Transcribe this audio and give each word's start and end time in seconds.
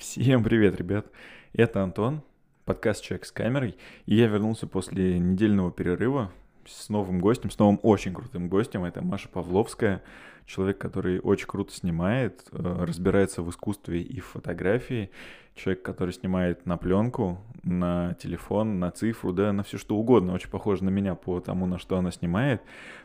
Всем 0.00 0.42
привет, 0.42 0.76
ребят! 0.76 1.06
Это 1.52 1.82
Антон, 1.82 2.22
подкаст 2.64 3.04
«Человек 3.04 3.26
с 3.26 3.30
камерой», 3.30 3.76
и 4.06 4.14
я 4.14 4.28
вернулся 4.28 4.66
после 4.66 5.18
недельного 5.18 5.70
перерыва 5.70 6.32
с 6.66 6.88
новым 6.88 7.20
гостем, 7.20 7.50
с 7.50 7.58
новым 7.58 7.78
очень 7.82 8.14
крутым 8.14 8.48
гостем. 8.48 8.84
Это 8.84 9.04
Маша 9.04 9.28
Павловская, 9.28 10.02
человек, 10.46 10.78
который 10.78 11.20
очень 11.20 11.46
круто 11.46 11.74
снимает, 11.74 12.48
э, 12.50 12.76
разбирается 12.80 13.42
в 13.42 13.50
искусстве 13.50 14.00
и 14.00 14.20
в 14.20 14.24
фотографии, 14.24 15.10
человек, 15.54 15.82
который 15.82 16.14
снимает 16.14 16.64
на 16.64 16.78
пленку, 16.78 17.38
на 17.62 18.14
телефон, 18.14 18.78
на 18.78 18.90
цифру, 18.90 19.34
да, 19.34 19.52
на 19.52 19.62
все 19.64 19.76
что 19.76 19.96
угодно. 19.96 20.32
Очень 20.32 20.48
похоже 20.48 20.82
на 20.82 20.88
меня 20.88 21.14
по 21.14 21.40
тому, 21.40 21.66
на 21.66 21.78
что 21.78 21.98
она 21.98 22.10
снимает. 22.10 22.62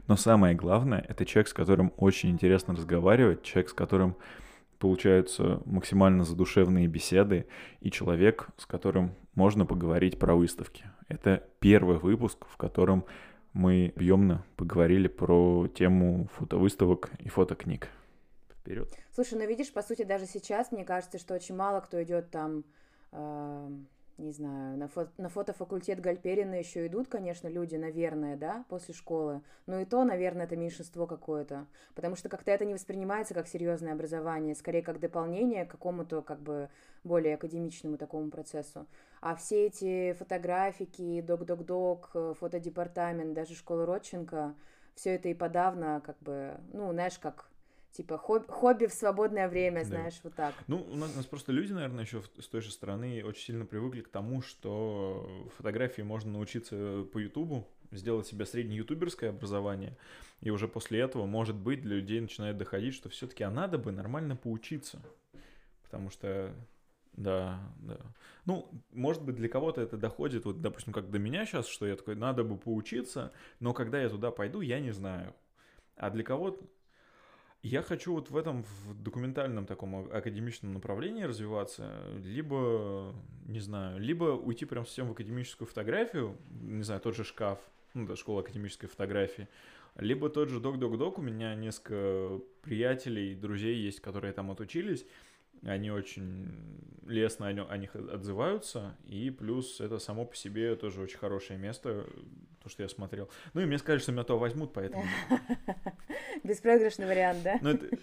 Но 0.07 0.15
самое 0.15 0.55
главное, 0.55 1.05
это 1.09 1.25
человек, 1.25 1.49
с 1.49 1.53
которым 1.53 1.91
очень 1.97 2.29
интересно 2.29 2.73
разговаривать, 2.73 3.43
человек, 3.43 3.69
с 3.69 3.73
которым 3.73 4.15
получаются 4.85 5.63
максимально 5.65 6.23
задушевные 6.23 6.85
беседы 6.85 7.47
и 7.81 7.89
человек, 7.89 8.49
с 8.55 8.67
которым 8.67 9.15
можно 9.33 9.65
поговорить 9.65 10.19
про 10.19 10.35
выставки. 10.35 10.85
Это 11.07 11.43
первый 11.59 11.97
выпуск, 11.97 12.45
в 12.47 12.55
котором 12.55 13.03
мы 13.53 13.91
объемно 13.95 14.45
поговорили 14.57 15.07
про 15.07 15.67
тему 15.73 16.29
фотовыставок 16.35 17.09
и 17.17 17.29
фотокниг. 17.29 17.89
Вперед. 18.59 18.87
Слушай, 19.11 19.39
ну 19.39 19.47
видишь, 19.47 19.73
по 19.73 19.81
сути, 19.81 20.03
даже 20.03 20.27
сейчас 20.27 20.71
мне 20.71 20.85
кажется, 20.85 21.17
что 21.17 21.33
очень 21.33 21.55
мало 21.55 21.79
кто 21.79 22.03
идет 22.03 22.29
там 22.29 22.63
э, 23.11 23.69
не 24.17 24.31
знаю, 24.31 24.77
на, 24.77 24.87
фо 24.87 25.07
на 25.17 25.29
фотофакультет 25.29 25.99
Гальперина 25.99 26.55
еще 26.55 26.87
идут, 26.87 27.07
конечно, 27.07 27.47
люди, 27.47 27.75
наверное, 27.75 28.37
да, 28.37 28.65
после 28.69 28.93
школы, 28.93 29.41
но 29.65 29.79
и 29.79 29.85
то, 29.85 30.03
наверное, 30.03 30.45
это 30.45 30.55
меньшинство 30.55 31.05
какое-то, 31.05 31.67
потому 31.95 32.15
что 32.15 32.29
как-то 32.29 32.51
это 32.51 32.65
не 32.65 32.73
воспринимается 32.73 33.33
как 33.33 33.47
серьезное 33.47 33.93
образование, 33.93 34.55
скорее 34.55 34.81
как 34.81 34.99
дополнение 34.99 35.65
к 35.65 35.71
какому-то 35.71 36.21
как 36.21 36.39
бы 36.39 36.69
более 37.03 37.35
академичному 37.35 37.97
такому 37.97 38.31
процессу. 38.31 38.87
А 39.21 39.35
все 39.35 39.67
эти 39.67 40.13
фотографики, 40.13 41.21
док-док-док, 41.21 42.37
фотодепартамент, 42.39 43.33
даже 43.33 43.53
школа 43.55 43.85
Родченко, 43.85 44.55
все 44.95 45.15
это 45.15 45.29
и 45.29 45.33
подавно 45.33 46.01
как 46.05 46.17
бы, 46.19 46.57
ну, 46.71 46.91
знаешь, 46.91 47.19
как 47.19 47.49
Типа 47.95 48.17
хобби, 48.17 48.45
хобби 48.47 48.85
в 48.87 48.93
свободное 48.93 49.47
время, 49.47 49.81
да. 49.81 49.85
знаешь, 49.85 50.19
вот 50.23 50.35
так. 50.35 50.53
Ну, 50.67 50.85
у 50.91 50.95
нас, 50.95 51.13
у 51.13 51.17
нас 51.17 51.25
просто 51.25 51.53
люди, 51.53 51.71
наверное, 51.71 52.03
еще 52.03 52.21
с 52.39 52.47
той 52.47 52.61
же 52.61 52.71
стороны 52.71 53.23
очень 53.23 53.45
сильно 53.45 53.65
привыкли 53.65 54.01
к 54.01 54.09
тому, 54.09 54.41
что 54.41 55.49
фотографии 55.57 56.01
можно 56.01 56.33
научиться 56.33 57.05
по 57.13 57.19
Ютубу, 57.19 57.65
сделать 57.91 58.27
себе 58.27 58.45
среднее 58.45 58.79
ютуберское 58.79 59.29
образование, 59.29 59.97
и 60.41 60.49
уже 60.49 60.67
после 60.67 60.99
этого, 60.99 61.25
может 61.25 61.55
быть, 61.55 61.81
для 61.81 61.95
людей 61.95 62.19
начинает 62.19 62.57
доходить, 62.57 62.93
что 62.93 63.07
все-таки 63.07 63.43
а 63.43 63.49
надо 63.49 63.77
бы 63.77 63.93
нормально 63.93 64.35
поучиться. 64.35 65.01
Потому 65.83 66.09
что 66.09 66.53
да, 67.13 67.59
да. 67.79 67.97
Ну, 68.45 68.69
может 68.91 69.23
быть, 69.23 69.35
для 69.35 69.47
кого-то 69.47 69.79
это 69.79 69.95
доходит, 69.95 70.43
вот, 70.43 70.61
допустим, 70.61 70.91
как 70.91 71.09
до 71.09 71.17
меня 71.17 71.45
сейчас, 71.45 71.67
что 71.67 71.87
я 71.87 71.95
такой, 71.95 72.15
надо 72.15 72.43
бы 72.43 72.57
поучиться, 72.57 73.31
но 73.61 73.73
когда 73.73 74.01
я 74.01 74.09
туда 74.09 74.31
пойду, 74.31 74.59
я 74.59 74.81
не 74.81 74.91
знаю. 74.91 75.33
А 75.95 76.09
для 76.09 76.23
кого-то, 76.23 76.61
я 77.65 77.81
хочу 77.81 78.13
вот 78.13 78.29
в 78.29 78.37
этом 78.37 78.63
в 78.63 78.93
документальном 79.01 79.65
таком 79.65 80.07
академичном 80.11 80.73
направлении 80.73 81.23
развиваться, 81.23 81.99
либо, 82.23 83.15
не 83.47 83.59
знаю, 83.59 83.99
либо 83.99 84.25
уйти 84.25 84.65
прям 84.65 84.85
совсем 84.85 85.07
в 85.07 85.13
академическую 85.13 85.67
фотографию, 85.67 86.37
не 86.61 86.83
знаю, 86.83 87.01
тот 87.01 87.15
же 87.15 87.23
шкаф, 87.23 87.57
ну 87.95 88.05
да, 88.05 88.15
школа 88.15 88.41
академической 88.41 88.85
фотографии, 88.85 89.47
либо 89.95 90.29
тот 90.29 90.49
же 90.49 90.59
док-док-док, 90.59 91.17
у 91.17 91.23
меня 91.23 91.55
несколько 91.55 92.39
приятелей, 92.61 93.33
друзей 93.33 93.77
есть, 93.77 93.99
которые 93.99 94.31
там 94.31 94.51
отучились, 94.51 95.03
они 95.63 95.91
очень 95.91 96.51
лестно 97.05 97.47
о 97.47 97.77
них 97.77 97.95
отзываются, 97.95 98.95
и 99.05 99.29
плюс 99.29 99.79
это 99.79 99.99
само 99.99 100.25
по 100.25 100.35
себе 100.35 100.75
тоже 100.75 101.01
очень 101.01 101.17
хорошее 101.17 101.59
место, 101.59 102.05
то, 102.61 102.69
что 102.69 102.83
я 102.83 102.89
смотрел. 102.89 103.29
Ну 103.53 103.61
и 103.61 103.65
мне 103.65 103.77
сказали, 103.77 103.99
что 103.99 104.11
меня 104.11 104.23
то 104.23 104.37
возьмут, 104.37 104.73
поэтому... 104.73 105.03
Беспроигрышный 106.43 107.05
вариант, 107.05 107.43
да? 107.43 107.59
Ну, 107.61 107.69
это... 107.69 107.97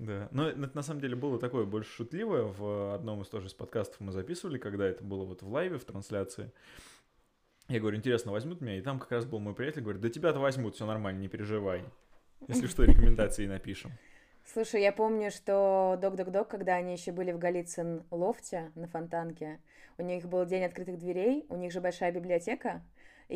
Да, 0.00 0.28
но 0.30 0.48
это 0.48 0.74
на 0.74 0.82
самом 0.82 1.00
деле 1.00 1.14
было 1.14 1.38
такое 1.38 1.66
больше 1.66 1.92
шутливое. 1.92 2.44
В 2.44 2.94
одном 2.94 3.20
из 3.20 3.28
тоже 3.28 3.48
из 3.48 3.54
подкастов 3.54 4.00
мы 4.00 4.12
записывали, 4.12 4.56
когда 4.56 4.86
это 4.86 5.04
было 5.04 5.24
вот 5.24 5.42
в 5.42 5.48
лайве, 5.48 5.76
в 5.76 5.84
трансляции. 5.84 6.52
Я 7.68 7.80
говорю, 7.80 7.98
интересно, 7.98 8.32
возьмут 8.32 8.62
меня? 8.62 8.78
И 8.78 8.80
там 8.80 8.98
как 8.98 9.12
раз 9.12 9.26
был 9.26 9.40
мой 9.40 9.54
приятель, 9.54 9.82
говорит, 9.82 10.00
да 10.00 10.08
тебя-то 10.08 10.40
возьмут, 10.40 10.74
все 10.74 10.86
нормально, 10.86 11.20
не 11.20 11.28
переживай. 11.28 11.84
Если 12.48 12.66
что, 12.66 12.84
рекомендации 12.84 13.46
напишем. 13.46 13.92
Слушай, 14.52 14.82
я 14.82 14.90
помню, 14.90 15.30
что 15.30 15.96
Док-Док-Док, 16.02 16.48
когда 16.48 16.74
они 16.74 16.94
еще 16.94 17.12
были 17.12 17.30
в 17.30 17.38
Голицын 17.38 18.02
лофте 18.10 18.72
на 18.74 18.88
Фонтанке, 18.88 19.60
у 19.96 20.02
них 20.02 20.24
был 20.26 20.44
день 20.44 20.64
открытых 20.64 20.98
дверей, 20.98 21.46
у 21.50 21.54
них 21.54 21.70
же 21.70 21.80
большая 21.80 22.10
библиотека, 22.10 22.82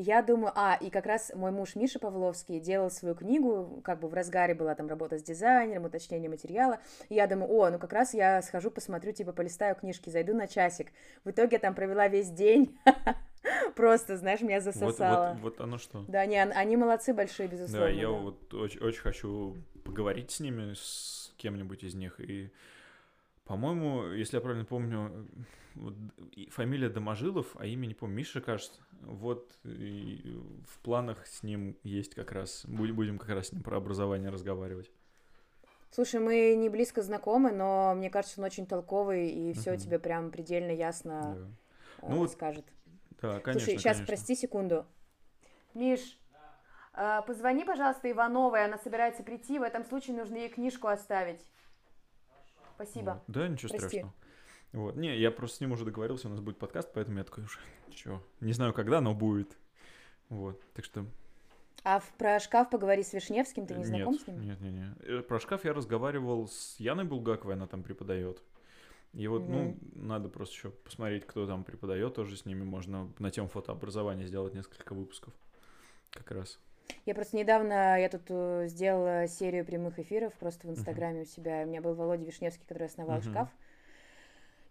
я 0.01 0.23
думаю, 0.23 0.53
а, 0.55 0.77
и 0.81 0.91
как 0.91 1.07
раз 1.07 1.33
мой 1.35 1.51
муж 1.51 1.77
Миша 1.77 1.99
Павловский 1.99 2.61
делал 2.61 2.91
свою 2.91 3.15
книгу, 3.15 3.81
как 3.85 4.01
бы 4.01 4.09
в 4.09 4.15
разгаре 4.15 4.55
была 4.55 4.75
там 4.75 4.89
работа 4.89 5.19
с 5.19 5.23
дизайнером, 5.23 5.85
уточнение 5.85 6.29
материала. 6.29 6.81
И 7.09 7.15
я 7.15 7.27
думаю, 7.27 7.51
о, 7.53 7.71
ну 7.71 7.79
как 7.79 7.93
раз 7.93 8.15
я 8.15 8.43
схожу, 8.43 8.71
посмотрю, 8.71 9.13
типа, 9.13 9.33
полистаю 9.33 9.75
книжки, 9.77 10.11
зайду 10.11 10.35
на 10.35 10.49
часик. 10.49 10.89
В 11.25 11.31
итоге 11.31 11.57
я 11.57 11.59
там 11.59 11.75
провела 11.75 12.09
весь 12.09 12.31
день. 12.31 12.79
Просто, 13.77 14.17
знаешь, 14.17 14.41
меня 14.41 14.61
засосало. 14.61 15.35
Вот, 15.35 15.43
вот, 15.43 15.59
вот 15.59 15.61
оно 15.61 15.79
что. 15.79 16.05
Да, 16.09 16.21
они, 16.21 16.37
они 16.39 16.77
молодцы 16.77 17.13
большие, 17.13 17.49
безусловно. 17.49 17.87
Да, 17.87 17.93
я 17.93 18.09
да. 18.09 18.13
вот 18.13 18.55
очень, 18.55 18.81
очень 18.81 19.01
хочу 19.01 19.57
поговорить 19.85 20.31
с 20.31 20.41
ними, 20.41 20.75
с 20.75 21.33
кем-нибудь 21.37 21.85
из 21.85 21.95
них, 21.95 22.21
и 22.21 22.51
по-моему, 23.45 24.09
если 24.09 24.37
я 24.37 24.41
правильно 24.41 24.65
помню, 24.65 25.29
вот, 25.75 25.95
фамилия 26.51 26.89
Доможилов, 26.89 27.55
а 27.59 27.67
имя 27.67 27.87
не 27.87 27.95
помню, 27.95 28.17
Миша, 28.17 28.41
кажется. 28.41 28.81
Вот 29.03 29.59
в 29.63 30.79
планах 30.83 31.27
с 31.27 31.43
ним 31.43 31.77
есть 31.83 32.15
как 32.15 32.33
раз, 32.33 32.65
будем 32.67 33.19
как 33.19 33.31
раз 33.31 33.49
с 33.49 33.53
ним 33.53 33.63
про 33.63 33.77
образование 33.77 34.31
разговаривать. 34.31 34.91
Слушай, 35.91 36.19
мы 36.19 36.57
не 36.57 36.69
близко 36.71 37.03
знакомы, 37.03 37.53
но 37.53 37.95
мне 37.95 38.11
кажется, 38.11 38.41
он 38.41 38.47
очень 38.47 38.67
толковый 38.67 39.29
и 39.29 39.53
все 39.53 39.75
uh-huh. 39.75 39.79
тебе 39.79 40.01
прям 40.01 40.33
предельно 40.33 40.73
ясно 40.73 41.53
да. 42.03 42.09
ну, 42.09 42.27
скажет. 42.27 42.67
Да, 43.23 43.39
конечно. 43.39 43.61
Слушай, 43.61 43.79
сейчас 43.79 43.99
конечно. 43.99 44.07
прости 44.07 44.35
секунду. 44.35 44.87
Миш, 45.73 46.19
да. 46.95 47.21
э, 47.21 47.27
позвони, 47.27 47.65
пожалуйста, 47.65 48.11
Ивановой, 48.11 48.65
она 48.65 48.77
собирается 48.79 49.23
прийти. 49.23 49.61
В 49.61 49.63
этом 49.63 49.85
случае 49.85 50.17
нужно 50.17 50.35
ей 50.35 50.49
книжку 50.49 50.89
оставить. 50.89 51.47
Спасибо. 52.75 53.23
Да, 53.27 53.49
ничего 53.49 53.69
Прости. 53.71 53.89
страшного. 53.89 54.15
Вот. 54.73 54.97
Не, 54.97 55.17
я 55.17 55.31
просто 55.31 55.59
с 55.59 55.61
ним 55.61 55.73
уже 55.73 55.85
договорился, 55.85 56.27
у 56.27 56.31
нас 56.31 56.41
будет 56.41 56.59
подкаст, 56.59 56.91
поэтому 56.93 57.19
я 57.19 57.25
такой 57.25 57.45
уже, 57.45 57.59
чё, 57.91 58.21
не 58.41 58.53
знаю 58.53 58.73
когда, 58.73 59.01
но 59.01 59.15
будет. 59.15 59.57
Вот, 60.29 60.61
так 60.73 60.85
что... 60.85 61.07
А 61.85 62.01
в, 62.01 62.09
про 62.15 62.41
шкаф 62.41 62.71
поговори 62.71 63.03
с 63.03 63.13
Вишневским, 63.13 63.67
ты 63.67 63.75
не 63.75 63.85
знаком 63.85 64.15
нет, 64.15 64.23
с 64.23 64.27
ним? 64.27 64.41
Нет, 64.41 64.61
нет, 64.61 64.73
нет. 64.73 64.99
Э, 65.03 65.21
про 65.21 65.39
шкаф 65.39 65.65
я 65.65 65.75
разговаривал 65.75 66.49
с 66.49 66.77
Яной 66.81 67.05
Булгаковой, 67.05 67.55
она 67.55 67.67
там 67.67 67.83
преподает. 67.83 68.43
И 69.13 69.29
вот, 69.29 69.43
mm-hmm. 69.43 69.79
ну, 69.95 70.03
надо 70.03 70.29
просто 70.29 70.55
еще 70.55 70.71
посмотреть, 70.71 71.27
кто 71.27 71.47
там 71.47 71.63
преподает, 71.63 72.15
тоже 72.15 72.37
с 72.37 72.47
ними 72.47 72.65
можно 72.65 73.13
на 73.19 73.31
тему 73.31 73.49
фотообразования 73.49 74.27
сделать 74.27 74.55
несколько 74.55 74.93
выпусков. 74.95 75.33
Как 76.11 76.31
раз. 76.33 76.59
Я 77.07 77.15
просто 77.15 77.37
недавно, 77.37 77.99
я 77.99 78.09
тут 78.09 78.23
э, 78.29 78.67
сделала 78.69 79.27
серию 79.29 79.65
прямых 79.65 79.99
эфиров 79.99 80.33
просто 80.35 80.67
в 80.67 80.71
Инстаграме 80.71 81.21
uh-huh. 81.21 81.25
у 81.25 81.27
себя. 81.27 81.63
У 81.63 81.67
меня 81.67 81.83
был 81.83 81.95
Володя 81.95 82.25
Вишневский, 82.25 82.65
который 82.67 82.87
основал 82.87 83.19
uh-huh. 83.19 83.31
шкаф. 83.31 83.49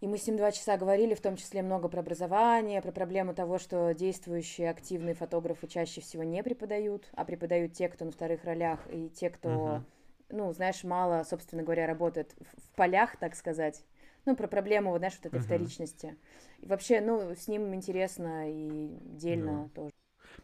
И 0.02 0.08
мы 0.08 0.18
с 0.18 0.28
ним 0.28 0.36
два 0.36 0.52
часа 0.52 0.76
говорили, 0.76 1.14
в 1.14 1.22
том 1.22 1.38
числе 1.38 1.62
много 1.62 1.88
про 1.88 2.02
образование, 2.02 2.82
про 2.82 2.92
проблему 2.92 3.34
того, 3.34 3.58
что 3.58 3.94
действующие 3.94 4.70
активные 4.70 5.14
фотографы 5.14 5.68
чаще 5.68 6.02
всего 6.02 6.24
не 6.24 6.44
преподают, 6.44 7.08
а 7.14 7.24
преподают 7.24 7.74
те, 7.74 7.88
кто 7.88 8.04
на 8.04 8.12
вторых 8.12 8.44
ролях, 8.44 8.80
и 8.92 9.10
те, 9.10 9.30
кто, 9.30 9.50
uh-huh. 9.50 9.82
ну, 10.30 10.52
знаешь, 10.52 10.84
мало, 10.84 11.24
собственно 11.24 11.64
говоря, 11.64 11.88
работает 11.88 12.36
в 12.40 12.76
полях, 12.76 13.16
так 13.18 13.36
сказать. 13.36 13.86
Ну, 14.26 14.36
про 14.36 14.48
проблему, 14.48 14.90
вот, 14.90 14.98
знаешь, 14.98 15.16
вот 15.18 15.28
этой 15.28 15.40
uh-huh. 15.40 15.46
вторичности. 15.46 16.18
И 16.60 16.66
вообще, 16.66 17.00
ну, 17.00 17.36
с 17.36 17.48
ним 17.48 17.74
интересно 17.76 18.50
и 18.52 18.98
дельно 19.04 19.68
yeah. 19.68 19.70
тоже. 19.70 19.94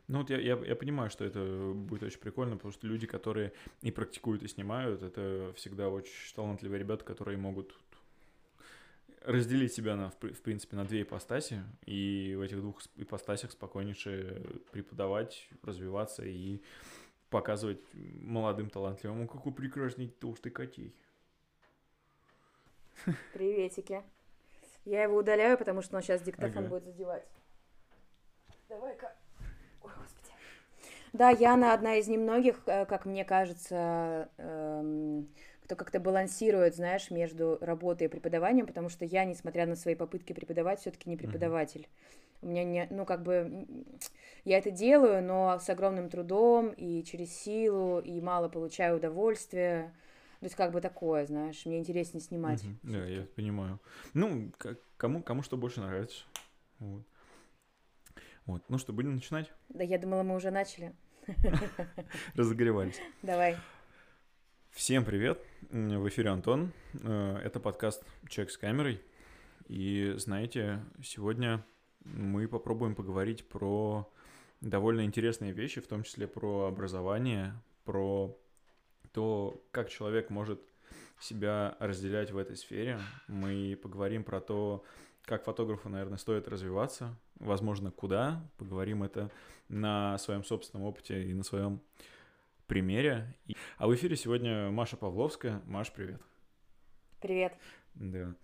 Ну 0.07 0.19
вот 0.19 0.30
я, 0.30 0.39
я, 0.39 0.57
я 0.57 0.75
понимаю, 0.75 1.09
что 1.09 1.25
это 1.25 1.74
будет 1.75 2.03
очень 2.03 2.19
прикольно, 2.19 2.56
потому 2.56 2.71
что 2.71 2.88
люди, 2.88 3.07
которые 3.07 3.53
и 3.81 3.91
практикуют, 3.91 4.44
и 4.44 4.47
снимают, 4.47 5.03
это 5.03 5.53
всегда 5.56 5.89
очень 5.89 6.12
талантливые 6.36 6.80
ребята, 6.80 7.03
которые 7.03 7.38
могут 7.38 7.74
разделить 9.24 9.74
себя 9.74 9.95
на, 9.95 10.09
в, 10.09 10.15
в 10.15 10.41
принципе, 10.41 10.75
на 10.75 10.86
две 10.86 11.03
ипостаси, 11.03 11.63
и 11.86 12.36
в 12.38 12.41
этих 12.41 12.57
двух 12.62 12.81
ипостасях 12.95 13.51
спокойнейше 13.51 14.41
преподавать, 14.71 15.47
развиваться 15.63 16.24
и 16.24 16.62
показывать 17.30 17.81
молодым 17.94 18.69
талантливым, 18.69 19.27
какой 19.27 19.53
прекрасный 19.53 20.07
толстый 20.07 20.50
котей. 20.50 20.95
Приветики. 23.33 24.03
Я 24.85 25.03
его 25.03 25.18
удаляю, 25.18 25.57
потому 25.57 25.81
что 25.81 25.97
он 25.97 26.01
сейчас 26.01 26.21
диктофон 26.21 26.65
ага. 26.65 26.69
будет 26.69 26.85
задевать. 26.85 27.27
Давай-ка. 28.68 29.15
Да, 31.13 31.29
Яна 31.29 31.73
одна 31.73 31.95
из 31.95 32.07
немногих, 32.07 32.61
э, 32.65 32.85
как 32.85 33.06
мне 33.06 33.25
кажется, 33.25 34.29
эм, 34.38 35.27
кто 35.63 35.75
как-то 35.75 36.00
балансирует, 36.00 36.75
знаешь, 36.75 37.09
между 37.11 37.57
работой 37.61 38.06
и 38.06 38.09
преподаванием, 38.09 38.67
потому 38.67 38.89
что 38.89 39.06
я, 39.06 39.25
несмотря 39.25 39.65
на 39.65 39.75
свои 39.75 39.95
попытки 39.95 40.33
преподавать, 40.33 40.79
все-таки 40.79 41.09
не 41.09 41.17
преподаватель. 41.17 41.88
У 42.41 42.47
меня 42.47 42.63
не, 42.63 42.88
ну, 42.89 43.06
как 43.06 43.23
бы, 43.23 43.67
я 44.45 44.57
это 44.57 44.71
делаю, 44.71 45.21
но 45.23 45.59
с 45.59 45.69
огромным 45.69 46.09
трудом 46.09 46.69
и 46.69 47.03
через 47.03 47.35
силу, 47.35 48.00
и 48.00 48.21
мало 48.21 48.47
получаю 48.47 48.97
удовольствия. 48.97 49.94
То 50.39 50.45
есть 50.45 50.56
как 50.56 50.71
бы 50.71 50.79
такое, 50.79 51.25
знаешь, 51.25 51.65
мне 51.65 51.79
интереснее 51.79 52.21
снимать. 52.21 52.63
Да, 52.83 53.06
я 53.06 53.23
понимаю. 53.35 53.79
Ну, 54.13 54.51
кому, 54.95 55.21
кому 55.21 55.44
что 55.44 55.57
больше 55.57 55.81
нравится. 55.81 56.23
Вот. 56.79 57.03
Вот. 58.50 58.63
Ну 58.68 58.80
что, 58.80 58.94
будем 58.94 59.13
начинать? 59.13 59.51
Да, 59.69 59.84
я 59.84 60.00
думала, 60.00 60.24
мы 60.24 60.36
уже 60.36 60.50
начали. 60.50 60.96
Разогревались. 62.34 63.00
Давай. 63.22 63.56
Всем 64.72 65.06
привет. 65.06 65.40
В 65.69 66.07
эфире 66.10 66.31
Антон. 66.31 66.74
Э, 67.04 67.38
Это 67.44 67.60
подкаст 67.60 68.04
«Человек 68.28 68.51
с 68.51 68.57
камерой». 68.57 69.04
И 69.68 70.16
знаете, 70.18 70.84
сегодня 71.04 71.63
мы 72.04 72.48
попробуем 72.48 72.96
поговорить 72.96 73.48
про 73.48 74.12
довольно 74.62 75.06
интересные 75.06 75.52
вещи, 75.52 75.80
в 75.80 75.86
том 75.86 76.02
числе 76.02 76.28
про 76.28 76.69
образование, 76.69 77.54
про 77.86 78.36
то, 79.13 79.63
как 79.69 79.90
человек 79.90 80.31
может 80.31 80.60
себя 81.19 81.78
разделять 81.80 82.31
в 82.31 82.38
этой 82.40 82.57
сфере. 82.57 83.00
Мы 83.28 83.78
поговорим 83.80 84.24
про 84.24 84.42
то, 84.42 84.84
как 85.22 85.44
фотографу, 85.44 85.88
наверное, 85.90 86.18
стоит 86.18 86.48
развиваться, 86.48 87.16
возможно, 87.39 87.91
куда. 87.91 88.44
Поговорим 88.57 89.03
это 89.03 89.31
на 89.68 90.18
своем 90.18 90.44
собственном 90.44 90.88
опыте 90.88 91.24
и 91.24 91.33
на 91.33 91.44
своем 91.44 91.81
примере. 92.68 93.36
А 93.77 93.88
в 93.88 93.95
эфире 93.95 94.15
сегодня 94.15 94.69
Маша 94.69 94.97
Павловская. 94.97 95.62
Маш, 95.65 95.91
привет. 95.91 96.21
Привет. 97.21 97.53
Да. 97.95 98.36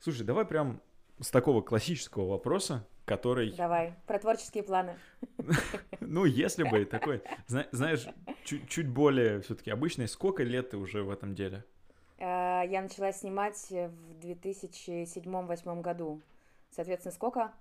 Слушай, 0.00 0.24
давай 0.24 0.44
прям 0.44 0.80
с 1.20 1.30
такого 1.30 1.62
классического 1.62 2.28
вопроса, 2.28 2.86
который, 3.04 3.52
Давай. 3.52 3.94
Про 4.06 4.18
творческие 4.18 4.62
планы. 4.62 4.96
ну, 6.00 6.24
если 6.24 6.64
бы 6.64 6.84
такой, 6.84 7.22
зна- 7.46 7.66
знаешь, 7.72 8.06
чуть, 8.44 8.88
более 8.88 9.40
все-таки 9.40 9.70
обычный, 9.70 10.08
сколько 10.08 10.42
лет 10.42 10.70
ты 10.70 10.76
уже 10.76 11.02
в 11.02 11.10
этом 11.10 11.34
деле? 11.34 11.64
Э, 12.18 12.62
Я 12.68 12.82
начала 12.82 13.12
снимать 13.12 13.56
в 13.70 14.18
2007-2008 14.20 15.80
году. 15.80 16.22
Соответственно, 16.70 17.12
сколько? 17.12 17.52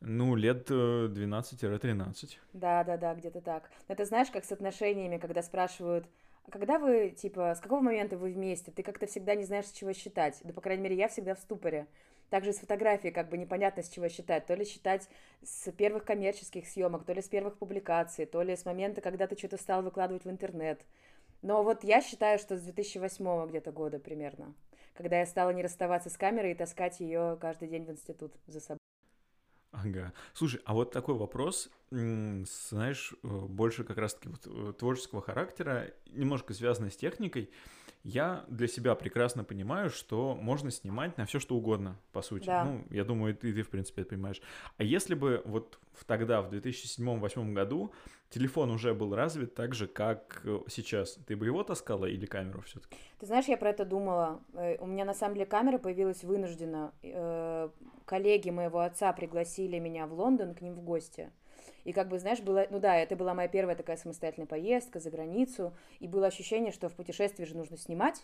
Ну, 0.00 0.34
лет 0.34 0.70
э, 0.70 1.08
12-13. 1.08 2.38
Да, 2.54 2.84
да, 2.84 2.96
да, 2.96 3.14
где-то 3.14 3.40
так. 3.40 3.70
Это 3.86 4.04
знаешь, 4.06 4.30
как 4.30 4.44
с 4.44 4.52
отношениями, 4.52 5.18
когда 5.18 5.42
спрашивают, 5.42 6.06
а 6.46 6.50
когда 6.50 6.78
вы, 6.78 7.10
типа, 7.10 7.54
с 7.54 7.60
какого 7.60 7.80
момента 7.80 8.16
вы 8.16 8.32
вместе? 8.32 8.72
Ты 8.72 8.82
как-то 8.82 9.06
всегда 9.06 9.34
не 9.34 9.44
знаешь, 9.44 9.66
с 9.66 9.72
чего 9.72 9.92
считать. 9.92 10.40
Да, 10.42 10.52
по 10.52 10.60
крайней 10.60 10.84
мере, 10.84 10.96
я 10.96 11.08
всегда 11.08 11.34
в 11.34 11.38
ступоре. 11.38 11.86
Также 12.30 12.52
с 12.52 12.58
фотографией 12.58 13.12
как 13.12 13.28
бы 13.28 13.36
непонятно, 13.36 13.82
с 13.82 13.88
чего 13.88 14.08
считать. 14.08 14.46
То 14.46 14.54
ли 14.54 14.64
считать 14.64 15.08
с 15.42 15.70
первых 15.72 16.04
коммерческих 16.04 16.66
съемок, 16.66 17.04
то 17.04 17.12
ли 17.12 17.20
с 17.20 17.28
первых 17.28 17.58
публикаций, 17.58 18.24
то 18.24 18.40
ли 18.42 18.56
с 18.56 18.64
момента, 18.64 19.00
когда 19.00 19.26
ты 19.26 19.36
что-то 19.36 19.58
стал 19.58 19.82
выкладывать 19.82 20.24
в 20.24 20.30
интернет. 20.30 20.80
Но 21.42 21.62
вот 21.62 21.84
я 21.84 22.00
считаю, 22.00 22.38
что 22.38 22.56
с 22.56 22.62
2008 22.62 23.48
где-то 23.48 23.72
года 23.72 23.98
примерно, 23.98 24.54
когда 24.94 25.18
я 25.18 25.26
стала 25.26 25.50
не 25.50 25.62
расставаться 25.62 26.08
с 26.08 26.16
камерой 26.16 26.52
и 26.52 26.54
таскать 26.54 27.00
ее 27.00 27.36
каждый 27.40 27.68
день 27.68 27.84
в 27.84 27.90
институт 27.90 28.32
за 28.46 28.60
собой. 28.60 28.79
Ага. 29.72 30.12
Слушай, 30.34 30.60
а 30.64 30.74
вот 30.74 30.90
такой 30.90 31.14
вопрос, 31.14 31.70
знаешь, 31.90 33.14
э, 33.22 33.28
больше 33.28 33.84
как 33.84 33.98
раз-таки 33.98 34.28
вот 34.28 34.46
э, 34.46 34.72
творческого 34.72 35.22
характера, 35.22 35.92
немножко 36.06 36.54
связанный 36.54 36.90
с 36.90 36.96
техникой. 36.96 37.50
Я 38.02 38.44
для 38.48 38.66
себя 38.66 38.94
прекрасно 38.94 39.44
понимаю, 39.44 39.90
что 39.90 40.34
можно 40.34 40.70
снимать 40.70 41.18
на 41.18 41.26
все 41.26 41.38
что 41.38 41.54
угодно, 41.56 41.98
по 42.12 42.22
сути. 42.22 42.46
Да. 42.46 42.64
Ну, 42.64 42.84
я 42.90 43.04
думаю, 43.04 43.34
ты, 43.36 43.52
ты 43.52 43.62
в 43.62 43.68
принципе 43.68 44.02
это 44.02 44.10
понимаешь. 44.10 44.40
А 44.78 44.82
если 44.84 45.14
бы 45.14 45.42
вот 45.44 45.78
в- 45.92 46.04
тогда, 46.06 46.40
в 46.40 46.50
2007-2008 46.50 47.52
году, 47.52 47.92
телефон 48.30 48.70
уже 48.70 48.94
был 48.94 49.14
развит 49.14 49.54
так 49.54 49.74
же, 49.74 49.86
как 49.86 50.40
э, 50.44 50.60
сейчас, 50.68 51.18
ты 51.26 51.36
бы 51.36 51.44
его 51.44 51.62
таскала 51.62 52.06
или 52.06 52.24
камеру 52.24 52.62
все-таки? 52.62 52.96
Ты 53.18 53.26
знаешь, 53.26 53.46
я 53.48 53.58
про 53.58 53.68
это 53.70 53.84
думала. 53.84 54.40
Э, 54.54 54.78
У 54.78 54.86
меня 54.86 55.04
на 55.04 55.14
самом 55.14 55.34
деле 55.34 55.46
камера 55.46 55.76
появилась 55.78 56.24
вынуждена. 56.24 56.92
Э, 57.02 57.68
Коллеги 58.06 58.50
моего 58.50 58.80
отца 58.80 59.12
пригласили 59.12 59.78
меня 59.78 60.06
в 60.06 60.14
Лондон 60.14 60.54
к 60.54 60.62
ним 60.62 60.74
в 60.74 60.80
гости. 60.80 61.30
И 61.84 61.92
как 61.92 62.08
бы, 62.08 62.18
знаешь, 62.18 62.40
было... 62.40 62.66
Ну 62.70 62.78
да, 62.78 62.96
это 62.96 63.16
была 63.16 63.34
моя 63.34 63.48
первая 63.48 63.76
такая 63.76 63.96
самостоятельная 63.96 64.46
поездка 64.46 65.00
за 65.00 65.10
границу. 65.10 65.72
И 65.98 66.08
было 66.08 66.26
ощущение, 66.26 66.72
что 66.72 66.88
в 66.88 66.94
путешествии 66.94 67.44
же 67.44 67.56
нужно 67.56 67.76
снимать. 67.76 68.22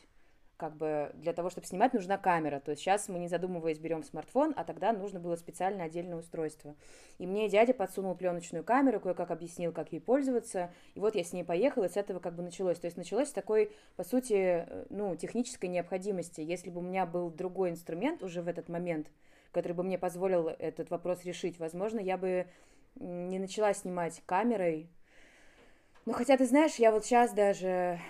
Как 0.57 0.75
бы 0.75 1.11
для 1.15 1.35
того, 1.35 1.51
чтобы 1.51 1.67
снимать, 1.67 1.93
нужна 1.93 2.17
камера. 2.17 2.61
То 2.61 2.71
есть 2.71 2.81
сейчас 2.81 3.09
мы, 3.09 3.19
не 3.19 3.29
задумываясь, 3.29 3.79
берем 3.79 4.03
смартфон, 4.03 4.55
а 4.57 4.65
тогда 4.65 4.95
нужно 4.95 5.21
было 5.21 5.37
специально 5.37 5.85
отдельное 5.85 6.17
устройство. 6.17 6.75
И 7.19 7.27
мне 7.27 7.51
дядя 7.51 7.75
подсунул 7.75 8.15
пленочную 8.15 8.65
камеру, 8.65 8.99
кое-как 8.99 9.31
объяснил, 9.31 9.73
как 9.73 9.93
ей 9.93 10.01
пользоваться. 10.01 10.73
И 10.95 11.01
вот 11.01 11.15
я 11.15 11.25
с 11.25 11.35
ней 11.35 11.45
поехала, 11.45 11.85
и 11.85 11.89
с 11.91 11.99
этого 11.99 12.21
как 12.21 12.35
бы 12.35 12.43
началось. 12.43 12.79
То 12.79 12.87
есть 12.87 12.97
началось 12.97 13.29
с 13.29 13.33
такой 13.33 13.71
по 13.97 14.05
сути, 14.05 14.65
э, 14.67 14.87
ну, 14.89 15.15
технической 15.15 15.69
необходимости. 15.69 16.41
Если 16.41 16.71
бы 16.71 16.79
у 16.79 16.83
меня 16.83 17.05
был 17.05 17.31
другой 17.31 17.69
инструмент 17.69 18.23
уже 18.23 18.41
в 18.41 18.49
этот 18.49 18.71
момент, 18.71 19.09
который 19.53 19.73
бы 19.73 19.83
мне 19.83 19.99
позволил 19.99 20.49
этот 20.49 20.89
вопрос 20.89 21.25
решить, 21.25 21.59
возможно, 21.59 22.01
я 22.01 22.17
бы 22.17 22.47
не 23.01 23.39
начала 23.39 23.73
снимать 23.75 24.23
камерой. 24.27 24.91
Но 26.05 26.13
хотя, 26.13 26.37
ты 26.37 26.47
знаешь, 26.47 26.77
я 26.77 26.93
вот 26.93 27.05
сейчас 27.05 27.33
даже 27.33 28.01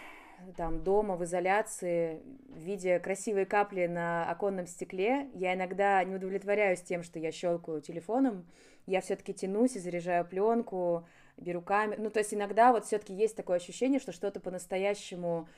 там 0.57 0.83
дома 0.83 1.17
в 1.17 1.25
изоляции, 1.25 2.23
видя 2.49 2.99
красивые 3.01 3.47
капли 3.47 3.87
на 3.87 4.31
оконном 4.31 4.67
стекле, 4.67 5.31
я 5.35 5.55
иногда 5.55 6.03
не 6.05 6.15
удовлетворяюсь 6.15 6.83
тем, 6.83 7.03
что 7.03 7.19
я 7.19 7.33
щелкаю 7.33 7.81
телефоном, 7.81 8.47
я 8.87 9.01
все-таки 9.01 9.35
тянусь 9.35 9.77
и 9.77 9.81
заряжаю 9.81 10.25
пленку, 10.25 11.07
беру 11.37 11.61
камеру. 11.61 12.03
Ну, 12.03 12.11
то 12.11 12.21
есть 12.21 12.35
иногда 12.35 12.73
вот 12.73 12.85
все-таки 12.85 13.15
есть 13.15 13.37
такое 13.37 13.57
ощущение, 13.57 14.01
что 14.01 14.13
что-то 14.13 14.41
по-настоящему 14.41 15.49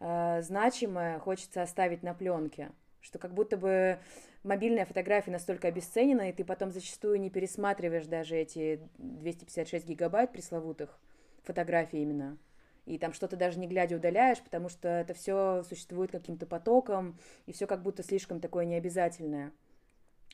э, 0.00 0.42
значимое 0.42 1.18
хочется 1.18 1.62
оставить 1.62 2.02
на 2.02 2.14
пленке. 2.14 2.70
Что 3.06 3.20
как 3.20 3.34
будто 3.34 3.56
бы 3.56 4.00
мобильная 4.42 4.84
фотография 4.84 5.30
настолько 5.30 5.68
обесценена, 5.68 6.28
и 6.28 6.32
ты 6.32 6.44
потом 6.44 6.72
зачастую 6.72 7.20
не 7.20 7.30
пересматриваешь 7.30 8.06
даже 8.06 8.34
эти 8.34 8.80
256 8.98 9.86
гигабайт 9.86 10.32
пресловутых 10.32 10.98
фотографий 11.44 12.02
именно. 12.02 12.36
И 12.84 12.98
там 12.98 13.12
что-то 13.12 13.36
даже 13.36 13.60
не 13.60 13.68
глядя 13.68 13.94
удаляешь, 13.94 14.42
потому 14.42 14.68
что 14.68 14.88
это 14.88 15.14
все 15.14 15.62
существует 15.68 16.10
каким-то 16.10 16.46
потоком, 16.46 17.16
и 17.46 17.52
все 17.52 17.68
как 17.68 17.84
будто 17.84 18.02
слишком 18.02 18.40
такое 18.40 18.64
необязательное. 18.64 19.52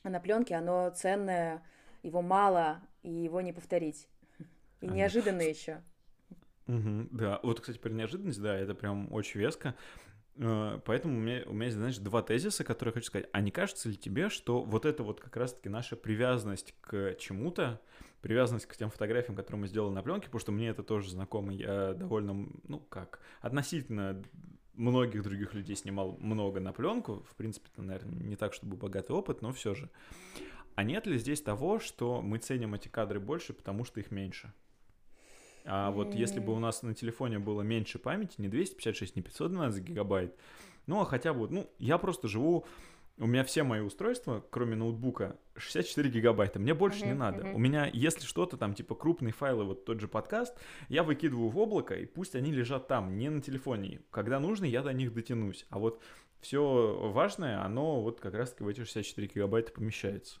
А 0.01 0.09
на 0.09 0.19
пленке 0.19 0.55
оно 0.55 0.89
ценное, 0.89 1.61
его 2.01 2.23
мало, 2.23 2.81
и 3.03 3.11
его 3.11 3.41
не 3.41 3.53
повторить. 3.53 4.09
И 4.81 4.87
неожиданно 4.87 5.43
еще. 5.43 5.83
Мгм, 6.65 7.09
да, 7.11 7.39
вот, 7.43 7.59
кстати, 7.59 7.77
про 7.77 7.89
неожиданность, 7.89 8.41
да, 8.41 8.57
это 8.57 8.73
прям 8.73 9.13
очень 9.13 9.41
веско. 9.41 9.75
Э, 10.37 10.79
Поэтому 10.85 11.17
у 11.17 11.21
меня, 11.21 11.43
у 11.45 11.53
меня 11.53 11.65
есть, 11.65 11.77
знаешь, 11.77 11.97
два 11.97 12.21
тезиса, 12.21 12.63
которые 12.63 12.91
я 12.91 12.93
хочу 12.93 13.07
сказать. 13.07 13.29
А 13.31 13.41
не 13.41 13.51
кажется 13.51 13.89
ли 13.89 13.95
тебе, 13.95 14.29
что 14.29 14.61
вот 14.63 14.85
это 14.85 15.03
вот 15.03 15.19
как 15.19 15.35
раз-таки 15.37 15.69
наша 15.69 15.95
привязанность 15.95 16.73
к 16.81 17.15
чему-то, 17.15 17.81
привязанность 18.21 18.65
к 18.65 18.75
тем 18.75 18.89
фотографиям, 18.89 19.35
которые 19.35 19.61
мы 19.61 19.67
сделали 19.67 19.93
на 19.93 20.01
пленке, 20.01 20.25
потому 20.25 20.39
что 20.39 20.51
мне 20.51 20.69
это 20.69 20.83
тоже 20.83 21.11
знакомо, 21.11 21.53
я 21.53 21.93
довольно, 21.93 22.47
ну 22.67 22.79
как, 22.79 23.19
относительно 23.41 24.23
многих 24.73 25.23
других 25.23 25.53
людей 25.53 25.75
снимал 25.75 26.17
много 26.19 26.59
на 26.59 26.73
пленку, 26.73 27.23
в 27.29 27.35
принципе, 27.35 27.69
это, 27.71 27.83
наверное, 27.83 28.23
не 28.23 28.35
так, 28.35 28.53
чтобы 28.53 28.75
богатый 28.75 29.11
опыт, 29.11 29.41
но 29.41 29.51
все 29.51 29.75
же. 29.75 29.89
А 30.75 30.83
нет 30.83 31.05
ли 31.05 31.17
здесь 31.19 31.41
того, 31.41 31.79
что 31.79 32.21
мы 32.21 32.39
ценим 32.39 32.73
эти 32.73 32.87
кадры 32.87 33.19
больше, 33.19 33.53
потому 33.53 33.85
что 33.85 33.99
их 33.99 34.09
меньше? 34.09 34.51
А 35.65 35.91
вот 35.91 36.15
если 36.15 36.39
бы 36.39 36.53
у 36.53 36.59
нас 36.59 36.83
на 36.83 36.93
телефоне 36.93 37.39
было 37.39 37.61
меньше 37.61 37.99
памяти, 37.99 38.35
не 38.37 38.49
256, 38.49 39.15
не 39.15 39.21
512 39.21 39.83
гигабайт, 39.83 40.35
ну, 40.87 40.99
а 40.99 41.05
хотя 41.05 41.33
бы, 41.33 41.47
ну, 41.49 41.69
я 41.79 41.97
просто 41.97 42.27
живу, 42.27 42.65
у 43.17 43.27
меня 43.27 43.43
все 43.43 43.63
мои 43.63 43.81
устройства, 43.81 44.43
кроме 44.49 44.75
ноутбука, 44.75 45.37
64 45.55 46.09
гигабайта, 46.09 46.59
мне 46.59 46.73
больше 46.73 47.05
не 47.05 47.11
Мгм, 47.11 47.19
надо. 47.19 47.43
мгм. 47.45 47.55
У 47.55 47.59
меня, 47.59 47.89
если 47.93 48.25
что-то 48.25 48.57
там, 48.57 48.73
типа 48.73 48.95
крупные 48.95 49.31
файлы, 49.31 49.63
вот 49.65 49.85
тот 49.85 49.99
же 49.99 50.07
подкаст, 50.07 50.57
я 50.89 51.03
выкидываю 51.03 51.49
в 51.49 51.57
облако, 51.59 51.95
и 51.95 52.05
пусть 52.05 52.35
они 52.35 52.51
лежат 52.51 52.87
там, 52.87 53.17
не 53.17 53.29
на 53.29 53.41
телефоне. 53.41 54.01
Когда 54.09 54.39
нужно, 54.39 54.65
я 54.65 54.81
до 54.81 54.93
них 54.93 55.13
дотянусь. 55.13 55.65
А 55.69 55.79
вот 55.79 56.01
все 56.41 56.97
важное, 57.13 57.63
оно 57.63 58.01
вот 58.01 58.19
как 58.19 58.33
раз-таки 58.33 58.63
в 58.63 58.67
эти 58.67 58.79
64 58.79 59.27
гигабайта 59.33 59.71
помещается. 59.71 60.39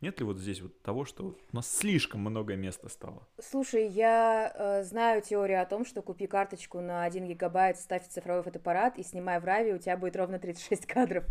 Нет 0.00 0.20
ли 0.20 0.26
вот 0.26 0.38
здесь 0.38 0.60
вот 0.60 0.82
того, 0.82 1.04
что 1.04 1.24
у 1.52 1.56
нас 1.56 1.70
слишком 1.70 2.20
много 2.20 2.56
места 2.56 2.88
стало? 2.88 3.26
Слушай, 3.40 3.88
я 3.88 4.52
э, 4.54 4.82
знаю 4.84 5.22
теорию 5.22 5.62
о 5.62 5.66
том, 5.66 5.86
что 5.86 6.02
купи 6.02 6.26
карточку 6.26 6.80
на 6.80 7.04
1 7.04 7.26
гигабайт, 7.26 7.78
ставь 7.78 8.06
цифровой 8.08 8.42
фотоаппарат 8.42 8.98
и 8.98 9.02
снимай 9.02 9.40
в 9.40 9.44
Рави, 9.44 9.72
у 9.72 9.78
тебя 9.78 9.96
будет 9.96 10.16
ровно 10.16 10.38
36 10.38 10.84
кадров. 10.86 11.24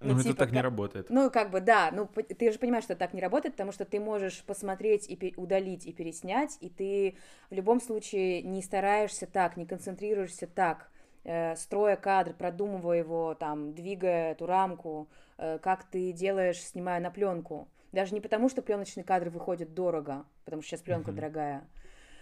Ну, 0.00 0.14
это 0.14 0.22
типа, 0.24 0.36
так 0.36 0.52
не 0.52 0.60
работает. 0.60 1.10
Ну, 1.10 1.30
как 1.30 1.50
бы, 1.50 1.60
да, 1.60 1.90
ну, 1.92 2.06
ты 2.06 2.52
же 2.52 2.58
понимаешь, 2.58 2.84
что 2.84 2.94
так 2.94 3.14
не 3.14 3.20
работает, 3.20 3.54
потому 3.54 3.72
что 3.72 3.84
ты 3.84 3.98
можешь 3.98 4.44
посмотреть 4.44 5.08
и 5.08 5.34
удалить 5.36 5.86
и 5.86 5.92
переснять, 5.92 6.56
и 6.60 6.68
ты 6.68 7.16
в 7.50 7.54
любом 7.54 7.80
случае 7.80 8.42
не 8.42 8.62
стараешься 8.62 9.26
так, 9.26 9.56
не 9.56 9.66
концентрируешься 9.66 10.46
так. 10.46 10.90
э, 11.24 11.56
строя 11.56 11.96
кадр, 11.96 12.32
продумывая 12.34 12.98
его, 12.98 13.34
там, 13.34 13.74
двигая 13.74 14.32
эту 14.32 14.46
рамку, 14.46 15.08
э, 15.36 15.58
как 15.60 15.84
ты 15.84 16.12
делаешь, 16.12 16.60
снимая 16.60 17.00
на 17.00 17.10
пленку. 17.10 17.68
Даже 17.92 18.14
не 18.14 18.20
потому, 18.20 18.48
что 18.48 18.62
пленочные 18.62 19.04
кадры 19.04 19.30
выходят 19.30 19.74
дорого, 19.74 20.26
потому 20.44 20.62
что 20.62 20.70
сейчас 20.70 20.82
пленка 20.82 21.10
uh-huh. 21.10 21.14
дорогая. 21.14 21.68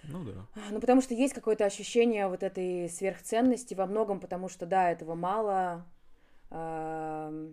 Ну 0.04 0.24
да. 0.24 0.46
Ну, 0.70 0.80
потому 0.80 1.00
что 1.00 1.14
есть 1.14 1.34
какое-то 1.34 1.64
ощущение 1.64 2.28
вот 2.28 2.42
этой 2.42 2.88
сверхценности 2.88 3.74
во 3.74 3.86
многом, 3.86 4.20
потому 4.20 4.48
что, 4.48 4.66
да, 4.66 4.90
этого 4.90 5.14
мало. 5.14 5.84
Э, 6.50 7.52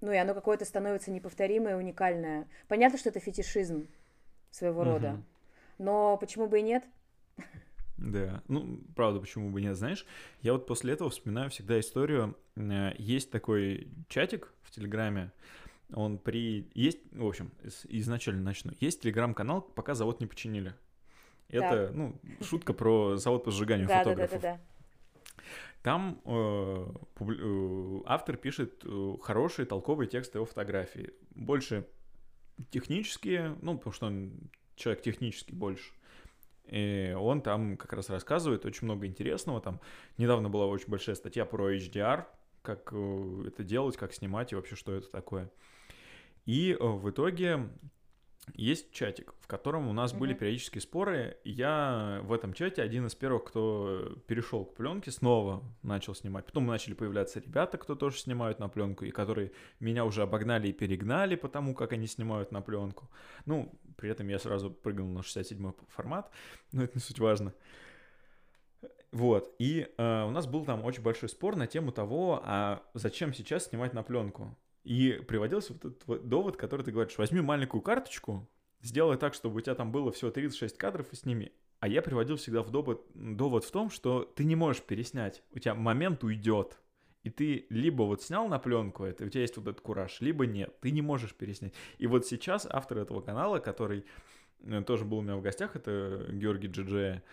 ну, 0.00 0.12
и 0.12 0.16
оно 0.16 0.34
какое-то 0.34 0.64
становится 0.64 1.10
неповторимое, 1.10 1.76
уникальное. 1.76 2.46
Понятно, 2.68 2.98
что 2.98 3.08
это 3.08 3.18
фетишизм 3.18 3.88
своего 4.52 4.82
uh-huh. 4.82 4.92
рода. 4.92 5.22
Но 5.78 6.16
почему 6.18 6.46
бы 6.46 6.60
и 6.60 6.62
нет? 6.62 6.84
Да, 7.96 8.42
ну, 8.46 8.78
правда, 8.94 9.20
почему 9.20 9.50
бы 9.50 9.60
нет, 9.62 9.74
знаешь, 9.74 10.06
я 10.42 10.52
вот 10.52 10.66
после 10.66 10.92
этого 10.92 11.08
вспоминаю 11.08 11.48
всегда 11.48 11.80
историю, 11.80 12.36
э, 12.54 12.92
есть 12.98 13.30
такой 13.30 13.88
чатик 14.08 14.52
в 14.62 14.70
Телеграме, 14.70 15.32
он 15.92 16.18
при... 16.18 16.70
Есть, 16.74 17.00
в 17.12 17.26
общем, 17.26 17.52
изначально 17.88 18.42
начну. 18.42 18.72
Есть 18.80 19.02
телеграм-канал, 19.02 19.62
пока 19.62 19.94
завод 19.94 20.20
не 20.20 20.26
починили. 20.26 20.74
Это, 21.48 21.88
да. 21.88 21.92
ну, 21.92 22.20
шутка 22.42 22.72
про 22.72 23.16
завод 23.16 23.44
по 23.44 23.50
сжиганию 23.50 23.86
да, 23.86 23.98
фотографов. 23.98 24.40
Да, 24.40 24.52
да, 24.52 24.56
да, 24.56 24.58
да. 24.58 25.42
Там 25.82 26.20
э, 26.24 26.86
публи... 27.14 27.38
э, 27.40 28.02
автор 28.06 28.36
пишет 28.36 28.82
э, 28.84 29.14
хорошие, 29.22 29.66
толковые 29.66 30.08
тексты 30.08 30.40
о 30.40 30.44
фотографии. 30.44 31.12
Больше 31.30 31.86
технические, 32.70 33.56
ну, 33.62 33.76
потому 33.76 33.92
что 33.92 34.06
он 34.06 34.32
человек 34.74 35.02
технический 35.02 35.54
больше. 35.54 35.92
И 36.66 37.14
он 37.16 37.40
там 37.42 37.76
как 37.76 37.92
раз 37.92 38.10
рассказывает 38.10 38.64
очень 38.64 38.86
много 38.86 39.06
интересного. 39.06 39.60
Там 39.60 39.80
недавно 40.18 40.48
была 40.48 40.66
очень 40.66 40.88
большая 40.88 41.14
статья 41.14 41.44
про 41.44 41.72
HDR, 41.72 42.24
как 42.62 42.88
э, 42.92 43.44
это 43.46 43.62
делать, 43.62 43.96
как 43.96 44.12
снимать 44.12 44.52
и 44.52 44.56
вообще 44.56 44.74
что 44.74 44.92
это 44.92 45.08
такое. 45.08 45.48
И 46.46 46.72
э, 46.72 46.76
в 46.80 47.10
итоге 47.10 47.68
есть 48.54 48.92
чатик, 48.92 49.34
в 49.40 49.48
котором 49.48 49.88
у 49.88 49.92
нас 49.92 50.12
mm-hmm. 50.12 50.18
были 50.18 50.34
периодические 50.34 50.80
споры. 50.80 51.36
Я 51.44 52.20
в 52.22 52.32
этом 52.32 52.52
чате 52.52 52.82
один 52.82 53.06
из 53.06 53.14
первых, 53.14 53.44
кто 53.44 54.16
перешел 54.26 54.64
к 54.64 54.74
пленке, 54.74 55.10
снова 55.10 55.62
начал 55.82 56.14
снимать. 56.14 56.46
Потом 56.46 56.66
начали 56.66 56.94
появляться 56.94 57.40
ребята, 57.40 57.76
кто 57.76 57.96
тоже 57.96 58.18
снимают 58.18 58.60
на 58.60 58.68
пленку, 58.68 59.04
и 59.04 59.10
которые 59.10 59.52
меня 59.80 60.04
уже 60.04 60.22
обогнали 60.22 60.68
и 60.68 60.72
перегнали 60.72 61.34
по 61.34 61.48
тому, 61.48 61.74
как 61.74 61.92
они 61.92 62.06
снимают 62.06 62.52
на 62.52 62.62
пленку. 62.62 63.10
Ну, 63.44 63.72
при 63.96 64.10
этом 64.10 64.28
я 64.28 64.38
сразу 64.38 64.70
прыгнул 64.70 65.08
на 65.08 65.22
67 65.22 65.72
формат, 65.88 66.30
но 66.72 66.84
это 66.84 66.94
не 66.94 67.00
суть 67.00 67.18
важно. 67.18 67.52
Вот, 69.12 69.54
и 69.58 69.88
э, 69.96 70.24
у 70.24 70.30
нас 70.30 70.46
был 70.46 70.64
там 70.64 70.84
очень 70.84 71.02
большой 71.02 71.28
спор 71.28 71.56
на 71.56 71.66
тему 71.66 71.90
того, 71.90 72.42
а 72.44 72.82
зачем 72.92 73.32
сейчас 73.32 73.66
снимать 73.66 73.94
на 73.94 74.02
пленку. 74.02 74.56
И 74.86 75.20
приводился 75.26 75.72
вот 75.72 75.84
этот 75.84 76.06
вот 76.06 76.28
довод, 76.28 76.56
который 76.56 76.82
ты 76.82 76.92
говоришь, 76.92 77.18
возьми 77.18 77.40
маленькую 77.40 77.80
карточку, 77.82 78.48
сделай 78.82 79.16
так, 79.16 79.34
чтобы 79.34 79.56
у 79.56 79.60
тебя 79.60 79.74
там 79.74 79.90
было 79.90 80.12
всего 80.12 80.30
36 80.30 80.78
кадров 80.78 81.12
и 81.12 81.16
сними. 81.16 81.50
А 81.80 81.88
я 81.88 82.02
приводил 82.02 82.36
всегда 82.36 82.62
в 82.62 82.70
довод, 82.70 83.04
довод 83.12 83.64
в 83.64 83.70
том, 83.72 83.90
что 83.90 84.22
ты 84.22 84.44
не 84.44 84.54
можешь 84.54 84.82
переснять. 84.82 85.42
У 85.50 85.58
тебя 85.58 85.74
момент 85.74 86.22
уйдет. 86.22 86.78
И 87.24 87.30
ты 87.30 87.66
либо 87.68 88.04
вот 88.04 88.22
снял 88.22 88.46
на 88.46 88.60
пленку 88.60 89.02
это, 89.02 89.24
у 89.24 89.28
тебя 89.28 89.40
есть 89.40 89.56
вот 89.56 89.66
этот 89.66 89.80
кураж, 89.80 90.20
либо 90.20 90.46
нет, 90.46 90.78
ты 90.80 90.92
не 90.92 91.02
можешь 91.02 91.34
переснять. 91.34 91.74
И 91.98 92.06
вот 92.06 92.24
сейчас 92.24 92.68
автор 92.70 92.98
этого 92.98 93.20
канала, 93.20 93.58
который 93.58 94.04
э, 94.60 94.82
тоже 94.86 95.04
был 95.04 95.18
у 95.18 95.22
меня 95.22 95.34
в 95.34 95.42
гостях, 95.42 95.74
это 95.74 96.28
Георгий 96.30 96.68
Джиджея, 96.68 97.24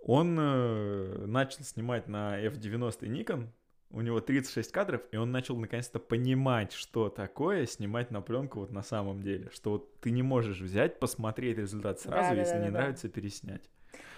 он 0.00 0.36
э, 0.40 1.26
начал 1.26 1.62
снимать 1.62 2.08
на 2.08 2.44
F90 2.44 3.02
Nikon, 3.02 3.46
у 3.90 4.00
него 4.00 4.20
36 4.20 4.70
кадров, 4.70 5.02
и 5.12 5.16
он 5.16 5.32
начал 5.32 5.56
наконец-то 5.56 5.98
понимать, 5.98 6.72
что 6.72 7.08
такое 7.08 7.66
снимать 7.66 8.10
на 8.10 8.20
пленку 8.20 8.60
вот 8.60 8.70
на 8.70 8.82
самом 8.82 9.22
деле. 9.22 9.50
Что 9.52 9.72
вот 9.72 10.00
ты 10.00 10.10
не 10.10 10.22
можешь 10.22 10.60
взять, 10.60 10.98
посмотреть 10.98 11.58
результат 11.58 12.00
сразу, 12.00 12.34
да, 12.34 12.40
если 12.40 12.54
да, 12.54 12.58
да, 12.58 12.64
не 12.64 12.70
да. 12.70 12.78
нравится, 12.78 13.08
переснять. 13.08 13.62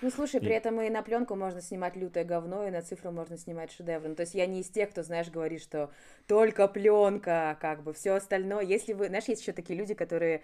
Ну, 0.03 0.11
слушай, 0.11 0.37
и... 0.37 0.41
при 0.41 0.55
этом 0.55 0.81
и 0.81 0.89
на 0.89 1.03
пленку 1.03 1.37
можно 1.37 1.61
снимать 1.61 1.95
лютое 1.95 2.25
говно, 2.25 2.67
и 2.67 2.71
на 2.71 2.83
цифру 2.83 3.13
можно 3.13 3.37
снимать 3.37 3.71
шедевр. 3.71 4.09
Ну, 4.09 4.15
то 4.15 4.23
есть 4.23 4.35
я 4.35 4.47
не 4.47 4.61
из 4.61 4.69
тех, 4.69 4.91
кто, 4.91 5.03
знаешь, 5.03 5.31
говорит, 5.31 5.63
что 5.63 5.91
только 6.27 6.67
пленка, 6.69 7.59
как 7.61 7.83
бы 7.83 7.93
все 7.93 8.13
остальное. 8.13 8.65
Если 8.65 8.93
вы, 8.93 9.09
знаешь, 9.09 9.27
есть 9.27 9.43
еще 9.43 9.53
такие 9.53 9.79
люди, 9.79 9.95
которые, 9.95 10.43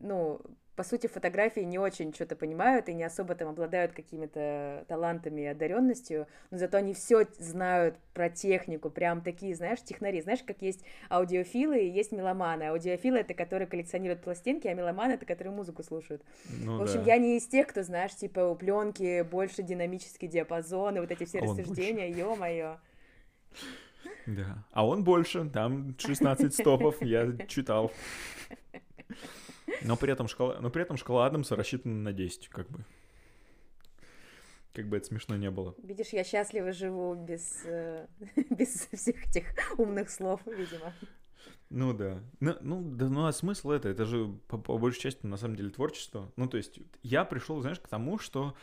ну, 0.00 0.40
по 0.80 0.84
сути, 0.84 1.08
фотографии 1.08 1.60
не 1.60 1.78
очень 1.78 2.14
что-то 2.14 2.36
понимают 2.36 2.88
и 2.88 2.94
не 2.94 3.04
особо 3.04 3.34
там 3.34 3.48
обладают 3.48 3.92
какими-то 3.92 4.86
талантами 4.88 5.42
и 5.42 5.44
одаренностью, 5.44 6.26
но 6.50 6.56
зато 6.56 6.78
они 6.78 6.94
все 6.94 7.26
знают 7.38 7.98
про 8.14 8.30
технику, 8.30 8.88
прям 8.88 9.20
такие, 9.20 9.54
знаешь, 9.54 9.82
технари. 9.82 10.22
Знаешь, 10.22 10.42
как 10.42 10.62
есть 10.62 10.82
аудиофилы 11.10 11.80
и 11.80 11.90
есть 11.90 12.12
меломаны. 12.12 12.62
Аудиофилы— 12.62 13.18
это 13.20 13.34
которые 13.34 13.68
коллекционируют 13.68 14.22
пластинки, 14.22 14.68
а 14.68 14.74
меломаны— 14.74 15.12
это 15.14 15.26
которые 15.26 15.52
музыку 15.52 15.82
слушают. 15.82 16.22
Ну, 16.48 16.78
В 16.78 16.82
общем, 16.82 17.04
да. 17.04 17.12
я 17.12 17.18
не 17.18 17.36
из 17.36 17.46
тех, 17.46 17.66
кто, 17.66 17.82
знаешь, 17.82 18.14
типа 18.14 18.40
у 18.40 18.54
пленки 18.54 19.20
больше 19.20 19.62
динамический 19.62 20.28
диапазон 20.28 20.96
и 20.96 21.00
вот 21.00 21.10
эти 21.10 21.24
все 21.26 21.40
а 21.40 21.42
рассуждения, 21.42 22.08
ё-моё. 22.10 22.78
Да, 24.26 24.64
а 24.72 24.86
он 24.86 25.04
больше, 25.04 25.48
там 25.50 25.94
16 25.98 26.54
стопов, 26.54 27.02
я 27.02 27.36
читал. 27.48 27.92
Но 29.82 29.96
при 29.96 30.12
этом 30.12 30.28
шкала, 30.28 30.58
но 30.60 30.70
при 30.70 30.82
этом 30.82 30.96
шкала 30.96 31.26
Адамса 31.26 31.56
рассчитана 31.56 31.94
на 31.94 32.12
10, 32.12 32.48
как 32.48 32.68
бы. 32.68 32.84
Как 34.72 34.88
бы 34.88 34.96
это 34.96 35.06
смешно 35.06 35.36
не 35.36 35.50
было. 35.50 35.74
Видишь, 35.82 36.08
я 36.08 36.22
счастливо 36.22 36.72
живу 36.72 37.14
без, 37.14 37.62
э, 37.64 38.06
без 38.50 38.88
всех 38.92 39.28
этих 39.28 39.44
умных 39.78 40.10
слов, 40.10 40.40
видимо. 40.46 40.92
Ну 41.70 41.92
да. 41.92 42.22
Ну, 42.40 42.56
ну, 42.60 42.82
да, 42.82 43.08
ну 43.08 43.26
а 43.26 43.32
смысл 43.32 43.70
это? 43.70 43.88
Это 43.88 44.04
же 44.04 44.26
по, 44.48 44.58
по 44.58 44.78
большей 44.78 45.00
части 45.00 45.26
на 45.26 45.36
самом 45.36 45.56
деле 45.56 45.70
творчество. 45.70 46.32
Ну, 46.36 46.48
то 46.48 46.56
есть 46.56 46.80
я 47.02 47.24
пришел, 47.24 47.60
знаешь, 47.60 47.80
к 47.80 47.88
тому, 47.88 48.18
что 48.18 48.54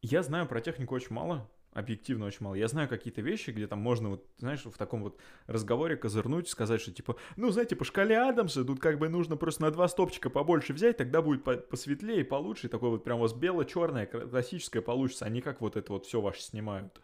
я 0.00 0.22
знаю 0.22 0.46
про 0.46 0.60
технику 0.60 0.94
очень 0.94 1.14
мало, 1.14 1.50
объективно 1.72 2.26
очень 2.26 2.44
мало. 2.44 2.54
Я 2.54 2.68
знаю 2.68 2.88
какие-то 2.88 3.22
вещи, 3.22 3.50
где 3.50 3.66
там 3.66 3.78
можно, 3.78 4.10
вот, 4.10 4.26
знаешь, 4.38 4.64
в 4.64 4.76
таком 4.76 5.02
вот 5.02 5.18
разговоре 5.46 5.96
козырнуть, 5.96 6.48
сказать, 6.48 6.80
что 6.80 6.92
типа, 6.92 7.16
ну, 7.36 7.50
знаете, 7.50 7.76
по 7.76 7.84
шкале 7.84 8.18
Адамса 8.18 8.64
тут 8.64 8.80
как 8.80 8.98
бы 8.98 9.08
нужно 9.08 9.36
просто 9.36 9.62
на 9.62 9.70
два 9.70 9.88
стопчика 9.88 10.30
побольше 10.30 10.72
взять, 10.72 10.96
тогда 10.96 11.22
будет 11.22 11.44
по 11.44 11.56
посветлее, 11.56 12.24
получше, 12.24 12.66
и 12.66 12.70
такое 12.70 12.90
вот 12.90 13.04
прям 13.04 13.18
у 13.18 13.22
вас 13.22 13.32
бело-черное, 13.32 14.06
классическое 14.06 14.82
получится, 14.82 15.24
а 15.24 15.28
не 15.28 15.40
как 15.40 15.60
вот 15.60 15.76
это 15.76 15.92
вот 15.92 16.06
все 16.06 16.20
ваше 16.20 16.42
снимают. 16.42 17.00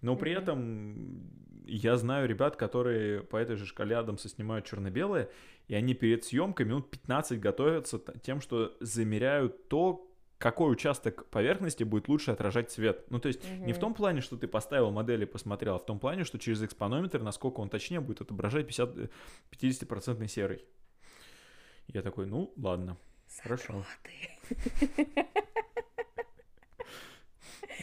Но 0.00 0.16
при 0.16 0.32
mm-hmm. 0.32 0.38
этом 0.38 1.30
я 1.66 1.96
знаю 1.96 2.28
ребят, 2.28 2.56
которые 2.56 3.22
по 3.22 3.36
этой 3.36 3.56
же 3.56 3.66
шкале 3.66 3.96
Адамса 3.96 4.28
снимают 4.28 4.64
черно-белое, 4.64 5.28
и 5.66 5.74
они 5.74 5.94
перед 5.94 6.24
съемкой 6.24 6.64
минут 6.64 6.90
15 6.90 7.38
готовятся 7.40 8.00
тем, 8.22 8.40
что 8.40 8.74
замеряют 8.80 9.68
то, 9.68 10.07
какой 10.38 10.72
участок 10.72 11.26
поверхности 11.30 11.82
будет 11.82 12.08
лучше 12.08 12.30
отражать 12.30 12.70
свет. 12.70 13.04
Ну, 13.10 13.18
то 13.18 13.26
есть 13.28 13.44
угу. 13.44 13.64
не 13.64 13.72
в 13.72 13.78
том 13.78 13.92
плане, 13.92 14.20
что 14.20 14.36
ты 14.36 14.46
поставил 14.46 14.92
модель 14.92 15.22
и 15.24 15.26
посмотрел, 15.26 15.74
а 15.74 15.78
в 15.78 15.84
том 15.84 15.98
плане, 15.98 16.24
что 16.24 16.38
через 16.38 16.62
экспонометр, 16.62 17.20
насколько 17.20 17.60
он 17.60 17.68
точнее 17.68 18.00
будет 18.00 18.20
отображать 18.20 18.66
50, 18.66 19.10
50% 19.50 20.26
серый. 20.28 20.64
Я 21.88 22.02
такой, 22.02 22.26
ну, 22.26 22.52
ладно, 22.56 22.96
хорошо. 23.42 23.84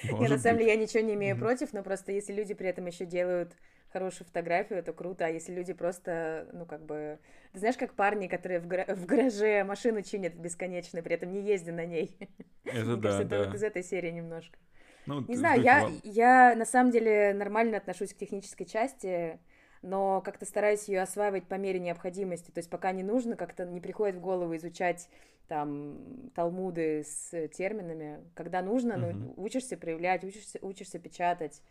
Может 0.03 0.29
на 0.29 0.37
самом 0.39 0.59
деле 0.59 0.71
я 0.71 0.77
ничего 0.77 1.03
не 1.03 1.15
имею 1.15 1.37
против, 1.37 1.73
но 1.73 1.81
просто 1.83 2.11
если 2.11 2.33
люди 2.33 2.53
при 2.53 2.67
этом 2.67 2.85
еще 2.85 3.05
делают 3.05 3.55
хорошую 3.95 4.27
фотографию, 4.27 4.79
это 4.79 4.91
круто, 4.91 5.25
а 5.25 5.29
если 5.29 5.53
люди 5.53 5.71
просто, 5.71 6.49
ну, 6.51 6.65
как 6.65 6.85
бы... 6.85 7.17
Ты 7.53 7.59
знаешь, 7.59 7.77
как 7.77 7.93
парни, 7.93 8.27
которые 8.27 8.59
в, 8.59 8.67
гра... 8.67 8.83
в 8.89 9.05
гараже 9.05 9.63
машину 9.63 10.01
чинят 10.01 10.33
бесконечно, 10.33 11.01
при 11.01 11.15
этом 11.15 11.31
не 11.31 11.41
ездя 11.41 11.71
на 11.71 11.85
ней. 11.85 12.17
Это 12.65 12.83
Мне 12.83 12.95
да, 12.97 13.01
кажется, 13.01 13.23
да. 13.23 13.35
это 13.37 13.45
вот 13.45 13.55
из 13.55 13.63
этой 13.63 13.83
серии 13.83 14.11
немножко. 14.11 14.57
Ну, 15.05 15.23
не 15.29 15.37
знаю, 15.37 15.61
я, 15.61 15.89
я 16.03 16.55
на 16.57 16.65
самом 16.65 16.91
деле 16.91 17.33
нормально 17.33 17.77
отношусь 17.77 18.13
к 18.13 18.17
технической 18.17 18.65
части, 18.65 19.39
но 19.81 20.19
как-то 20.19 20.45
стараюсь 20.45 20.89
ее 20.89 21.01
осваивать 21.01 21.47
по 21.47 21.55
мере 21.55 21.79
необходимости. 21.79 22.51
То 22.51 22.57
есть 22.57 22.69
пока 22.69 22.91
не 22.91 23.03
нужно, 23.03 23.37
как-то 23.37 23.63
не 23.63 23.79
приходит 23.79 24.17
в 24.17 24.19
голову 24.19 24.57
изучать 24.57 25.07
там 25.47 26.31
талмуды 26.33 27.05
с 27.05 27.47
терминами. 27.49 28.19
Когда 28.33 28.61
нужно, 28.61 28.93
uh-huh. 28.93 29.13
ну, 29.13 29.33
учишься 29.37 29.77
проявлять, 29.77 30.25
учишься, 30.25 30.59
учишься 30.61 30.99
печатать 30.99 31.61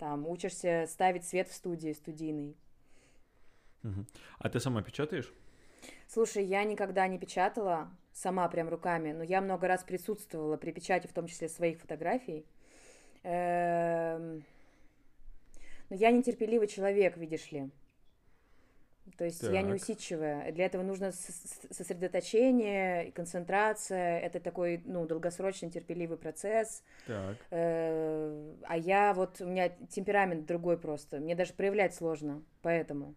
там 0.00 0.26
учишься 0.26 0.86
ставить 0.88 1.26
свет 1.26 1.46
в 1.48 1.52
студии 1.52 1.92
студийный. 1.92 2.56
Угу. 3.84 4.06
А 4.38 4.48
ты 4.48 4.58
сама 4.58 4.82
печатаешь? 4.82 5.32
Слушай, 6.08 6.44
я 6.44 6.64
никогда 6.64 7.06
не 7.06 7.18
печатала 7.18 7.90
сама 8.12 8.48
прям 8.48 8.70
руками, 8.70 9.12
но 9.12 9.22
я 9.22 9.42
много 9.42 9.68
раз 9.68 9.84
присутствовала 9.84 10.56
при 10.56 10.72
печати, 10.72 11.06
в 11.06 11.12
том 11.12 11.26
числе 11.26 11.48
своих 11.48 11.78
фотографий. 11.80 12.46
Эм... 13.22 14.42
Но 15.90 15.96
я 15.96 16.10
нетерпеливый 16.10 16.66
человек, 16.66 17.18
видишь 17.18 17.52
ли. 17.52 17.70
То 19.16 19.24
есть 19.24 19.40
так. 19.40 19.52
я 19.52 19.62
не 19.62 19.74
усидчивая. 19.74 20.52
Для 20.52 20.66
этого 20.66 20.82
нужно 20.82 21.12
сосредоточение, 21.12 23.12
концентрация. 23.12 24.20
Это 24.20 24.40
такой, 24.40 24.82
ну, 24.84 25.06
долгосрочный, 25.06 25.70
терпеливый 25.70 26.18
процесс. 26.18 26.82
Так. 27.06 27.36
Э, 27.50 28.54
а 28.64 28.76
я 28.76 29.14
вот, 29.14 29.40
у 29.40 29.46
меня 29.46 29.68
темперамент 29.68 30.46
другой 30.46 30.78
просто. 30.78 31.18
Мне 31.18 31.34
даже 31.34 31.52
проявлять 31.52 31.94
сложно, 31.94 32.42
поэтому. 32.62 33.14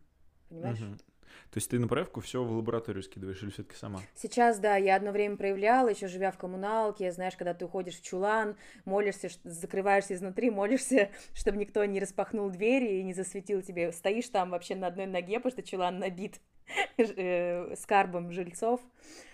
Понимаешь? 0.50 0.82
Угу. 0.82 1.13
То 1.52 1.58
есть 1.58 1.70
ты 1.70 1.80
на 1.80 1.88
проявку 1.88 2.22
все 2.22 2.44
в 2.44 2.52
лабораторию 2.52 3.04
скидываешь 3.04 3.42
или 3.44 3.52
все-таки 3.52 3.76
сама? 3.76 4.02
Сейчас, 4.16 4.60
да, 4.60 4.76
я 4.76 4.96
одно 4.96 5.12
время 5.12 5.38
проявляла, 5.38 5.90
еще 5.90 6.08
живя 6.08 6.32
в 6.32 6.38
коммуналке, 6.38 7.12
знаешь, 7.12 7.36
когда 7.36 7.54
ты 7.54 7.66
уходишь 7.66 8.00
в 8.00 8.04
чулан, 8.04 8.56
молишься, 8.86 9.30
закрываешься 9.44 10.14
изнутри, 10.16 10.50
молишься, 10.50 11.10
чтобы 11.34 11.58
никто 11.58 11.84
не 11.86 12.00
распахнул 12.00 12.50
двери 12.50 13.00
и 13.00 13.04
не 13.04 13.14
засветил 13.14 13.62
тебе. 13.62 13.92
Стоишь 13.92 14.30
там 14.30 14.52
вообще 14.52 14.76
на 14.76 14.88
одной 14.88 15.06
ноге, 15.06 15.40
потому 15.40 15.52
что 15.52 15.64
чулан 15.64 16.00
набит 16.00 16.40
Э, 16.98 17.76
скарбом 17.76 18.32
жильцов. 18.32 18.82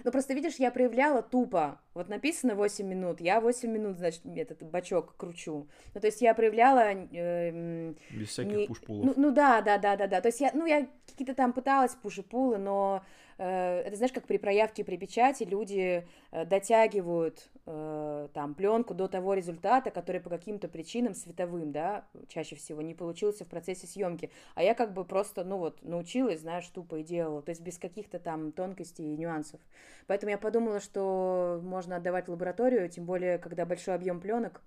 Ну, 0.04 0.12
просто, 0.12 0.34
видишь, 0.34 0.56
я 0.56 0.72
проявляла 0.72 1.22
тупо. 1.22 1.80
Вот 2.00 2.08
написано 2.08 2.56
8 2.56 2.88
минут, 2.88 3.20
я 3.20 3.42
8 3.42 3.70
минут, 3.70 3.98
значит, 3.98 4.22
этот 4.26 4.64
бачок 4.64 5.18
кручу. 5.18 5.68
Ну, 5.94 6.00
то 6.00 6.08
есть 6.08 6.22
я 6.22 6.34
проявляла... 6.34 6.94
Э, 7.12 7.94
Без 8.12 8.30
всяких 8.30 8.58
не... 8.58 8.68
пуш-пулов. 8.68 9.06
Ну, 9.06 9.14
ну, 9.18 9.32
да, 9.32 9.60
да, 9.60 9.78
да, 9.78 9.98
да, 9.98 10.08
да. 10.08 10.22
То 10.22 10.30
есть 10.30 10.40
я, 10.40 10.52
ну, 10.54 10.66
я 10.66 10.88
какие-то 11.06 11.36
там 11.36 11.52
пыталась 11.52 11.96
пуши-пулы, 11.96 12.58
но 12.58 13.04
Э, 13.40 13.80
это 13.86 13.96
знаешь, 13.96 14.12
как 14.12 14.28
при 14.28 14.38
проявке 14.38 14.84
при 14.84 14.98
печати 14.98 15.44
люди 15.44 16.06
э, 16.32 16.46
дотягивают 16.46 17.50
э, 17.66 18.28
там 18.34 18.54
пленку 18.54 18.94
до 18.94 19.08
того 19.08 19.34
результата, 19.34 19.92
который 19.92 20.20
по 20.20 20.30
каким-то 20.30 20.68
причинам 20.68 21.16
световым, 21.16 21.72
да, 21.72 22.06
чаще 22.28 22.58
всего 22.58 22.82
не 22.82 22.94
получился 22.94 23.46
в 23.46 23.48
процессе 23.48 23.88
съемки. 23.88 24.30
А 24.56 24.64
я 24.64 24.76
как 24.76 24.94
бы 24.94 25.06
просто, 25.06 25.46
ну 25.46 25.58
вот, 25.58 25.82
научилась, 25.84 26.42
знаешь, 26.42 26.68
тупо 26.68 26.96
и 26.96 27.04
делала, 27.04 27.42
то 27.42 27.52
есть 27.52 27.62
без 27.62 27.78
каких-то 27.78 28.20
там 28.20 28.52
тонкостей 28.52 29.14
и 29.14 29.18
нюансов. 29.18 29.62
Поэтому 30.08 30.32
я 30.32 30.38
подумала, 30.38 30.82
что 30.82 31.62
можно 31.64 31.89
отдавать 31.98 32.28
в 32.28 32.32
лабораторию, 32.32 32.90
тем 32.90 33.06
более, 33.06 33.38
когда 33.38 33.66
большой 33.66 33.96
объем 33.96 34.20
пленок, 34.20 34.62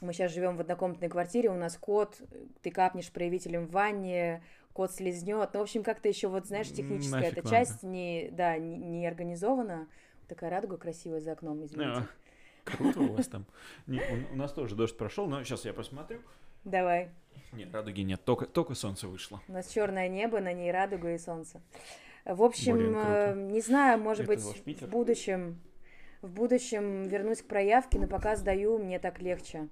мы 0.00 0.12
сейчас 0.12 0.32
живем 0.32 0.56
в 0.56 0.60
однокомнатной 0.60 1.08
квартире, 1.08 1.50
у 1.50 1.54
нас 1.54 1.76
кот, 1.76 2.20
ты 2.62 2.70
капнешь 2.70 3.10
проявителем 3.12 3.66
в 3.66 3.72
ванне, 3.72 4.42
кот 4.72 4.92
слезнет. 4.92 5.50
Ну, 5.52 5.60
в 5.60 5.62
общем, 5.62 5.82
как-то 5.82 6.08
еще 6.08 6.28
вот, 6.28 6.46
знаешь, 6.46 6.68
техническая 6.68 7.30
эта 7.30 7.46
часть 7.48 7.82
не, 7.82 8.30
да, 8.32 8.56
не, 8.56 8.76
не 8.78 9.06
организована. 9.06 9.88
Такая 10.28 10.50
радуга 10.50 10.78
красивая 10.78 11.20
за 11.20 11.32
окном, 11.32 11.64
извините. 11.64 12.06
А, 12.64 12.76
круто 12.76 13.00
у 13.00 13.12
вас 13.14 13.26
там. 13.26 13.44
Не, 13.86 14.00
у, 14.00 14.34
у 14.34 14.36
нас 14.36 14.52
тоже 14.52 14.74
дождь 14.74 14.96
прошел, 14.96 15.26
но 15.26 15.42
сейчас 15.44 15.64
я 15.64 15.72
посмотрю. 15.72 16.20
Давай. 16.64 17.10
Нет, 17.52 17.74
радуги 17.74 18.02
нет, 18.02 18.24
только, 18.24 18.46
только 18.46 18.74
солнце 18.74 19.08
вышло. 19.08 19.40
У 19.48 19.52
нас 19.52 19.68
черное 19.68 20.08
небо, 20.08 20.40
на 20.40 20.52
ней 20.52 20.70
радуга 20.70 21.12
и 21.12 21.18
солнце. 21.18 21.60
В 22.24 22.42
общем, 22.42 22.96
э, 22.96 23.34
не 23.34 23.60
знаю, 23.60 23.98
может 23.98 24.28
Это 24.28 24.42
быть, 24.64 24.82
в 24.82 24.88
будущем, 24.88 25.60
в 26.22 26.30
будущем 26.30 27.04
вернусь 27.04 27.42
к 27.42 27.46
проявке, 27.46 27.98
но 27.98 28.06
пока 28.06 28.36
сдаю, 28.36 28.78
мне 28.78 28.98
так 28.98 29.20
легче. 29.20 29.68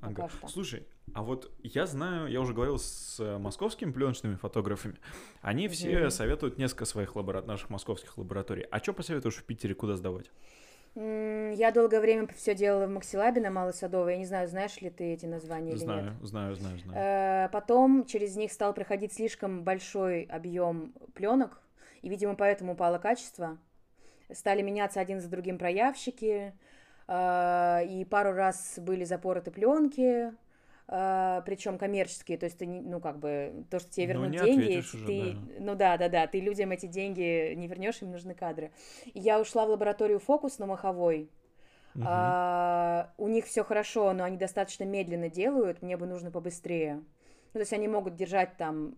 Ага. 0.00 0.28
Слушай, 0.46 0.86
а 1.14 1.22
вот 1.22 1.50
я 1.62 1.86
знаю, 1.86 2.28
я 2.28 2.40
уже 2.40 2.52
говорил 2.52 2.78
с 2.78 3.18
э, 3.20 3.38
московскими 3.38 3.90
пленочными 3.90 4.34
фотографами, 4.34 4.96
они 5.40 5.68
все 5.68 5.92
mm-hmm. 5.92 6.10
советуют 6.10 6.58
несколько 6.58 6.84
своих 6.84 7.16
лабора... 7.16 7.42
наших 7.42 7.70
московских 7.70 8.18
лабораторий. 8.18 8.66
А 8.70 8.78
что 8.80 8.92
посоветуешь 8.92 9.36
в 9.36 9.44
Питере, 9.44 9.74
куда 9.74 9.96
сдавать? 9.96 10.30
Я 10.96 11.72
долгое 11.72 12.00
время 12.00 12.28
все 12.36 12.54
делала 12.54 12.86
в 12.86 12.90
Максилабе 12.90 13.40
на 13.40 13.50
Малой 13.50 13.72
Садовой. 13.72 14.12
Я 14.12 14.18
не 14.18 14.26
знаю, 14.26 14.46
знаешь 14.46 14.80
ли 14.80 14.90
ты 14.90 15.12
эти 15.12 15.26
названия 15.26 15.76
знаю, 15.76 16.00
или 16.00 16.08
нет. 16.10 16.14
Знаю, 16.22 16.54
знаю, 16.54 16.78
знаю. 16.78 17.46
Э, 17.46 17.48
потом 17.50 18.04
через 18.04 18.36
них 18.36 18.52
стал 18.52 18.74
проходить 18.74 19.12
слишком 19.12 19.64
большой 19.64 20.22
объем 20.24 20.92
пленок, 21.14 21.60
и, 22.02 22.08
видимо, 22.08 22.36
поэтому 22.36 22.74
упало 22.74 22.98
качество. 22.98 23.58
Стали 24.34 24.62
меняться 24.62 25.00
один 25.00 25.20
за 25.20 25.28
другим 25.28 25.58
проявщики, 25.58 26.52
э, 27.08 27.86
и 27.88 28.04
пару 28.04 28.32
раз 28.32 28.78
были 28.78 29.04
запороты 29.04 29.50
пленки, 29.50 30.32
Uh, 30.86 31.42
причем 31.46 31.78
коммерческие, 31.78 32.36
то 32.36 32.44
есть 32.44 32.58
ты, 32.58 32.66
ну, 32.66 33.00
как 33.00 33.18
бы, 33.18 33.64
то, 33.70 33.80
что 33.80 33.90
тебе 33.90 34.12
ну, 34.12 34.24
вернут 34.24 34.38
ну, 34.38 34.44
деньги, 34.44 34.78
уже, 34.80 35.06
ты, 35.06 35.32
да. 35.32 35.54
ну, 35.60 35.74
да, 35.76 35.96
да, 35.96 36.08
да, 36.10 36.26
ты 36.26 36.40
людям 36.40 36.72
эти 36.72 36.84
деньги 36.84 37.54
не 37.54 37.68
вернешь, 37.68 38.02
им 38.02 38.10
нужны 38.10 38.34
кадры. 38.34 38.70
Я 39.14 39.40
ушла 39.40 39.64
в 39.64 39.70
лабораторию 39.70 40.18
«Фокус» 40.18 40.58
на 40.58 40.66
Маховой, 40.66 41.30
угу. 41.94 42.04
uh, 42.04 43.06
у 43.16 43.28
них 43.28 43.46
все 43.46 43.64
хорошо, 43.64 44.12
но 44.12 44.24
они 44.24 44.36
достаточно 44.36 44.84
медленно 44.84 45.30
делают, 45.30 45.80
мне 45.80 45.96
бы 45.96 46.06
нужно 46.06 46.30
побыстрее. 46.30 47.02
Ну, 47.54 47.58
то 47.58 47.62
есть 47.62 47.72
они 47.72 47.86
могут 47.86 48.16
держать 48.16 48.56
там 48.56 48.96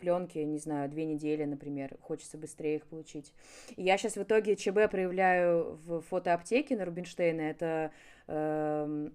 пленки, 0.00 0.38
не 0.38 0.58
знаю, 0.58 0.88
две 0.88 1.04
недели, 1.04 1.44
например, 1.44 1.98
хочется 2.00 2.38
быстрее 2.38 2.76
их 2.76 2.86
получить. 2.86 3.34
И 3.76 3.82
я 3.82 3.98
сейчас 3.98 4.16
в 4.16 4.22
итоге 4.22 4.56
ЧБ 4.56 4.90
проявляю 4.90 5.78
в 5.84 6.00
фотоаптеке 6.00 6.76
на 6.76 6.84
Рубинштейна, 6.84 7.42
это... 7.42 7.92
Э, 8.26 9.10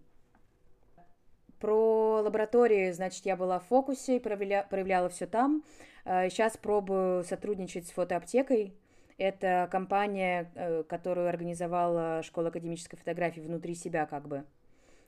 про 1.60 2.22
лаборатории, 2.22 2.92
значит, 2.92 3.26
я 3.26 3.36
была 3.36 3.58
в 3.58 3.66
фокусе, 3.66 4.20
проявля, 4.20 4.68
проявляла 4.70 5.10
все 5.10 5.26
там. 5.26 5.64
Сейчас 6.06 6.56
э, 6.56 6.60
пробую 6.60 7.24
сотрудничать 7.24 7.88
с 7.88 7.92
фотоаптекой. 7.92 8.76
Это 9.18 9.68
компания, 9.72 10.52
э, 10.54 10.84
которую 10.84 11.28
организовала 11.28 12.22
школа 12.22 12.50
академической 12.50 12.98
фотографии 12.98 13.40
внутри 13.40 13.74
себя 13.74 14.06
как 14.06 14.28
бы. 14.28 14.44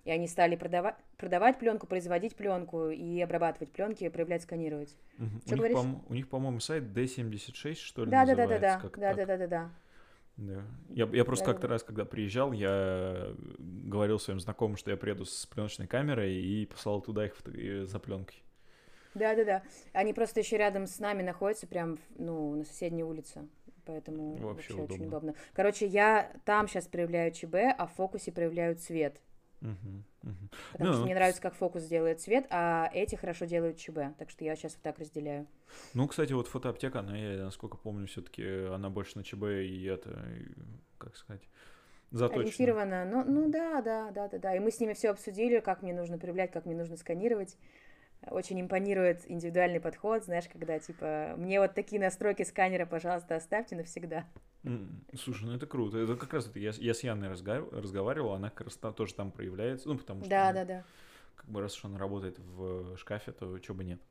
И 0.10 0.12
они 0.12 0.28
стали 0.28 0.56
продавать, 0.56 0.96
продавать 1.18 1.60
пленку, 1.60 1.86
производить 1.86 2.36
пленку 2.36 2.90
и 2.90 3.22
обрабатывать 3.22 3.72
пленки, 3.72 4.10
проявлять, 4.10 4.42
сканировать. 4.42 4.98
Угу. 5.20 5.28
Что 5.46 5.54
у, 5.54 5.58
говоришь? 5.58 5.78
Них, 5.78 5.86
по, 5.86 6.10
у 6.10 6.14
них, 6.16 6.30
по-моему, 6.30 6.60
сайт 6.60 6.86
D76, 6.86 7.76
что 7.76 8.06
ли, 8.06 8.10
да, 8.10 8.26
называется? 8.26 8.60
Да, 8.60 8.80
да, 8.82 8.90
да, 8.90 9.14
да, 9.14 9.14
да, 9.14 9.26
да, 9.26 9.38
да, 9.38 9.48
да. 9.48 9.72
Да. 10.38 10.62
Я, 10.90 11.08
я 11.14 11.24
просто 11.24 11.46
да, 11.46 11.52
как-то 11.52 11.68
да. 11.68 11.74
раз, 11.76 11.84
когда 11.84 12.06
приезжал, 12.06 12.54
я 12.54 13.36
говорил 13.60 14.18
своим 14.20 14.40
знакомым, 14.40 14.78
что 14.78 14.90
я 14.90 14.98
приеду 14.98 15.26
с 15.26 15.46
пленочной 15.46 15.86
камерой 15.86 16.34
и 16.34 16.66
послал 16.66 17.02
туда 17.02 17.28
их 17.28 17.36
за 17.86 18.00
пленкой. 18.00 18.42
Да, 19.14 19.36
да, 19.36 19.46
да. 19.46 19.64
Они 19.94 20.14
просто 20.14 20.40
еще 20.40 20.58
рядом 20.58 20.88
с 20.88 20.98
нами 20.98 21.22
находятся, 21.22 21.68
прям 21.68 22.00
ну, 22.18 22.56
на 22.56 22.64
соседней 22.64 23.04
улице. 23.04 23.48
Поэтому 23.86 24.38
вообще, 24.38 24.46
вообще 24.48 24.74
удобно. 24.74 24.96
очень 24.96 25.06
удобно. 25.06 25.36
Короче, 25.54 25.86
я 25.86 26.32
там 26.46 26.68
сейчас 26.68 26.88
проявляю 26.88 27.32
ЧБ, 27.32 27.56
а 27.78 27.86
в 27.86 27.94
фокусе 27.94 28.32
проявляю 28.32 28.76
цвет. 28.76 29.22
Угу, 29.62 30.04
угу. 30.24 30.50
Потому 30.72 30.90
ну, 30.90 30.94
что 30.96 31.06
мне 31.06 31.16
нравится, 31.16 31.42
как 31.42 31.54
фокус 31.54 31.84
делает 31.84 32.22
цвет, 32.22 32.48
а 32.50 32.90
эти 32.94 33.16
хорошо 33.16 33.46
делают 33.46 33.78
ЧБ. 33.78 34.18
Так 34.18 34.30
что 34.30 34.46
я 34.46 34.56
сейчас 34.56 34.74
вот 34.74 34.82
так 34.82 35.00
разделяю. 35.00 35.48
Ну, 35.94 36.08
кстати, 36.08 36.34
вот 36.34 36.48
фотоаптека, 36.48 37.00
она, 37.00 37.18
я, 37.18 37.44
насколько 37.44 37.78
помню, 37.78 38.08
все-таки 38.08 38.44
она 38.68 38.90
больше 38.90 39.18
на 39.18 39.24
ЧБ 39.24 39.44
и 39.66 39.84
это, 39.86 40.24
как 40.98 41.18
сказать, 41.18 41.42
заточена. 42.12 42.44
Ориентирована. 42.44 43.06
Ну, 43.06 43.24
ну 43.26 43.50
да, 43.50 43.82
да, 43.82 44.12
да, 44.12 44.28
да, 44.28 44.38
да. 44.38 44.56
И 44.56 44.60
мы 44.60 44.72
с 44.72 44.80
ними 44.80 44.94
все 44.94 45.10
обсудили, 45.10 45.60
как 45.60 45.82
мне 45.82 45.94
нужно 45.94 46.18
проявлять, 46.18 46.52
как 46.52 46.66
мне 46.66 46.76
нужно 46.76 46.96
сканировать. 46.96 47.58
Очень 48.28 48.60
импонирует 48.62 49.22
индивидуальный 49.30 49.80
подход, 49.80 50.26
знаешь, 50.26 50.46
когда 50.52 50.78
типа 50.78 51.36
мне 51.38 51.60
вот 51.60 51.74
такие 51.74 52.02
настройки 52.02 52.44
сканера, 52.44 52.86
пожалуйста, 52.86 53.36
оставьте 53.36 53.76
навсегда. 53.76 54.26
Слушай, 55.16 55.46
ну 55.46 55.56
это 55.56 55.66
круто. 55.66 55.98
Это 55.98 56.16
как 56.18 56.34
раз 56.34 56.48
это 56.48 56.60
я, 56.60 56.72
я 56.76 56.94
с 56.94 57.02
Яной 57.02 57.30
разговаривал, 57.30 58.34
она 58.34 58.50
как 58.50 58.68
раз 58.68 58.76
там, 58.76 58.94
тоже 58.94 59.14
там 59.14 59.32
проявляется. 59.32 59.88
Ну, 59.88 59.98
потому 59.98 60.22
что. 60.22 60.30
Да, 60.30 60.52
да, 60.52 60.66
да. 60.66 60.84
Как 61.36 61.50
бы 61.50 61.62
раз 61.62 61.78
уж 61.78 61.86
она 61.86 61.98
работает 61.98 62.38
в 62.40 62.98
шкафе, 62.98 63.32
то 63.32 63.58
чего 63.60 63.78
бы 63.78 63.86
нет. 63.86 64.02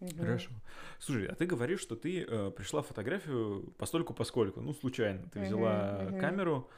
Угу. 0.00 0.16
Хорошо. 0.18 0.50
Слушай, 0.98 1.26
а 1.26 1.34
ты 1.34 1.46
говоришь, 1.46 1.80
что 1.80 1.96
ты 1.96 2.22
э, 2.22 2.50
пришла 2.50 2.82
в 2.82 2.86
фотографию 2.86 3.74
постольку 3.78 4.14
поскольку, 4.14 4.60
ну, 4.60 4.72
случайно. 4.72 5.28
Ты 5.32 5.40
взяла 5.40 6.06
угу, 6.08 6.18
камеру, 6.18 6.70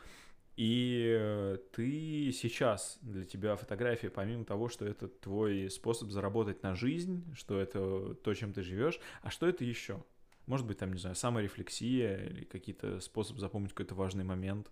и 0.59 1.57
ты 1.71 2.33
сейчас 2.33 2.99
для 3.01 3.25
тебя 3.25 3.55
фотография, 3.55 4.11
помимо 4.11 4.45
того, 4.45 4.69
что 4.69 4.85
это 4.85 5.07
твой 5.07 5.71
способ 5.71 6.11
заработать 6.11 6.65
на 6.65 6.75
жизнь, 6.75 7.33
что 7.37 7.61
это 7.61 8.15
то, 8.17 8.35
чем 8.35 8.53
ты 8.53 8.63
живешь, 8.63 8.99
а 9.23 9.31
что 9.31 9.49
это 9.49 9.63
еще? 9.63 10.03
Может 10.47 10.67
быть, 10.67 10.79
там, 10.79 10.93
не 10.93 10.99
знаю, 10.99 11.15
саморефлексия 11.15 12.25
или 12.25 12.45
какие-то 12.45 12.99
способ 12.99 13.39
запомнить 13.39 13.71
какой-то 13.71 13.95
важный 13.95 14.25
момент. 14.25 14.69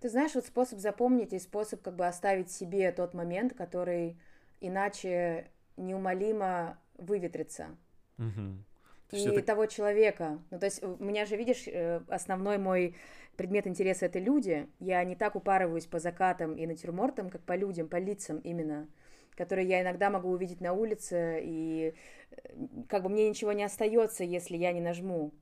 Ты 0.00 0.08
знаешь, 0.08 0.34
вот 0.34 0.46
способ 0.46 0.78
запомнить 0.78 1.34
и 1.34 1.38
способ 1.38 1.82
как 1.82 1.96
бы 1.96 2.06
оставить 2.06 2.50
себе 2.50 2.90
тот 2.90 3.12
момент, 3.12 3.52
который 3.52 4.18
иначе 4.62 5.50
неумолимо 5.76 6.78
выветрится. 6.96 7.76
Угу. 8.16 8.64
И 9.12 9.28
это... 9.28 9.42
того 9.42 9.66
человека. 9.66 10.38
Ну, 10.50 10.58
то 10.58 10.66
есть 10.66 10.82
у 10.82 10.96
меня 11.02 11.26
же, 11.26 11.36
видишь, 11.36 11.64
э, 11.66 12.00
основной 12.08 12.58
мой 12.58 12.94
предмет 13.36 13.66
интереса 13.66 14.06
это 14.06 14.18
люди. 14.18 14.68
Я 14.78 15.02
не 15.04 15.16
так 15.16 15.36
упарываюсь 15.36 15.86
по 15.86 15.98
закатам 15.98 16.54
и 16.56 16.66
натюрмортам, 16.66 17.30
как 17.30 17.42
по 17.42 17.56
людям, 17.56 17.88
по 17.88 17.96
лицам 17.96 18.38
именно 18.38 18.88
которые 19.36 19.66
я 19.66 19.80
иногда 19.80 20.10
могу 20.10 20.28
увидеть 20.28 20.60
на 20.60 20.74
улице, 20.74 21.40
и 21.42 21.94
э, 22.30 22.66
как 22.88 23.02
бы 23.02 23.08
мне 23.08 23.26
ничего 23.26 23.52
не 23.52 23.64
остается, 23.64 24.22
если 24.22 24.58
я 24.58 24.70
не 24.72 24.82
нажму. 24.82 25.32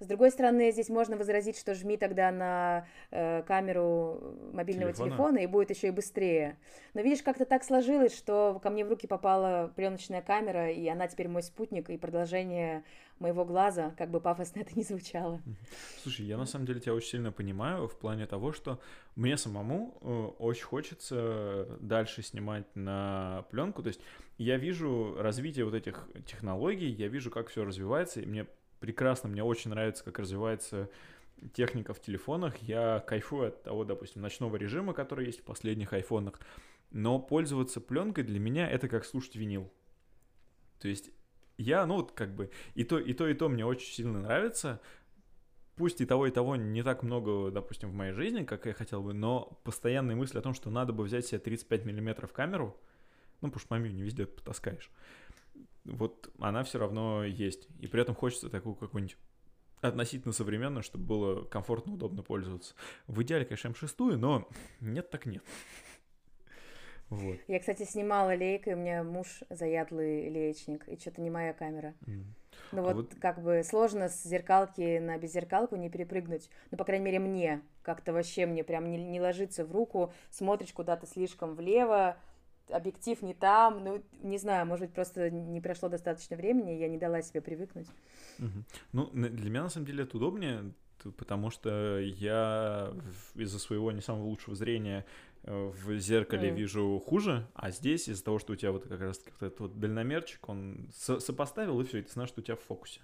С 0.00 0.06
другой 0.06 0.30
стороны, 0.30 0.70
здесь 0.70 0.88
можно 0.88 1.16
возразить, 1.16 1.58
что 1.58 1.74
жми 1.74 1.96
тогда 1.96 2.30
на 2.30 2.86
э, 3.10 3.42
камеру 3.42 4.36
мобильного 4.52 4.92
телефона. 4.92 5.10
телефона, 5.10 5.38
и 5.38 5.46
будет 5.46 5.70
еще 5.70 5.88
и 5.88 5.90
быстрее. 5.90 6.56
Но 6.94 7.00
видишь, 7.00 7.22
как-то 7.22 7.44
так 7.44 7.64
сложилось, 7.64 8.16
что 8.16 8.60
ко 8.62 8.70
мне 8.70 8.84
в 8.84 8.88
руки 8.88 9.08
попала 9.08 9.72
пленочная 9.74 10.22
камера, 10.22 10.70
и 10.70 10.86
она 10.86 11.08
теперь 11.08 11.26
мой 11.28 11.42
спутник 11.42 11.90
и 11.90 11.98
продолжение 11.98 12.84
моего 13.18 13.44
глаза, 13.44 13.92
как 13.98 14.10
бы 14.10 14.20
пафосно 14.20 14.60
это 14.60 14.78
ни 14.78 14.82
звучало. 14.82 15.40
Слушай, 16.02 16.26
я 16.26 16.36
на 16.36 16.46
самом 16.46 16.66
деле 16.66 16.80
тебя 16.80 16.94
очень 16.94 17.10
сильно 17.10 17.32
понимаю 17.32 17.88
в 17.88 17.98
плане 17.98 18.26
того, 18.26 18.52
что 18.52 18.80
мне 19.16 19.36
самому 19.36 19.98
э, 20.00 20.42
очень 20.42 20.64
хочется 20.64 21.66
дальше 21.80 22.22
снимать 22.22 22.66
на 22.76 23.44
пленку. 23.50 23.82
То 23.82 23.88
есть 23.88 24.00
я 24.36 24.56
вижу 24.56 25.16
развитие 25.18 25.64
вот 25.64 25.74
этих 25.74 26.08
технологий, 26.24 26.88
я 26.88 27.08
вижу, 27.08 27.30
как 27.30 27.48
все 27.48 27.64
развивается, 27.64 28.20
и 28.20 28.26
мне 28.26 28.46
прекрасно, 28.80 29.28
мне 29.28 29.42
очень 29.42 29.70
нравится, 29.70 30.04
как 30.04 30.18
развивается 30.18 30.90
техника 31.52 31.94
в 31.94 32.00
телефонах. 32.00 32.56
Я 32.58 33.00
кайфую 33.00 33.48
от 33.48 33.62
того, 33.62 33.84
допустим, 33.84 34.22
ночного 34.22 34.56
режима, 34.56 34.92
который 34.92 35.26
есть 35.26 35.40
в 35.40 35.44
последних 35.44 35.92
айфонах. 35.92 36.40
Но 36.90 37.18
пользоваться 37.18 37.80
пленкой 37.80 38.24
для 38.24 38.38
меня 38.38 38.68
это 38.68 38.88
как 38.88 39.04
слушать 39.04 39.36
винил. 39.36 39.70
То 40.80 40.88
есть 40.88 41.10
я, 41.58 41.84
ну 41.86 41.96
вот 41.96 42.12
как 42.12 42.34
бы 42.34 42.50
и 42.74 42.84
то, 42.84 42.98
и 42.98 43.12
то, 43.12 43.26
и 43.28 43.34
то 43.34 43.48
мне 43.48 43.66
очень 43.66 43.92
сильно 43.92 44.20
нравится. 44.20 44.80
Пусть 45.76 46.00
и 46.00 46.06
того, 46.06 46.26
и 46.26 46.30
того 46.30 46.56
не 46.56 46.82
так 46.82 47.04
много, 47.04 47.52
допустим, 47.52 47.90
в 47.90 47.94
моей 47.94 48.12
жизни, 48.12 48.44
как 48.44 48.66
я 48.66 48.72
хотел 48.72 49.00
бы, 49.00 49.12
но 49.12 49.60
постоянные 49.62 50.16
мысли 50.16 50.38
о 50.38 50.42
том, 50.42 50.52
что 50.52 50.70
надо 50.70 50.92
бы 50.92 51.04
взять 51.04 51.26
себе 51.26 51.38
35 51.38 51.84
миллиметров 51.84 52.32
камеру, 52.32 52.76
ну, 53.40 53.48
потому 53.48 53.60
что 53.60 53.74
мою 53.74 53.92
не 53.92 54.02
везде 54.02 54.26
потаскаешь, 54.26 54.90
вот 55.92 56.30
она 56.38 56.64
все 56.64 56.78
равно 56.78 57.24
есть. 57.24 57.68
И 57.80 57.86
при 57.86 58.02
этом 58.02 58.14
хочется 58.14 58.48
такую 58.48 58.74
какую-нибудь 58.74 59.16
относительно 59.80 60.32
современную, 60.32 60.82
чтобы 60.82 61.04
было 61.04 61.44
комфортно, 61.44 61.94
удобно 61.94 62.22
пользоваться. 62.22 62.74
В 63.06 63.22
идеале, 63.22 63.44
конечно, 63.44 63.68
М6, 63.68 64.16
но 64.16 64.48
нет 64.80 65.10
так 65.10 65.26
нет. 65.26 65.42
Вот. 67.10 67.38
Я, 67.46 67.58
кстати, 67.58 67.84
снимала 67.84 68.34
лейкой, 68.34 68.74
у 68.74 68.76
меня 68.76 69.02
муж 69.02 69.42
заядлый 69.48 70.28
леечник, 70.28 70.86
и 70.88 70.98
что-то 70.98 71.22
не 71.22 71.30
моя 71.30 71.54
камера. 71.54 71.94
Mm. 72.06 72.24
Ну 72.72 72.82
вот, 72.82 72.90
а 72.90 72.94
вот 72.94 73.14
как 73.18 73.42
бы 73.42 73.62
сложно 73.64 74.10
с 74.10 74.24
зеркалки 74.24 74.98
на 74.98 75.16
беззеркалку 75.16 75.76
не 75.76 75.88
перепрыгнуть. 75.88 76.50
Ну, 76.70 76.76
по 76.76 76.84
крайней 76.84 77.06
мере, 77.06 77.18
мне 77.18 77.62
как-то 77.82 78.12
вообще 78.12 78.44
мне 78.44 78.62
прям 78.62 78.90
не, 78.90 78.98
не 78.98 79.20
ложится 79.20 79.64
в 79.64 79.72
руку, 79.72 80.12
смотришь 80.30 80.72
куда-то 80.74 81.06
слишком 81.06 81.54
влево, 81.54 82.18
объектив 82.70 83.20
не 83.22 83.34
там, 83.34 83.84
ну, 83.84 84.02
не 84.22 84.38
знаю, 84.38 84.66
может 84.66 84.86
быть, 84.86 84.94
просто 84.94 85.30
не 85.30 85.60
прошло 85.60 85.88
достаточно 85.88 86.36
времени, 86.36 86.72
я 86.72 86.88
не 86.88 86.98
дала 86.98 87.22
себе 87.22 87.40
привыкнуть. 87.40 87.88
Угу. 88.38 88.64
Ну, 88.92 89.10
для 89.12 89.50
меня, 89.50 89.62
на 89.64 89.68
самом 89.68 89.86
деле, 89.86 90.04
это 90.04 90.16
удобнее, 90.16 90.72
потому 91.16 91.50
что 91.50 91.98
я 91.98 92.92
из-за 93.34 93.58
своего 93.58 93.92
не 93.92 94.00
самого 94.00 94.24
лучшего 94.24 94.56
зрения 94.56 95.04
Э, 95.44 95.70
в 95.72 95.98
зеркале 95.98 96.50
mm. 96.50 96.54
вижу 96.54 97.02
хуже, 97.06 97.46
а 97.54 97.70
здесь 97.70 98.08
из-за 98.08 98.24
того, 98.24 98.38
что 98.38 98.52
у 98.52 98.56
тебя 98.56 98.72
вот 98.72 98.86
как 98.86 99.00
раз 99.00 99.20
вот 99.24 99.46
этот 99.46 99.60
вот 99.60 99.80
дальномерчик, 99.80 100.46
он 100.48 100.90
со- 100.94 101.20
сопоставил, 101.20 101.80
и 101.80 101.84
все, 101.84 101.98
и 101.98 102.02
ты 102.02 102.12
знаешь, 102.12 102.28
что 102.28 102.40
у 102.40 102.44
тебя 102.44 102.56
в 102.56 102.60
фокусе. 102.60 103.00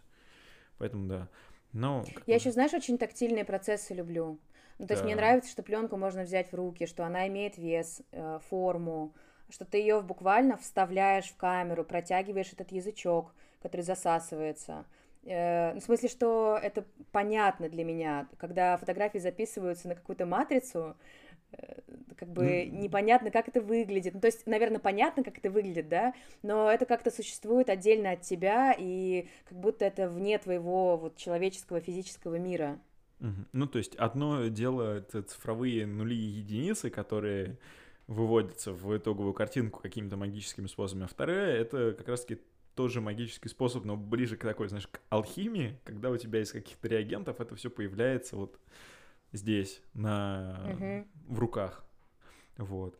Поэтому 0.79 1.09
да. 1.09 1.29
Но, 1.73 2.05
Я 2.27 2.35
еще, 2.35 2.53
знаешь, 2.53 2.75
очень 2.75 2.99
тактильные 2.99 3.45
процессы 3.45 3.95
люблю. 3.95 4.39
Ну, 4.79 4.85
то 4.85 4.89
да. 4.89 4.95
есть 4.95 5.05
мне 5.05 5.17
нравится, 5.17 5.51
что 5.51 5.63
пленку 5.63 5.97
можно 5.97 6.23
взять 6.23 6.53
в 6.53 6.55
руки, 6.55 6.87
что 6.87 7.07
она 7.07 7.27
имеет 7.29 7.57
вес, 7.57 8.03
э, 8.13 8.41
форму, 8.51 9.15
что 9.55 9.65
ты 9.65 9.79
ее 9.79 10.03
буквально 10.03 10.57
вставляешь 10.57 11.31
в 11.31 11.37
камеру, 11.37 11.85
протягиваешь 11.85 12.53
этот 12.53 12.73
язычок, 12.73 13.33
который 13.63 13.83
засасывается. 13.83 14.85
Э, 15.23 15.73
ну, 15.73 15.81
в 15.81 15.85
смысле, 15.85 16.09
что 16.09 16.59
это 16.63 16.85
понятно 17.13 17.69
для 17.69 17.85
меня. 17.85 18.29
Когда 18.37 18.77
фотографии 18.77 19.19
записываются 19.19 19.89
на 19.89 19.95
какую-то 19.95 20.27
матрицу, 20.27 20.97
Э, 21.59 21.81
как 22.17 22.29
бы 22.33 22.45
mm. 22.45 22.71
непонятно, 22.71 23.31
как 23.31 23.49
это 23.49 23.61
выглядит. 23.61 24.15
Ну, 24.15 24.21
то 24.21 24.27
есть, 24.27 24.47
наверное, 24.47 24.79
понятно, 24.79 25.25
как 25.25 25.39
это 25.39 25.51
выглядит, 25.51 25.89
да, 25.89 26.15
но 26.43 26.71
это 26.71 26.87
как-то 26.87 27.11
существует 27.11 27.69
отдельно 27.69 28.13
от 28.13 28.23
тебя, 28.23 28.75
и 28.79 29.27
как 29.49 29.59
будто 29.59 29.85
это 29.85 30.09
вне 30.09 30.39
твоего 30.39 30.97
вот 30.97 31.17
человеческого 31.17 31.81
физического 31.81 32.37
мира. 32.37 32.79
Ну, 33.53 33.67
то 33.67 33.79
есть, 33.79 33.95
одно 33.97 34.49
дело 34.49 34.99
это 34.99 35.23
цифровые 35.23 35.87
нули 35.87 36.15
и 36.15 36.41
единицы, 36.41 36.91
которые 36.91 37.57
выводятся 38.07 38.73
в 38.73 38.97
итоговую 38.97 39.35
картинку 39.35 39.81
какими-то 39.81 40.17
магическими 40.17 40.67
способами, 40.67 41.05
а 41.05 41.09
второе— 41.09 41.57
это 41.61 41.93
как 41.93 42.09
раз-таки 42.09 42.43
тоже 42.75 43.01
магический 43.01 43.49
способ, 43.49 43.85
но 43.85 43.97
ближе 43.97 44.37
к 44.37 44.43
такой, 44.43 44.69
знаешь, 44.69 44.89
к 44.89 45.01
алхимии, 45.09 45.79
когда 45.85 46.11
у 46.11 46.17
тебя 46.17 46.43
из 46.43 46.53
каких-то 46.53 46.89
реагентов 46.89 47.41
это 47.41 47.55
все 47.55 47.71
появляется 47.71 48.37
вот 48.37 48.59
здесь, 49.33 49.81
на... 49.95 50.71
угу. 50.73 51.35
в 51.35 51.39
руках. 51.39 51.85
Вот. 52.57 52.99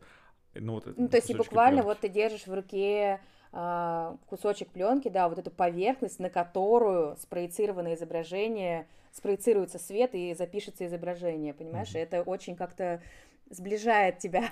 Ну, 0.53 0.73
вот 0.73 0.97
ну, 0.97 1.09
то 1.09 1.17
есть 1.17 1.29
и 1.29 1.35
буквально 1.35 1.81
пленки. 1.81 1.85
вот 1.85 1.99
ты 1.99 2.09
держишь 2.09 2.47
в 2.47 2.53
руке 2.53 3.19
а, 3.51 4.17
кусочек 4.27 4.69
пленки, 4.69 5.09
да, 5.09 5.27
вот 5.27 5.37
эту 5.37 5.51
поверхность, 5.51 6.19
на 6.19 6.29
которую 6.29 7.17
спроецировано 7.17 7.93
изображение, 7.93 8.87
спроецируется 9.11 9.79
свет 9.79 10.15
и 10.15 10.33
запишется 10.33 10.85
изображение, 10.85 11.53
понимаешь? 11.53 11.89
Угу. 11.89 11.97
Это 11.97 12.21
очень 12.21 12.55
как-то 12.55 13.01
сближает 13.49 14.19
тебя 14.19 14.49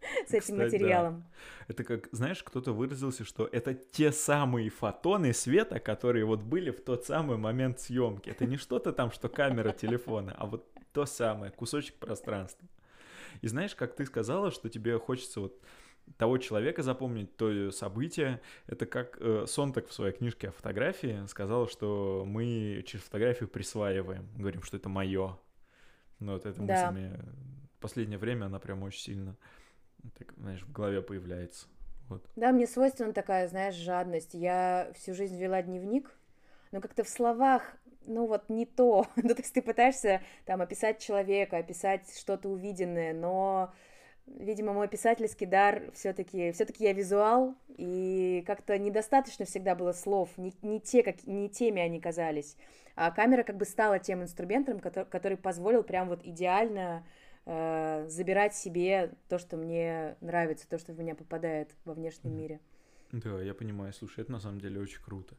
с 0.26 0.30
этим 0.30 0.40
Кстати, 0.40 0.60
материалом. 0.60 1.20
Да. 1.20 1.26
Это 1.68 1.84
как, 1.84 2.08
знаешь, 2.12 2.42
кто-то 2.42 2.72
выразился, 2.72 3.24
что 3.24 3.48
это 3.50 3.74
те 3.74 4.12
самые 4.12 4.70
фотоны 4.70 5.32
света, 5.32 5.78
которые 5.78 6.24
вот 6.24 6.42
были 6.42 6.70
в 6.70 6.80
тот 6.80 7.04
самый 7.04 7.36
момент 7.36 7.80
съемки. 7.80 8.30
Это 8.30 8.46
не 8.46 8.56
что-то 8.56 8.92
там, 8.92 9.10
что 9.12 9.28
камера 9.28 9.72
телефона, 9.72 10.34
а 10.36 10.46
вот 10.46 10.66
то 10.92 11.06
самое, 11.06 11.52
кусочек 11.52 11.94
пространства. 11.96 12.68
И 13.42 13.48
знаешь, 13.48 13.74
как 13.74 13.94
ты 13.94 14.04
сказала, 14.06 14.50
что 14.50 14.68
тебе 14.68 14.98
хочется 14.98 15.40
вот 15.40 15.60
того 16.16 16.38
человека 16.38 16.82
запомнить, 16.82 17.36
то 17.36 17.70
событие. 17.70 18.40
Это 18.66 18.86
как 18.86 19.16
э, 19.20 19.44
Сонтак 19.46 19.88
в 19.88 19.92
своей 19.92 20.12
книжке 20.12 20.48
о 20.48 20.52
фотографии 20.52 21.24
сказал, 21.28 21.68
что 21.68 22.24
мы 22.26 22.82
через 22.86 23.04
фотографию 23.04 23.48
присваиваем, 23.48 24.28
говорим, 24.36 24.62
что 24.62 24.76
это 24.76 24.88
мое. 24.88 25.38
Ну 26.18 26.32
вот 26.32 26.46
эта 26.46 26.60
да. 26.60 26.90
мысль 26.90 27.00
мне 27.00 27.20
в 27.76 27.80
последнее 27.80 28.18
время 28.18 28.46
она 28.46 28.58
прям 28.58 28.82
очень 28.82 29.00
сильно, 29.00 29.36
так, 30.18 30.32
знаешь, 30.36 30.62
в 30.62 30.72
голове 30.72 31.02
появляется. 31.02 31.66
Вот. 32.08 32.24
Да, 32.36 32.52
мне 32.52 32.66
свойственна 32.66 33.12
такая, 33.12 33.48
знаешь, 33.48 33.74
жадность. 33.74 34.34
Я 34.34 34.90
всю 34.94 35.14
жизнь 35.14 35.38
вела 35.38 35.62
дневник, 35.62 36.10
но 36.72 36.80
как-то 36.80 37.04
в 37.04 37.08
словах 37.08 37.76
ну 38.06 38.26
вот 38.26 38.48
не 38.48 38.66
то. 38.66 39.06
ну, 39.16 39.34
то 39.34 39.40
есть 39.40 39.54
ты 39.54 39.62
пытаешься 39.62 40.20
там 40.44 40.60
описать 40.60 40.98
человека, 40.98 41.58
описать 41.58 42.02
что-то 42.18 42.48
увиденное, 42.48 43.12
но, 43.12 43.72
видимо, 44.26 44.72
мой 44.72 44.88
писательский 44.88 45.46
дар 45.46 45.90
все-таки, 45.94 46.52
все-таки 46.52 46.84
я 46.84 46.92
визуал, 46.92 47.54
и 47.76 48.42
как-то 48.46 48.78
недостаточно 48.78 49.44
всегда 49.44 49.74
было 49.74 49.92
слов, 49.92 50.30
не, 50.36 50.52
не, 50.62 50.80
те, 50.80 51.02
как, 51.02 51.26
не 51.26 51.48
теми 51.48 51.80
они 51.80 52.00
казались. 52.00 52.56
А 52.96 53.10
камера 53.10 53.44
как 53.44 53.56
бы 53.56 53.64
стала 53.64 53.98
тем 53.98 54.22
инструментом, 54.22 54.80
который, 54.80 55.06
который 55.06 55.38
позволил 55.38 55.82
прям 55.82 56.08
вот 56.08 56.20
идеально 56.24 57.06
э, 57.50 58.08
забирать 58.08 58.54
себе 58.54 59.12
то, 59.28 59.38
что 59.38 59.56
мне 59.56 60.16
нравится, 60.20 60.68
то, 60.68 60.78
что 60.78 60.92
в 60.92 60.98
меня 60.98 61.14
попадает 61.14 61.74
во 61.84 61.94
внешнем 61.94 62.36
мире. 62.36 62.60
Да, 63.12 63.42
я 63.42 63.54
понимаю. 63.54 63.92
Слушай, 63.92 64.20
это 64.20 64.32
на 64.32 64.40
самом 64.40 64.60
деле 64.60 64.80
очень 64.80 65.02
круто. 65.02 65.34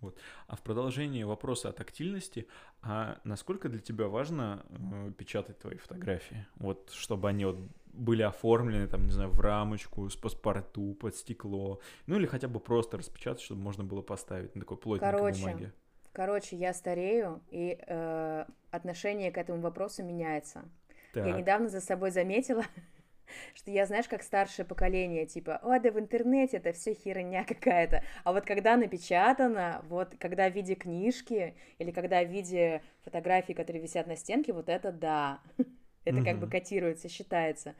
Вот. 0.00 0.16
А 0.46 0.56
в 0.56 0.62
продолжении 0.62 1.24
вопроса 1.24 1.70
о 1.70 1.72
тактильности, 1.72 2.46
а 2.82 3.18
насколько 3.24 3.68
для 3.68 3.80
тебя 3.80 4.06
важно 4.06 4.64
э, 4.68 5.12
печатать 5.18 5.58
твои 5.58 5.76
фотографии? 5.76 6.46
Вот, 6.56 6.90
чтобы 6.92 7.28
они 7.28 7.46
вот 7.46 7.58
были 7.92 8.22
оформлены, 8.22 8.86
там, 8.86 9.06
не 9.06 9.12
знаю, 9.12 9.30
в 9.30 9.40
рамочку, 9.40 10.08
с 10.08 10.14
паспорту, 10.14 10.94
под 11.00 11.16
стекло, 11.16 11.80
ну 12.06 12.16
или 12.16 12.26
хотя 12.26 12.46
бы 12.46 12.60
просто 12.60 12.98
распечатать, 12.98 13.42
чтобы 13.42 13.62
можно 13.62 13.82
было 13.84 14.02
поставить 14.02 14.54
на 14.54 14.60
такой 14.60 14.76
плотненькой 14.76 15.18
короче, 15.18 15.40
бумаге. 15.40 15.72
Короче, 16.12 16.56
я 16.56 16.74
старею, 16.74 17.40
и 17.50 17.78
э, 17.86 18.44
отношение 18.70 19.32
к 19.32 19.38
этому 19.38 19.62
вопросу 19.62 20.04
меняется. 20.04 20.68
Так. 21.16 21.26
Я 21.26 21.32
недавно 21.32 21.70
за 21.70 21.80
собой 21.80 22.10
заметила, 22.10 22.62
что 23.54 23.70
я, 23.70 23.86
знаешь, 23.86 24.06
как 24.06 24.22
старшее 24.22 24.66
поколение, 24.66 25.24
типа, 25.24 25.56
о, 25.62 25.80
да 25.80 25.90
в 25.90 25.98
интернете 25.98 26.58
это 26.58 26.72
все 26.72 26.92
херня 26.92 27.42
какая-то. 27.44 28.02
А 28.22 28.34
вот 28.34 28.44
когда 28.44 28.76
напечатано, 28.76 29.82
вот 29.88 30.14
когда 30.18 30.50
в 30.50 30.54
виде 30.54 30.74
книжки 30.74 31.54
или 31.78 31.90
когда 31.90 32.22
в 32.22 32.28
виде 32.28 32.82
фотографий, 33.02 33.54
которые 33.54 33.82
висят 33.82 34.06
на 34.06 34.14
стенке, 34.16 34.52
вот 34.52 34.68
это 34.68 34.92
да. 34.92 35.40
Это 36.04 36.22
как 36.22 36.38
бы 36.38 36.48
котируется, 36.48 37.08
считается. 37.08 37.74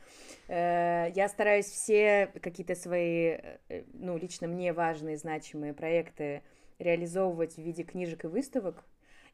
Э, 0.48 1.06
я 1.14 1.28
стараюсь 1.28 1.66
все 1.66 2.28
какие-то 2.42 2.74
свои, 2.74 3.38
э, 3.68 3.84
ну, 3.92 4.18
лично 4.18 4.48
мне 4.48 4.72
важные, 4.72 5.16
значимые 5.16 5.72
проекты 5.74 6.42
реализовывать 6.80 7.54
в 7.54 7.58
виде 7.58 7.84
книжек 7.84 8.24
и 8.24 8.26
выставок. 8.26 8.84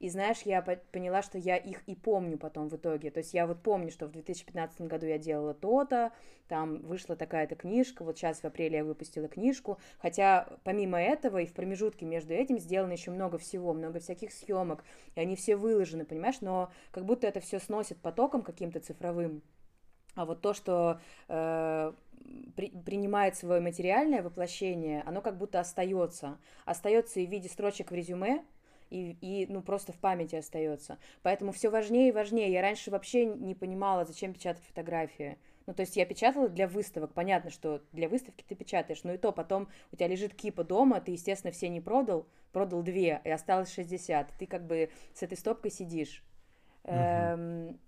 И 0.02 0.08
знаешь, 0.10 0.42
я 0.44 0.62
поняла, 0.62 1.22
что 1.22 1.38
я 1.38 1.56
их 1.56 1.82
и 1.86 1.94
помню 1.94 2.36
потом 2.36 2.68
в 2.68 2.74
итоге. 2.74 3.12
То 3.12 3.18
есть 3.18 3.34
я 3.34 3.46
вот 3.46 3.62
помню, 3.62 3.92
что 3.92 4.06
в 4.06 4.10
2015 4.10 4.80
году 4.80 5.06
я 5.06 5.16
делала 5.16 5.54
то-то, 5.54 6.10
там 6.48 6.82
вышла 6.82 7.14
такая-то 7.14 7.54
книжка, 7.54 8.02
вот 8.02 8.18
сейчас 8.18 8.40
в 8.40 8.44
апреле 8.44 8.78
я 8.78 8.84
выпустила 8.84 9.28
книжку. 9.28 9.78
Хотя 10.00 10.48
помимо 10.64 11.00
этого 11.00 11.38
и 11.38 11.46
в 11.46 11.52
промежутке 11.52 12.04
между 12.04 12.34
этим 12.34 12.58
сделано 12.58 12.90
еще 12.90 13.12
много 13.12 13.38
всего, 13.38 13.72
много 13.72 14.00
всяких 14.00 14.32
съемок, 14.32 14.82
и 15.14 15.20
они 15.20 15.36
все 15.36 15.54
выложены, 15.54 16.04
понимаешь, 16.04 16.40
но 16.40 16.72
как 16.90 17.04
будто 17.04 17.28
это 17.28 17.38
все 17.38 17.60
сносит 17.60 17.98
потоком 17.98 18.42
каким-то 18.42 18.80
цифровым. 18.80 19.40
А 20.16 20.24
вот 20.24 20.40
то, 20.40 20.52
что 20.52 21.00
э, 21.28 21.92
при, 22.56 22.70
принимает 22.70 23.36
свое 23.36 23.60
материальное 23.60 24.20
воплощение, 24.20 25.02
оно 25.06 25.22
как 25.22 25.38
будто 25.38 25.60
остается. 25.60 26.38
Остается 26.64 27.20
и 27.20 27.26
в 27.26 27.30
виде 27.30 27.48
строчек 27.48 27.92
в 27.92 27.94
резюме, 27.94 28.44
и, 28.92 29.16
и 29.20 29.46
ну 29.50 29.62
просто 29.62 29.92
в 29.92 29.96
памяти 29.96 30.36
остается. 30.36 30.98
Поэтому 31.22 31.52
все 31.52 31.70
важнее 31.70 32.10
и 32.10 32.12
важнее. 32.12 32.52
Я 32.52 32.60
раньше 32.60 32.90
вообще 32.90 33.24
не 33.24 33.54
понимала, 33.54 34.04
зачем 34.04 34.34
печатать 34.34 34.64
фотографии. 34.64 35.38
Ну, 35.66 35.74
то 35.74 35.80
есть 35.80 35.96
я 35.96 36.04
печатала 36.04 36.48
для 36.48 36.68
выставок. 36.68 37.14
Понятно, 37.14 37.50
что 37.50 37.82
для 37.92 38.08
выставки 38.08 38.44
ты 38.46 38.54
печатаешь, 38.54 39.04
но 39.04 39.14
и 39.14 39.18
то 39.18 39.32
потом 39.32 39.68
у 39.92 39.96
тебя 39.96 40.08
лежит 40.08 40.34
кипа 40.34 40.64
дома, 40.64 41.00
ты, 41.00 41.12
естественно, 41.12 41.52
все 41.52 41.68
не 41.68 41.80
продал, 41.80 42.26
продал 42.52 42.82
две, 42.82 43.20
и 43.24 43.30
осталось 43.30 43.72
60. 43.72 44.32
Ты 44.38 44.46
как 44.46 44.66
бы 44.66 44.90
с 45.14 45.22
этой 45.22 45.38
стопкой 45.38 45.70
сидишь. 45.70 46.24
Эм, 46.84 47.78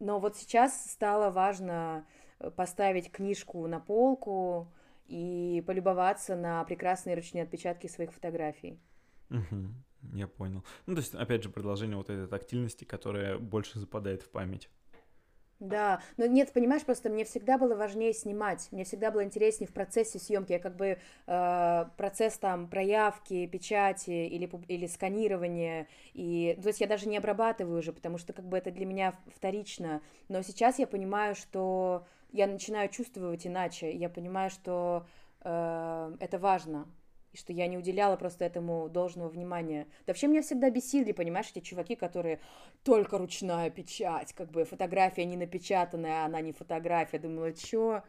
но 0.00 0.18
вот 0.18 0.36
сейчас 0.36 0.90
стало 0.90 1.30
важно 1.30 2.04
э, 2.40 2.50
поставить 2.50 3.12
книжку 3.12 3.66
на 3.68 3.78
полку 3.78 4.66
и 5.06 5.62
полюбоваться 5.66 6.36
на 6.36 6.64
прекрасные 6.64 7.14
ручные 7.14 7.44
отпечатки 7.44 7.86
своих 7.86 8.12
фотографий. 8.12 8.78
Угу, 9.30 9.72
я 10.12 10.26
понял. 10.26 10.64
Ну, 10.86 10.94
то 10.94 11.00
есть, 11.00 11.14
опять 11.14 11.42
же, 11.42 11.50
продолжение 11.50 11.96
вот 11.96 12.10
этой 12.10 12.26
тактильности, 12.26 12.84
которая 12.84 13.38
больше 13.38 13.78
западает 13.78 14.22
в 14.22 14.30
память. 14.30 14.68
Да, 15.60 16.00
но 16.16 16.24
нет, 16.24 16.52
понимаешь, 16.54 16.84
просто 16.84 17.10
мне 17.10 17.24
всегда 17.26 17.58
было 17.58 17.74
важнее 17.74 18.14
снимать, 18.14 18.66
мне 18.70 18.84
всегда 18.84 19.10
было 19.10 19.22
интереснее 19.22 19.68
в 19.68 19.74
процессе 19.74 20.18
съемки, 20.18 20.52
я 20.52 20.58
как 20.58 20.74
бы 20.74 20.96
э, 21.26 21.84
процесс 21.98 22.38
там 22.38 22.66
проявки, 22.66 23.46
печати 23.46 24.26
или, 24.26 24.50
или 24.68 24.86
сканирования, 24.86 25.86
и, 26.14 26.58
то 26.62 26.68
есть 26.68 26.80
я 26.80 26.86
даже 26.86 27.06
не 27.10 27.18
обрабатываю 27.18 27.80
уже, 27.80 27.92
потому 27.92 28.16
что 28.16 28.32
как 28.32 28.46
бы 28.46 28.56
это 28.56 28.70
для 28.70 28.86
меня 28.86 29.14
вторично, 29.36 30.00
но 30.28 30.40
сейчас 30.40 30.78
я 30.78 30.86
понимаю, 30.86 31.34
что 31.34 32.06
я 32.32 32.46
начинаю 32.46 32.88
чувствовать 32.88 33.46
иначе, 33.46 33.94
я 33.94 34.08
понимаю, 34.08 34.48
что 34.48 35.06
э, 35.42 36.16
это 36.20 36.38
важно, 36.38 36.88
и 37.32 37.36
что 37.36 37.52
я 37.52 37.66
не 37.66 37.78
уделяла 37.78 38.16
просто 38.16 38.44
этому 38.44 38.88
должного 38.88 39.28
внимания. 39.28 39.86
Да 40.06 40.12
вообще 40.12 40.26
меня 40.26 40.42
всегда 40.42 40.70
бесили, 40.70 41.12
понимаешь, 41.12 41.50
эти 41.54 41.60
чуваки, 41.60 41.94
которые 41.94 42.40
только 42.82 43.18
ручная 43.18 43.70
печать, 43.70 44.32
как 44.32 44.50
бы 44.50 44.64
фотография 44.64 45.24
не 45.24 45.36
напечатанная, 45.36 46.24
она 46.24 46.40
не 46.40 46.52
фотография. 46.52 47.18
Думала, 47.18 47.52
чё? 47.52 48.02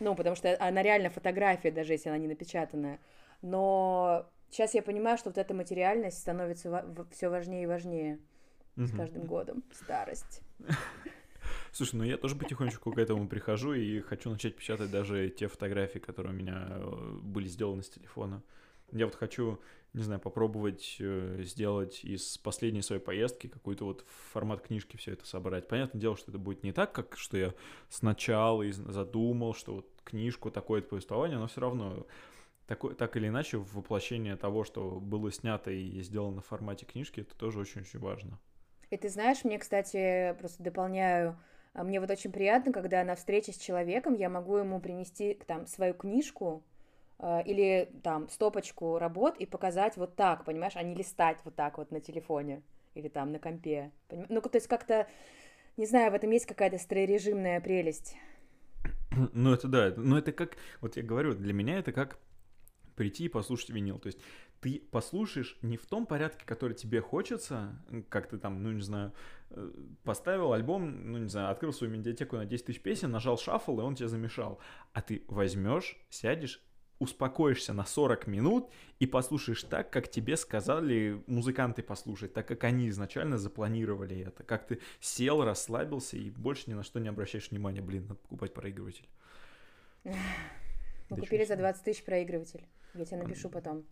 Ну, 0.00 0.14
потому 0.14 0.36
что 0.36 0.56
она 0.60 0.82
реально 0.82 1.10
фотография, 1.10 1.70
даже 1.70 1.94
если 1.94 2.08
она 2.08 2.18
не 2.18 2.28
напечатанная. 2.28 3.00
Но 3.42 4.26
сейчас 4.50 4.74
я 4.74 4.82
понимаю, 4.82 5.18
что 5.18 5.30
вот 5.30 5.38
эта 5.38 5.54
материальность 5.54 6.18
становится 6.18 6.84
все 7.10 7.28
важнее 7.28 7.64
и 7.64 7.66
важнее 7.66 8.18
угу. 8.76 8.86
с 8.86 8.92
каждым 8.92 9.26
годом. 9.26 9.64
Старость. 9.72 10.42
Слушай, 11.78 11.94
ну 11.94 12.02
я 12.02 12.16
тоже 12.16 12.34
потихонечку 12.34 12.90
к 12.90 12.98
этому 12.98 13.28
прихожу 13.28 13.72
и 13.72 14.00
хочу 14.00 14.30
начать 14.30 14.56
печатать 14.56 14.90
даже 14.90 15.28
те 15.28 15.46
фотографии, 15.46 16.00
которые 16.00 16.34
у 16.34 16.36
меня 16.36 16.66
э, 16.70 17.18
были 17.22 17.46
сделаны 17.46 17.84
с 17.84 17.88
телефона. 17.88 18.42
Я 18.90 19.06
вот 19.06 19.14
хочу, 19.14 19.60
не 19.92 20.02
знаю, 20.02 20.20
попробовать 20.20 20.96
э, 20.98 21.40
сделать 21.44 22.04
из 22.04 22.36
последней 22.38 22.82
своей 22.82 23.00
поездки 23.00 23.46
какой-то 23.46 23.84
вот 23.84 24.04
формат 24.32 24.62
книжки 24.62 24.96
все 24.96 25.12
это 25.12 25.24
собрать. 25.24 25.68
Понятное 25.68 26.00
дело, 26.00 26.16
что 26.16 26.32
это 26.32 26.38
будет 26.40 26.64
не 26.64 26.72
так, 26.72 26.90
как 26.90 27.16
что 27.16 27.36
я 27.36 27.54
сначала 27.88 28.64
задумал, 28.72 29.54
что 29.54 29.76
вот 29.76 29.88
книжку 30.02 30.50
такое 30.50 30.82
повествование, 30.82 31.38
но 31.38 31.46
все 31.46 31.60
равно 31.60 32.08
такой, 32.66 32.96
так 32.96 33.16
или 33.16 33.28
иначе 33.28 33.58
воплощение 33.58 34.34
того, 34.34 34.64
что 34.64 34.98
было 34.98 35.30
снято 35.30 35.70
и 35.70 36.02
сделано 36.02 36.40
в 36.40 36.46
формате 36.46 36.86
книжки, 36.86 37.20
это 37.20 37.36
тоже 37.36 37.60
очень-очень 37.60 38.00
важно. 38.00 38.40
И 38.90 38.96
ты 38.96 39.08
знаешь, 39.08 39.44
мне, 39.44 39.60
кстати, 39.60 40.34
просто 40.40 40.60
дополняю, 40.64 41.38
мне 41.84 42.00
вот 42.00 42.10
очень 42.10 42.32
приятно, 42.32 42.72
когда 42.72 43.04
на 43.04 43.14
встрече 43.14 43.52
с 43.52 43.58
человеком 43.58 44.14
я 44.14 44.28
могу 44.28 44.56
ему 44.56 44.80
принести 44.80 45.34
там 45.46 45.66
свою 45.66 45.94
книжку, 45.94 46.62
Э, 47.20 47.42
или 47.44 47.90
там 48.02 48.28
стопочку 48.28 48.98
работ 48.98 49.36
и 49.38 49.46
показать 49.46 49.96
вот 49.96 50.14
так, 50.14 50.44
понимаешь, 50.44 50.76
а 50.76 50.82
не 50.82 50.94
листать 50.94 51.38
вот 51.44 51.56
так 51.56 51.78
вот 51.78 51.90
на 51.90 52.00
телефоне 52.00 52.62
или 52.94 53.08
там 53.08 53.32
на 53.32 53.38
компе. 53.38 53.90
Ну, 54.10 54.40
то 54.40 54.56
есть 54.56 54.68
как-то, 54.68 55.08
не 55.76 55.86
знаю, 55.86 56.12
в 56.12 56.14
этом 56.14 56.30
есть 56.30 56.46
какая-то 56.46 56.78
стройрежимная 56.78 57.60
прелесть. 57.60 58.16
Ну, 59.32 59.52
это 59.52 59.66
да, 59.66 59.92
но 59.96 60.18
это 60.18 60.32
как, 60.32 60.56
вот 60.80 60.96
я 60.96 61.02
говорю, 61.02 61.34
для 61.34 61.52
меня 61.52 61.78
это 61.78 61.92
как 61.92 62.18
прийти 62.94 63.24
и 63.24 63.28
послушать 63.28 63.70
винил. 63.70 63.98
То 63.98 64.08
есть 64.08 64.20
ты 64.60 64.82
послушаешь 64.90 65.58
не 65.62 65.76
в 65.76 65.86
том 65.86 66.06
порядке, 66.06 66.44
который 66.44 66.74
тебе 66.74 67.00
хочется, 67.00 67.80
как 68.08 68.28
ты 68.28 68.38
там, 68.38 68.62
ну, 68.62 68.72
не 68.72 68.82
знаю, 68.82 69.12
э, 69.50 69.70
поставил 70.04 70.52
альбом, 70.52 71.12
ну, 71.12 71.18
не 71.18 71.28
знаю, 71.28 71.50
открыл 71.50 71.72
свою 71.72 71.92
медиатеку 71.92 72.36
на 72.36 72.46
10 72.46 72.66
тысяч 72.66 72.80
песен, 72.80 73.10
нажал 73.10 73.38
шаффл, 73.38 73.80
и 73.80 73.82
он 73.82 73.94
тебя 73.94 74.08
замешал. 74.08 74.58
А 74.92 75.02
ты 75.02 75.22
возьмешь, 75.28 75.96
сядешь 76.10 76.62
успокоишься 76.98 77.72
на 77.72 77.84
40 77.84 78.26
минут 78.26 78.70
и 78.98 79.06
послушаешь 79.06 79.62
так, 79.62 79.90
как 79.90 80.10
тебе 80.10 80.36
сказали 80.36 81.22
музыканты 81.26 81.82
послушать, 81.82 82.34
так 82.34 82.48
как 82.48 82.64
они 82.64 82.88
изначально 82.88 83.38
запланировали 83.38 84.18
это. 84.18 84.42
Как 84.42 84.66
ты 84.66 84.80
сел, 85.00 85.44
расслабился 85.44 86.16
и 86.16 86.30
больше 86.30 86.64
ни 86.66 86.74
на 86.74 86.82
что 86.82 86.98
не 86.98 87.08
обращаешь 87.08 87.50
внимания. 87.50 87.80
Блин, 87.80 88.02
надо 88.08 88.16
покупать 88.16 88.52
проигрыватель. 88.52 89.08
Мы 90.04 91.16
купили 91.16 91.44
за 91.44 91.56
20 91.56 91.84
тысяч 91.84 92.04
проигрыватель. 92.04 92.66
Я 92.94 93.04
тебе 93.04 93.18
напишу 93.18 93.48
потом. 93.48 93.84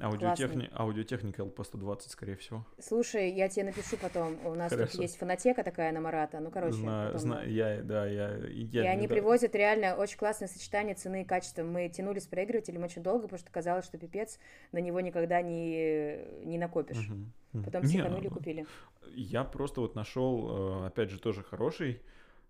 Аудиотехни... 0.00 0.68
Аудиотехника 0.72 1.42
LP120, 1.42 2.08
скорее 2.08 2.36
всего. 2.36 2.66
Слушай, 2.80 3.30
я 3.32 3.48
тебе 3.48 3.66
напишу 3.66 3.96
потом. 3.96 4.44
У 4.44 4.54
нас 4.54 4.70
Хорошо. 4.70 4.92
тут 4.92 5.02
есть 5.02 5.16
фонотека 5.16 5.62
такая 5.62 5.92
на 5.92 6.00
Марата. 6.00 6.40
Ну, 6.40 6.50
короче. 6.50 6.76
Знаю, 6.76 7.16
знаю. 7.16 7.52
Я, 7.52 7.80
да, 7.82 8.06
я... 8.06 8.36
я 8.48 8.84
и 8.84 8.86
они 8.86 9.06
да. 9.06 9.14
привозят 9.14 9.54
реально 9.54 9.94
очень 9.94 10.18
классное 10.18 10.48
сочетание 10.48 10.96
цены 10.96 11.22
и 11.22 11.24
качества. 11.24 11.62
Мы 11.62 11.88
тянули 11.88 12.18
с 12.18 12.26
проигрывателем 12.26 12.82
очень 12.82 13.02
долго, 13.02 13.22
потому 13.22 13.38
что 13.38 13.52
казалось, 13.52 13.84
что 13.84 13.96
пипец, 13.96 14.40
на 14.72 14.78
него 14.78 15.00
никогда 15.00 15.40
не, 15.42 16.18
не 16.44 16.58
накопишь. 16.58 17.08
Угу. 17.52 17.64
Потом 17.64 17.82
психанули 17.82 18.26
и 18.26 18.30
купили. 18.30 18.66
Я 19.14 19.44
просто 19.44 19.80
вот 19.80 19.94
нашел, 19.94 20.82
э, 20.82 20.86
опять 20.86 21.10
же, 21.10 21.20
тоже 21.20 21.44
хороший 21.44 22.02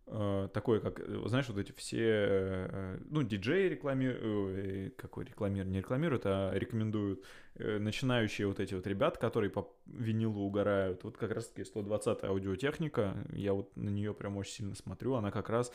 Э, 0.06 0.48
такой, 0.52 0.80
как, 0.80 1.00
э, 1.00 1.22
знаешь, 1.26 1.48
вот 1.48 1.58
эти 1.58 1.72
все, 1.72 1.98
э, 1.98 2.98
ну, 3.08 3.22
диджеи 3.22 3.68
рекламируют, 3.68 4.96
какой 4.96 5.24
рекламируют, 5.24 5.72
не 5.72 5.78
рекламируют, 5.78 6.22
а 6.26 6.52
рекомендуют 6.52 7.24
начинающие 7.54 8.48
вот 8.48 8.58
эти 8.58 8.74
вот 8.74 8.86
ребят, 8.86 9.16
которые 9.16 9.48
по 9.48 9.72
винилу 9.86 10.40
угорают. 10.40 11.04
Вот 11.04 11.16
как 11.16 11.30
раз-таки 11.30 11.64
120 11.64 12.24
аудиотехника, 12.24 13.16
я 13.32 13.54
вот 13.54 13.74
на 13.76 13.90
нее 13.90 14.12
прям 14.12 14.36
очень 14.36 14.52
сильно 14.52 14.74
смотрю, 14.74 15.14
она 15.14 15.30
как 15.30 15.48
раз 15.48 15.72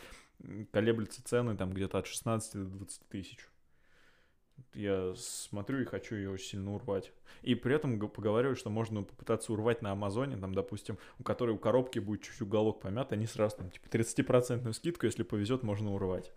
колеблется 0.71 1.23
цены 1.23 1.55
там 1.55 1.71
где-то 1.71 1.97
от 1.97 2.05
16 2.05 2.53
до 2.53 2.65
20 2.65 3.07
тысяч 3.07 3.47
я 4.73 5.13
смотрю 5.15 5.81
и 5.81 5.85
хочу 5.85 6.15
ее 6.15 6.29
очень 6.31 6.49
сильно 6.49 6.73
урвать. 6.73 7.11
И 7.41 7.55
при 7.55 7.75
этом 7.75 7.99
поговариваю, 7.99 8.55
что 8.55 8.69
можно 8.69 9.03
попытаться 9.03 9.53
урвать 9.53 9.81
на 9.81 9.91
Амазоне, 9.91 10.37
там, 10.37 10.53
допустим, 10.53 10.97
у 11.19 11.23
которой 11.23 11.51
у 11.51 11.57
коробки 11.57 11.99
будет 11.99 12.23
чуть-чуть 12.23 12.41
уголок 12.41 12.81
помят, 12.81 13.11
они 13.13 13.25
сразу 13.25 13.57
там, 13.57 13.71
типа, 13.71 13.87
30% 13.87 14.71
скидку, 14.73 15.05
если 15.05 15.23
повезет, 15.23 15.63
можно 15.63 15.93
урвать. 15.93 16.31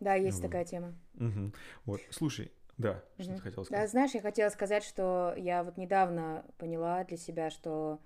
Да, 0.00 0.14
есть 0.14 0.38
вот. 0.38 0.46
такая 0.46 0.64
тема. 0.64 0.94
Угу. 1.14 1.52
Вот, 1.84 2.00
слушай, 2.10 2.50
да, 2.78 3.02
угу. 3.18 3.24
что 3.24 3.34
ты 3.34 3.42
хотела 3.42 3.64
сказать? 3.64 3.84
Да, 3.84 3.88
знаешь, 3.88 4.10
я 4.12 4.20
хотела 4.22 4.48
сказать, 4.48 4.84
что 4.84 5.34
я 5.36 5.62
вот 5.62 5.76
недавно 5.76 6.44
поняла 6.56 7.04
для 7.04 7.18
себя, 7.18 7.50
что 7.50 8.00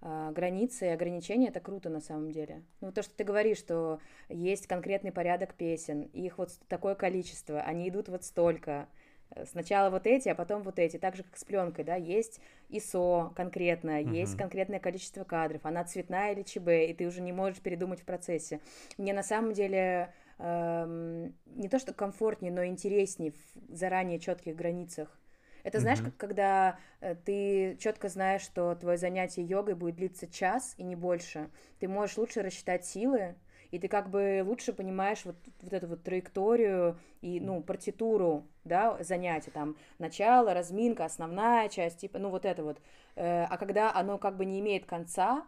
границы 0.00 0.86
и 0.86 0.90
ограничения 0.90 1.48
это 1.48 1.60
круто 1.60 1.90
на 1.90 2.00
самом 2.00 2.30
деле. 2.30 2.62
Ну, 2.80 2.90
то, 2.90 3.02
что 3.02 3.14
ты 3.14 3.24
говоришь, 3.24 3.58
что 3.58 4.00
есть 4.28 4.66
конкретный 4.66 5.12
порядок 5.12 5.54
песен, 5.54 6.02
их 6.02 6.38
вот 6.38 6.50
такое 6.68 6.94
количество, 6.94 7.60
они 7.60 7.88
идут 7.88 8.08
вот 8.08 8.24
столько. 8.24 8.88
Э, 9.30 9.44
сначала 9.46 9.90
вот 9.90 10.06
эти, 10.06 10.28
а 10.28 10.34
потом 10.34 10.62
вот 10.62 10.78
эти. 10.78 10.98
Так 10.98 11.16
же, 11.16 11.22
как 11.22 11.36
с 11.36 11.44
пленкой, 11.44 11.84
да, 11.84 11.96
есть 11.96 12.40
ISO 12.70 13.34
конкретно, 13.34 14.00
uh-huh. 14.00 14.14
есть 14.14 14.36
конкретное 14.36 14.80
количество 14.80 15.24
кадров, 15.24 15.64
она 15.64 15.84
цветная 15.84 16.32
или 16.32 16.42
ЧБ, 16.42 16.68
и 16.90 16.94
ты 16.94 17.06
уже 17.06 17.20
не 17.20 17.32
можешь 17.32 17.60
передумать 17.60 18.00
в 18.00 18.04
процессе. 18.04 18.60
Мне 18.98 19.12
на 19.12 19.22
самом 19.22 19.52
деле 19.52 20.12
эм, 20.38 21.34
не 21.46 21.68
то, 21.68 21.78
что 21.78 21.92
комфортнее, 21.92 22.52
но 22.52 22.64
интереснее 22.64 23.32
в 23.32 23.74
заранее 23.74 24.18
четких 24.18 24.56
границах. 24.56 25.19
Это 25.62 25.80
знаешь, 25.80 26.00
как 26.00 26.16
когда 26.16 26.78
э, 27.00 27.14
ты 27.14 27.76
четко 27.78 28.08
знаешь, 28.08 28.42
что 28.42 28.74
твое 28.74 28.98
занятие 28.98 29.42
йогой 29.42 29.74
будет 29.74 29.96
длиться 29.96 30.26
час 30.26 30.74
и 30.76 30.82
не 30.82 30.96
больше. 30.96 31.50
Ты 31.78 31.88
можешь 31.88 32.16
лучше 32.16 32.42
рассчитать 32.42 32.84
силы, 32.84 33.34
и 33.70 33.78
ты 33.78 33.88
как 33.88 34.10
бы 34.10 34.42
лучше 34.44 34.72
понимаешь 34.72 35.24
вот, 35.24 35.36
вот 35.60 35.72
эту 35.72 35.86
вот 35.86 36.02
траекторию 36.02 36.98
и, 37.20 37.40
ну, 37.40 37.62
партитуру 37.62 38.46
да, 38.64 38.96
занятие, 39.02 39.50
там, 39.52 39.76
начало, 39.98 40.54
разминка, 40.54 41.04
основная 41.04 41.68
часть, 41.68 41.98
типа, 41.98 42.18
ну, 42.18 42.30
вот 42.30 42.44
это 42.44 42.62
вот. 42.64 42.80
Э, 43.16 43.44
а 43.44 43.56
когда 43.58 43.92
оно 43.94 44.18
как 44.18 44.36
бы 44.36 44.44
не 44.44 44.60
имеет 44.60 44.86
конца, 44.86 45.46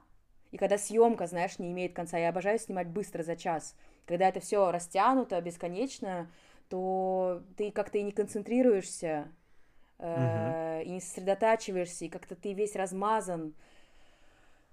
и 0.51 0.59
когда 0.59 0.79
съемка, 0.79 1.27
знаешь, 1.27 1.59
не 1.59 1.73
имеет 1.73 1.95
конца, 1.95 2.19
я 2.19 2.29
обожаю 2.29 2.59
снимать 2.59 2.89
быстро 2.89 3.23
за 3.23 3.37
час, 3.37 3.75
когда 4.07 4.29
это 4.29 4.41
все 4.41 4.71
растянуто 4.71 5.41
бесконечно, 5.41 6.31
то 6.69 7.43
ты 7.57 7.71
как-то 7.71 7.99
и 7.99 8.03
не 8.03 8.13
концентрируешься, 8.13 9.29
э, 9.99 10.83
и 10.85 10.91
не 10.91 11.01
сосредотачиваешься, 11.01 12.05
и 12.05 12.09
как-то 12.09 12.35
ты 12.35 12.53
весь 12.53 12.77
размазан. 12.77 13.55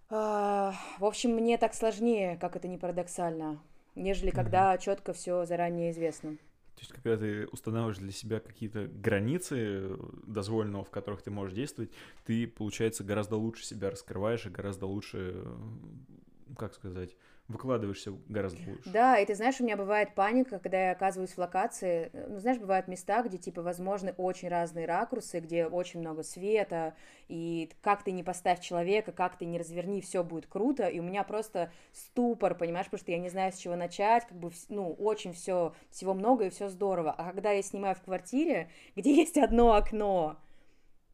Э, 0.09 0.71
в 0.99 1.05
общем, 1.05 1.31
мне 1.31 1.57
так 1.57 1.73
сложнее, 1.73 2.37
как 2.37 2.55
это 2.55 2.67
не 2.67 2.77
парадоксально, 2.77 3.59
нежели 3.95 4.31
когда 4.31 4.77
четко 4.77 5.13
все 5.13 5.45
заранее 5.45 5.91
известно. 5.91 6.37
То 6.79 6.83
есть, 6.83 6.93
когда 6.93 7.17
ты 7.17 7.45
устанавливаешь 7.47 7.97
для 7.97 8.13
себя 8.13 8.39
какие-то 8.39 8.87
границы 8.87 9.97
дозволенного, 10.25 10.85
в 10.85 10.89
которых 10.89 11.21
ты 11.21 11.29
можешь 11.29 11.53
действовать, 11.53 11.91
ты, 12.23 12.47
получается, 12.47 13.03
гораздо 13.03 13.35
лучше 13.35 13.65
себя 13.65 13.91
раскрываешь 13.91 14.45
и 14.45 14.49
гораздо 14.49 14.85
лучше, 14.85 15.43
как 16.57 16.73
сказать, 16.73 17.17
выкладываешься 17.49 18.13
гораздо 18.29 18.59
лучше. 18.69 18.89
Да, 18.89 19.17
и 19.17 19.25
ты 19.25 19.35
знаешь, 19.35 19.59
у 19.59 19.63
меня 19.63 19.75
бывает 19.75 20.13
паника, 20.13 20.59
когда 20.59 20.85
я 20.85 20.91
оказываюсь 20.91 21.31
в 21.31 21.37
локации. 21.39 22.11
Ну, 22.13 22.39
знаешь, 22.39 22.59
бывают 22.59 22.87
места, 22.87 23.23
где, 23.23 23.37
типа, 23.37 23.63
возможны 23.63 24.13
очень 24.17 24.47
разные 24.47 24.85
ракурсы, 24.85 25.39
где 25.39 25.65
очень 25.65 25.99
много 25.99 26.23
света, 26.23 26.93
и 27.27 27.71
как 27.81 28.03
ты 28.03 28.11
не 28.11 28.23
поставь 28.23 28.61
человека, 28.61 29.11
как 29.11 29.37
ты 29.37 29.45
не 29.45 29.57
разверни, 29.57 29.99
все 29.99 30.23
будет 30.23 30.45
круто, 30.45 30.87
и 30.87 30.99
у 30.99 31.03
меня 31.03 31.23
просто 31.23 31.71
ступор, 31.91 32.55
понимаешь, 32.55 32.85
потому 32.85 32.99
что 32.99 33.11
я 33.11 33.17
не 33.17 33.29
знаю, 33.29 33.51
с 33.51 33.57
чего 33.57 33.75
начать, 33.75 34.27
как 34.27 34.37
бы, 34.37 34.51
ну, 34.69 34.93
очень 34.93 35.33
все, 35.33 35.73
всего 35.89 36.13
много 36.13 36.45
и 36.45 36.49
все 36.49 36.69
здорово. 36.69 37.11
А 37.11 37.31
когда 37.31 37.51
я 37.51 37.63
снимаю 37.63 37.95
в 37.95 38.01
квартире, 38.01 38.69
где 38.95 39.13
есть 39.15 39.37
одно 39.37 39.73
окно, 39.73 40.37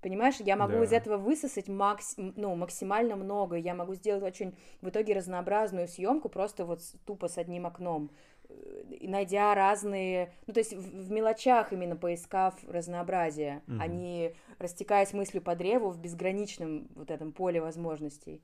Понимаешь, 0.05 0.35
я 0.37 0.55
могу 0.55 0.73
да. 0.73 0.83
из 0.83 0.91
этого 0.91 1.17
высосать 1.17 1.67
макс, 1.67 2.13
ну, 2.17 2.55
максимально 2.55 3.15
много. 3.15 3.55
Я 3.55 3.73
могу 3.73 3.95
сделать 3.95 4.21
очень 4.21 4.55
в 4.81 4.89
итоге 4.89 5.15
разнообразную 5.15 5.87
съемку 5.87 6.29
просто 6.29 6.63
вот 6.63 6.79
тупо 7.07 7.27
с 7.27 7.39
одним 7.39 7.65
окном 7.65 8.11
э, 8.47 9.07
найдя 9.07 9.55
разные, 9.55 10.31
ну 10.45 10.53
то 10.53 10.59
есть 10.59 10.73
в, 10.73 11.07
в 11.07 11.09
мелочах 11.09 11.73
именно 11.73 11.95
поискав 11.95 12.53
разнообразие, 12.67 13.63
угу. 13.67 13.77
а 13.81 13.87
не 13.87 14.35
растекаясь 14.59 15.11
мыслью 15.13 15.41
по 15.41 15.55
древу 15.55 15.89
в 15.89 15.99
безграничном 15.99 16.87
вот 16.93 17.09
этом 17.09 17.31
поле 17.31 17.59
возможностей. 17.59 18.43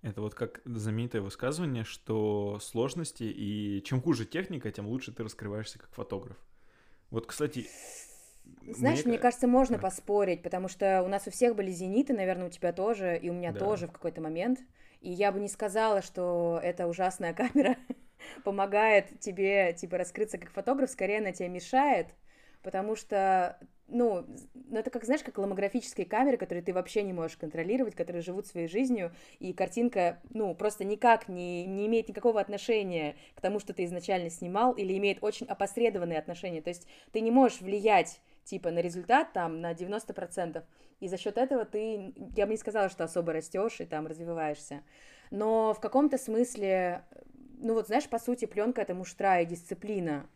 Это 0.00 0.22
вот 0.22 0.34
как 0.34 0.62
знаменитое 0.64 1.20
высказывание, 1.20 1.84
что 1.84 2.58
сложности 2.62 3.24
и 3.24 3.82
чем 3.84 4.00
хуже 4.00 4.24
техника, 4.24 4.72
тем 4.72 4.86
лучше 4.86 5.12
ты 5.12 5.22
раскрываешься 5.24 5.78
как 5.78 5.90
фотограф. 5.90 6.38
Вот, 7.10 7.26
кстати, 7.26 7.66
знаешь, 8.74 9.04
мне, 9.04 9.12
мне 9.12 9.18
кажется, 9.18 9.46
можно 9.46 9.74
так. 9.74 9.82
поспорить, 9.82 10.42
потому 10.42 10.68
что 10.68 11.02
у 11.02 11.08
нас 11.08 11.26
у 11.26 11.30
всех 11.30 11.54
были 11.54 11.70
зениты, 11.70 12.12
наверное, 12.12 12.48
у 12.48 12.50
тебя 12.50 12.72
тоже, 12.72 13.16
и 13.16 13.30
у 13.30 13.32
меня 13.32 13.52
да. 13.52 13.60
тоже 13.60 13.86
в 13.86 13.92
какой-то 13.92 14.20
момент. 14.20 14.60
И 15.00 15.10
я 15.10 15.30
бы 15.30 15.40
не 15.40 15.48
сказала, 15.48 16.02
что 16.02 16.58
эта 16.62 16.86
ужасная 16.86 17.34
камера 17.34 17.76
помогает 18.44 19.20
тебе, 19.20 19.72
типа, 19.74 19.98
раскрыться 19.98 20.38
как 20.38 20.50
фотограф, 20.50 20.90
скорее 20.90 21.18
она 21.18 21.32
тебе 21.32 21.48
мешает, 21.48 22.08
потому 22.62 22.96
что, 22.96 23.58
ну, 23.86 24.26
ну, 24.54 24.78
это 24.78 24.90
как, 24.90 25.04
знаешь, 25.04 25.22
как 25.22 25.38
ломографические 25.38 26.06
камеры, 26.06 26.36
которые 26.36 26.64
ты 26.64 26.72
вообще 26.72 27.04
не 27.04 27.12
можешь 27.12 27.36
контролировать, 27.36 27.94
которые 27.94 28.22
живут 28.22 28.48
своей 28.48 28.66
жизнью, 28.66 29.12
и 29.38 29.52
картинка, 29.52 30.20
ну, 30.30 30.54
просто 30.54 30.82
никак 30.84 31.28
не, 31.28 31.66
не 31.66 31.86
имеет 31.86 32.08
никакого 32.08 32.40
отношения 32.40 33.14
к 33.36 33.40
тому, 33.40 33.60
что 33.60 33.72
ты 33.72 33.84
изначально 33.84 34.30
снимал, 34.30 34.72
или 34.72 34.96
имеет 34.98 35.18
очень 35.22 35.46
опосредованные 35.46 36.18
отношения, 36.18 36.62
то 36.62 36.70
есть 36.70 36.88
ты 37.12 37.20
не 37.20 37.30
можешь 37.30 37.60
влиять 37.60 38.20
типа 38.46 38.70
на 38.70 38.78
результат 38.78 39.32
там 39.32 39.60
на 39.60 39.72
90%, 39.72 40.62
и 41.00 41.08
за 41.08 41.18
счет 41.18 41.36
этого 41.36 41.64
ты, 41.64 42.14
я 42.36 42.46
бы 42.46 42.52
не 42.52 42.58
сказала, 42.58 42.88
что 42.88 43.04
особо 43.04 43.32
растешь 43.32 43.80
и 43.80 43.84
там 43.84 44.06
развиваешься, 44.06 44.82
но 45.30 45.74
в 45.74 45.80
каком-то 45.80 46.16
смысле, 46.16 47.04
ну 47.58 47.74
вот 47.74 47.88
знаешь, 47.88 48.08
по 48.08 48.18
сути, 48.18 48.46
пленка 48.46 48.80
это 48.80 48.94
муштра 48.94 49.40
и 49.40 49.46
дисциплина, 49.46 50.26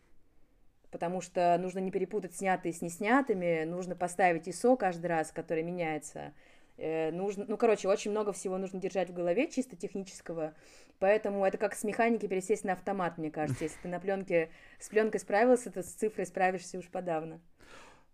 потому 0.91 1.21
что 1.21 1.57
нужно 1.59 1.79
не 1.79 1.89
перепутать 1.89 2.35
снятые 2.35 2.73
с 2.73 2.81
неснятыми, 2.81 3.63
нужно 3.63 3.95
поставить 3.95 4.47
ISO 4.47 4.77
каждый 4.77 5.07
раз, 5.07 5.31
который 5.31 5.63
меняется, 5.63 6.33
э, 6.77 7.11
нужно, 7.11 7.45
ну, 7.47 7.57
короче, 7.57 7.87
очень 7.87 8.11
много 8.11 8.33
всего 8.33 8.57
нужно 8.57 8.79
держать 8.79 9.09
в 9.09 9.13
голове, 9.13 9.49
чисто 9.49 9.77
технического, 9.77 10.53
поэтому 10.99 11.45
это 11.45 11.57
как 11.57 11.75
с 11.75 11.85
механики 11.85 12.27
пересесть 12.27 12.65
на 12.65 12.73
автомат, 12.73 13.17
мне 13.17 13.31
кажется, 13.31 13.63
если 13.63 13.79
ты 13.81 13.87
на 13.87 14.01
пленке, 14.01 14.49
с 14.79 14.89
пленкой 14.89 15.21
справился, 15.21 15.71
то 15.71 15.81
с 15.81 15.87
цифрой 15.87 16.25
справишься 16.25 16.77
уж 16.77 16.89
подавно. 16.89 17.39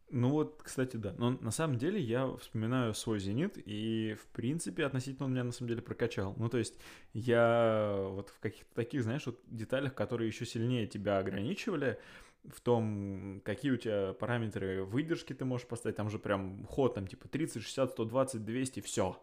Ну 0.09 0.29
вот, 0.29 0.61
кстати, 0.63 0.95
да. 0.95 1.13
Но 1.17 1.31
на 1.31 1.51
самом 1.51 1.77
деле 1.77 1.99
я 1.99 2.27
вспоминаю 2.37 2.93
свой 2.93 3.19
«Зенит», 3.19 3.57
и, 3.57 4.15
в 4.21 4.27
принципе, 4.27 4.85
относительно 4.85 5.25
он 5.25 5.33
меня, 5.33 5.43
на 5.43 5.51
самом 5.51 5.69
деле, 5.69 5.81
прокачал. 5.81 6.33
Ну, 6.37 6.47
то 6.47 6.57
есть 6.57 6.79
я 7.13 8.05
вот 8.09 8.29
в 8.29 8.39
каких-то 8.39 8.73
таких, 8.73 9.03
знаешь, 9.03 9.25
вот 9.25 9.41
деталях, 9.47 9.93
которые 9.93 10.27
еще 10.27 10.45
сильнее 10.45 10.87
тебя 10.87 11.17
ограничивали, 11.17 11.99
в 12.45 12.61
том, 12.61 13.41
какие 13.43 13.71
у 13.71 13.77
тебя 13.77 14.13
параметры 14.13 14.83
выдержки 14.85 15.33
ты 15.33 15.43
можешь 15.43 15.67
поставить, 15.67 15.97
там 15.97 16.09
же 16.09 16.19
прям 16.19 16.65
ход, 16.65 16.95
там 16.95 17.07
типа 17.07 17.27
30, 17.27 17.61
60, 17.61 17.91
120, 17.91 18.45
200, 18.45 18.79
все. 18.79 19.21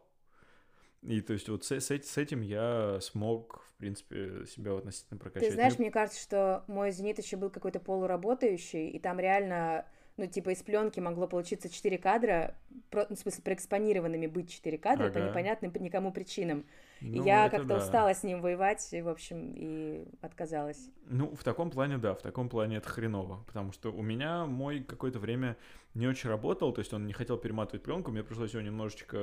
И 1.02 1.20
то 1.20 1.32
есть 1.34 1.48
вот 1.48 1.64
с, 1.64 1.72
с, 1.72 1.90
с 1.90 2.18
этим 2.18 2.40
я 2.40 2.98
смог, 3.00 3.62
в 3.68 3.74
принципе, 3.74 4.46
себя 4.46 4.76
относительно 4.76 5.18
прокачать. 5.18 5.48
Ты 5.48 5.54
знаешь, 5.54 5.78
мне 5.78 5.90
кажется, 5.90 6.20
что 6.20 6.64
мой 6.66 6.90
«Зенит» 6.92 7.18
еще 7.18 7.36
был 7.36 7.50
какой-то 7.50 7.80
полуработающий, 7.80 8.88
и 8.88 8.98
там 8.98 9.18
реально 9.18 9.86
ну, 10.16 10.26
типа, 10.26 10.50
из 10.50 10.62
пленки 10.62 11.00
могло 11.00 11.26
получиться 11.26 11.68
4 11.68 11.98
кадра, 11.98 12.54
про, 12.90 13.06
ну, 13.08 13.16
в 13.16 13.18
смысле, 13.18 13.42
проэкспонированными 13.42 14.28
быть 14.28 14.48
4 14.50 14.78
кадра 14.78 15.06
ага. 15.06 15.14
по 15.14 15.18
непонятным 15.18 15.72
по 15.72 15.78
никому 15.78 16.12
причинам. 16.12 16.64
Ну, 17.00 17.22
и 17.22 17.26
я 17.26 17.48
как-то 17.48 17.66
да. 17.68 17.76
устала 17.78 18.14
с 18.14 18.22
ним 18.22 18.40
воевать, 18.40 18.92
и, 18.92 19.02
в 19.02 19.08
общем, 19.08 19.52
и 19.56 20.06
отказалась. 20.20 20.88
Ну, 21.06 21.34
в 21.34 21.42
таком 21.42 21.70
плане, 21.70 21.98
да, 21.98 22.14
в 22.14 22.22
таком 22.22 22.48
плане 22.48 22.76
это 22.76 22.88
хреново, 22.88 23.42
потому 23.46 23.72
что 23.72 23.90
у 23.90 24.02
меня 24.02 24.46
мой 24.46 24.84
какое-то 24.84 25.18
время 25.18 25.56
не 25.94 26.06
очень 26.06 26.30
работал, 26.30 26.72
то 26.72 26.80
есть 26.80 26.92
он 26.92 27.06
не 27.06 27.12
хотел 27.12 27.36
перематывать 27.36 27.82
пленку, 27.82 28.12
мне 28.12 28.22
пришлось 28.22 28.52
его 28.52 28.62
немножечко 28.62 29.16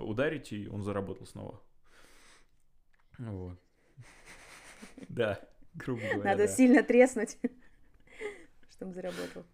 ударить, 0.00 0.52
и 0.52 0.68
он 0.68 0.82
заработал 0.82 1.26
снова. 1.26 1.60
Вот. 3.18 3.58
Да, 5.08 5.40
грубо 5.74 6.02
говоря. 6.02 6.30
Надо 6.32 6.48
сильно 6.48 6.82
треснуть, 6.82 7.38
чтобы 8.70 8.92
заработал. 8.92 9.44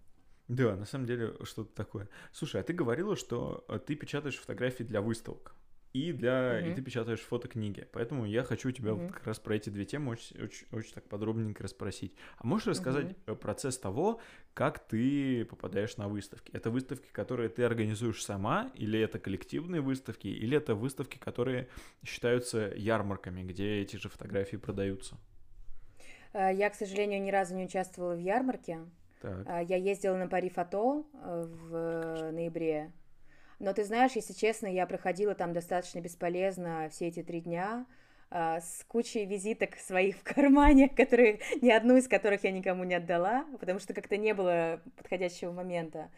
Да, 0.49 0.77
на 0.77 0.87
самом 0.87 1.07
деле 1.07 1.35
что-то 1.45 1.75
такое. 1.75 2.09
Слушай, 2.33 2.63
а 2.63 2.65
ты 2.65 2.73
говорила, 2.73 3.17
что 3.17 3.65
э, 3.69 3.79
ты 3.79 3.95
печатаешь 3.95 4.37
фотографии 4.37 4.83
для 4.83 5.03
выставок 5.03 5.55
и 5.93 6.13
для 6.13 6.61
mm-hmm. 6.61 6.73
и 6.73 6.75
ты 6.75 6.83
печатаешь 6.83 7.21
фотокниги. 7.21 7.87
Поэтому 7.93 8.25
я 8.25 8.43
хочу 8.43 8.69
у 8.69 8.73
тебя 8.73 8.91
mm-hmm. 8.91 9.07
вот 9.07 9.13
как 9.13 9.27
раз 9.27 9.39
про 9.39 9.57
эти 9.57 9.71
две 9.71 9.85
темы 9.85 10.13
очень, 10.13 10.41
очень, 10.41 10.67
очень 10.73 10.93
так 10.93 11.05
подробненько 11.09 11.63
расспросить. 11.63 12.15
А 12.39 12.47
можешь 12.47 12.67
рассказать 12.67 13.17
mm-hmm. 13.27 13.37
процесс 13.37 13.79
того, 13.79 14.21
как 14.55 14.79
ты 14.79 15.45
попадаешь 15.45 15.97
на 15.97 16.09
выставки? 16.09 16.51
Это 16.53 16.71
выставки, 16.71 17.09
которые 17.13 17.49
ты 17.49 17.63
организуешь 17.63 18.25
сама, 18.25 18.71
или 18.75 18.99
это 18.99 19.19
коллективные 19.19 19.81
выставки, 19.81 20.29
или 20.29 20.57
это 20.57 20.75
выставки, 20.75 21.19
которые 21.19 21.69
считаются 22.05 22.73
ярмарками, 22.75 23.43
где 23.43 23.81
эти 23.81 23.97
же 23.97 24.09
фотографии 24.09 24.57
продаются? 24.57 25.17
Э, 26.33 26.55
я, 26.55 26.71
к 26.71 26.75
сожалению, 26.75 27.23
ни 27.23 27.31
разу 27.31 27.55
не 27.55 27.65
участвовала 27.65 28.15
в 28.15 28.21
ярмарке. 28.21 28.81
Так. 29.21 29.47
А, 29.47 29.63
я 29.63 29.77
ездила 29.77 30.17
на 30.17 30.29
Пари 30.29 30.49
Фото 30.49 31.05
э, 31.15 31.47
в 31.49 32.33
ноябре. 32.33 32.93
Но 33.59 33.73
ты 33.73 33.85
знаешь, 33.85 34.13
если 34.13 34.33
честно, 34.33 34.67
я 34.67 34.87
проходила 34.87 35.35
там 35.35 35.53
достаточно 35.53 36.01
бесполезно 36.01 36.89
все 36.91 37.09
эти 37.09 37.23
три 37.23 37.41
дня 37.41 37.87
а, 38.31 38.61
с 38.61 38.85
кучей 38.87 39.25
визиток 39.25 39.77
своих 39.77 40.17
в 40.17 40.23
кармане, 40.23 40.89
которые 40.97 41.41
ни 41.61 41.71
одну 41.71 41.97
из 41.97 42.07
которых 42.07 42.45
я 42.45 42.53
никому 42.53 42.85
не 42.85 42.95
отдала, 42.95 43.45
потому 43.59 43.81
что 43.81 43.95
как-то 43.95 44.17
не 44.17 44.35
было 44.35 44.81
подходящего 44.97 45.51
момента. 45.51 46.11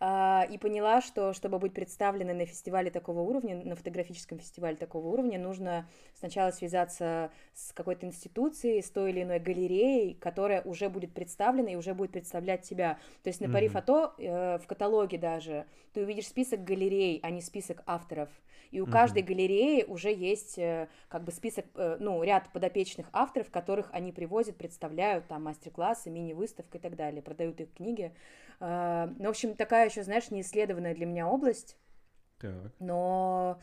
А, 0.00 0.46
и 0.50 0.58
поняла, 0.58 1.00
что 1.00 1.32
чтобы 1.32 1.58
быть 1.58 1.72
представленной 1.72 2.34
на 2.34 2.46
фестивале 2.46 2.90
такого 2.90 3.20
уровня, 3.20 3.56
на 3.64 3.76
фотографическом 3.76 4.38
фестивале 4.38 4.76
такого 4.76 5.08
уровня, 5.08 5.38
нужно 5.38 5.88
сначала 6.14 6.50
связаться 6.50 7.30
с 7.54 7.72
какой-то 7.72 8.06
институцией, 8.06 8.82
с 8.82 8.90
той 8.90 9.12
или 9.12 9.22
иной 9.22 9.38
галереей, 9.38 10.14
которая 10.14 10.62
уже 10.62 10.88
будет 10.88 11.14
представлена 11.14 11.70
и 11.70 11.76
уже 11.76 11.94
будет 11.94 12.10
представлять 12.10 12.62
тебя. 12.62 12.98
То 13.22 13.28
есть 13.28 13.40
на 13.40 13.48
Пари 13.48 13.68
Фото 13.68 14.14
э, 14.18 14.58
в 14.58 14.66
каталоге 14.66 15.16
даже 15.16 15.66
ты 15.92 16.02
увидишь 16.02 16.26
список 16.26 16.64
галерей, 16.64 17.20
а 17.22 17.30
не 17.30 17.40
список 17.40 17.82
авторов. 17.86 18.28
И 18.74 18.80
у 18.80 18.86
каждой 18.86 19.22
галереи 19.22 19.84
уже 19.84 20.12
есть 20.12 20.58
э, 20.58 20.88
как 21.08 21.22
бы 21.22 21.30
список, 21.30 21.64
э, 21.76 21.96
ну, 22.00 22.20
ряд 22.24 22.52
подопечных 22.52 23.06
авторов, 23.12 23.48
которых 23.48 23.88
они 23.92 24.10
привозят, 24.10 24.56
представляют, 24.56 25.28
там, 25.28 25.44
мастер-классы, 25.44 26.10
мини-выставка 26.10 26.78
и 26.78 26.80
так 26.80 26.96
далее, 26.96 27.22
продают 27.22 27.60
их 27.60 27.72
книги. 27.72 28.12
А, 28.58 29.12
ну, 29.16 29.26
в 29.26 29.30
общем, 29.30 29.54
такая 29.54 29.88
еще, 29.88 30.02
знаешь, 30.02 30.32
неисследованная 30.32 30.92
для 30.92 31.06
меня 31.06 31.28
область. 31.28 31.76
Так. 32.40 32.72
Но 32.80 33.60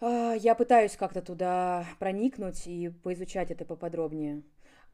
я 0.00 0.54
пытаюсь 0.56 0.96
как-то 0.96 1.20
туда 1.20 1.84
проникнуть 1.98 2.66
и 2.66 2.88
поизучать 2.88 3.50
это 3.50 3.66
поподробнее. 3.66 4.40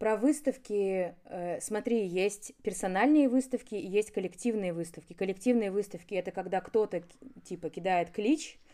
Про 0.00 0.16
выставки, 0.16 1.14
э, 1.24 1.60
смотри, 1.60 2.04
есть 2.06 2.54
персональные 2.64 3.28
выставки 3.28 3.76
и 3.76 3.86
есть 3.86 4.10
коллективные 4.10 4.72
выставки. 4.72 5.12
Коллективные 5.12 5.70
выставки 5.70 6.14
это 6.14 6.32
когда 6.32 6.60
кто-то 6.60 7.04
типа 7.44 7.70
кидает 7.70 8.10
клич, 8.10 8.58
э, 8.58 8.65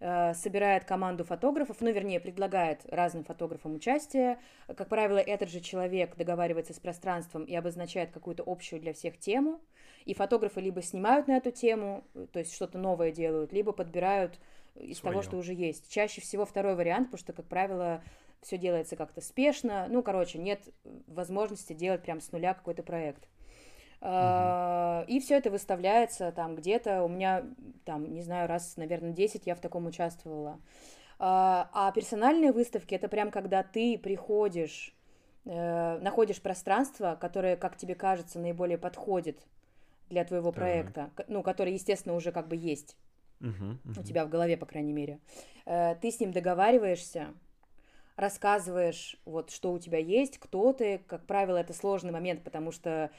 собирает 0.00 0.84
команду 0.84 1.24
фотографов, 1.24 1.76
ну, 1.80 1.92
вернее, 1.92 2.20
предлагает 2.20 2.86
разным 2.90 3.22
фотографам 3.22 3.74
участие. 3.74 4.38
Как 4.66 4.88
правило, 4.88 5.18
этот 5.18 5.50
же 5.50 5.60
человек 5.60 6.16
договаривается 6.16 6.72
с 6.72 6.80
пространством 6.80 7.44
и 7.44 7.54
обозначает 7.54 8.10
какую-то 8.10 8.42
общую 8.46 8.80
для 8.80 8.94
всех 8.94 9.18
тему. 9.18 9.60
И 10.06 10.14
фотографы 10.14 10.62
либо 10.62 10.80
снимают 10.80 11.28
на 11.28 11.36
эту 11.36 11.50
тему, 11.50 12.04
то 12.32 12.38
есть 12.38 12.54
что-то 12.54 12.78
новое 12.78 13.12
делают, 13.12 13.52
либо 13.52 13.72
подбирают 13.72 14.38
из 14.74 14.98
Своё. 14.98 15.12
того, 15.12 15.22
что 15.22 15.36
уже 15.36 15.52
есть. 15.52 15.90
Чаще 15.92 16.22
всего 16.22 16.46
второй 16.46 16.74
вариант, 16.74 17.08
потому 17.08 17.18
что, 17.18 17.32
как 17.34 17.46
правило, 17.46 18.02
все 18.40 18.56
делается 18.56 18.96
как-то 18.96 19.20
спешно. 19.20 19.86
Ну, 19.90 20.02
короче, 20.02 20.38
нет 20.38 20.62
возможности 21.06 21.74
делать 21.74 22.02
прям 22.02 22.22
с 22.22 22.32
нуля 22.32 22.54
какой-то 22.54 22.82
проект. 22.82 23.28
Uh-huh. 24.00 25.04
И 25.06 25.20
все 25.20 25.36
это 25.36 25.50
выставляется 25.50 26.32
там 26.32 26.56
где-то. 26.56 27.02
У 27.02 27.08
меня, 27.08 27.44
там, 27.84 28.14
не 28.14 28.22
знаю, 28.22 28.48
раз, 28.48 28.76
наверное, 28.76 29.12
10 29.12 29.46
я 29.46 29.54
в 29.54 29.60
таком 29.60 29.86
участвовала. 29.86 30.58
А, 31.18 31.68
а 31.74 31.92
персональные 31.92 32.52
выставки 32.52 32.94
это 32.94 33.08
прям 33.08 33.30
когда 33.30 33.62
ты 33.62 33.98
приходишь, 33.98 34.94
э, 35.44 35.98
находишь 35.98 36.40
пространство, 36.40 37.18
которое, 37.20 37.56
как 37.56 37.76
тебе 37.76 37.94
кажется, 37.94 38.38
наиболее 38.38 38.78
подходит 38.78 39.46
для 40.08 40.24
твоего 40.24 40.50
проекта, 40.50 41.10
ну, 41.28 41.42
который, 41.42 41.74
естественно, 41.74 42.14
уже 42.14 42.32
как 42.32 42.48
бы 42.48 42.56
есть 42.56 42.96
uh-huh, 43.40 43.76
uh-huh. 43.84 44.00
у 44.00 44.02
тебя 44.02 44.24
в 44.24 44.30
голове, 44.30 44.56
по 44.56 44.64
крайней 44.64 44.94
мере. 44.94 45.18
Э, 45.66 45.94
ты 46.00 46.10
с 46.10 46.20
ним 46.20 46.32
договариваешься, 46.32 47.34
рассказываешь, 48.16 49.16
вот, 49.24 49.50
что 49.50 49.72
у 49.72 49.78
тебя 49.78 49.98
есть, 49.98 50.38
кто 50.38 50.72
ты. 50.72 51.02
Как 51.06 51.26
правило, 51.26 51.56
это 51.56 51.72
сложный 51.72 52.12
момент, 52.12 52.44
потому 52.44 52.70
что, 52.70 53.10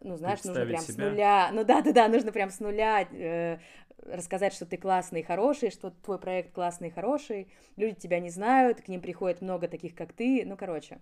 ну, 0.00 0.16
знаешь, 0.16 0.42
нужно 0.44 0.64
прям 0.66 0.80
себя. 0.80 0.94
с 0.94 0.96
нуля... 0.96 1.50
Ну, 1.52 1.64
да-да-да, 1.64 2.08
нужно 2.08 2.32
прям 2.32 2.50
с 2.50 2.60
нуля 2.60 3.02
э, 3.02 3.58
рассказать, 4.06 4.52
что 4.54 4.66
ты 4.66 4.76
классный 4.76 5.20
и 5.20 5.24
хороший, 5.24 5.70
что 5.70 5.90
твой 5.90 6.18
проект 6.18 6.52
классный 6.52 6.88
и 6.88 6.90
хороший. 6.90 7.48
Люди 7.76 7.96
тебя 8.00 8.20
не 8.20 8.30
знают, 8.30 8.80
к 8.80 8.88
ним 8.88 9.00
приходит 9.00 9.42
много 9.42 9.68
таких, 9.68 9.94
как 9.94 10.12
ты. 10.12 10.44
Ну, 10.46 10.56
короче. 10.56 11.00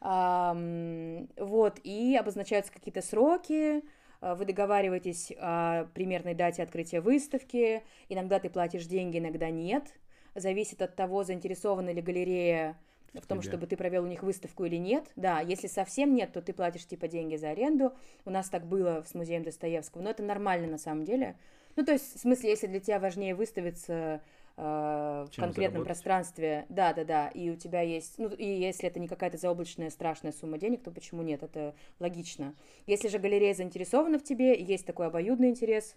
Um, 0.00 1.30
вот, 1.38 1.80
и 1.82 2.14
обозначаются 2.14 2.70
какие-то 2.70 3.00
сроки, 3.00 3.82
э, 4.20 4.34
вы 4.34 4.44
договариваетесь 4.44 5.32
о 5.38 5.86
примерной 5.94 6.34
дате 6.34 6.62
открытия 6.62 7.00
выставки, 7.00 7.82
иногда 8.10 8.38
ты 8.38 8.50
платишь 8.50 8.84
деньги, 8.84 9.18
иногда 9.18 9.48
нет, 9.48 9.94
зависит 10.34 10.82
от 10.82 10.94
того, 10.94 11.24
заинтересована 11.24 11.90
ли 11.90 12.02
галерея 12.02 12.78
в 13.20 13.26
том, 13.26 13.40
тебе. 13.40 13.50
чтобы 13.50 13.66
ты 13.66 13.76
провел 13.76 14.04
у 14.04 14.06
них 14.06 14.22
выставку 14.22 14.64
или 14.64 14.76
нет. 14.76 15.04
Да, 15.16 15.40
если 15.40 15.66
совсем 15.66 16.14
нет, 16.14 16.32
то 16.32 16.42
ты 16.42 16.52
платишь 16.52 16.86
типа 16.86 17.08
деньги 17.08 17.36
за 17.36 17.50
аренду. 17.50 17.92
У 18.24 18.30
нас 18.30 18.48
так 18.48 18.66
было 18.66 19.04
с 19.06 19.14
музеем 19.14 19.42
Достоевского, 19.42 20.02
но 20.02 20.10
это 20.10 20.22
нормально 20.22 20.66
на 20.66 20.78
самом 20.78 21.04
деле. 21.04 21.36
Ну, 21.76 21.84
то 21.84 21.92
есть, 21.92 22.16
в 22.16 22.20
смысле, 22.20 22.50
если 22.50 22.66
для 22.66 22.80
тебя 22.80 23.00
важнее 23.00 23.34
выставиться 23.34 24.20
э, 24.56 24.62
в 24.62 25.30
конкретном 25.34 25.54
заработать? 25.54 25.84
пространстве, 25.84 26.66
да, 26.68 26.92
да, 26.92 27.04
да, 27.04 27.28
и 27.28 27.50
у 27.50 27.56
тебя 27.56 27.80
есть, 27.80 28.14
ну, 28.18 28.28
и 28.28 28.46
если 28.46 28.88
это 28.88 29.00
не 29.00 29.08
какая-то 29.08 29.38
заоблачная 29.38 29.90
страшная 29.90 30.32
сумма 30.32 30.58
денег, 30.58 30.82
то 30.82 30.92
почему 30.92 31.22
нет? 31.22 31.42
Это 31.42 31.74
логично. 31.98 32.54
Если 32.86 33.08
же 33.08 33.18
галерея 33.18 33.54
заинтересована 33.54 34.18
в 34.18 34.24
тебе, 34.24 34.54
и 34.54 34.62
есть 34.62 34.86
такой 34.86 35.08
обоюдный 35.08 35.50
интерес, 35.50 35.96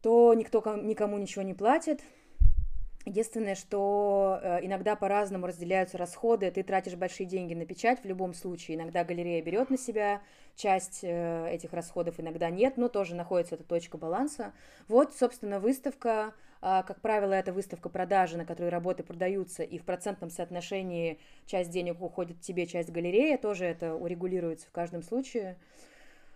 то 0.00 0.32
никто 0.34 0.62
никому 0.76 1.18
ничего 1.18 1.42
не 1.42 1.54
платит, 1.54 2.00
Единственное, 3.04 3.56
что 3.56 4.38
э, 4.40 4.64
иногда 4.64 4.94
по-разному 4.94 5.46
разделяются 5.46 5.98
расходы, 5.98 6.50
ты 6.50 6.62
тратишь 6.62 6.94
большие 6.94 7.26
деньги 7.26 7.54
на 7.54 7.66
печать 7.66 8.00
в 8.02 8.06
любом 8.06 8.32
случае. 8.32 8.76
Иногда 8.76 9.02
галерея 9.02 9.42
берет 9.42 9.70
на 9.70 9.76
себя 9.76 10.22
часть 10.54 11.00
э, 11.02 11.48
этих 11.50 11.72
расходов, 11.72 12.20
иногда 12.20 12.48
нет, 12.50 12.76
но 12.76 12.88
тоже 12.88 13.16
находится 13.16 13.56
эта 13.56 13.64
точка 13.64 13.98
баланса. 13.98 14.52
Вот, 14.86 15.14
собственно, 15.14 15.58
выставка, 15.58 16.32
а, 16.60 16.84
как 16.84 17.00
правило, 17.00 17.32
это 17.32 17.52
выставка 17.52 17.88
продажи, 17.88 18.36
на 18.36 18.44
которой 18.44 18.68
работы 18.68 19.02
продаются, 19.02 19.64
и 19.64 19.78
в 19.78 19.84
процентном 19.84 20.30
соотношении 20.30 21.18
часть 21.46 21.70
денег 21.70 22.00
уходит 22.00 22.40
тебе, 22.40 22.66
часть 22.66 22.90
галереи, 22.90 23.36
тоже 23.36 23.64
это 23.64 23.96
урегулируется 23.96 24.68
в 24.68 24.70
каждом 24.70 25.02
случае. 25.02 25.56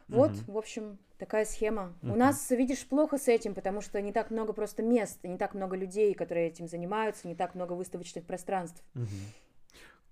Вот, 0.08 0.30
угу. 0.30 0.52
в 0.52 0.58
общем, 0.58 0.98
такая 1.18 1.44
схема. 1.44 1.94
Угу. 2.02 2.12
У 2.12 2.16
нас, 2.16 2.50
видишь, 2.50 2.86
плохо 2.86 3.18
с 3.18 3.28
этим, 3.28 3.54
потому 3.54 3.80
что 3.80 4.00
не 4.00 4.12
так 4.12 4.30
много 4.30 4.52
просто 4.52 4.82
мест, 4.82 5.18
не 5.24 5.36
так 5.36 5.54
много 5.54 5.76
людей, 5.76 6.14
которые 6.14 6.48
этим 6.48 6.68
занимаются, 6.68 7.26
не 7.26 7.34
так 7.34 7.54
много 7.54 7.72
выставочных 7.72 8.24
пространств. 8.24 8.82
Угу. 8.94 9.06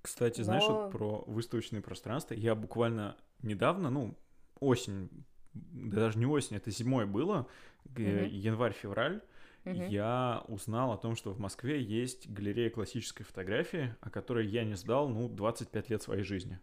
Кстати, 0.02 0.40
Но... 0.40 0.44
знаешь, 0.44 0.64
вот 0.66 0.90
про 0.90 1.24
выставочные 1.26 1.82
пространства, 1.82 2.34
я 2.34 2.54
буквально 2.54 3.16
недавно, 3.42 3.90
ну, 3.90 4.14
осень, 4.60 5.08
да 5.52 6.00
даже 6.00 6.18
не 6.18 6.26
осень, 6.26 6.56
это 6.56 6.70
зимой 6.70 7.06
было, 7.06 7.46
угу. 7.84 8.02
январь-февраль, 8.02 9.22
угу. 9.64 9.74
я 9.74 10.44
узнал 10.48 10.92
о 10.92 10.98
том, 10.98 11.16
что 11.16 11.32
в 11.32 11.38
Москве 11.38 11.80
есть 11.80 12.28
галерея 12.28 12.70
классической 12.70 13.24
фотографии, 13.24 13.94
о 14.00 14.10
которой 14.10 14.46
я 14.46 14.64
не 14.64 14.74
сдал, 14.74 15.08
ну, 15.08 15.28
25 15.28 15.90
лет 15.90 16.02
своей 16.02 16.22
жизни. 16.22 16.58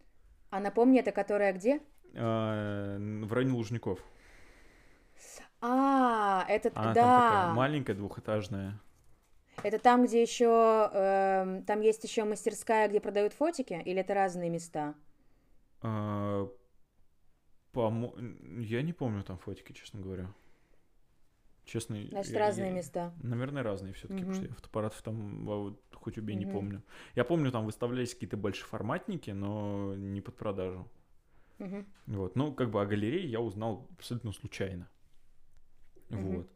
А 0.50 0.60
напомни, 0.60 1.00
это 1.00 1.12
которая 1.12 1.54
где? 1.54 1.80
А, 2.16 2.98
в 2.98 3.34
районе 3.34 3.54
Лужников. 3.54 4.00
А, 5.62 6.46
это 6.50 6.72
Она 6.74 6.94
да. 6.94 7.02
там 7.02 7.22
такая 7.22 7.54
маленькая 7.54 7.94
двухэтажная. 7.94 8.80
Это 9.64 9.78
там, 9.78 10.06
где 10.06 10.22
еще 10.22 10.90
э, 10.92 11.62
там 11.68 11.82
есть 11.82 12.04
еще 12.04 12.24
мастерская, 12.24 12.88
где 12.88 13.00
продают 13.00 13.34
фотики, 13.34 13.74
или 13.86 14.00
это 14.00 14.16
разные 14.16 14.50
места? 14.50 14.96
А, 15.82 16.50
по 17.72 18.16
я 18.58 18.82
не 18.82 18.94
помню 18.94 19.24
там 19.24 19.38
фотики, 19.38 19.74
честно 19.74 20.02
говоря. 20.02 20.34
Честно. 21.64 21.96
Значит, 22.10 22.34
я, 22.34 22.40
разные 22.40 22.70
я, 22.70 22.74
места. 22.74 23.14
Наверное, 23.22 23.62
разные 23.62 23.94
все-таки, 23.94 24.24
угу. 24.24 24.32
потому 24.32 24.36
что 24.36 24.46
я 24.46 24.54
фотоаппаратов 24.56 25.02
там 25.04 25.46
вот, 25.46 25.80
хоть 25.94 26.18
убей 26.18 26.36
угу. 26.36 26.46
не 26.46 26.52
помню. 26.52 26.84
Я 27.16 27.24
помню, 27.24 27.52
там 27.52 27.66
выставлялись 27.66 28.14
какие-то 28.14 28.38
большеформатники, 28.38 29.30
но 29.30 29.94
не 29.96 30.22
под 30.22 30.36
продажу. 30.38 30.88
Угу. 31.62 31.86
Вот, 32.08 32.36
ну, 32.36 32.54
как 32.54 32.72
бы 32.72 32.82
о 32.82 32.86
галерее 32.86 33.26
я 33.26 33.40
узнал 33.40 33.88
абсолютно 33.98 34.32
случайно. 34.32 34.90
Угу. 36.10 36.20
Вот. 36.20 36.48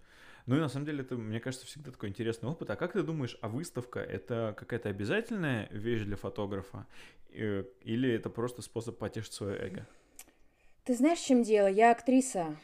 Ну 0.48 0.58
и 0.58 0.60
на 0.60 0.68
самом 0.68 0.86
деле 0.86 1.02
это, 1.02 1.16
мне 1.16 1.40
кажется, 1.40 1.66
всегда 1.66 1.92
такой 1.92 2.10
интересный 2.10 2.50
опыт. 2.50 2.70
А 2.70 2.76
как 2.76 2.94
ты 2.94 3.02
думаешь, 3.02 3.38
а 3.42 3.48
выставка 3.48 4.00
это 4.00 4.54
какая-то 4.58 4.90
обязательная 4.90 5.68
вещь 5.72 6.02
для 6.02 6.18
фотографа? 6.18 6.86
Э, 7.30 7.64
или 7.82 8.12
это 8.12 8.30
просто 8.30 8.62
способ 8.62 8.98
потешить 8.98 9.34
свое 9.34 9.58
эго? 9.58 9.88
Ты 10.84 10.94
знаешь, 10.94 11.20
в 11.20 11.26
чем 11.26 11.42
дело? 11.42 11.68
Я 11.68 11.92
актриса. 11.92 12.58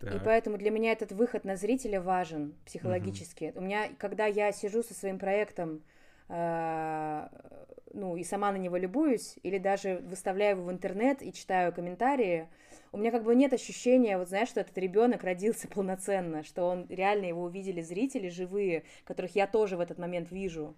Так. 0.00 0.14
И 0.14 0.24
поэтому 0.24 0.58
для 0.58 0.70
меня 0.70 0.92
этот 0.92 1.12
выход 1.12 1.44
на 1.44 1.56
зрителя 1.56 2.02
важен 2.02 2.54
психологически. 2.66 3.52
Угу. 3.54 3.60
У 3.60 3.62
меня, 3.62 3.88
когда 3.98 4.26
я 4.26 4.52
сижу 4.52 4.82
со 4.82 4.92
своим 4.92 5.18
проектом, 5.18 5.82
ну, 6.28 8.16
и 8.16 8.24
сама 8.24 8.52
на 8.52 8.56
него 8.56 8.76
любуюсь, 8.76 9.38
или 9.42 9.58
даже 9.58 10.02
выставляю 10.04 10.56
его 10.56 10.66
в 10.66 10.72
интернет 10.72 11.22
и 11.22 11.32
читаю 11.32 11.72
комментарии, 11.72 12.48
у 12.92 12.98
меня 12.98 13.10
как 13.10 13.24
бы 13.24 13.34
нет 13.34 13.52
ощущения, 13.52 14.16
вот 14.18 14.28
знаешь, 14.28 14.48
что 14.48 14.60
этот 14.60 14.76
ребенок 14.78 15.22
родился 15.22 15.68
полноценно, 15.74 16.42
что 16.44 16.64
он 16.64 16.86
реально 16.88 17.26
его 17.26 17.42
увидели 17.42 17.80
зрители 17.80 18.28
живые, 18.28 18.84
которых 19.04 19.34
я 19.36 19.46
тоже 19.46 19.76
в 19.76 19.80
этот 19.80 19.98
момент 19.98 20.30
вижу 20.30 20.76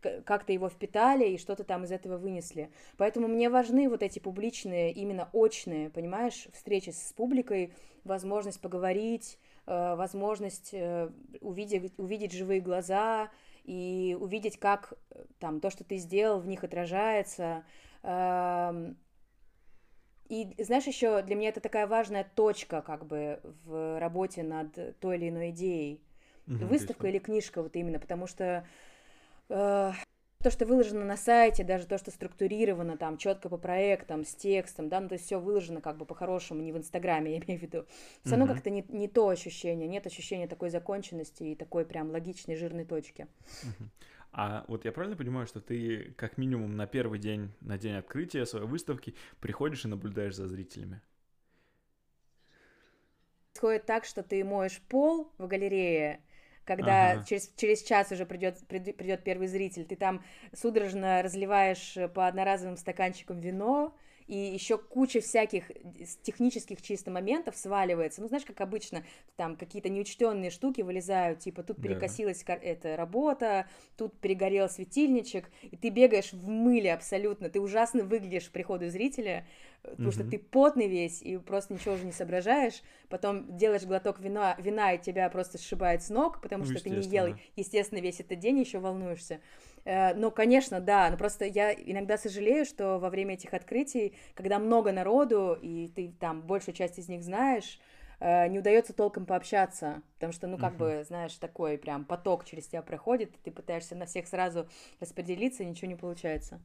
как-то 0.00 0.52
его 0.52 0.68
впитали 0.68 1.28
и 1.28 1.38
что-то 1.38 1.64
там 1.64 1.84
из 1.84 1.90
этого 1.90 2.18
вынесли. 2.18 2.70
Поэтому 2.96 3.26
мне 3.26 3.50
важны 3.50 3.88
вот 3.88 4.02
эти 4.02 4.20
публичные, 4.20 4.92
именно 4.92 5.28
очные, 5.32 5.90
понимаешь, 5.90 6.46
встречи 6.52 6.90
с 6.90 7.12
публикой, 7.14 7.72
возможность 8.04 8.60
поговорить, 8.60 9.38
э, 9.66 9.94
возможность 9.96 10.70
э, 10.72 11.10
увидеть, 11.40 11.92
увидеть 11.98 12.32
живые 12.32 12.60
глаза, 12.60 13.30
и 13.68 14.16
увидеть, 14.18 14.58
как 14.58 14.94
э, 15.10 15.24
там 15.38 15.60
то, 15.60 15.68
что 15.68 15.84
ты 15.84 15.98
сделал, 15.98 16.40
в 16.40 16.46
них 16.46 16.64
отражается. 16.64 17.64
Эм, 18.02 18.96
и 20.30 20.54
знаешь, 20.58 20.86
еще 20.86 21.20
для 21.22 21.36
меня 21.36 21.50
это 21.50 21.60
такая 21.60 21.86
важная 21.86 22.24
точка, 22.34 22.80
как 22.80 23.04
бы, 23.06 23.40
в 23.64 24.00
работе 24.00 24.42
над 24.42 24.98
той 25.00 25.16
или 25.18 25.28
иной 25.28 25.50
идеей. 25.50 26.00
Угу, 26.46 26.64
Выставка 26.64 27.08
или 27.08 27.18
книжка, 27.18 27.62
вот 27.62 27.76
именно, 27.76 27.98
потому 27.98 28.26
что 28.26 28.66
э, 29.50 29.92
то, 30.42 30.50
что 30.50 30.66
выложено 30.66 31.04
на 31.04 31.16
сайте, 31.16 31.64
даже 31.64 31.86
то, 31.86 31.98
что 31.98 32.10
структурировано 32.10 32.96
там 32.96 33.18
четко 33.18 33.48
по 33.48 33.58
проектам, 33.58 34.24
с 34.24 34.34
текстом, 34.34 34.88
да, 34.88 35.00
ну 35.00 35.08
то 35.08 35.14
есть 35.14 35.26
все 35.26 35.40
выложено 35.40 35.80
как 35.80 35.96
бы 35.96 36.04
по-хорошему, 36.04 36.62
не 36.62 36.72
в 36.72 36.78
Инстаграме, 36.78 37.32
я 37.36 37.38
имею 37.38 37.58
в 37.58 37.62
виду. 37.62 37.86
Все 38.24 38.36
равно 38.36 38.46
uh-huh. 38.46 38.54
как-то 38.54 38.70
не, 38.70 38.84
не 38.88 39.08
то 39.08 39.28
ощущение, 39.28 39.88
нет 39.88 40.06
ощущения 40.06 40.46
такой 40.46 40.70
законченности 40.70 41.42
и 41.42 41.54
такой 41.54 41.84
прям 41.84 42.10
логичной 42.10 42.56
жирной 42.56 42.84
точки. 42.84 43.26
Uh-huh. 43.62 43.88
А 44.30 44.64
вот 44.68 44.84
я 44.84 44.92
правильно 44.92 45.16
понимаю, 45.16 45.46
что 45.46 45.60
ты 45.60 46.14
как 46.16 46.38
минимум 46.38 46.76
на 46.76 46.86
первый 46.86 47.18
день, 47.18 47.50
на 47.60 47.78
день 47.78 47.94
открытия 47.94 48.46
своей 48.46 48.66
выставки 48.66 49.14
приходишь 49.40 49.84
и 49.84 49.88
наблюдаешь 49.88 50.36
за 50.36 50.46
зрителями? 50.46 51.00
Происходит 53.52 53.86
так, 53.86 54.04
что 54.04 54.22
ты 54.22 54.44
моешь 54.44 54.80
пол 54.88 55.32
в 55.36 55.48
галерее, 55.48 56.22
когда 56.68 57.12
ага. 57.12 57.24
через, 57.24 57.50
через 57.56 57.82
час 57.82 58.12
уже 58.12 58.26
придет, 58.26 58.58
придет 58.68 59.24
первый 59.24 59.48
зритель, 59.48 59.86
ты 59.86 59.96
там 59.96 60.22
судорожно 60.52 61.22
разливаешь 61.22 61.96
по 62.12 62.28
одноразовым 62.28 62.76
стаканчикам 62.76 63.40
вино, 63.40 63.96
и 64.28 64.36
еще 64.36 64.76
куча 64.76 65.20
всяких 65.20 65.72
технических 66.22 66.82
чисто 66.82 67.10
моментов 67.10 67.56
сваливается. 67.56 68.20
Ну, 68.20 68.28
знаешь, 68.28 68.44
как 68.44 68.60
обычно, 68.60 69.02
там 69.36 69.56
какие-то 69.56 69.88
неучтенные 69.88 70.50
штуки 70.50 70.82
вылезают, 70.82 71.40
типа 71.40 71.62
тут 71.62 71.80
перекосилась 71.80 72.44
да. 72.46 72.54
эта 72.54 72.96
работа, 72.96 73.66
тут 73.96 74.18
перегорел 74.20 74.68
светильничек, 74.68 75.50
и 75.62 75.76
ты 75.76 75.88
бегаешь 75.88 76.32
в 76.32 76.46
мыле 76.46 76.92
абсолютно, 76.92 77.48
ты 77.48 77.58
ужасно 77.58 78.04
выглядишь 78.04 78.50
приходу 78.50 78.90
зрителя, 78.90 79.46
потому 79.82 80.12
что 80.12 80.24
ты 80.24 80.38
потный 80.38 80.88
весь 80.88 81.22
и 81.22 81.38
просто 81.38 81.72
ничего 81.74 81.94
уже 81.94 82.04
не 82.04 82.12
соображаешь, 82.12 82.82
потом 83.08 83.56
делаешь 83.56 83.84
глоток 83.84 84.20
вина, 84.20 84.56
вина 84.58 84.92
и 84.92 84.98
тебя 84.98 85.28
просто 85.30 85.56
сшибает 85.56 86.02
с 86.02 86.10
ног, 86.10 86.42
потому 86.42 86.64
ну, 86.64 86.70
что 86.70 86.82
ты 86.82 86.90
не 86.90 87.00
ел, 87.00 87.34
естественно, 87.56 88.00
весь 88.00 88.20
этот 88.20 88.38
день 88.38 88.58
еще 88.58 88.78
волнуешься. 88.78 89.40
Э, 89.88 90.12
ну, 90.14 90.30
конечно, 90.30 90.80
да, 90.80 91.08
но 91.10 91.16
просто 91.16 91.46
я 91.46 91.72
иногда 91.72 92.18
сожалею, 92.18 92.66
что 92.66 92.98
во 92.98 93.08
время 93.08 93.34
этих 93.34 93.54
открытий, 93.54 94.14
когда 94.34 94.58
много 94.58 94.92
народу, 94.92 95.58
и 95.62 95.88
ты 95.88 96.12
там 96.20 96.42
большую 96.42 96.74
часть 96.74 96.98
из 96.98 97.08
них 97.08 97.22
знаешь, 97.22 97.80
э, 98.20 98.48
не 98.48 98.58
удается 98.58 98.92
толком 98.92 99.24
пообщаться, 99.24 100.02
потому 100.16 100.34
что, 100.34 100.46
ну, 100.46 100.58
как 100.58 100.74
uh-huh. 100.74 100.98
бы, 100.98 101.04
знаешь, 101.04 101.34
такой 101.36 101.78
прям 101.78 102.04
поток 102.04 102.44
через 102.44 102.66
тебя 102.66 102.82
проходит, 102.82 103.34
ты 103.42 103.50
пытаешься 103.50 103.96
на 103.96 104.04
всех 104.04 104.26
сразу 104.26 104.68
распределиться, 105.00 105.62
и 105.62 105.66
ничего 105.66 105.88
не 105.88 105.96
получается. 105.96 106.60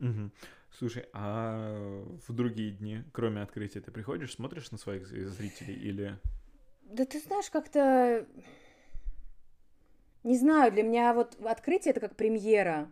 Угу. 0.00 0.30
Слушай, 0.70 1.04
а 1.12 2.02
в 2.26 2.32
другие 2.32 2.70
дни, 2.70 3.04
кроме 3.12 3.42
открытия, 3.42 3.82
ты 3.82 3.90
приходишь, 3.90 4.32
смотришь 4.32 4.70
на 4.70 4.78
своих 4.78 5.06
зрителей 5.06 5.74
или... 5.74 6.18
Да 6.84 7.04
ты 7.04 7.20
знаешь, 7.20 7.50
как-то... 7.50 8.26
Не 10.24 10.36
знаю, 10.36 10.72
для 10.72 10.82
меня 10.82 11.14
вот 11.14 11.36
открытие 11.44 11.90
это 11.92 12.00
как 12.00 12.16
премьера. 12.16 12.90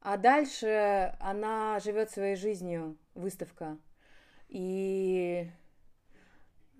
А 0.00 0.16
дальше 0.16 1.16
она 1.18 1.80
живет 1.80 2.10
своей 2.10 2.36
жизнью, 2.36 2.96
выставка. 3.14 3.78
И 4.48 5.50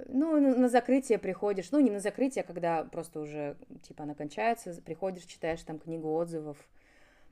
ну, 0.06 0.38
на 0.38 0.68
закрытие 0.68 1.18
приходишь, 1.18 1.70
ну, 1.72 1.80
не 1.80 1.90
на 1.90 2.00
закрытие, 2.00 2.42
а 2.42 2.46
когда 2.46 2.84
просто 2.84 3.20
уже, 3.20 3.56
типа, 3.82 4.04
она 4.04 4.14
кончается, 4.14 4.80
приходишь, 4.82 5.24
читаешь 5.24 5.62
там 5.62 5.78
книгу 5.78 6.08
отзывов, 6.12 6.56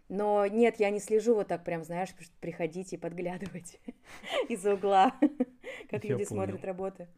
но 0.09 0.47
нет, 0.47 0.81
я 0.81 0.91
не 0.91 1.01
слежу 1.01 1.35
вот 1.35 1.49
так 1.49 1.65
прям, 1.65 1.85
знаешь, 1.85 2.15
приходить 2.41 2.93
и 2.93 2.97
подглядывать 2.97 3.79
из-за 4.49 4.75
угла, 4.75 5.15
как 5.91 6.05
люди 6.05 6.25
смотрят 6.25 6.65
работы. 6.65 7.09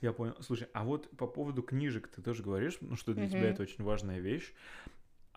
Я 0.00 0.12
понял. 0.12 0.36
Слушай, 0.40 0.68
а 0.72 0.84
вот 0.84 1.10
по 1.16 1.26
поводу 1.26 1.62
книжек 1.62 2.08
ты 2.08 2.22
тоже 2.22 2.42
говоришь, 2.42 2.78
ну 2.80 2.96
что 2.96 3.14
для 3.14 3.28
тебя 3.28 3.50
это 3.50 3.62
очень 3.62 3.84
важная 3.84 4.18
вещь. 4.18 4.52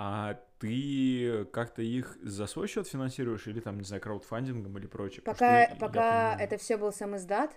А 0.02 0.40
ты 0.60 1.46
как-то 1.52 1.82
их 1.82 2.18
за 2.22 2.48
свой 2.48 2.70
счет 2.70 2.88
финансируешь 2.88 3.48
или 3.48 3.60
там, 3.60 3.80
не 3.80 3.84
знаю, 3.84 4.02
краудфандингом 4.02 4.78
или 4.78 4.88
прочее? 4.88 5.22
Пока, 5.24 5.68
пока 5.78 6.38
это 6.40 6.58
все 6.58 6.78
был 6.78 6.94
сам 6.94 7.18
издат, 7.18 7.54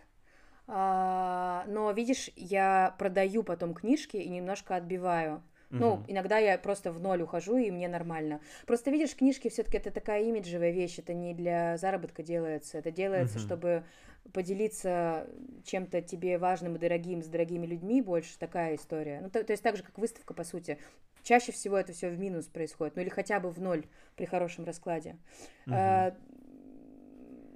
а, 0.66 1.64
но 1.68 1.92
видишь, 1.92 2.30
я 2.34 2.96
продаю 2.98 3.44
потом 3.44 3.74
книжки 3.74 4.16
и 4.16 4.28
немножко 4.28 4.74
отбиваю. 4.74 5.42
Ну, 5.70 6.04
иногда 6.06 6.38
я 6.38 6.58
просто 6.58 6.92
в 6.92 7.00
ноль 7.00 7.22
ухожу, 7.22 7.56
и 7.56 7.70
мне 7.70 7.88
нормально. 7.88 8.40
Просто 8.66 8.90
видишь, 8.90 9.16
книжки 9.16 9.48
все-таки 9.48 9.78
это 9.78 9.90
такая 9.90 10.22
имиджевая 10.24 10.70
вещь, 10.70 10.98
это 10.98 11.14
не 11.14 11.32
для 11.32 11.78
заработка 11.78 12.22
делается, 12.22 12.76
это 12.76 12.90
делается, 12.90 13.38
угу. 13.38 13.44
чтобы 13.46 13.84
поделиться 14.32 15.28
чем-то 15.64 16.02
тебе 16.02 16.38
важным 16.38 16.76
и 16.76 16.78
дорогим 16.78 17.22
с 17.22 17.26
дорогими 17.26 17.66
людьми, 17.66 18.00
больше 18.00 18.38
такая 18.38 18.76
история. 18.76 19.20
Ну, 19.20 19.30
то, 19.30 19.42
то 19.42 19.52
есть 19.52 19.62
так 19.62 19.76
же, 19.76 19.82
как 19.82 19.98
выставка, 19.98 20.34
по 20.34 20.44
сути. 20.44 20.78
Чаще 21.22 21.52
всего 21.52 21.76
это 21.76 21.92
все 21.92 22.10
в 22.10 22.18
минус 22.18 22.46
происходит, 22.46 22.96
ну 22.96 23.02
или 23.02 23.08
хотя 23.08 23.38
бы 23.38 23.50
в 23.50 23.60
ноль 23.60 23.84
при 24.16 24.24
хорошем 24.24 24.64
раскладе. 24.64 25.18
Угу. 25.66 25.74
А, 25.74 26.16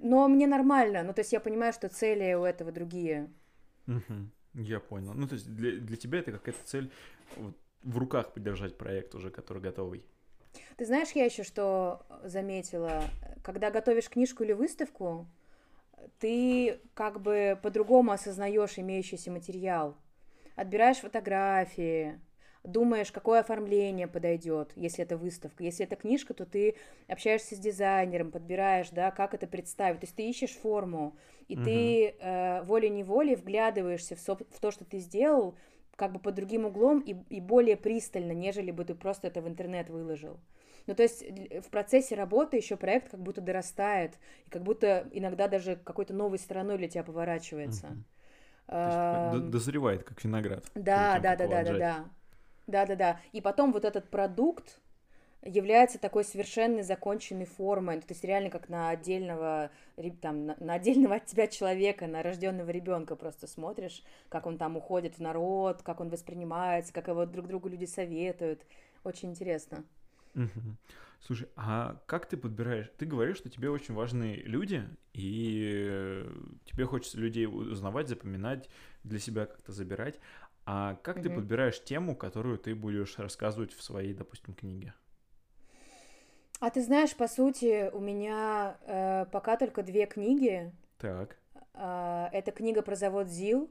но 0.01 0.27
мне 0.27 0.47
нормально, 0.47 1.03
ну 1.03 1.13
то 1.13 1.19
есть 1.19 1.33
я 1.33 1.39
понимаю, 1.39 1.73
что 1.73 1.89
цели 1.89 2.33
у 2.33 2.43
этого 2.43 2.71
другие. 2.71 3.29
Угу. 3.87 4.61
Я 4.61 4.79
понял. 4.79 5.13
Ну 5.13 5.27
то 5.27 5.33
есть 5.35 5.53
для, 5.53 5.79
для 5.79 5.97
тебя 5.97 6.19
это 6.19 6.31
какая-то 6.31 6.63
цель 6.65 6.91
вот, 7.35 7.55
в 7.83 7.97
руках 7.97 8.33
поддержать 8.33 8.77
проект 8.77 9.15
уже, 9.15 9.31
который 9.31 9.61
готовый. 9.61 10.05
Ты 10.77 10.85
знаешь, 10.85 11.11
я 11.11 11.25
еще 11.25 11.43
что 11.43 12.05
заметила? 12.23 13.03
Когда 13.43 13.69
готовишь 13.69 14.09
книжку 14.09 14.43
или 14.43 14.53
выставку, 14.53 15.27
ты 16.19 16.79
как 16.93 17.21
бы 17.21 17.57
по-другому 17.61 18.11
осознаешь 18.11 18.77
имеющийся 18.77 19.31
материал. 19.31 19.95
Отбираешь 20.55 20.97
фотографии, 20.97 22.19
думаешь, 22.63 23.11
какое 23.11 23.39
оформление 23.39 24.07
подойдет, 24.07 24.71
если 24.75 25.03
это 25.03 25.17
выставка. 25.17 25.63
Если 25.63 25.85
это 25.85 25.95
книжка, 25.95 26.33
то 26.33 26.45
ты 26.45 26.75
общаешься 27.07 27.55
с 27.55 27.59
дизайнером, 27.59 28.31
подбираешь, 28.31 28.89
да, 28.89 29.11
как 29.11 29.33
это 29.33 29.47
представить. 29.47 29.99
То 29.99 30.05
есть 30.05 30.15
ты 30.15 30.27
ищешь 30.27 30.55
форму, 30.55 31.15
и 31.47 31.55
угу. 31.55 31.63
ты 31.63 32.15
э, 32.19 32.63
волей-неволей 32.63 33.35
вглядываешься 33.35 34.15
в, 34.15 34.19
со- 34.19 34.35
в 34.35 34.59
то, 34.59 34.71
что 34.71 34.85
ты 34.85 34.99
сделал, 34.99 35.55
как 35.95 36.11
бы 36.11 36.19
под 36.19 36.35
другим 36.35 36.65
углом 36.65 36.99
и, 36.99 37.15
и 37.29 37.41
более 37.41 37.77
пристально, 37.77 38.33
нежели 38.33 38.71
бы 38.71 38.85
ты 38.85 38.95
просто 38.95 39.27
это 39.27 39.41
в 39.41 39.47
интернет 39.47 39.89
выложил. 39.89 40.39
Ну, 40.87 40.95
то 40.95 41.03
есть 41.03 41.23
в 41.65 41.69
процессе 41.69 42.15
работы 42.15 42.57
еще 42.57 42.77
проект 42.77 43.11
как 43.11 43.19
будто 43.19 43.41
дорастает, 43.41 44.15
и 44.45 44.49
как 44.49 44.63
будто 44.63 45.07
иногда 45.11 45.47
даже 45.47 45.75
какой-то 45.75 46.13
новой 46.13 46.39
стороной 46.39 46.77
для 46.77 46.87
тебя 46.87 47.03
поворачивается. 47.03 47.97
Дозревает, 48.67 50.03
как 50.03 50.23
виноград. 50.23 50.65
Да, 50.75 51.19
да, 51.19 51.35
да, 51.35 51.47
да, 51.47 51.63
да, 51.63 51.77
да. 51.77 52.05
Да, 52.67 52.85
да, 52.85 52.95
да. 52.95 53.19
И 53.31 53.39
потом 53.39 53.71
вот 53.71 53.85
этот 53.85 54.09
продукт, 54.09 54.79
является 55.43 55.99
такой 55.99 56.23
совершенной 56.23 56.83
законченной 56.83 57.45
формой, 57.45 58.01
то 58.01 58.13
есть 58.13 58.23
реально 58.23 58.49
как 58.49 58.69
на 58.69 58.89
отдельного, 58.89 59.71
там, 60.21 60.47
на, 60.47 60.55
на 60.59 60.73
отдельного 60.73 61.15
от 61.15 61.25
тебя 61.25 61.47
человека, 61.47 62.07
на 62.07 62.23
рожденного 62.23 62.69
ребенка 62.69 63.15
просто 63.15 63.47
смотришь, 63.47 64.03
как 64.29 64.45
он 64.45 64.57
там 64.57 64.77
уходит 64.77 65.17
в 65.17 65.21
народ, 65.21 65.81
как 65.83 65.99
он 65.99 66.09
воспринимается, 66.09 66.93
как 66.93 67.07
его 67.07 67.25
друг 67.25 67.47
другу 67.47 67.69
люди 67.69 67.85
советуют. 67.85 68.65
Очень 69.03 69.29
интересно. 69.29 69.85
Слушай, 71.21 71.49
а 71.55 72.01
как 72.05 72.27
ты 72.27 72.37
подбираешь? 72.37 72.91
Ты 72.97 73.05
говоришь, 73.05 73.37
что 73.37 73.49
тебе 73.49 73.69
очень 73.69 73.95
важны 73.95 74.41
люди, 74.45 74.87
и 75.13 76.23
тебе 76.65 76.85
хочется 76.85 77.17
людей 77.17 77.47
узнавать, 77.47 78.07
запоминать, 78.07 78.69
для 79.03 79.19
себя 79.19 79.45
как-то 79.45 79.71
забирать. 79.71 80.19
А 80.65 80.95
как 80.95 81.21
ты 81.21 81.29
подбираешь 81.29 81.83
тему, 81.83 82.15
которую 82.15 82.57
ты 82.57 82.75
будешь 82.75 83.17
рассказывать 83.17 83.73
в 83.73 83.81
своей, 83.81 84.13
допустим, 84.13 84.53
книге? 84.53 84.93
А 86.59 86.69
ты 86.69 86.81
знаешь, 86.81 87.15
по 87.15 87.27
сути, 87.27 87.89
у 87.91 87.99
меня 87.99 88.77
э, 88.81 89.25
пока 89.31 89.57
только 89.57 89.83
две 89.83 90.07
книги. 90.07 90.73
Так. 90.97 91.37
Э, 91.73 92.27
это 92.33 92.51
книга 92.51 92.81
про 92.81 92.95
завод 92.95 93.27
ЗИЛ. 93.27 93.69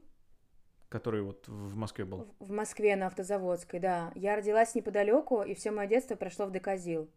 Который 0.89 1.21
вот 1.21 1.47
в 1.47 1.75
Москве 1.75 2.05
был. 2.05 2.27
В, 2.39 2.51
Москве 2.51 2.95
на 2.95 3.07
Автозаводской, 3.07 3.79
да. 3.79 4.11
Я 4.15 4.35
родилась 4.35 4.73
неподалеку, 4.75 5.41
и 5.41 5.53
все 5.53 5.71
мое 5.71 5.87
детство 5.87 6.15
прошло 6.15 6.45
в 6.45 6.51
ДК 6.51 6.75
ЗИЛ. 6.75 7.09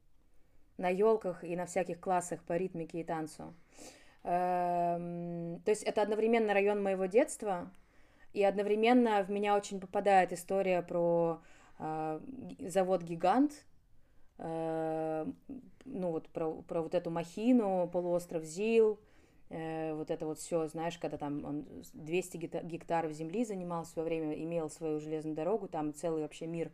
На 0.77 0.89
елках 0.89 1.45
и 1.45 1.55
на 1.57 1.67
всяких 1.67 2.01
классах 2.01 2.43
по 2.43 2.57
ритмике 2.57 3.01
и 3.01 3.05
танцу. 3.05 3.55
Эм, 4.25 5.61
то 5.65 5.71
есть 5.71 5.85
это 5.85 6.03
одновременно 6.03 6.53
район 6.53 6.83
моего 6.83 7.07
детства, 7.07 7.71
и 8.33 8.43
одновременно 8.43 9.23
в 9.23 9.31
меня 9.31 9.57
очень 9.57 9.81
попадает 9.81 10.33
история 10.33 10.83
про 10.83 11.41
э, 11.79 12.21
завод 12.61 13.03
«Гигант», 13.03 13.53
Э, 14.43 15.27
ну 15.85 16.11
вот 16.11 16.29
про, 16.31 16.51
про 16.63 16.81
вот 16.83 16.95
эту 16.95 17.11
махину, 17.11 17.89
полуостров 17.93 18.43
Зил, 18.45 18.99
вот 19.51 20.13
это 20.13 20.27
вот 20.27 20.39
все, 20.39 20.69
знаешь, 20.69 20.97
когда 20.99 21.17
там 21.17 21.45
он 21.45 21.67
200 21.95 22.37
гектаров 22.37 23.13
земли 23.13 23.45
занимал 23.45 23.83
в 23.83 23.89
свое 23.89 24.07
время, 24.07 24.35
имел 24.35 24.71
свою 24.71 25.01
железную 25.01 25.35
дорогу, 25.35 25.67
там 25.67 25.93
целый 25.93 26.23
вообще 26.23 26.47
мир 26.47 26.71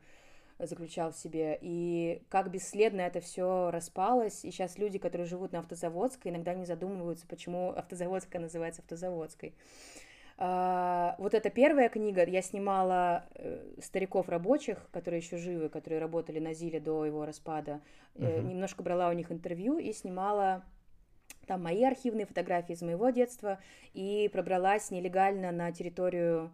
заключал 0.59 1.13
в 1.13 1.17
себе, 1.17 1.59
и 1.61 2.23
как 2.29 2.51
бесследно 2.51 3.03
это 3.03 3.21
все 3.21 3.71
распалось, 3.71 4.45
и 4.45 4.51
сейчас 4.51 4.79
люди, 4.79 4.99
которые 4.99 5.27
живут 5.27 5.53
на 5.53 5.59
Автозаводской, 5.59 6.31
иногда 6.31 6.55
не 6.55 6.65
задумываются, 6.65 7.27
почему 7.27 7.71
Автозаводская 7.71 8.41
называется 8.41 8.83
Автозаводской. 8.83 9.55
А, 10.39 11.15
вот 11.19 11.35
эта 11.35 11.51
первая 11.51 11.89
книга, 11.89 12.25
я 12.27 12.43
снимала 12.43 13.25
э, 13.35 13.75
стариков 13.83 14.29
рабочих, 14.29 14.87
которые 14.93 15.21
еще 15.21 15.39
живы, 15.39 15.69
которые 15.69 15.99
работали 15.99 16.39
на 16.39 16.53
Зиле 16.53 16.79
до 16.79 17.07
его 17.07 17.25
распада, 17.25 17.81
uh-huh. 18.15 18.43
немножко 18.43 18.83
брала 18.83 19.09
у 19.09 19.13
них 19.13 19.33
интервью 19.33 19.79
и 19.79 19.93
снимала 19.95 20.63
там 21.47 21.63
мои 21.63 21.85
архивные 21.85 22.27
фотографии 22.27 22.73
из 22.73 22.83
моего 22.83 23.11
детства 23.11 23.59
и 23.95 24.29
пробралась 24.33 24.91
нелегально 24.91 25.53
на 25.53 25.73
территорию 25.73 26.51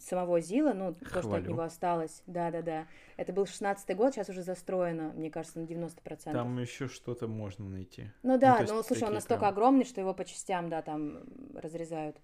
самого 0.00 0.40
Зила, 0.40 0.72
ну, 0.72 0.94
Хвалю. 0.94 1.12
то, 1.12 1.22
что 1.22 1.34
от 1.34 1.46
него 1.46 1.62
осталось. 1.62 2.22
Да-да-да. 2.26 2.86
Это 3.16 3.32
был 3.32 3.44
16-й 3.44 3.94
год, 3.94 4.14
сейчас 4.14 4.28
уже 4.28 4.42
застроено, 4.42 5.12
мне 5.14 5.30
кажется, 5.30 5.58
на 5.58 5.64
90%. 5.64 6.32
Там 6.32 6.58
еще 6.58 6.88
что-то 6.88 7.26
можно 7.26 7.68
найти. 7.68 8.10
Ну 8.22 8.38
да, 8.38 8.64
ну, 8.66 8.74
ну 8.74 8.82
слушай, 8.82 9.04
он 9.04 9.14
настолько 9.14 9.40
прям... 9.40 9.52
огромный, 9.52 9.84
что 9.84 10.00
его 10.00 10.14
по 10.14 10.24
частям, 10.24 10.68
да, 10.68 10.82
там 10.82 11.24
разрезают. 11.54 12.16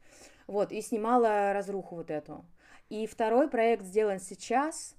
Вот, 0.46 0.72
и 0.72 0.80
снимала 0.80 1.52
разруху 1.52 1.96
вот 1.96 2.10
эту. 2.10 2.44
И 2.88 3.06
второй 3.06 3.48
проект 3.48 3.84
сделан 3.84 4.20
сейчас. 4.20 4.96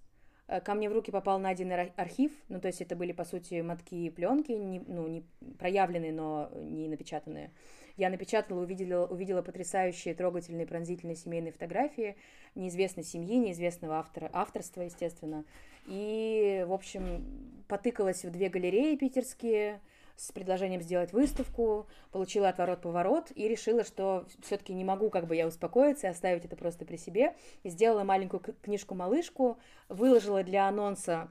Э, 0.47 0.59
ко 0.61 0.73
мне 0.73 0.89
в 0.89 0.93
руки 0.93 1.11
попал 1.11 1.39
найденный 1.39 1.91
архив, 1.95 2.31
ну, 2.49 2.59
то 2.59 2.67
есть 2.67 2.81
это 2.81 2.95
были, 2.95 3.11
по 3.11 3.23
сути, 3.23 3.61
мотки 3.61 4.09
пленки, 4.09 4.51
не, 4.51 4.79
ну, 4.79 5.07
не 5.07 5.23
проявленные, 5.57 6.11
но 6.11 6.49
не 6.55 6.87
напечатанные. 6.87 7.51
я 7.95 8.09
напечатала, 8.09 8.61
увидела, 8.61 9.05
увидела 9.05 9.41
потрясающие, 9.41 10.13
трогательные, 10.13 10.67
пронзительные 10.67 11.15
семейные 11.15 11.51
фотографии 11.51 12.17
неизвестной 12.55 13.03
семьи, 13.03 13.37
неизвестного 13.37 13.95
автора, 13.95 14.29
авторства, 14.33 14.81
естественно. 14.81 15.45
И, 15.85 16.65
в 16.67 16.73
общем, 16.73 17.23
потыкалась 17.67 18.23
в 18.23 18.31
две 18.31 18.49
галереи 18.49 18.95
питерские, 18.95 19.81
с 20.15 20.31
предложением 20.31 20.81
сделать 20.81 21.13
выставку, 21.13 21.87
получила 22.11 22.49
отворот-поворот 22.49 23.31
и 23.35 23.47
решила, 23.47 23.83
что 23.83 24.25
все-таки 24.41 24.73
не 24.73 24.83
могу 24.83 25.09
как 25.09 25.27
бы 25.27 25.35
я 25.35 25.47
успокоиться 25.47 26.07
и 26.07 26.09
оставить 26.09 26.45
это 26.45 26.55
просто 26.55 26.85
при 26.85 26.97
себе. 26.97 27.35
И 27.63 27.69
сделала 27.69 28.03
маленькую 28.03 28.41
книжку-малышку, 28.61 29.57
выложила 29.89 30.43
для 30.43 30.67
анонса 30.67 31.29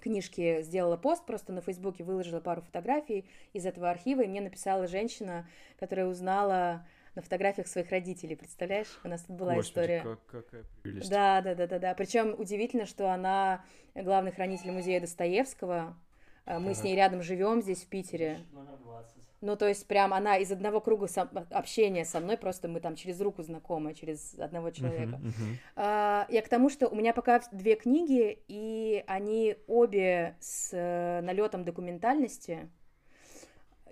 книжки 0.00 0.62
сделала 0.62 0.96
пост 0.96 1.26
просто 1.26 1.52
на 1.52 1.60
Фейсбуке, 1.60 2.04
выложила 2.04 2.40
пару 2.40 2.62
фотографий 2.62 3.28
из 3.52 3.66
этого 3.66 3.90
архива, 3.90 4.22
и 4.22 4.28
мне 4.28 4.40
написала 4.40 4.86
женщина, 4.86 5.48
которая 5.78 6.06
узнала 6.06 6.86
на 7.14 7.22
фотографиях 7.22 7.66
своих 7.66 7.90
родителей, 7.90 8.36
представляешь? 8.36 9.00
У 9.02 9.08
нас 9.08 9.22
тут 9.22 9.36
была 9.36 9.54
Господи, 9.54 9.68
история. 9.68 10.00
Как, 10.02 10.26
какая 10.26 10.64
прелесть. 10.82 11.10
Да, 11.10 11.40
да, 11.40 11.54
да, 11.54 11.66
да, 11.66 11.78
да. 11.78 11.94
Причем 11.94 12.34
удивительно, 12.38 12.86
что 12.86 13.12
она 13.12 13.64
главный 13.94 14.30
хранитель 14.30 14.70
музея 14.70 15.00
Достоевского. 15.00 15.96
Э, 16.48 16.58
мы 16.58 16.74
с 16.74 16.82
ней 16.82 16.96
рядом 16.96 17.22
живем 17.22 17.62
здесь, 17.62 17.82
в 17.84 17.88
Питере. 17.88 18.40
Номер 18.52 18.78
20. 18.82 19.16
Ну, 19.40 19.56
то 19.56 19.68
есть, 19.68 19.86
прям 19.86 20.14
она 20.14 20.38
из 20.38 20.50
одного 20.50 20.80
круга 20.80 21.06
со- 21.06 21.30
общения 21.50 22.04
со 22.04 22.20
мной, 22.20 22.36
просто 22.36 22.66
мы 22.68 22.80
там 22.80 22.96
через 22.96 23.20
руку 23.20 23.42
знакомы, 23.42 23.94
через 23.94 24.36
одного 24.38 24.70
человека. 24.70 25.20
Uh-huh, 25.22 25.28
uh-huh. 25.28 25.56
А, 25.76 26.26
я 26.28 26.42
к 26.42 26.48
тому, 26.48 26.70
что 26.70 26.88
у 26.88 26.96
меня 26.96 27.12
пока 27.12 27.40
две 27.52 27.76
книги, 27.76 28.42
и 28.48 29.04
они 29.06 29.56
обе 29.68 30.36
с 30.40 30.70
э, 30.72 31.20
налетом 31.20 31.64
документальности. 31.64 32.68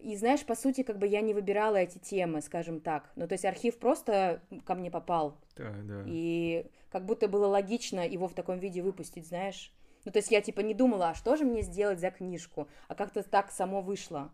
И 0.00 0.16
знаешь, 0.16 0.44
по 0.44 0.54
сути, 0.54 0.82
как 0.82 0.98
бы 0.98 1.06
я 1.06 1.20
не 1.20 1.34
выбирала 1.34 1.76
эти 1.76 1.98
темы, 1.98 2.40
скажем 2.40 2.80
так. 2.80 3.12
Ну, 3.16 3.28
то 3.28 3.34
есть 3.34 3.44
архив 3.44 3.78
просто 3.78 4.40
ко 4.64 4.74
мне 4.74 4.90
попал. 4.90 5.36
Да, 5.56 5.74
да. 5.84 6.04
И 6.06 6.66
как 6.90 7.06
будто 7.06 7.28
было 7.28 7.46
логично 7.46 8.06
его 8.06 8.26
в 8.26 8.34
таком 8.34 8.58
виде 8.58 8.82
выпустить, 8.82 9.28
знаешь. 9.28 9.72
Ну, 10.06 10.12
то 10.12 10.18
есть 10.18 10.30
я, 10.30 10.40
типа, 10.40 10.60
не 10.60 10.72
думала, 10.72 11.10
а 11.10 11.14
что 11.14 11.36
же 11.36 11.44
мне 11.44 11.62
сделать 11.62 11.98
за 11.98 12.12
книжку, 12.12 12.68
а 12.86 12.94
как-то 12.94 13.24
так 13.24 13.50
само 13.50 13.82
вышло. 13.82 14.30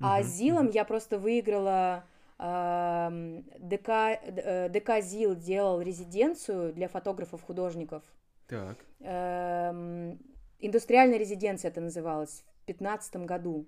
А 0.00 0.22
с 0.22 0.26
Зилом 0.26 0.70
я 0.70 0.84
просто 0.84 1.18
выиграла... 1.18 2.04
ДК, 2.38 3.88
э, 3.88 4.68
ДК 4.68 5.00
ЗИЛ 5.00 5.36
делал 5.36 5.80
резиденцию 5.80 6.74
для 6.74 6.86
фотографов-художников. 6.86 8.02
Так. 8.46 8.76
Э, 9.00 10.14
индустриальная 10.60 11.18
резиденция 11.18 11.70
это 11.70 11.80
называлось 11.80 12.44
в 12.62 12.66
2015 12.66 13.16
году 13.24 13.64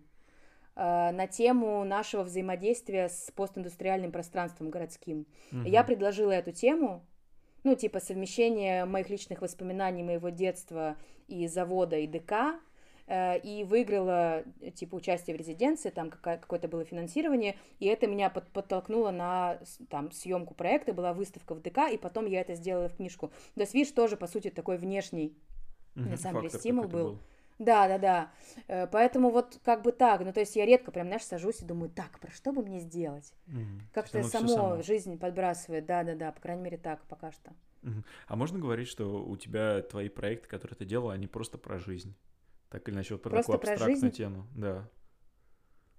э, 0.77 1.11
на 1.13 1.27
тему 1.27 1.83
нашего 1.85 2.25
взаимодействия 2.25 3.09
с 3.09 3.31
постиндустриальным 3.35 4.13
пространством 4.13 4.69
городским. 4.69 5.27
Угу. 5.51 5.63
Я 5.63 5.83
предложила 5.83 6.33
эту 6.33 6.53
тему, 6.53 7.07
ну, 7.65 7.75
типа 7.75 8.01
совмещение 8.01 8.85
моих 8.85 9.11
личных 9.11 9.41
воспоминаний 9.41 10.03
моего 10.03 10.29
детства 10.29 10.97
и 11.27 11.47
завода, 11.47 11.97
и 11.97 12.07
ДК, 12.07 12.61
э, 13.07 13.39
и 13.41 13.65
выиграла, 13.65 14.45
типа, 14.75 14.97
участие 14.97 15.37
в 15.37 15.39
резиденции, 15.39 15.91
там 15.91 16.11
какое-то 16.11 16.69
было 16.69 16.85
финансирование, 16.85 17.57
и 17.79 17.87
это 17.87 18.07
меня 18.07 18.31
под, 18.31 18.49
подтолкнуло 18.49 19.11
на, 19.11 19.59
там, 19.91 20.11
съемку 20.11 20.55
проекта, 20.55 20.93
была 20.93 21.13
выставка 21.13 21.55
в 21.55 21.61
ДК, 21.61 21.91
и 21.93 21.99
потом 21.99 22.27
я 22.27 22.41
это 22.41 22.55
сделала 22.55 22.89
в 22.89 22.97
книжку. 22.97 23.31
То 23.55 23.61
есть, 23.63 23.75
видишь, 23.75 23.93
тоже, 23.93 24.17
по 24.17 24.27
сути, 24.27 24.51
такой 24.51 24.79
внешний, 24.79 25.37
mm-hmm, 25.95 26.09
на 26.09 26.17
самом 26.17 26.43
деле, 26.43 26.59
стимул 26.59 26.85
был. 26.85 27.05
был. 27.05 27.19
Да, 27.59 27.89
да, 27.89 27.99
да. 27.99 28.87
Поэтому 28.93 29.31
вот 29.31 29.59
как 29.65 29.83
бы 29.83 29.93
так. 29.93 30.21
Ну, 30.21 30.33
то 30.33 30.41
есть 30.41 30.55
я 30.55 30.65
редко 30.65 30.93
прям, 30.93 31.09
знаешь, 31.09 31.25
сажусь 31.25 31.61
и 31.61 31.65
думаю, 31.65 31.91
так, 31.91 32.21
про 32.21 32.31
что 32.31 32.53
бы 32.53 32.63
мне 32.63 32.79
сделать? 32.79 33.33
Mm-hmm. 33.49 33.81
Как-то 33.93 34.23
само, 34.23 34.49
само 34.49 34.83
жизнь 34.83 35.19
подбрасывает. 35.19 35.85
Да, 35.87 36.05
да, 36.05 36.15
да. 36.15 36.33
По 36.33 36.41
крайней 36.41 36.63
мере, 36.63 36.79
так 36.79 37.05
пока 37.07 37.33
что. 37.33 37.53
Mm-hmm. 37.83 38.05
А 38.29 38.37
можно 38.37 38.59
говорить, 38.59 38.89
что 38.89 39.25
у 39.25 39.37
тебя 39.37 39.83
твои 39.83 40.09
проекты, 40.09 40.49
которые 40.49 40.77
ты 40.77 40.85
делала, 40.85 41.13
они 41.15 41.27
просто 41.27 41.59
про 41.59 41.79
жизнь? 41.79 42.15
Так 42.71 42.89
или 42.89 42.95
иначе, 42.95 43.15
вот 43.15 43.23
про 43.23 43.31
просто 43.31 43.53
такую 43.53 43.73
абстрактную 43.73 44.01
жизнь? 44.01 44.17
тему. 44.17 44.47
Да. 44.55 44.89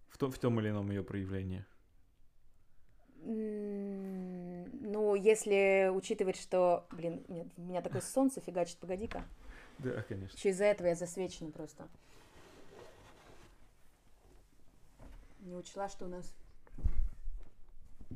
В, 0.07 0.17
то, 0.17 0.29
в 0.31 0.39
том 0.39 0.59
или 0.59 0.69
ином 0.69 0.89
ее 0.89 1.03
проявлении. 1.03 1.65
Ну, 3.21 5.15
если 5.15 5.91
учитывать, 5.93 6.37
что... 6.37 6.87
Блин, 6.91 7.25
у 7.27 7.61
меня 7.61 7.81
такое 7.81 8.01
солнце 8.01 8.39
фигачит, 8.39 8.77
погоди-ка. 8.77 9.25
Да, 9.79 10.03
конечно. 10.03 10.35
Еще 10.37 10.49
из-за 10.49 10.65
этого 10.65 10.87
я 10.87 10.95
засвечена 10.95 11.51
просто. 11.51 11.87
Не 15.39 15.55
учла, 15.55 15.89
что 15.89 16.05
у 16.05 16.09
нас 16.09 16.33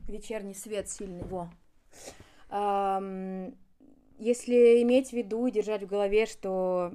вечерний 0.07 0.53
свет 0.53 0.89
сильный. 0.89 1.23
Во. 1.23 1.49
Если 4.19 4.81
иметь 4.83 5.09
в 5.09 5.13
виду 5.13 5.47
и 5.47 5.51
держать 5.51 5.83
в 5.83 5.87
голове, 5.87 6.25
что 6.25 6.93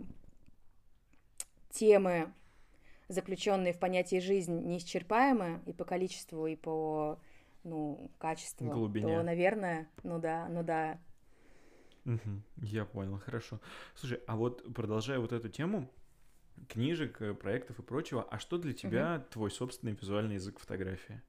темы, 1.70 2.32
заключенные 3.08 3.72
в 3.72 3.78
понятии 3.78 4.20
жизнь, 4.20 4.66
неисчерпаемы 4.66 5.60
и 5.66 5.72
по 5.72 5.84
количеству, 5.84 6.46
и 6.46 6.56
по 6.56 7.18
ну, 7.64 8.10
качеству, 8.18 8.70
Глубине. 8.70 9.16
то, 9.16 9.22
наверное, 9.22 9.88
ну 10.02 10.18
да, 10.18 10.48
ну 10.48 10.62
да, 10.62 10.98
Угу, 12.08 12.42
я 12.62 12.86
понял, 12.86 13.18
хорошо. 13.18 13.60
Слушай, 13.94 14.22
а 14.26 14.36
вот 14.36 14.74
продолжая 14.74 15.18
вот 15.18 15.32
эту 15.32 15.50
тему 15.50 15.90
книжек, 16.68 17.20
э, 17.20 17.34
проектов 17.34 17.78
и 17.78 17.82
прочего, 17.82 18.26
а 18.30 18.38
что 18.38 18.56
для 18.56 18.72
тебя 18.72 19.16
угу. 19.16 19.24
твой 19.30 19.50
собственный 19.50 19.92
визуальный 19.92 20.36
язык 20.36 20.58
фотографии? 20.58 21.20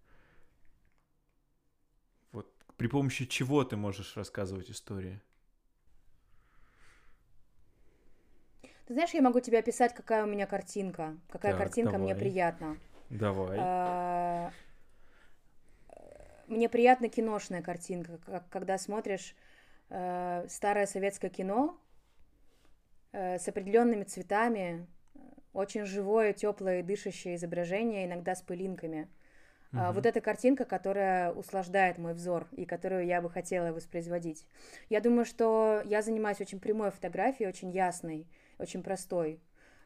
Вот 2.32 2.50
при 2.78 2.88
помощи 2.88 3.26
чего 3.26 3.66
ты 3.66 3.76
можешь 3.76 4.16
рассказывать 4.16 4.72
истории? 4.72 5.20
Ты 8.88 8.94
знаешь, 8.94 9.12
я 9.12 9.22
могу 9.22 9.42
тебе 9.42 9.60
описать, 9.60 9.94
какая 9.94 10.24
у 10.24 10.28
меня 10.28 10.48
картинка, 10.48 11.18
какая 11.30 11.52
так, 11.52 11.62
картинка 11.62 11.92
давай. 11.92 12.06
мне 12.06 12.16
приятна. 12.16 12.78
Давай. 13.10 13.58
А, 13.60 14.52
мне 16.48 16.70
приятна 16.70 17.10
киношная 17.10 17.62
картинка, 17.62 18.18
когда 18.50 18.78
смотришь 18.78 19.36
э, 19.90 20.46
старое 20.48 20.86
советское 20.86 21.30
кино 21.30 21.80
э, 23.12 23.40
с 23.40 23.48
определенными 23.48 24.04
цветами, 24.04 24.88
очень 25.54 25.86
живое, 25.86 26.34
теплое, 26.34 26.84
дышащее 26.84 27.36
изображение, 27.36 28.06
иногда 28.06 28.36
с 28.36 28.42
пылинками. 28.42 29.08
Uh-huh. 29.72 29.94
Вот 29.94 30.06
эта 30.06 30.20
картинка, 30.20 30.66
которая 30.66 31.32
услаждает 31.32 32.00
мой 32.00 32.14
взор 32.14 32.48
и 32.52 32.66
которую 32.66 33.06
я 33.06 33.22
бы 33.22 33.30
хотела 33.30 33.72
воспроизводить. 33.72 34.46
Я 34.90 35.00
думаю, 35.00 35.26
что 35.26 35.84
я 35.86 36.02
занимаюсь 36.02 36.42
очень 36.42 36.60
прямой 36.60 36.90
фотографией, 36.90 37.48
очень 37.48 37.70
ясной, 37.70 38.28
очень 38.58 38.82
простой. 38.82 39.40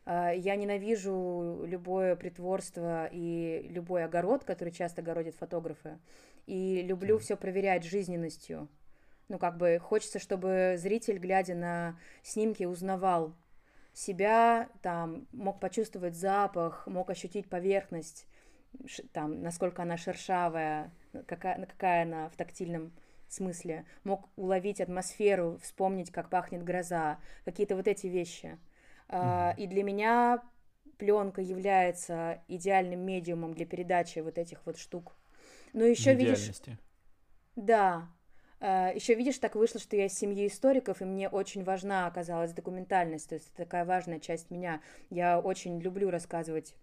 А, 0.05 0.31
я 0.31 0.55
ненавижу 0.55 1.63
любое 1.65 2.15
притворство 2.15 3.09
и 3.11 3.67
любой 3.69 4.05
огород, 4.05 4.45
который 4.45 4.71
часто 4.71 5.01
огородят 5.01 5.35
фотографы. 5.35 5.99
И 6.45 6.81
люблю 6.81 7.17
uh-huh. 7.17 7.21
все 7.21 7.35
проверять 7.35 7.83
жизненностью. 7.83 8.69
Ну, 9.33 9.39
как 9.39 9.57
бы 9.57 9.79
хочется, 9.79 10.19
чтобы 10.19 10.75
зритель, 10.77 11.17
глядя 11.17 11.55
на 11.55 11.97
снимки, 12.21 12.65
узнавал 12.65 13.33
себя, 13.91 14.69
там, 14.83 15.25
мог 15.31 15.59
почувствовать 15.59 16.13
запах, 16.13 16.85
мог 16.85 17.09
ощутить 17.09 17.49
поверхность, 17.49 18.27
там, 19.11 19.41
насколько 19.41 19.81
она 19.81 19.97
шершавая, 19.97 20.91
какая, 21.25 21.65
какая 21.65 22.03
она 22.03 22.29
в 22.29 22.35
тактильном 22.35 22.93
смысле, 23.27 23.87
мог 24.03 24.29
уловить 24.35 24.79
атмосферу, 24.79 25.57
вспомнить, 25.63 26.11
как 26.11 26.29
пахнет 26.29 26.63
гроза, 26.63 27.17
какие-то 27.43 27.75
вот 27.75 27.87
эти 27.87 28.05
вещи. 28.05 28.59
Mm-hmm. 29.09 29.55
И 29.57 29.65
для 29.65 29.81
меня 29.81 30.43
пленка 30.99 31.41
является 31.41 32.43
идеальным 32.47 32.99
медиумом 32.99 33.55
для 33.55 33.65
передачи 33.65 34.19
вот 34.19 34.37
этих 34.37 34.63
вот 34.67 34.77
штук. 34.77 35.15
Ну, 35.73 35.85
еще 35.85 36.13
видишь... 36.13 36.51
Да, 37.55 38.07
Еще 38.63 39.15
видишь, 39.15 39.39
так 39.39 39.55
вышло, 39.55 39.77
что 39.77 39.97
я 39.97 40.05
из 40.05 40.17
семьи 40.17 40.47
историков, 40.47 41.01
и 41.01 41.05
мне 41.05 41.27
очень 41.27 41.65
важна 41.65 42.07
оказалась 42.07 42.53
документальность, 42.53 43.27
то 43.27 43.35
есть 43.35 43.49
это 43.49 43.57
такая 43.65 43.83
важная 43.83 44.21
часть 44.21 44.51
меня. 44.51 44.81
Я 45.09 45.37
очень 45.37 45.81
люблю 45.81 46.09
рассказывать 46.09 46.73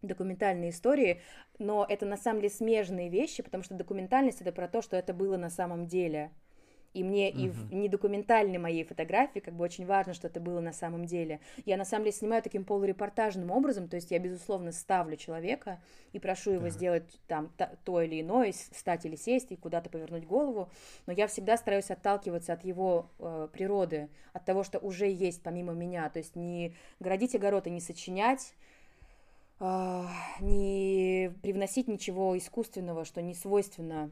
документальные 0.00 0.70
истории, 0.70 1.20
но 1.58 1.84
это 1.88 2.06
на 2.06 2.16
самом 2.16 2.40
деле 2.40 2.54
смежные 2.54 3.08
вещи, 3.08 3.42
потому 3.42 3.64
что 3.64 3.74
документальность 3.74 4.42
это 4.42 4.52
про 4.52 4.68
то, 4.68 4.80
что 4.80 4.96
это 4.96 5.12
было 5.12 5.36
на 5.36 5.50
самом 5.50 5.88
деле. 5.88 6.30
И 6.92 7.02
мне 7.02 7.30
uh-huh. 7.30 7.44
и 7.44 7.48
в 7.48 7.72
недокументальной 7.72 8.58
моей 8.58 8.84
фотографии 8.84 9.40
как 9.40 9.54
бы 9.54 9.64
очень 9.64 9.86
важно, 9.86 10.12
что 10.12 10.26
это 10.26 10.40
было 10.40 10.60
на 10.60 10.72
самом 10.72 11.06
деле. 11.06 11.40
Я 11.64 11.76
на 11.76 11.84
самом 11.84 12.04
деле 12.04 12.16
снимаю 12.16 12.42
таким 12.42 12.64
полурепортажным 12.64 13.50
образом, 13.50 13.88
то 13.88 13.96
есть 13.96 14.10
я, 14.10 14.18
безусловно, 14.18 14.72
ставлю 14.72 15.16
человека 15.16 15.80
и 16.12 16.18
прошу 16.18 16.52
его 16.52 16.66
uh-huh. 16.66 16.70
сделать 16.70 17.20
там 17.26 17.50
то 17.84 18.02
или 18.02 18.20
иное, 18.20 18.52
встать 18.52 19.06
или 19.06 19.16
сесть 19.16 19.52
и 19.52 19.56
куда-то 19.56 19.88
повернуть 19.88 20.26
голову, 20.26 20.70
но 21.06 21.12
я 21.12 21.26
всегда 21.26 21.56
стараюсь 21.56 21.90
отталкиваться 21.90 22.52
от 22.52 22.64
его 22.64 23.10
э, 23.18 23.48
природы, 23.52 24.08
от 24.32 24.44
того, 24.44 24.62
что 24.62 24.78
уже 24.78 25.10
есть 25.10 25.42
помимо 25.42 25.72
меня, 25.72 26.08
то 26.10 26.18
есть 26.18 26.36
не 26.36 26.74
градить 27.00 27.34
огород 27.34 27.66
и 27.66 27.70
не 27.70 27.80
сочинять, 27.80 28.54
э, 29.60 30.04
не 30.40 31.32
привносить 31.42 31.88
ничего 31.88 32.36
искусственного, 32.36 33.04
что 33.04 33.22
не 33.22 33.34
свойственно 33.34 34.10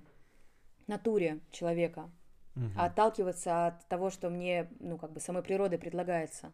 натуре 0.87 1.41
человека, 1.51 2.11
угу. 2.57 2.67
а 2.77 2.87
отталкиваться 2.87 3.69
от 3.69 3.89
того, 3.89 4.11
что 4.11 4.31
мне, 4.31 4.71
ну, 4.81 4.99
как 4.99 5.13
бы 5.13 5.21
самой 5.21 5.43
природой 5.43 5.79
предлагается. 5.79 6.53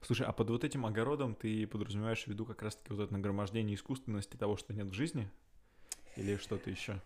Слушай, 0.00 0.26
а 0.26 0.32
под 0.32 0.50
вот 0.50 0.64
этим 0.64 0.86
огородом 0.86 1.34
ты 1.34 1.66
подразумеваешь 1.66 2.24
в 2.24 2.28
виду 2.28 2.46
как 2.46 2.62
раз-таки 2.62 2.94
вот 2.94 3.02
это 3.02 3.12
нагромождение 3.12 3.74
искусственности 3.74 4.36
того, 4.36 4.56
что 4.56 4.72
нет 4.72 4.86
в 4.86 4.94
жизни? 4.94 5.28
Или 6.16 6.36
что-то 6.36 6.70
еще? 6.70 7.00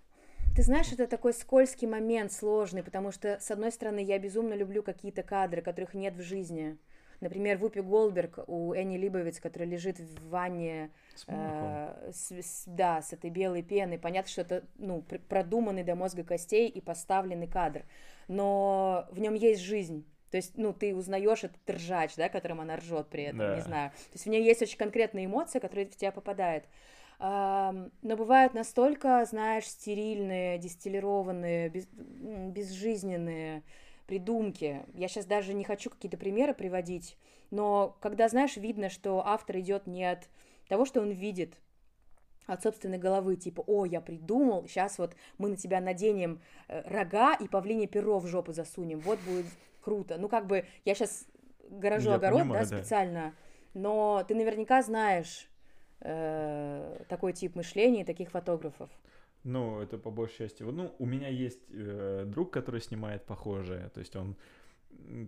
Ты 0.54 0.62
знаешь, 0.62 0.92
это 0.92 1.08
такой 1.08 1.34
скользкий 1.34 1.88
момент, 1.88 2.32
сложный, 2.32 2.84
потому 2.84 3.10
что, 3.10 3.40
с 3.40 3.50
одной 3.50 3.72
стороны, 3.72 3.98
я 4.04 4.18
безумно 4.20 4.54
люблю 4.54 4.84
какие-то 4.84 5.24
кадры, 5.24 5.62
которых 5.62 5.94
нет 5.94 6.14
в 6.14 6.22
жизни. 6.22 6.78
Например, 7.24 7.58
Вупи 7.58 7.80
Голдберг 7.80 8.38
у 8.46 8.72
Энни 8.72 8.96
Либовиц, 8.96 9.40
которая 9.40 9.68
лежит 9.68 9.98
в 9.98 10.28
ванне 10.28 10.90
с, 11.14 11.24
э, 11.26 12.10
с, 12.12 12.32
с, 12.32 12.62
да, 12.66 13.02
с 13.02 13.12
этой 13.12 13.30
белой 13.30 13.62
пеной. 13.62 13.98
Понятно, 13.98 14.30
что 14.30 14.42
это 14.42 14.64
ну, 14.78 15.02
пр- 15.02 15.20
продуманный 15.28 15.82
до 15.82 15.94
мозга 15.94 16.22
костей 16.22 16.68
и 16.68 16.80
поставленный 16.80 17.48
кадр. 17.48 17.84
Но 18.28 19.08
в 19.10 19.18
нем 19.18 19.34
есть 19.34 19.62
жизнь. 19.62 20.06
То 20.30 20.36
есть, 20.36 20.56
ну, 20.56 20.72
ты 20.72 20.94
узнаешь 20.94 21.44
этот 21.44 21.68
ржач, 21.68 22.14
да, 22.16 22.28
которым 22.28 22.60
она 22.60 22.76
ржет 22.76 23.08
при 23.08 23.24
этом, 23.24 23.38
да. 23.38 23.54
не 23.56 23.62
знаю. 23.62 23.90
То 23.90 24.12
есть 24.14 24.26
в 24.26 24.28
ней 24.28 24.44
есть 24.44 24.62
очень 24.62 24.78
конкретные 24.78 25.26
эмоции, 25.26 25.58
которые 25.58 25.86
в 25.86 25.96
тебя 25.96 26.12
попадают 26.12 26.64
но 27.18 27.90
бывают 28.02 28.54
настолько, 28.54 29.24
знаешь, 29.24 29.66
стерильные, 29.66 30.58
дистиллированные, 30.58 31.68
без, 31.68 31.86
безжизненные 31.86 33.62
придумки. 34.06 34.84
Я 34.94 35.08
сейчас 35.08 35.26
даже 35.26 35.54
не 35.54 35.64
хочу 35.64 35.90
какие-то 35.90 36.16
примеры 36.16 36.54
приводить, 36.54 37.16
но 37.50 37.96
когда, 38.00 38.28
знаешь, 38.28 38.56
видно, 38.56 38.88
что 38.88 39.26
автор 39.26 39.58
идет 39.58 39.86
не 39.86 40.04
от 40.04 40.28
того, 40.68 40.84
что 40.84 41.00
он 41.00 41.10
видит, 41.10 41.58
от 42.46 42.62
собственной 42.62 42.98
головы, 42.98 43.36
типа, 43.36 43.64
о, 43.66 43.86
я 43.86 44.00
придумал, 44.00 44.66
сейчас 44.68 44.98
вот 44.98 45.16
мы 45.38 45.48
на 45.48 45.56
тебя 45.56 45.80
наденем 45.80 46.42
э, 46.68 46.82
рога 46.88 47.34
и 47.34 47.48
павлине 47.48 47.86
перо 47.86 48.18
в 48.18 48.26
жопу 48.26 48.52
засунем, 48.52 49.00
вот 49.00 49.18
будет 49.20 49.46
круто. 49.80 50.18
Ну, 50.18 50.28
как 50.28 50.46
бы, 50.46 50.66
я 50.84 50.94
сейчас 50.94 51.26
гаражу 51.70 52.10
я 52.10 52.16
огород, 52.16 52.40
понимаю, 52.40 52.66
да, 52.66 52.76
специально, 52.76 53.34
но 53.72 54.24
ты 54.28 54.34
наверняка 54.34 54.82
знаешь, 54.82 55.48
э, 56.00 57.04
такой 57.08 57.32
тип 57.32 57.54
мышления 57.54 58.04
таких 58.04 58.30
фотографов. 58.30 58.90
Ну, 59.44 59.80
это 59.80 59.98
по 59.98 60.10
большей 60.10 60.38
части. 60.38 60.62
Ну, 60.62 60.94
у 60.98 61.06
меня 61.06 61.28
есть 61.28 61.60
э, 61.70 62.24
друг, 62.26 62.50
который 62.50 62.80
снимает 62.80 63.24
похожее. 63.24 63.90
То 63.90 64.00
есть 64.00 64.16
он 64.16 64.36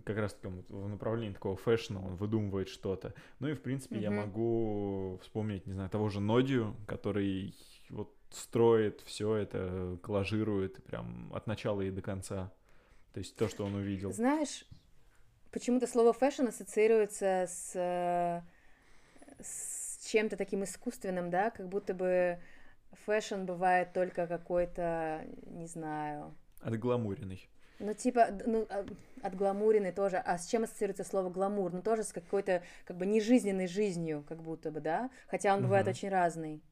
как 0.05 0.17
раз 0.17 0.33
таки 0.33 0.47
в 0.69 0.87
направлении 0.89 1.33
такого 1.33 1.55
фэшна, 1.55 2.03
он 2.03 2.15
выдумывает 2.15 2.69
что-то. 2.69 3.13
Ну 3.39 3.47
и, 3.47 3.53
в 3.53 3.61
принципе, 3.61 3.97
mm-hmm. 3.97 4.01
я 4.01 4.11
могу 4.11 5.19
вспомнить, 5.21 5.67
не 5.67 5.73
знаю, 5.73 5.89
того 5.89 6.09
же 6.09 6.19
Нодию, 6.19 6.75
который 6.87 7.53
вот 7.89 8.13
строит 8.31 9.01
все 9.01 9.35
это, 9.35 9.97
коллажирует 10.01 10.83
прям 10.83 11.31
от 11.33 11.47
начала 11.47 11.81
и 11.81 11.91
до 11.91 12.01
конца. 12.01 12.51
То 13.13 13.19
есть 13.19 13.35
то, 13.35 13.47
что 13.47 13.65
он 13.65 13.75
увидел. 13.75 14.11
Знаешь, 14.11 14.65
почему-то 15.51 15.87
слово 15.87 16.13
fashion 16.13 16.47
ассоциируется 16.47 17.45
с, 17.47 17.71
э, 17.75 18.41
с 19.41 20.05
чем-то 20.07 20.37
таким 20.37 20.63
искусственным, 20.63 21.29
да, 21.29 21.51
как 21.51 21.67
будто 21.69 21.93
бы 21.93 22.39
fashion 23.05 23.45
бывает 23.45 23.93
только 23.93 24.27
какой-то, 24.27 25.25
не 25.45 25.67
знаю... 25.67 26.35
Отгламуренный. 26.61 27.47
Ну, 27.79 27.93
типа, 27.93 28.29
ну, 28.45 28.65
а, 28.69 28.85
отгламуренный 29.21 29.91
тоже. 29.91 30.17
А 30.17 30.37
с 30.37 30.47
чем 30.47 30.63
ассоциируется 30.63 31.03
слово 31.03 31.29
гламур? 31.29 31.71
Ну, 31.71 31.81
тоже 31.81 32.03
с 32.03 32.11
какой-то, 32.11 32.63
как 32.85 32.97
бы, 32.97 33.05
нежизненной 33.05 33.67
жизнью, 33.67 34.25
как 34.27 34.41
будто 34.41 34.71
бы, 34.71 34.79
да? 34.79 35.09
Хотя 35.27 35.53
он 35.53 35.61
бывает 35.61 35.85
угу. 35.85 35.91
очень 35.91 36.09
разный. 36.09 36.63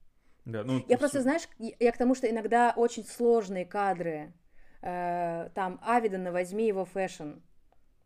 Да, 0.45 0.63
ну, 0.63 0.83
я 0.87 0.97
просто, 0.97 1.21
знаешь, 1.21 1.47
я 1.59 1.91
к 1.91 1.97
тому, 1.97 2.15
что 2.15 2.29
иногда 2.29 2.73
очень 2.75 3.03
сложные 3.03 3.65
кадры. 3.65 4.33
Э, 4.81 5.49
там, 5.53 5.79
Аведона, 5.83 6.31
возьми 6.31 6.67
его 6.67 6.85
fashion. 6.85 7.39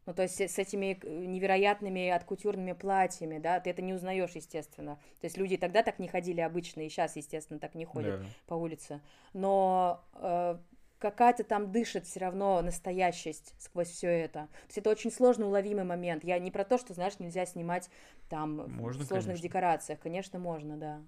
Ну, 0.10 0.16
то 0.16 0.24
есть 0.24 0.42
с 0.42 0.58
этими 0.58 1.00
э, 1.04 1.26
невероятными 1.28 2.10
откутюрными 2.10 2.72
платьями, 2.72 3.38
да, 3.38 3.60
ты 3.60 3.70
это 3.70 3.84
не 3.84 3.94
узнаешь, 3.94 4.32
естественно. 4.32 4.96
То 5.22 5.26
есть 5.26 5.38
люди 5.38 5.56
тогда 5.56 5.84
так 5.84 6.00
не 6.00 6.08
ходили 6.08 6.42
обычно, 6.42 6.82
и 6.82 6.90
сейчас, 6.90 7.16
естественно, 7.16 7.60
так 7.60 7.76
не 7.76 7.86
ходят 7.86 8.20
да. 8.20 8.26
по 8.48 8.56
улице. 8.56 9.02
Но 9.34 10.04
э, 10.16 10.58
какая-то 10.98 11.44
там 11.44 11.72
дышит 11.72 12.08
все 12.08 12.22
равно 12.22 12.60
настоящесть 12.64 13.54
сквозь 13.60 13.90
все 13.90 14.08
это. 14.08 14.48
То 14.48 14.66
есть 14.70 14.78
это 14.80 14.90
очень 14.90 15.12
сложно 15.12 15.46
уловимый 15.46 15.84
момент. 15.84 16.24
Я 16.24 16.40
не 16.40 16.50
про 16.50 16.66
то, 16.66 16.80
что, 16.80 16.96
знаешь, 16.96 17.20
нельзя 17.20 17.46
снимать 17.46 17.92
там 18.30 18.68
можно, 18.68 19.04
в 19.04 19.06
сложных 19.06 19.34
конечно. 19.34 19.48
декорациях. 19.48 20.00
Конечно, 20.00 20.40
можно, 20.40 20.76
да. 20.76 21.04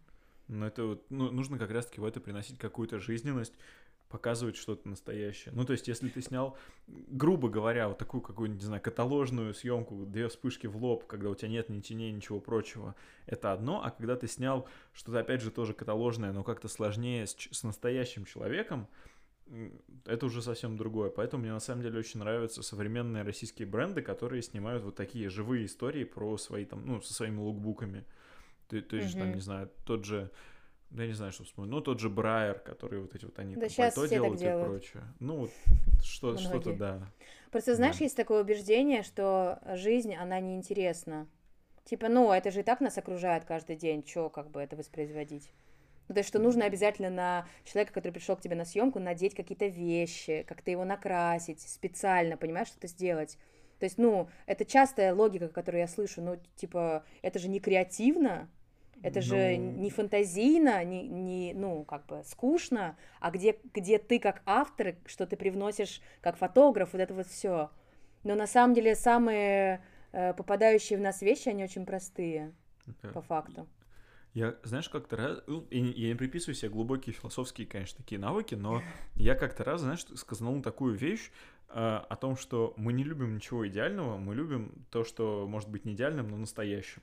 Но 0.47 0.67
это 0.67 0.85
вот, 0.85 1.09
ну, 1.09 1.31
нужно 1.31 1.57
как 1.57 1.71
раз-таки 1.71 1.99
в 1.99 2.05
это 2.05 2.19
приносить 2.19 2.59
какую-то 2.59 2.99
жизненность, 2.99 3.55
показывать 4.11 4.55
что-то 4.55 4.87
настоящее. 4.87 5.53
Ну, 5.55 5.65
то 5.65 5.73
есть, 5.73 5.87
если 5.87 6.09
ты 6.09 6.21
снял, 6.21 6.57
грубо 6.87 7.49
говоря, 7.49 7.87
вот 7.87 7.97
такую 7.97 8.21
какую-нибудь, 8.21 8.61
не 8.61 8.67
знаю, 8.67 8.81
каталожную 8.81 9.53
съемку, 9.53 10.05
две 10.05 10.27
вспышки 10.27 10.67
в 10.67 10.77
лоб, 10.77 11.05
когда 11.07 11.29
у 11.29 11.35
тебя 11.35 11.49
нет 11.49 11.69
ни 11.69 11.79
теней, 11.79 12.11
ничего 12.11 12.39
прочего, 12.39 12.95
это 13.25 13.51
одно, 13.51 13.83
а 13.83 13.89
когда 13.89 14.15
ты 14.15 14.27
снял 14.27 14.67
что-то, 14.93 15.19
опять 15.19 15.41
же, 15.41 15.49
тоже 15.49 15.73
каталожное, 15.73 16.31
но 16.31 16.43
как-то 16.43 16.67
сложнее 16.67 17.25
с, 17.25 17.35
с 17.35 17.63
настоящим 17.63 18.25
человеком, 18.25 18.87
это 20.05 20.25
уже 20.25 20.41
совсем 20.41 20.77
другое. 20.77 21.09
Поэтому 21.09 21.43
мне 21.43 21.51
на 21.51 21.59
самом 21.59 21.81
деле 21.81 21.99
очень 21.99 22.19
нравятся 22.19 22.61
современные 22.61 23.23
российские 23.23 23.67
бренды, 23.67 24.01
которые 24.01 24.41
снимают 24.41 24.83
вот 24.83 24.95
такие 24.95 25.29
живые 25.29 25.65
истории 25.65 26.03
про 26.03 26.37
свои 26.37 26.65
там, 26.65 26.85
ну, 26.85 27.01
со 27.01 27.13
своими 27.13 27.39
лукбуками. 27.39 28.05
То, 28.67 28.81
то 28.81 28.95
есть, 28.95 29.15
mm-hmm. 29.15 29.19
там, 29.19 29.33
не 29.33 29.41
знаю, 29.41 29.69
тот 29.85 30.05
же 30.05 30.31
я 30.91 31.07
не 31.07 31.13
знаю, 31.13 31.31
что 31.31 31.43
вспомнить. 31.43 31.71
Ну, 31.71 31.81
тот 31.81 31.99
же 31.99 32.09
Брайер, 32.09 32.59
который 32.59 32.99
вот 32.99 33.15
эти 33.15 33.25
вот 33.25 33.39
они 33.39 33.55
да, 33.55 33.67
там 33.67 33.75
пальто 33.77 34.05
делают, 34.05 34.39
делают 34.39 34.67
и 34.67 34.69
прочее. 34.69 35.03
Ну, 35.19 35.35
вот 35.37 35.51
что, 36.03 36.37
что-то, 36.37 36.73
да. 36.73 37.11
Просто, 37.51 37.75
знаешь, 37.75 37.97
да. 37.97 38.05
есть 38.05 38.17
такое 38.17 38.41
убеждение, 38.41 39.03
что 39.03 39.59
жизнь, 39.73 40.13
она 40.15 40.39
неинтересна. 40.39 41.27
Типа, 41.85 42.09
ну, 42.09 42.31
это 42.31 42.51
же 42.51 42.59
и 42.59 42.63
так 42.63 42.81
нас 42.81 42.97
окружает 42.97 43.45
каждый 43.45 43.75
день, 43.75 44.05
что 44.05 44.29
как 44.29 44.51
бы 44.51 44.61
это 44.61 44.75
воспроизводить? 44.75 45.51
Ну, 46.07 46.13
то 46.13 46.19
есть, 46.19 46.27
что 46.27 46.39
нужно 46.39 46.65
обязательно 46.65 47.09
на 47.09 47.47
человека, 47.63 47.93
который 47.93 48.13
пришел 48.13 48.35
к 48.35 48.41
тебе 48.41 48.55
на 48.55 48.65
съемку, 48.65 48.99
надеть 48.99 49.33
какие-то 49.33 49.67
вещи, 49.67 50.45
как-то 50.47 50.69
его 50.69 50.83
накрасить, 50.83 51.61
специально, 51.61 52.37
понимаешь, 52.37 52.67
что-то 52.67 52.87
сделать. 52.87 53.37
То 53.79 53.85
есть, 53.85 53.97
ну, 53.97 54.29
это 54.45 54.65
частая 54.65 55.15
логика, 55.15 55.47
которую 55.47 55.81
я 55.81 55.87
слышу, 55.87 56.21
ну, 56.21 56.37
типа, 56.55 57.05
это 57.21 57.39
же 57.39 57.47
не 57.47 57.59
креативно, 57.59 58.49
это 59.03 59.19
ну... 59.19 59.25
же 59.25 59.57
не 59.57 59.89
фантазийно, 59.89 60.83
не, 60.83 61.07
не, 61.07 61.53
ну, 61.53 61.83
как 61.83 62.05
бы 62.05 62.21
скучно, 62.25 62.97
а 63.19 63.31
где, 63.31 63.57
где 63.73 63.97
ты 63.97 64.19
как 64.19 64.41
автор, 64.45 64.95
что 65.05 65.25
ты 65.25 65.35
привносишь 65.35 66.01
как 66.21 66.37
фотограф, 66.37 66.93
вот 66.93 67.01
это 67.01 67.13
вот 67.13 67.27
все. 67.27 67.71
Но 68.23 68.35
на 68.35 68.47
самом 68.47 68.75
деле 68.75 68.95
самые 68.95 69.83
э, 70.11 70.33
попадающие 70.33 70.97
в 70.97 71.01
нас 71.01 71.21
вещи, 71.21 71.49
они 71.49 71.63
очень 71.63 71.85
простые, 71.85 72.53
okay. 72.85 73.11
по 73.11 73.21
факту. 73.21 73.67
Я, 74.33 74.55
знаешь, 74.63 74.87
как-то 74.87 75.17
раз, 75.17 75.39
ну, 75.47 75.67
я 75.71 76.07
не 76.07 76.15
приписываю 76.15 76.55
себе 76.55 76.69
глубокие 76.69 77.13
философские, 77.13 77.67
конечно, 77.67 77.97
такие 77.97 78.19
навыки, 78.19 78.55
но 78.55 78.81
я 79.15 79.35
как-то 79.35 79.65
раз, 79.65 79.81
знаешь, 79.81 80.05
сказал 80.15 80.61
такую 80.61 80.95
вещь 80.95 81.31
э, 81.69 81.73
о 81.73 82.15
том, 82.15 82.37
что 82.37 82.73
мы 82.77 82.93
не 82.93 83.03
любим 83.03 83.35
ничего 83.35 83.67
идеального, 83.67 84.17
мы 84.17 84.33
любим 84.33 84.85
то, 84.89 85.03
что 85.03 85.47
может 85.49 85.69
быть 85.69 85.83
не 85.83 85.93
идеальным, 85.93 86.29
но 86.29 86.37
настоящим. 86.37 87.01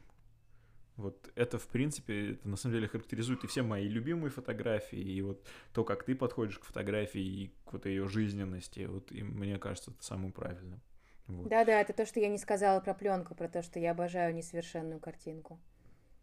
Вот 0.99 1.31
это, 1.37 1.59
в 1.59 1.69
принципе, 1.69 2.33
это 2.33 2.49
на 2.49 2.57
самом 2.57 2.75
деле 2.75 2.89
характеризует 2.89 3.45
и 3.45 3.47
все 3.47 3.63
мои 3.63 3.87
любимые 3.87 4.31
фотографии, 4.31 4.99
и 4.99 5.23
вот 5.23 5.47
то, 5.73 5.85
как 5.85 6.03
ты 6.03 6.17
подходишь 6.17 6.59
к 6.59 6.65
фотографии, 6.65 7.21
и 7.21 7.53
к 7.65 7.73
вот 7.73 7.87
ее 7.87 8.09
жизненности, 8.09 8.81
вот 8.87 9.13
и 9.13 9.23
мне 9.23 9.59
кажется, 9.59 9.93
это 9.93 10.03
самым 10.03 10.33
правильным. 10.33 10.81
Вот. 11.29 11.49
Да-да, 11.49 11.81
это 11.81 11.93
то, 11.93 12.05
что 12.05 12.19
я 12.19 12.29
не 12.29 12.39
сказала 12.39 12.81
про 12.81 12.95
пленку, 12.95 13.37
про 13.37 13.49
то, 13.49 13.63
что 13.63 13.79
я 13.79 13.93
обожаю 13.93 14.35
несовершенную 14.35 14.99
картинку. 14.99 15.61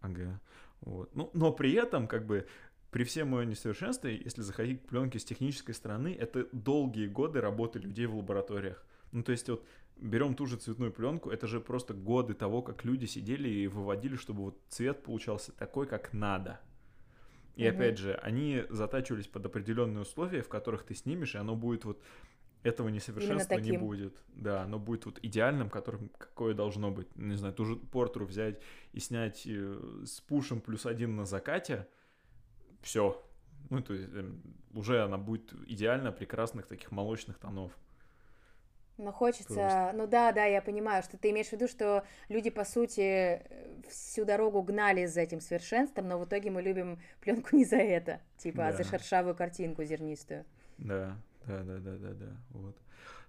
Ага. 0.01 0.41
Вот. 0.81 1.15
Ну, 1.15 1.29
но 1.33 1.53
при 1.53 1.71
этом, 1.71 2.05
как 2.05 2.25
бы, 2.25 2.45
при 2.91 3.05
всем 3.05 3.29
моем 3.29 3.49
несовершенстве, 3.49 4.21
если 4.21 4.41
заходить 4.41 4.83
к 4.83 4.89
пленке 4.89 5.19
с 5.19 5.23
технической 5.23 5.73
стороны, 5.73 6.13
это 6.19 6.49
долгие 6.51 7.07
годы 7.07 7.39
работы 7.39 7.79
людей 7.79 8.07
в 8.07 8.17
лабораториях. 8.17 8.85
Ну, 9.13 9.23
то 9.23 9.31
есть 9.31 9.47
вот 9.47 9.65
берем 9.97 10.35
ту 10.35 10.45
же 10.45 10.57
цветную 10.57 10.91
пленку, 10.91 11.29
это 11.29 11.47
же 11.47 11.59
просто 11.59 11.93
годы 11.93 12.33
того, 12.33 12.61
как 12.61 12.83
люди 12.83 13.05
сидели 13.05 13.49
и 13.49 13.67
выводили, 13.67 14.15
чтобы 14.15 14.43
вот 14.43 14.61
цвет 14.69 15.03
получался 15.03 15.51
такой, 15.51 15.87
как 15.87 16.13
надо. 16.13 16.59
И 17.55 17.63
mm 17.63 17.69
опять 17.69 17.97
же, 17.97 18.15
они 18.15 18.63
затачивались 18.69 19.27
под 19.27 19.45
определенные 19.45 20.01
условия, 20.01 20.41
в 20.41 20.49
которых 20.49 20.83
ты 20.83 20.93
снимешь, 20.93 21.35
и 21.35 21.37
оно 21.37 21.55
будет 21.55 21.85
вот 21.85 22.01
этого 22.63 22.89
несовершенства 22.89 23.57
не 23.57 23.77
будет. 23.77 24.21
Да, 24.33 24.63
оно 24.63 24.79
будет 24.79 25.05
вот 25.05 25.19
идеальным, 25.21 25.69
которым 25.69 26.09
какое 26.17 26.53
должно 26.53 26.91
быть. 26.91 27.15
Не 27.15 27.35
знаю, 27.35 27.53
ту 27.53 27.63
же 27.63 27.75
портру 27.75 28.25
взять 28.25 28.59
и 28.91 28.99
снять 28.99 29.43
э, 29.45 30.03
с 30.05 30.19
пушем 30.21 30.61
плюс 30.61 30.85
один 30.85 31.15
на 31.15 31.25
закате, 31.25 31.87
все. 32.81 33.23
Ну, 33.69 33.81
то 33.81 33.93
есть 33.93 34.09
э, 34.11 34.31
уже 34.73 35.03
она 35.03 35.17
будет 35.17 35.53
идеально 35.67 36.11
прекрасных 36.11 36.65
таких 36.65 36.91
молочных 36.91 37.37
тонов. 37.37 37.71
Ну, 38.97 39.11
хочется... 39.11 39.53
Просто. 39.53 39.91
Ну 39.93 40.07
да, 40.07 40.31
да, 40.31 40.45
я 40.45 40.61
понимаю, 40.61 41.03
что 41.03 41.17
ты 41.17 41.31
имеешь 41.31 41.47
в 41.47 41.53
виду, 41.53 41.67
что 41.67 42.05
люди, 42.29 42.49
по 42.49 42.63
сути, 42.63 43.41
всю 43.89 44.23
дорогу 44.23 44.61
гнали 44.61 45.05
за 45.05 45.21
этим 45.21 45.41
совершенством, 45.41 46.07
но 46.07 46.17
в 46.17 46.25
итоге 46.25 46.49
мы 46.49 46.61
любим 46.61 46.99
пленку 47.19 47.55
не 47.55 47.65
за 47.65 47.77
это, 47.77 48.21
типа, 48.37 48.57
да. 48.57 48.67
а 48.69 48.73
за 48.73 48.83
шершавую 48.83 49.35
картинку 49.35 49.83
зернистую. 49.83 50.45
Да, 50.77 51.17
да, 51.45 51.63
да, 51.63 51.77
да, 51.79 51.97
да, 51.97 52.13
да, 52.13 52.37
вот. 52.51 52.77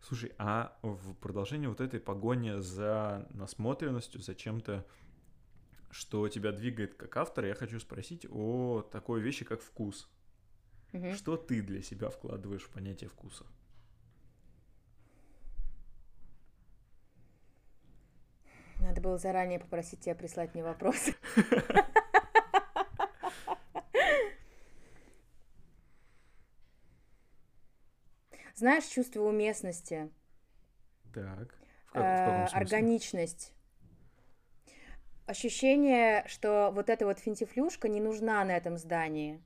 Слушай, 0.02 0.32
а 0.38 0.78
в 0.82 1.14
продолжении 1.14 1.66
вот 1.66 1.80
этой 1.80 1.98
погони 1.98 2.60
за 2.60 3.26
насмотренностью, 3.30 4.20
за 4.20 4.36
чем-то, 4.36 4.86
что 5.90 6.28
тебя 6.28 6.52
двигает 6.52 6.94
как 6.94 7.16
автора, 7.16 7.48
я 7.48 7.54
хочу 7.54 7.80
спросить 7.80 8.26
о 8.30 8.82
такой 8.82 9.20
вещи, 9.20 9.44
как 9.44 9.60
вкус. 9.60 10.08
Угу. 10.92 11.12
Что 11.14 11.36
ты 11.36 11.60
для 11.60 11.82
себя 11.82 12.08
вкладываешь 12.10 12.62
в 12.62 12.70
понятие 12.70 13.10
вкуса? 13.10 13.44
Надо 18.86 19.00
было 19.00 19.18
заранее 19.18 19.58
попросить 19.58 19.98
тебя 19.98 20.14
прислать 20.14 20.54
мне 20.54 20.62
вопросы. 20.62 21.12
Знаешь, 28.54 28.84
чувство 28.84 29.22
уместности. 29.22 30.08
Так. 31.12 31.58
В, 31.88 31.94
как, 31.94 32.46
в 32.46 32.50
смысле? 32.50 32.58
Органичность. 32.60 33.52
Ощущение, 35.26 36.22
что 36.28 36.70
вот 36.72 36.88
эта 36.88 37.06
вот 37.06 37.18
финтифлюшка 37.18 37.88
не 37.88 38.00
нужна 38.00 38.44
на 38.44 38.56
этом 38.56 38.78
здании. 38.78 39.42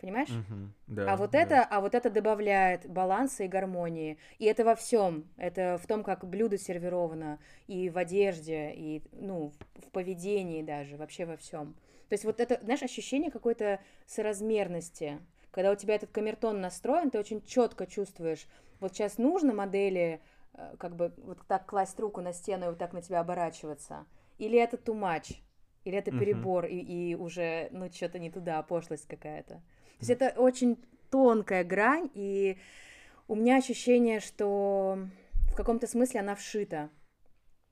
Понимаешь? 0.00 0.30
Угу, 0.30 0.94
да, 0.94 1.12
а 1.12 1.16
вот 1.16 1.32
да. 1.32 1.40
это, 1.40 1.64
а 1.64 1.80
вот 1.80 1.94
это 1.94 2.08
добавляет 2.08 2.88
баланса 2.88 3.44
и 3.44 3.48
гармонии. 3.48 4.18
И 4.38 4.44
это 4.44 4.64
во 4.64 4.76
всем. 4.76 5.24
Это 5.36 5.76
в 5.82 5.86
том, 5.88 6.04
как 6.04 6.24
блюдо 6.24 6.56
сервировано, 6.56 7.40
и 7.66 7.90
в 7.90 7.98
одежде, 7.98 8.72
и 8.72 9.02
ну 9.12 9.52
в 9.74 9.90
поведении 9.90 10.62
даже, 10.62 10.96
вообще 10.96 11.24
во 11.24 11.36
всем. 11.36 11.74
То 12.08 12.14
есть 12.14 12.24
вот 12.24 12.40
это, 12.40 12.60
знаешь, 12.62 12.82
ощущение 12.82 13.30
какой-то 13.30 13.80
соразмерности. 14.06 15.18
Когда 15.50 15.72
у 15.72 15.74
тебя 15.74 15.96
этот 15.96 16.10
камертон 16.10 16.60
настроен, 16.60 17.10
ты 17.10 17.18
очень 17.18 17.42
четко 17.42 17.86
чувствуешь, 17.86 18.46
вот 18.80 18.94
сейчас 18.94 19.18
нужно 19.18 19.52
модели 19.52 20.20
э, 20.54 20.76
как 20.78 20.94
бы 20.94 21.12
вот 21.18 21.38
так 21.48 21.66
класть 21.66 21.98
руку 21.98 22.20
на 22.20 22.32
стену 22.32 22.66
и 22.66 22.68
вот 22.68 22.78
так 22.78 22.92
на 22.92 23.02
тебя 23.02 23.20
оборачиваться, 23.20 24.06
или 24.38 24.58
это 24.58 24.76
too 24.76 24.94
much, 24.94 25.36
или 25.84 25.98
это 25.98 26.10
перебор, 26.12 26.66
uh-huh. 26.66 26.70
и, 26.70 27.10
и 27.10 27.14
уже, 27.14 27.68
ну, 27.72 27.90
что-то 27.90 28.18
не 28.18 28.30
туда, 28.30 28.62
пошлость 28.62 29.08
какая-то. 29.08 29.62
То 29.98 30.06
есть 30.06 30.10
это 30.10 30.40
очень 30.40 30.78
тонкая 31.10 31.64
грань, 31.64 32.10
и 32.14 32.58
у 33.26 33.34
меня 33.34 33.56
ощущение, 33.56 34.20
что 34.20 34.98
в 35.50 35.54
каком-то 35.54 35.86
смысле 35.86 36.20
она 36.20 36.34
вшита. 36.34 36.90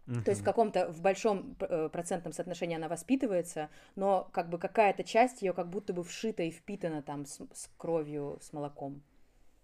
Uh-huh. 0.06 0.22
То 0.22 0.30
есть 0.30 0.42
в 0.42 0.44
каком-то, 0.44 0.92
в 0.92 1.00
большом 1.00 1.56
э, 1.58 1.88
процентном 1.88 2.32
соотношении 2.32 2.76
она 2.76 2.88
воспитывается, 2.88 3.70
но 3.96 4.28
как 4.32 4.48
бы 4.48 4.58
какая-то 4.58 5.02
часть 5.02 5.42
ее 5.42 5.52
как 5.52 5.68
будто 5.68 5.92
бы 5.92 6.04
вшита 6.04 6.44
и 6.44 6.50
впитана 6.50 7.02
там 7.02 7.26
с, 7.26 7.40
с 7.52 7.68
кровью, 7.76 8.38
с 8.40 8.52
молоком. 8.52 9.02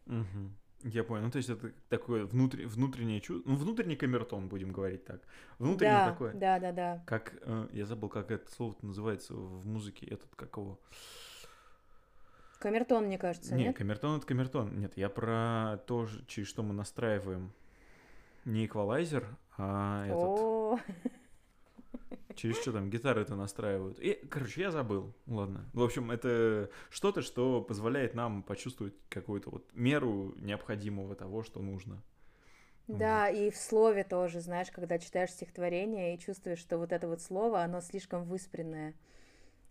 Uh-huh. 0.06 0.50
Я 0.84 1.04
понял. 1.04 1.24
Ну, 1.24 1.30
то 1.30 1.38
есть 1.38 1.48
это 1.48 1.72
такое 1.88 2.26
внутри, 2.26 2.64
внутреннее 2.66 3.20
чувство. 3.20 3.48
Ну, 3.48 3.56
внутренний 3.56 3.96
камертон, 3.96 4.48
будем 4.48 4.72
говорить 4.72 5.04
так. 5.04 5.22
Внутренний 5.58 5.92
да, 5.92 6.10
такое. 6.10 6.34
Да, 6.34 6.58
да, 6.58 6.72
да. 6.72 7.04
Как, 7.06 7.34
э, 7.42 7.68
я 7.72 7.86
забыл, 7.86 8.08
как 8.08 8.30
это 8.30 8.50
слово 8.50 8.74
называется 8.82 9.34
в 9.34 9.66
музыке, 9.66 10.06
этот, 10.06 10.34
как 10.34 10.56
его... 10.56 10.80
Камертон, 12.62 13.06
мне 13.06 13.18
кажется, 13.18 13.56
нет? 13.56 13.66
Нет, 13.66 13.76
камертон— 13.76 14.16
это 14.18 14.26
камертон. 14.26 14.78
Нет, 14.78 14.92
я 14.96 15.08
про 15.08 15.78
то, 15.88 16.06
через 16.28 16.46
что 16.46 16.62
мы 16.62 16.72
настраиваем. 16.72 17.52
Не 18.44 18.66
эквалайзер, 18.66 19.26
а 19.58 20.06
этот... 20.06 20.96
Через 22.36 22.60
что 22.60 22.72
там 22.72 22.88
гитары 22.88 23.22
это 23.22 23.34
настраивают. 23.34 23.98
И, 23.98 24.12
короче, 24.30 24.60
я 24.60 24.70
забыл. 24.70 25.12
Ладно. 25.26 25.68
В 25.72 25.82
общем, 25.82 26.12
это 26.12 26.70
что-то, 26.88 27.20
что 27.20 27.60
позволяет 27.62 28.14
нам 28.14 28.44
почувствовать 28.44 28.94
какую-то 29.08 29.50
вот 29.50 29.68
меру 29.74 30.32
необходимого 30.36 31.16
того, 31.16 31.42
что 31.42 31.60
нужно. 31.60 32.00
Да, 32.86 33.28
вот. 33.28 33.38
и 33.38 33.50
в 33.50 33.56
слове 33.56 34.04
тоже, 34.04 34.40
знаешь, 34.40 34.70
когда 34.70 35.00
читаешь 35.00 35.30
стихотворение 35.30 36.14
и 36.14 36.18
чувствуешь, 36.20 36.60
что 36.60 36.78
вот 36.78 36.92
это 36.92 37.08
вот 37.08 37.20
слово, 37.20 37.64
оно 37.64 37.80
слишком 37.80 38.24
выспренное 38.24 38.94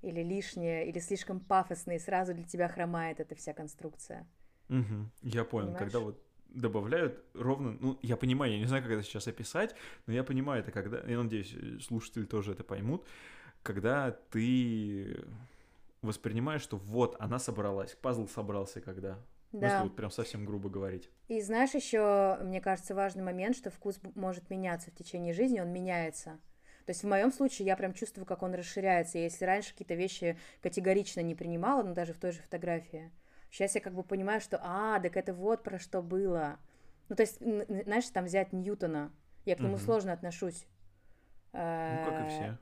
или 0.02 0.22
лишнее, 0.22 0.88
или 0.88 1.00
слишком 1.00 1.40
пафосное, 1.40 1.96
и 1.96 2.00
сразу 2.00 2.34
для 2.34 2.44
тебя 2.44 2.68
хромает 2.68 3.20
эта 3.20 3.36
вся 3.36 3.54
конструкция. 3.54 4.28
Угу, 4.70 5.10
я 5.24 5.44
понял, 5.44 5.68
Понимаешь? 5.68 5.80
когда 5.80 6.00
вот 6.00 6.24
добавляют 6.50 7.24
ровно, 7.34 7.78
ну, 7.80 8.00
я 8.02 8.18
понимаю, 8.18 8.52
я 8.52 8.60
не 8.60 8.66
знаю, 8.66 8.84
как 8.84 8.92
это 8.92 9.04
сейчас 9.04 9.28
описать, 9.28 9.76
но 10.06 10.14
я 10.14 10.24
понимаю 10.24 10.62
это, 10.62 10.72
когда, 10.72 11.02
я 11.08 11.22
надеюсь, 11.22 11.56
слушатели 11.84 12.26
тоже 12.26 12.54
это 12.54 12.64
поймут, 12.64 13.06
когда 13.64 14.12
ты 14.32 15.24
воспринимаешь, 16.02 16.62
что 16.62 16.78
вот, 16.78 17.16
она 17.20 17.40
собралась, 17.40 17.96
пазл 17.96 18.28
собрался 18.28 18.82
когда. 18.82 19.20
Да. 19.52 19.68
Если 19.68 19.84
вот 19.84 19.96
прям 19.98 20.12
совсем 20.12 20.46
грубо 20.46 20.70
говорить. 20.70 21.10
И 21.28 21.42
знаешь 21.42 21.74
еще, 21.74 22.38
мне 22.42 22.62
кажется, 22.62 22.96
важный 22.96 23.24
момент, 23.24 23.58
что 23.58 23.70
вкус 23.70 24.00
может 24.16 24.50
меняться 24.50 24.92
в 24.92 24.96
течение 24.96 25.34
жизни, 25.34 25.60
он 25.60 25.74
меняется. 25.74 26.40
То 26.86 26.92
есть 26.92 27.04
в 27.04 27.08
моем 27.08 27.32
случае 27.32 27.68
я 27.68 27.76
прям 27.76 27.94
чувствую, 27.94 28.26
как 28.26 28.44
он 28.44 28.54
расширяется. 28.54 29.18
Если 29.18 29.46
раньше 29.46 29.72
какие-то 29.72 29.96
вещи 29.96 30.38
категорично 30.62 31.22
не 31.22 31.36
принимала, 31.36 31.84
ну 31.84 31.94
даже 31.94 32.14
в 32.14 32.20
той 32.20 32.32
же 32.32 32.42
фотографии, 32.42 33.12
сейчас 33.50 33.76
я 33.76 33.82
как 33.82 33.94
бы 33.94 34.04
понимаю, 34.04 34.42
что, 34.42 34.60
а, 34.64 35.00
так 35.00 35.16
это 35.18 35.34
вот 35.34 35.64
про 35.64 35.80
что 35.80 36.02
было. 36.02 36.58
Ну 37.10 37.16
то 37.16 37.24
есть, 37.24 37.40
знаешь, 37.40 38.08
там 38.10 38.26
взять 38.26 38.54
Ньютона, 38.54 39.12
я 39.46 39.56
к 39.56 39.60
нему 39.60 39.74
угу. 39.74 39.82
сложно 39.82 40.14
отношусь. 40.14 40.66
Ну, 41.54 41.60
как 41.60 42.26
и 42.26 42.30
все. 42.30 42.44
Э, 42.44 42.58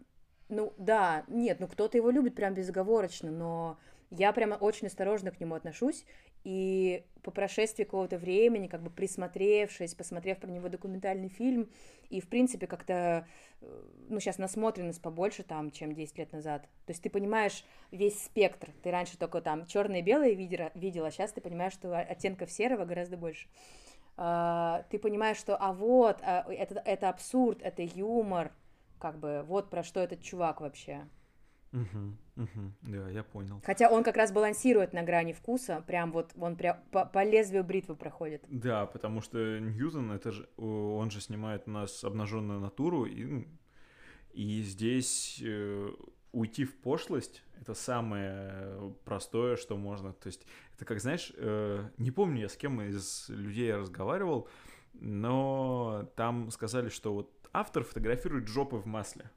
ну, 0.50 0.74
да, 0.78 1.24
нет, 1.28 1.60
ну 1.60 1.68
кто-то 1.68 1.96
его 1.96 2.10
любит 2.10 2.36
прям 2.36 2.56
безоговорочно, 2.56 3.30
но 3.30 3.78
я 4.12 4.34
прямо 4.34 4.56
очень 4.56 4.88
осторожно 4.88 5.32
к 5.32 5.40
нему 5.40 5.56
отношусь, 5.56 6.06
и 6.44 7.06
по 7.22 7.32
прошествии 7.32 7.84
какого-то 7.84 8.18
времени, 8.18 8.68
как 8.68 8.82
бы 8.82 8.90
присмотревшись, 8.90 9.94
посмотрев 9.94 10.40
про 10.40 10.50
него 10.50 10.70
документальный 10.70 11.30
фильм, 11.30 11.70
и, 12.10 12.22
в 12.22 12.28
принципе, 12.28 12.66
как-то, 12.66 13.28
э, 13.62 13.84
ну, 14.08 14.20
сейчас 14.20 14.38
насмотренность 14.38 15.02
побольше 15.02 15.44
там, 15.44 15.70
чем 15.70 15.94
10 15.94 16.18
лет 16.18 16.32
назад. 16.32 16.64
То 16.86 16.92
есть 16.92 17.04
ты 17.04 17.10
понимаешь 17.10 17.64
весь 17.92 18.24
спектр. 18.24 18.72
Ты 18.82 18.90
раньше 18.90 19.18
только 19.18 19.42
там 19.42 19.66
черное 19.66 20.00
и 20.00 20.04
белое 20.04 20.32
видела, 20.32 20.72
видела, 20.76 21.08
а 21.08 21.12
сейчас 21.12 21.34
ты 21.34 21.42
понимаешь, 21.42 21.74
что 21.74 21.98
оттенков 21.98 22.52
серого 22.52 22.86
гораздо 22.86 23.18
больше. 23.18 23.48
Uh, 24.18 24.84
ты 24.90 25.00
понимаешь, 25.00 25.38
что, 25.38 25.56
а 25.56 25.72
вот, 25.72 26.18
а, 26.24 26.46
это, 26.52 26.82
это 26.84 27.08
абсурд, 27.08 27.62
это 27.62 27.84
юмор, 27.84 28.52
как 29.00 29.18
бы, 29.18 29.44
вот 29.48 29.70
про 29.70 29.82
что 29.82 30.02
этот 30.02 30.22
чувак 30.22 30.60
вообще. 30.60 31.08
Угу, 31.72 32.16
угу, 32.40 32.74
да, 32.82 33.10
я 33.10 33.24
понял. 33.24 33.62
Хотя 33.66 33.90
он 33.90 34.04
как 34.04 34.18
раз 34.18 34.32
балансирует 34.32 34.94
на 34.94 35.04
грани 35.04 35.34
вкуса, 35.34 35.84
прям 35.86 36.12
вот 36.12 36.32
он 36.40 36.56
прям 36.56 36.78
по, 36.92 37.06
по 37.06 37.24
лезвию 37.24 37.64
бритвы 37.64 37.96
проходит. 37.96 38.44
Да, 38.48 38.86
потому 38.86 39.22
что 39.22 39.60
Ньютон, 39.60 40.12
это 40.12 40.32
же, 40.32 40.50
он 40.58 41.12
же 41.12 41.22
снимает 41.22 41.64
у 41.68 41.72
нас 41.72 42.04
обнаженную 42.04 42.60
натуру, 42.60 43.06
и, 43.06 43.26
ну, 43.26 43.46
и 44.34 44.62
здесь 44.62 45.42
э, 45.44 45.90
уйти 46.32 46.66
в 46.66 46.76
пошлость 46.78 47.44
это 47.62 47.74
самое 47.74 48.94
простое, 49.04 49.58
что 49.58 49.78
можно. 49.78 50.14
То 50.14 50.28
есть 50.28 50.46
это 50.76 50.86
как, 50.86 51.00
знаешь, 51.02 51.32
э, 51.36 51.90
не 51.98 52.12
помню 52.12 52.42
я 52.42 52.50
с 52.50 52.56
кем 52.56 52.82
из 52.82 53.28
людей 53.30 53.68
я 53.68 53.78
разговаривал, 53.78 54.48
но 54.94 56.10
там 56.16 56.52
сказали, 56.52 56.90
что 56.90 57.14
вот 57.14 57.50
автор 57.52 57.84
фотографирует 57.84 58.48
жопы 58.48 58.78
в 58.78 58.86
масле. 58.86 59.30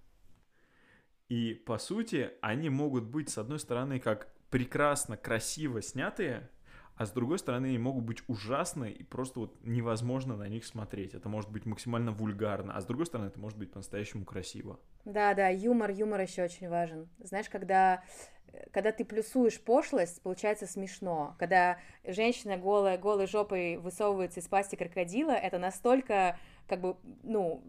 И, 1.33 1.55
по 1.55 1.79
сути, 1.79 2.31
они 2.43 2.69
могут 2.69 3.05
быть, 3.05 3.31
с 3.31 3.39
одной 3.39 3.59
стороны, 3.59 3.99
как 3.99 4.29
прекрасно, 4.51 5.17
красиво 5.17 5.81
снятые, 5.81 6.51
а 6.95 7.07
с 7.07 7.11
другой 7.11 7.39
стороны, 7.39 7.69
они 7.69 7.79
могут 7.79 8.05
быть 8.05 8.23
ужасны 8.27 8.91
и 8.91 9.03
просто 9.03 9.41
вот 9.41 9.57
невозможно 9.65 10.37
на 10.37 10.47
них 10.47 10.67
смотреть. 10.67 11.15
Это 11.15 11.31
может 11.31 11.51
быть 11.51 11.65
максимально 11.65 12.13
вульгарно, 12.13 12.77
а 12.77 12.83
с 12.83 12.85
другой 12.85 13.07
стороны, 13.07 13.29
это 13.29 13.41
может 13.41 13.57
быть 13.57 13.73
по-настоящему 13.73 14.27
красиво. 14.27 14.79
Да, 15.07 15.33
да, 15.33 15.49
юмор, 15.49 15.91
юмор 15.93 16.21
еще 16.21 16.45
очень 16.45 16.69
важен. 16.69 17.09
Знаешь, 17.19 17.49
когда 17.49 18.03
когда 18.71 18.93
ты 18.93 19.07
плюсуешь 19.07 19.59
пошлость, 19.59 20.21
получается 20.21 20.67
смешно. 20.67 21.35
Когда 21.39 21.79
женщина 22.05 22.59
голая, 22.59 22.99
голой 22.99 23.27
жопой 23.27 23.79
высовывается 23.79 24.41
из 24.41 24.49
пасти 24.49 24.77
крокодила, 24.77 25.31
это 25.31 25.59
настолько, 25.59 26.39
как 26.69 26.83
бы, 26.83 26.99
ну, 27.23 27.65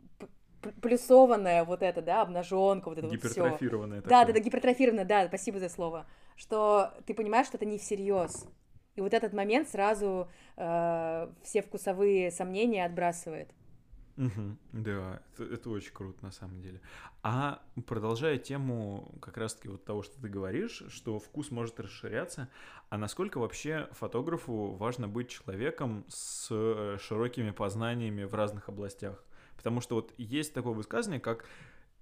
плюсованная 0.82 1.64
вот 1.64 1.82
эта, 1.82 2.02
да, 2.02 2.22
обнаженка, 2.22 2.90
вот 2.90 2.98
это 2.98 3.08
вот 3.08 3.20
все. 3.20 3.30
Гипертрофированная. 3.30 4.02
Да, 4.02 4.26
да, 4.26 4.34
да, 4.34 4.40
гипертрофированная, 4.40 5.06
да, 5.06 5.28
спасибо 5.28 5.60
за 5.60 5.70
слово. 5.70 6.06
Что 6.36 6.94
ты 7.06 7.14
понимаешь, 7.14 7.48
что 7.48 7.58
это 7.58 7.66
не 7.66 7.78
всерьез. 7.78 8.48
И 8.96 9.02
вот 9.02 9.14
этот 9.14 9.34
момент 9.34 9.70
сразу 9.70 10.28
э, 10.56 11.28
все 11.44 11.62
вкусовые 11.62 12.32
сомнения 12.32 12.86
отбрасывает. 12.86 13.50
Угу, 14.16 14.58
да, 14.74 15.22
это, 15.34 15.44
это 15.44 15.70
очень 15.72 15.92
круто 15.92 16.24
на 16.24 16.32
самом 16.32 16.62
деле. 16.62 16.82
А 17.24 17.64
продолжая 17.88 18.38
тему 18.38 19.12
как 19.22 19.38
раз-таки 19.38 19.70
вот 19.70 19.86
того, 19.86 20.04
что 20.04 20.22
ты 20.22 20.28
говоришь, 20.28 20.84
что 20.90 21.18
вкус 21.18 21.50
может 21.50 21.80
расширяться, 21.80 22.48
а 22.90 22.98
насколько 23.00 23.40
вообще 23.40 23.88
фотографу 23.92 24.74
важно 24.74 25.08
быть 25.08 25.30
человеком 25.30 26.06
с 26.10 26.48
э, 26.52 26.98
широкими 27.02 27.50
познаниями 27.50 28.24
в 28.24 28.36
разных 28.36 28.70
областях? 28.70 29.24
Потому 29.56 29.82
что 29.82 29.96
вот 29.96 30.14
есть 30.18 30.54
такое 30.54 30.74
высказывание, 30.74 31.20
как 31.22 31.46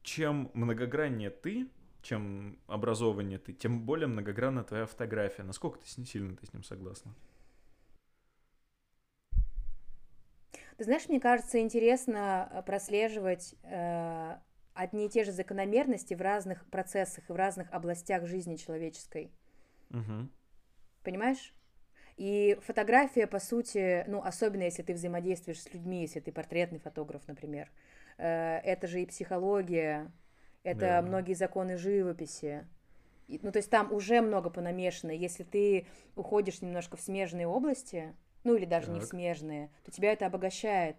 чем 0.01 0.51
многограннее 0.53 1.29
ты, 1.29 1.67
чем 2.01 2.57
образованнее 2.67 3.39
ты, 3.39 3.53
тем 3.53 3.85
более 3.85 4.07
многогранна 4.07 4.63
твоя 4.63 4.85
фотография. 4.85 5.43
Насколько 5.43 5.79
ты 5.79 5.87
сильно 5.87 6.35
ты 6.35 6.45
с 6.45 6.53
ним 6.53 6.63
согласна? 6.63 7.13
Ты 10.77 10.85
знаешь, 10.85 11.07
мне 11.07 11.19
кажется, 11.19 11.59
интересно 11.59 12.49
э, 12.51 12.63
прослеживать 12.63 13.53
э, 13.61 14.37
одни 14.73 15.05
и 15.05 15.09
те 15.09 15.23
же 15.23 15.31
закономерности 15.31 16.15
в 16.15 16.21
разных 16.21 16.65
процессах 16.65 17.29
и 17.29 17.33
в 17.33 17.35
разных 17.35 17.71
областях 17.71 18.25
жизни 18.25 18.55
человеческой. 18.55 19.31
Угу. 19.91 20.27
Понимаешь? 21.03 21.53
И 22.17 22.57
фотография, 22.61 23.27
по 23.27 23.39
сути, 23.39 24.05
ну, 24.07 24.21
особенно 24.23 24.63
если 24.63 24.83
ты 24.83 24.93
взаимодействуешь 24.93 25.61
с 25.61 25.73
людьми, 25.73 26.01
если 26.01 26.19
ты 26.19 26.31
портретный 26.31 26.79
фотограф, 26.79 27.27
например, 27.27 27.71
э, 28.17 28.59
это 28.63 28.87
же 28.87 29.01
и 29.01 29.05
психология, 29.05 30.11
это 30.63 30.79
да. 30.79 31.01
многие 31.01 31.33
законы 31.33 31.77
живописи. 31.77 32.67
Ну, 33.27 33.51
то 33.51 33.57
есть 33.57 33.69
там 33.69 33.91
уже 33.93 34.21
много 34.21 34.49
понамешано. 34.49 35.11
Если 35.11 35.43
ты 35.43 35.87
уходишь 36.15 36.61
немножко 36.61 36.97
в 36.97 37.01
смежные 37.01 37.47
области, 37.47 38.13
ну 38.43 38.55
или 38.55 38.65
даже 38.65 38.87
так. 38.87 38.95
не 38.95 39.01
в 39.01 39.05
смежные, 39.05 39.69
то 39.83 39.91
тебя 39.91 40.11
это 40.11 40.25
обогащает. 40.25 40.97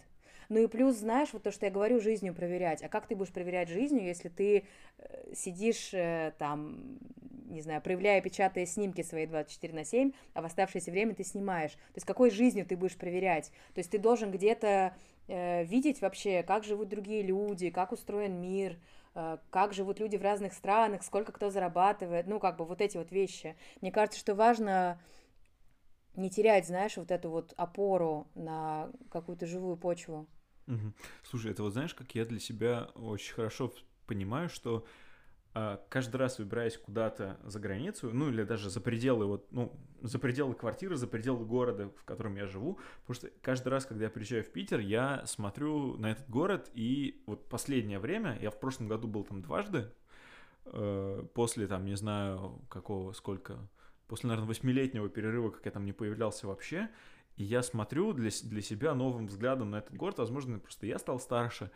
Ну 0.52 0.58
и 0.58 0.66
плюс, 0.66 0.96
знаешь, 0.96 1.30
вот 1.32 1.44
то, 1.44 1.50
что 1.50 1.64
я 1.64 1.72
говорю, 1.72 1.98
жизнью 1.98 2.34
проверять. 2.34 2.82
А 2.82 2.90
как 2.90 3.06
ты 3.06 3.16
будешь 3.16 3.32
проверять 3.32 3.70
жизнью, 3.70 4.04
если 4.04 4.28
ты 4.28 4.66
э, 4.98 5.34
сидишь 5.34 5.94
э, 5.94 6.34
там, 6.38 6.98
не 7.46 7.62
знаю, 7.62 7.80
проявляя, 7.80 8.20
печатая 8.20 8.66
снимки 8.66 9.00
свои 9.00 9.24
24 9.24 9.72
на 9.72 9.86
7, 9.86 10.12
а 10.34 10.42
в 10.42 10.44
оставшееся 10.44 10.90
время 10.90 11.14
ты 11.14 11.24
снимаешь. 11.24 11.72
То 11.72 11.96
есть 11.96 12.06
какой 12.06 12.30
жизнью 12.30 12.66
ты 12.66 12.76
будешь 12.76 12.98
проверять? 12.98 13.50
То 13.72 13.78
есть 13.78 13.90
ты 13.90 13.98
должен 13.98 14.30
где-то 14.30 14.94
э, 15.26 15.64
видеть 15.64 16.02
вообще, 16.02 16.42
как 16.42 16.64
живут 16.64 16.90
другие 16.90 17.22
люди, 17.22 17.70
как 17.70 17.90
устроен 17.90 18.38
мир, 18.38 18.78
э, 19.14 19.38
как 19.48 19.72
живут 19.72 20.00
люди 20.00 20.16
в 20.16 20.22
разных 20.22 20.52
странах, 20.52 21.02
сколько 21.02 21.32
кто 21.32 21.48
зарабатывает, 21.48 22.26
ну 22.26 22.38
как 22.38 22.58
бы 22.58 22.66
вот 22.66 22.82
эти 22.82 22.98
вот 22.98 23.10
вещи. 23.10 23.56
Мне 23.80 23.90
кажется, 23.90 24.20
что 24.20 24.34
важно 24.34 25.00
не 26.14 26.28
терять, 26.28 26.66
знаешь, 26.66 26.98
вот 26.98 27.10
эту 27.10 27.30
вот 27.30 27.54
опору 27.56 28.26
на 28.34 28.90
какую-то 29.10 29.46
живую 29.46 29.78
почву. 29.78 30.26
Угу. 30.66 30.92
Слушай, 31.24 31.52
это 31.52 31.62
вот 31.62 31.72
знаешь, 31.72 31.94
как 31.94 32.14
я 32.14 32.24
для 32.24 32.38
себя 32.38 32.90
очень 32.94 33.34
хорошо 33.34 33.72
понимаю, 34.06 34.48
что 34.48 34.86
э, 35.54 35.78
каждый 35.88 36.16
раз 36.16 36.38
выбираясь 36.38 36.76
куда-то 36.76 37.38
за 37.44 37.58
границу, 37.58 38.10
ну 38.12 38.28
или 38.28 38.44
даже 38.44 38.70
за 38.70 38.80
пределы 38.80 39.26
вот, 39.26 39.50
ну 39.50 39.72
за 40.00 40.18
пределы 40.18 40.54
квартиры, 40.54 40.96
за 40.96 41.06
пределы 41.06 41.44
города, 41.44 41.90
в 41.96 42.04
котором 42.04 42.36
я 42.36 42.46
живу, 42.46 42.78
потому 43.00 43.14
что 43.14 43.30
каждый 43.42 43.68
раз, 43.68 43.86
когда 43.86 44.04
я 44.04 44.10
приезжаю 44.10 44.44
в 44.44 44.50
Питер, 44.50 44.80
я 44.80 45.24
смотрю 45.26 45.96
на 45.96 46.12
этот 46.12 46.28
город 46.28 46.70
и 46.74 47.22
вот 47.26 47.48
последнее 47.48 47.98
время, 47.98 48.38
я 48.40 48.50
в 48.50 48.58
прошлом 48.58 48.88
году 48.88 49.08
был 49.08 49.24
там 49.24 49.42
дважды, 49.42 49.90
э, 50.66 51.26
после 51.34 51.66
там 51.66 51.84
не 51.84 51.96
знаю 51.96 52.64
какого 52.68 53.12
сколько 53.12 53.68
после, 54.12 54.28
наверное, 54.28 54.48
восьмилетнего 54.48 55.08
перерыва, 55.08 55.48
как 55.48 55.64
я 55.64 55.70
там 55.70 55.86
не 55.86 55.94
появлялся 55.94 56.46
вообще, 56.46 56.90
и 57.36 57.44
я 57.44 57.62
смотрю 57.62 58.12
для, 58.12 58.30
для 58.44 58.62
себя 58.62 58.94
новым 58.94 59.26
взглядом 59.26 59.70
на 59.70 59.76
этот 59.76 59.96
город, 59.96 60.18
возможно, 60.18 60.58
просто 60.58 60.86
я 60.86 60.98
стал 60.98 61.18
старше, 61.18 61.70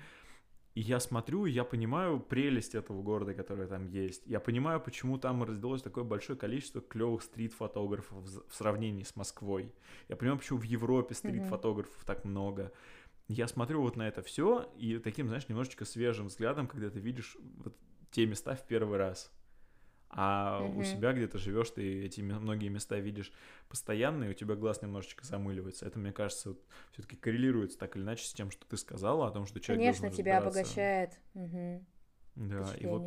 и 0.74 0.82
я 0.82 1.00
смотрю, 1.00 1.46
и 1.46 1.50
я 1.50 1.64
понимаю 1.64 2.20
прелесть 2.20 2.74
этого 2.74 3.02
города, 3.02 3.32
который 3.32 3.66
там 3.66 3.86
есть. 3.86 4.26
Я 4.26 4.40
понимаю, 4.40 4.78
почему 4.78 5.16
там 5.16 5.42
раздалось 5.42 5.80
такое 5.80 6.04
большое 6.04 6.38
количество 6.38 6.82
клевых 6.82 7.22
стрит-фотографов 7.22 8.18
в 8.18 8.54
сравнении 8.54 9.02
с 9.02 9.16
Москвой. 9.16 9.72
Я 10.08 10.16
понимаю, 10.16 10.38
почему 10.38 10.58
в 10.58 10.64
Европе 10.64 11.14
стрит-фотографов 11.14 12.02
mm-hmm. 12.02 12.06
так 12.06 12.24
много. 12.26 12.72
Я 13.26 13.48
смотрю 13.48 13.80
вот 13.80 13.96
на 13.96 14.06
это 14.06 14.22
все, 14.22 14.70
и 14.76 14.98
таким, 14.98 15.28
знаешь, 15.28 15.48
немножечко 15.48 15.86
свежим 15.86 16.26
взглядом, 16.26 16.68
когда 16.68 16.90
ты 16.90 17.00
видишь 17.00 17.38
вот 17.64 17.74
те 18.10 18.26
места 18.26 18.54
в 18.54 18.66
первый 18.66 18.98
раз 18.98 19.32
а 20.08 20.60
mm-hmm. 20.60 20.78
у 20.78 20.84
себя 20.84 21.12
где-то 21.12 21.38
живешь, 21.38 21.70
ты 21.70 22.04
эти 22.04 22.20
многие 22.20 22.68
места 22.68 22.98
видишь 22.98 23.32
постоянно, 23.68 24.24
и 24.24 24.30
у 24.30 24.34
тебя 24.34 24.54
глаз 24.54 24.82
немножечко 24.82 25.24
замыливается. 25.24 25.86
Это, 25.86 25.98
мне 25.98 26.12
кажется, 26.12 26.50
вот, 26.50 26.62
все-таки 26.92 27.16
коррелируется 27.16 27.78
так 27.78 27.96
или 27.96 28.02
иначе 28.02 28.26
с 28.26 28.32
тем, 28.32 28.50
что 28.50 28.66
ты 28.66 28.76
сказала, 28.76 29.26
о 29.26 29.30
том, 29.30 29.46
что 29.46 29.60
человек 29.60 29.96
Конечно, 29.96 30.10
тебя 30.10 30.38
обогащает. 30.38 31.18
Угу. 31.34 31.84
Да, 32.36 32.74
и 32.78 32.86
вот, 32.86 33.02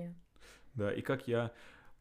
да, 0.73 0.93
и 0.93 1.01
как 1.01 1.27
я 1.27 1.51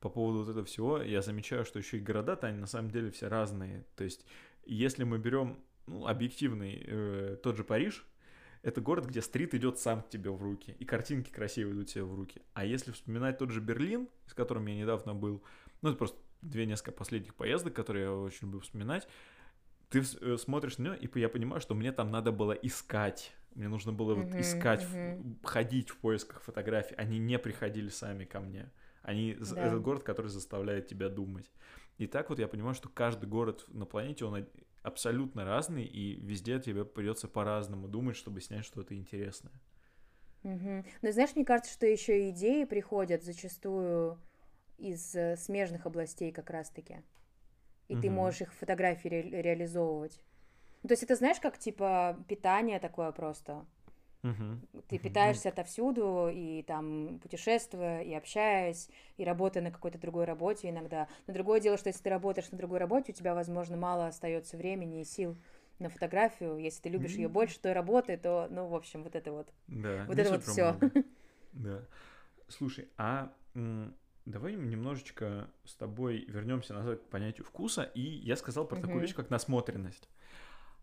по 0.00 0.08
поводу 0.08 0.40
вот 0.40 0.48
этого 0.48 0.64
всего, 0.64 1.00
я 1.02 1.22
замечаю, 1.22 1.64
что 1.64 1.78
еще 1.78 1.98
и 1.98 2.00
города-то, 2.00 2.46
они 2.46 2.58
на 2.58 2.66
самом 2.66 2.90
деле 2.90 3.10
все 3.10 3.28
разные. 3.28 3.84
То 3.96 4.04
есть, 4.04 4.24
если 4.64 5.04
мы 5.04 5.18
берем 5.18 5.58
ну, 5.86 6.06
объективный 6.06 6.84
э, 6.86 7.36
тот 7.42 7.56
же 7.56 7.64
Париж, 7.64 8.06
это 8.62 8.80
город, 8.80 9.06
где 9.06 9.22
стрит 9.22 9.54
идет 9.54 9.78
сам 9.78 10.02
к 10.02 10.08
тебе 10.08 10.30
в 10.30 10.42
руки, 10.42 10.74
и 10.78 10.84
картинки 10.84 11.30
красивые 11.30 11.74
идут 11.74 11.88
тебе 11.88 12.04
в 12.04 12.14
руки. 12.14 12.42
А 12.54 12.64
если 12.64 12.92
вспоминать 12.92 13.38
тот 13.38 13.50
же 13.50 13.60
Берлин, 13.60 14.08
с 14.26 14.34
которым 14.34 14.66
я 14.66 14.76
недавно 14.76 15.14
был, 15.14 15.42
ну, 15.82 15.90
это 15.90 15.98
просто 15.98 16.18
две 16.42 16.66
несколько 16.66 16.92
последних 16.92 17.34
поездок, 17.34 17.74
которые 17.74 18.04
я 18.04 18.12
очень 18.12 18.46
люблю 18.46 18.60
вспоминать, 18.60 19.08
ты 19.90 20.02
э, 20.20 20.36
смотришь 20.36 20.78
на 20.78 20.82
нее, 20.82 20.98
и 20.98 21.18
я 21.18 21.28
понимаю, 21.28 21.60
что 21.60 21.74
мне 21.74 21.92
там 21.92 22.10
надо 22.10 22.32
было 22.32 22.52
искать. 22.52 23.32
Мне 23.54 23.68
нужно 23.68 23.92
было 23.92 24.14
вот 24.14 24.26
uh-huh, 24.26 24.40
искать, 24.40 24.82
uh-huh. 24.82 25.36
ходить 25.44 25.90
в 25.90 25.96
поисках 25.96 26.42
фотографий. 26.42 26.94
Они 26.96 27.18
не 27.18 27.38
приходили 27.38 27.88
сами 27.88 28.24
ко 28.24 28.40
мне. 28.40 28.70
Они 29.02 29.34
да. 29.34 29.66
этот 29.66 29.80
город, 29.80 30.02
который 30.02 30.28
заставляет 30.28 30.86
тебя 30.86 31.08
думать. 31.08 31.50
И 31.96 32.06
так 32.06 32.28
вот 32.28 32.38
я 32.38 32.46
понимаю, 32.46 32.74
что 32.74 32.88
каждый 32.88 33.28
город 33.28 33.64
на 33.68 33.86
планете, 33.86 34.26
он 34.26 34.46
абсолютно 34.82 35.44
разный, 35.44 35.84
и 35.84 36.20
везде 36.20 36.60
тебе 36.60 36.84
придется 36.84 37.28
по-разному 37.28 37.88
думать, 37.88 38.16
чтобы 38.16 38.40
снять 38.40 38.64
что-то 38.64 38.94
интересное. 38.94 39.60
Угу. 40.44 40.84
Но 41.02 41.12
знаешь, 41.12 41.34
мне 41.34 41.44
кажется, 41.44 41.72
что 41.72 41.86
еще 41.86 42.30
идеи 42.30 42.64
приходят 42.64 43.24
зачастую 43.24 44.18
из 44.78 45.14
э, 45.14 45.36
смежных 45.36 45.86
областей 45.86 46.32
как 46.32 46.50
раз-таки. 46.50 47.02
И 47.88 47.94
угу. 47.94 48.02
ты 48.02 48.10
можешь 48.10 48.42
их 48.42 48.54
фотографии 48.54 49.08
ре- 49.08 49.42
реализовывать. 49.42 50.20
Ну, 50.82 50.88
то 50.88 50.92
есть 50.92 51.02
это 51.02 51.16
знаешь, 51.16 51.40
как 51.40 51.58
типа 51.58 52.24
питание 52.28 52.78
такое 52.78 53.10
просто. 53.12 53.66
Угу. 54.22 54.82
Ты 54.88 54.98
питаешься 54.98 55.50
отовсюду, 55.50 56.28
и 56.32 56.62
там 56.62 57.20
путешествуя, 57.22 58.02
и 58.02 58.12
общаясь, 58.14 58.88
и 59.16 59.24
работая 59.24 59.62
на 59.62 59.70
какой-то 59.70 59.98
другой 59.98 60.24
работе 60.24 60.70
иногда. 60.70 61.08
Но 61.26 61.34
другое 61.34 61.60
дело, 61.60 61.76
что 61.76 61.88
если 61.88 62.02
ты 62.02 62.10
работаешь 62.10 62.50
на 62.50 62.58
другой 62.58 62.78
работе, 62.78 63.12
у 63.12 63.14
тебя, 63.14 63.34
возможно, 63.34 63.76
мало 63.76 64.08
остается 64.08 64.56
времени 64.56 65.00
и 65.00 65.04
сил 65.04 65.36
на 65.78 65.88
фотографию. 65.88 66.58
Если 66.58 66.82
ты 66.82 66.88
любишь 66.88 67.12
mm-hmm. 67.12 67.22
ее 67.22 67.28
больше 67.28 67.60
той 67.60 67.72
работы, 67.72 68.16
то, 68.16 68.48
ну, 68.50 68.66
в 68.66 68.74
общем, 68.74 69.04
вот 69.04 69.14
это 69.14 69.30
вот. 69.32 69.48
Да. 69.68 70.04
Вот 70.06 70.18
это 70.18 70.30
вот 70.30 70.44
все. 70.44 70.76
Да. 71.52 71.82
Слушай, 72.46 72.88
а 72.98 73.32
давай 74.26 74.54
немножечко 74.54 75.50
с 75.64 75.74
тобой 75.74 76.24
вернемся 76.28 76.74
назад 76.74 77.00
к 77.00 77.04
понятию 77.08 77.44
вкуса. 77.44 77.82
И 77.82 78.00
я 78.00 78.36
сказал 78.36 78.66
про 78.66 78.76
mm-hmm. 78.76 78.80
такую 78.82 79.00
вещь, 79.00 79.14
как 79.14 79.30
насмотренность. 79.30 80.08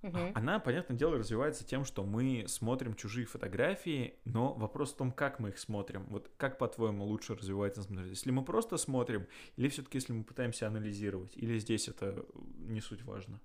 Угу. 0.06 0.18
Она, 0.36 0.60
понятное 0.60 0.96
дело, 0.96 1.18
развивается 1.18 1.66
тем, 1.66 1.84
что 1.84 2.04
мы 2.04 2.46
смотрим 2.48 2.94
чужие 2.94 3.26
фотографии, 3.26 4.20
но 4.24 4.54
вопрос 4.54 4.94
в 4.94 4.98
том, 4.98 5.12
как 5.12 5.40
мы 5.40 5.50
их 5.50 5.58
смотрим. 5.58 6.06
Вот 6.10 6.30
как, 6.38 6.60
по-твоему, 6.60 7.06
лучше 7.06 7.34
развивается 7.34 7.80
насмотренность? 7.80 8.20
Если 8.20 8.30
мы 8.30 8.46
просто 8.46 8.78
смотрим, 8.78 9.28
или 9.56 9.68
все-таки 9.68 9.98
если 9.98 10.14
мы 10.14 10.24
пытаемся 10.24 10.68
анализировать, 10.68 11.36
или 11.36 11.58
здесь 11.58 11.88
это 11.88 12.24
не 12.36 12.82
суть 12.82 13.04
важно? 13.04 13.42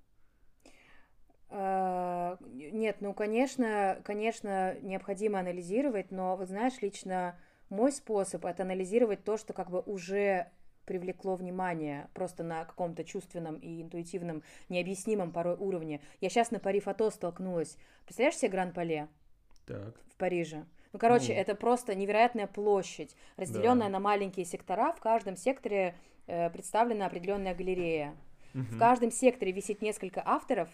А, 1.49 2.37
нет, 2.53 2.99
ну, 3.01 3.15
конечно, 3.15 3.99
конечно, 4.05 4.79
необходимо 4.83 5.41
анализировать, 5.41 6.11
но, 6.11 6.37
вот 6.37 6.49
знаешь, 6.49 6.75
лично 6.83 7.39
мой 7.71 7.91
способ— 7.91 8.45
это 8.47 8.65
анализировать 8.65 9.25
то, 9.25 9.39
что 9.39 9.55
как 9.55 9.71
бы 9.71 9.81
уже 9.81 10.51
привлекло 10.91 11.37
внимание 11.37 12.09
просто 12.15 12.43
на 12.43 12.65
каком-то 12.65 13.05
чувственном 13.05 13.55
и 13.59 13.81
интуитивном, 13.81 14.43
необъяснимом 14.69 15.31
порой 15.31 15.55
уровне. 15.55 16.01
Я 16.21 16.31
сейчас 16.31 16.51
на 16.51 16.59
Пари 16.59 16.81
фото 16.81 17.13
столкнулась. 17.13 17.77
Представляешь 18.07 18.39
себе 18.39 18.51
Гран-Пале? 18.51 19.07
Так. 19.67 19.95
В 20.13 20.17
Париже. 20.17 20.65
Ну, 20.93 20.99
короче, 20.99 21.33
ну, 21.33 21.39
это 21.39 21.55
просто 21.55 21.95
невероятная 21.95 22.49
площадь, 22.49 23.15
разделенная 23.37 23.87
да. 23.87 23.93
на 23.93 24.01
маленькие 24.01 24.45
сектора. 24.45 24.93
В 24.93 24.99
каждом 25.01 25.37
секторе 25.37 25.95
э, 26.27 26.51
представлена 26.51 27.07
определенная 27.07 27.55
галерея. 27.55 28.17
Угу. 28.55 28.63
В 28.63 28.79
каждом 28.81 29.13
секторе 29.13 29.53
висит 29.53 29.83
несколько 29.83 30.25
авторов, 30.27 30.69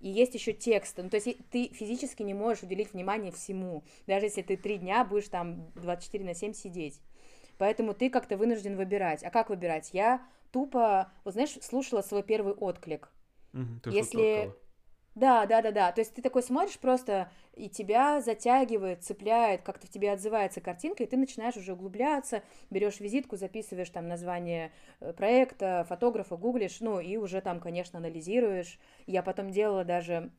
и 0.00 0.08
есть 0.08 0.34
еще 0.34 0.54
текст. 0.54 0.96
Ну, 0.96 1.10
то 1.10 1.16
есть 1.18 1.36
ты 1.50 1.68
физически 1.74 2.22
не 2.22 2.32
можешь 2.32 2.62
уделить 2.62 2.94
внимание 2.94 3.32
всему, 3.32 3.84
даже 4.06 4.24
если 4.24 4.40
ты 4.40 4.56
три 4.56 4.78
дня 4.78 5.04
будешь 5.04 5.28
там 5.28 5.70
24 5.74 6.24
на 6.24 6.32
7 6.32 6.54
сидеть. 6.54 7.02
Поэтому 7.62 7.94
ты 7.94 8.10
как-то 8.10 8.36
вынужден 8.36 8.74
выбирать. 8.74 9.22
А 9.22 9.30
как 9.30 9.48
выбирать? 9.48 9.90
Я 9.92 10.20
тупо, 10.50 11.12
вот 11.22 11.34
знаешь, 11.34 11.56
слушала 11.62 12.02
свой 12.02 12.24
первый 12.24 12.54
отклик. 12.54 13.08
Угу, 13.54 13.88
Если 13.92 14.50
Да, 15.14 15.46
да, 15.46 15.62
да, 15.62 15.70
да. 15.70 15.92
То 15.92 16.00
есть 16.00 16.12
ты 16.12 16.22
такой 16.22 16.42
смотришь 16.42 16.76
просто, 16.80 17.30
и 17.54 17.68
тебя 17.68 18.20
затягивает, 18.20 19.04
цепляет, 19.04 19.62
как-то 19.62 19.86
в 19.86 19.90
тебе 19.90 20.10
отзывается 20.10 20.60
картинка, 20.60 21.04
и 21.04 21.06
ты 21.06 21.16
начинаешь 21.16 21.56
уже 21.56 21.74
углубляться, 21.74 22.42
берешь 22.70 22.98
визитку, 22.98 23.36
записываешь 23.36 23.90
там 23.90 24.08
название 24.08 24.72
э, 24.98 25.12
проекта, 25.12 25.86
фотографа, 25.88 26.36
гуглишь, 26.36 26.80
ну 26.80 26.98
и 26.98 27.16
уже 27.16 27.40
там, 27.42 27.60
конечно, 27.60 28.00
анализируешь. 28.00 28.80
Я 29.06 29.22
потом 29.22 29.52
делала 29.52 29.84
даже 29.84 30.32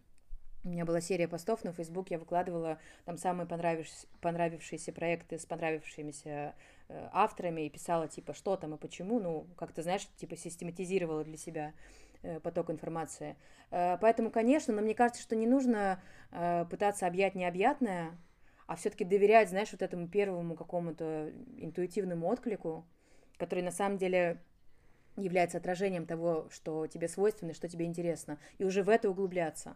у 0.64 0.70
меня 0.70 0.86
была 0.86 1.02
серия 1.02 1.28
постов 1.28 1.64
на 1.64 1.74
Facebook, 1.74 2.10
я 2.10 2.18
выкладывала 2.18 2.80
там 3.06 3.18
самые 3.18 3.48
понравившиеся, 3.48 4.08
понравившиеся 4.22 4.94
проекты 4.94 5.38
с 5.38 5.46
понравившимися 5.46 6.56
авторами 6.90 7.62
и 7.62 7.70
писала, 7.70 8.08
типа, 8.08 8.34
что 8.34 8.56
там 8.56 8.76
и 8.76 8.78
почему, 8.78 9.20
ну, 9.20 9.48
как-то, 9.58 9.82
знаешь, 9.82 10.08
типа, 10.18 10.36
систематизировала 10.36 11.24
для 11.24 11.38
себя 11.38 11.74
э, 12.22 12.40
поток 12.40 12.70
информации. 12.70 13.36
Э, 13.72 13.98
поэтому, 14.00 14.30
конечно, 14.32 14.74
но 14.74 14.82
мне 14.82 14.94
кажется, 14.94 15.22
что 15.22 15.36
не 15.36 15.48
нужно 15.48 16.02
э, 16.32 16.66
пытаться 16.70 17.08
объять 17.08 17.36
необъятное, 17.36 18.18
а 18.68 18.76
все-таки 18.76 19.04
доверять, 19.04 19.50
знаешь, 19.50 19.72
вот 19.72 19.82
этому 19.82 20.08
первому 20.08 20.56
какому-то 20.56 21.32
интуитивному 21.58 22.28
отклику, 22.28 22.86
который 23.38 23.64
на 23.64 23.72
самом 23.72 23.98
деле 23.98 24.42
является 25.16 25.58
отражением 25.58 26.06
того, 26.06 26.48
что 26.50 26.88
тебе 26.88 27.08
свойственно, 27.08 27.54
что 27.54 27.68
тебе 27.68 27.86
интересно, 27.86 28.40
и 28.58 28.64
уже 28.64 28.84
в 28.84 28.90
это 28.90 29.10
углубляться. 29.10 29.76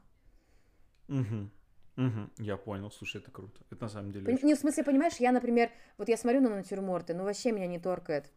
Угу. 1.10 1.49
Угу, 1.97 2.43
я 2.43 2.57
понял, 2.57 2.91
слушай, 2.91 3.17
это 3.17 3.31
круто. 3.31 3.59
Это 3.71 3.83
на 3.83 3.89
самом 3.89 4.11
деле. 4.11 4.25
Пон... 4.25 4.47
Не, 4.47 4.53
в 4.53 4.59
смысле, 4.59 4.83
понимаешь, 4.83 5.15
я, 5.15 5.31
например, 5.31 5.71
вот 5.97 6.07
я 6.07 6.17
смотрю 6.17 6.41
на 6.41 6.49
натюрморты, 6.49 7.15
ну 7.15 7.23
вообще 7.23 7.51
меня 7.51 7.65
не 7.65 7.79
торкает. 7.79 8.31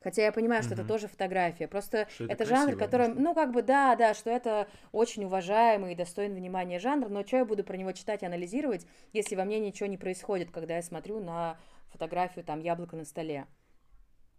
Хотя 0.00 0.22
я 0.22 0.30
понимаю, 0.32 0.62
что 0.62 0.74
угу. 0.74 0.82
это 0.82 0.88
тоже 0.88 1.08
фотография. 1.08 1.66
Просто 1.66 2.06
что 2.10 2.24
это, 2.24 2.34
это 2.34 2.44
жанр, 2.44 2.76
который, 2.76 3.08
ну, 3.08 3.34
как 3.34 3.52
бы, 3.52 3.62
да, 3.62 3.96
да, 3.96 4.14
что 4.14 4.30
это 4.30 4.68
очень 4.92 5.24
уважаемый 5.24 5.94
и 5.94 5.96
достойный 5.96 6.36
внимания 6.36 6.78
жанр, 6.78 7.08
но 7.08 7.26
что 7.26 7.38
я 7.38 7.44
буду 7.44 7.64
про 7.64 7.76
него 7.76 7.92
читать 7.92 8.22
и 8.22 8.26
анализировать, 8.26 8.86
если 9.12 9.34
во 9.34 9.44
мне 9.44 9.58
ничего 9.58 9.88
не 9.88 9.96
происходит, 9.96 10.50
когда 10.50 10.76
я 10.76 10.82
смотрю 10.82 11.18
на 11.18 11.58
фотографию 11.90 12.44
там 12.44 12.60
яблоко 12.60 12.94
на 12.94 13.04
столе. 13.04 13.46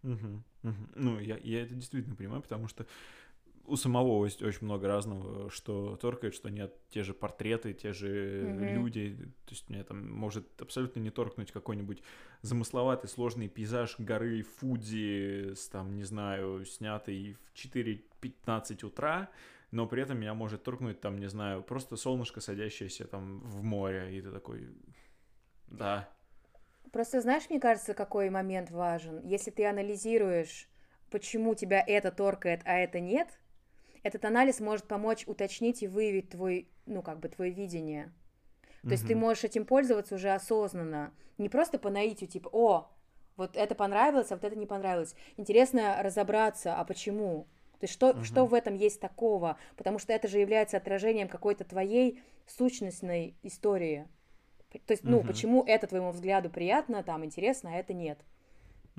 Угу, 0.02 0.42
угу. 0.62 0.86
Ну, 0.94 1.18
я, 1.18 1.36
я 1.42 1.62
это 1.64 1.74
действительно 1.74 2.16
понимаю, 2.16 2.40
потому 2.40 2.68
что 2.68 2.86
у 3.70 3.76
самого 3.76 4.24
есть 4.24 4.42
очень 4.42 4.64
много 4.64 4.88
разного, 4.88 5.48
что 5.50 5.96
торкает, 5.96 6.34
что 6.34 6.50
нет, 6.50 6.74
те 6.90 7.04
же 7.04 7.14
портреты, 7.14 7.72
те 7.72 7.92
же 7.92 8.42
mm-hmm. 8.42 8.74
люди, 8.74 9.16
то 9.46 9.52
есть 9.52 9.70
мне 9.70 9.84
там 9.84 10.10
может 10.10 10.60
абсолютно 10.60 11.00
не 11.00 11.10
торкнуть 11.10 11.52
какой-нибудь 11.52 12.02
замысловатый 12.42 13.08
сложный 13.08 13.48
пейзаж 13.48 13.94
горы 13.98 14.42
Фудзи 14.42 15.54
с 15.54 15.68
там, 15.68 15.96
не 15.96 16.04
знаю, 16.04 16.64
снятый 16.66 17.36
в 17.44 17.56
4.15 17.56 18.84
утра, 18.84 19.30
но 19.70 19.86
при 19.86 20.02
этом 20.02 20.18
меня 20.18 20.34
может 20.34 20.64
торкнуть 20.64 21.00
там, 21.00 21.18
не 21.18 21.28
знаю, 21.28 21.62
просто 21.62 21.96
солнышко, 21.96 22.40
садящееся 22.40 23.06
там 23.06 23.40
в 23.40 23.62
море, 23.62 24.18
и 24.18 24.20
ты 24.20 24.30
такой, 24.32 24.68
да. 25.68 26.08
Просто 26.92 27.20
знаешь, 27.20 27.48
мне 27.48 27.60
кажется, 27.60 27.94
какой 27.94 28.30
момент 28.30 28.70
важен? 28.70 29.20
Если 29.24 29.52
ты 29.52 29.64
анализируешь, 29.66 30.68
почему 31.10 31.54
тебя 31.54 31.84
это 31.86 32.10
торкает, 32.10 32.62
а 32.64 32.78
это 32.78 32.98
нет, 32.98 33.39
этот 34.02 34.24
анализ 34.24 34.60
может 34.60 34.86
помочь 34.86 35.24
уточнить 35.26 35.82
и 35.82 35.88
выявить 35.88 36.30
твой, 36.30 36.68
ну, 36.86 37.02
как 37.02 37.20
бы, 37.20 37.28
твое 37.28 37.50
видение. 37.50 38.12
То 38.82 38.88
mm-hmm. 38.88 38.90
есть 38.92 39.06
ты 39.06 39.14
можешь 39.14 39.44
этим 39.44 39.66
пользоваться 39.66 40.14
уже 40.14 40.30
осознанно. 40.30 41.12
Не 41.38 41.48
просто 41.48 41.78
по 41.78 41.90
наитию, 41.90 42.28
типа, 42.28 42.48
о, 42.52 42.90
вот 43.36 43.56
это 43.56 43.74
понравилось, 43.74 44.30
а 44.30 44.36
вот 44.36 44.44
это 44.44 44.56
не 44.56 44.66
понравилось. 44.66 45.14
Интересно 45.36 46.02
разобраться, 46.02 46.76
а 46.76 46.84
почему? 46.84 47.46
То 47.78 47.84
есть 47.84 47.94
что, 47.94 48.10
uh-huh. 48.10 48.24
что 48.24 48.44
в 48.44 48.52
этом 48.52 48.74
есть 48.74 49.00
такого? 49.00 49.56
Потому 49.76 49.98
что 49.98 50.12
это 50.12 50.28
же 50.28 50.38
является 50.38 50.76
отражением 50.76 51.28
какой-то 51.28 51.64
твоей 51.64 52.22
сущностной 52.46 53.34
истории. 53.42 54.06
То 54.86 54.92
есть, 54.92 55.02
ну, 55.02 55.24
почему 55.24 55.64
это 55.64 55.86
твоему 55.86 56.10
взгляду 56.12 56.48
приятно, 56.48 57.02
там, 57.02 57.24
интересно, 57.24 57.70
а 57.74 57.78
это 57.78 57.92
нет. 57.92 58.18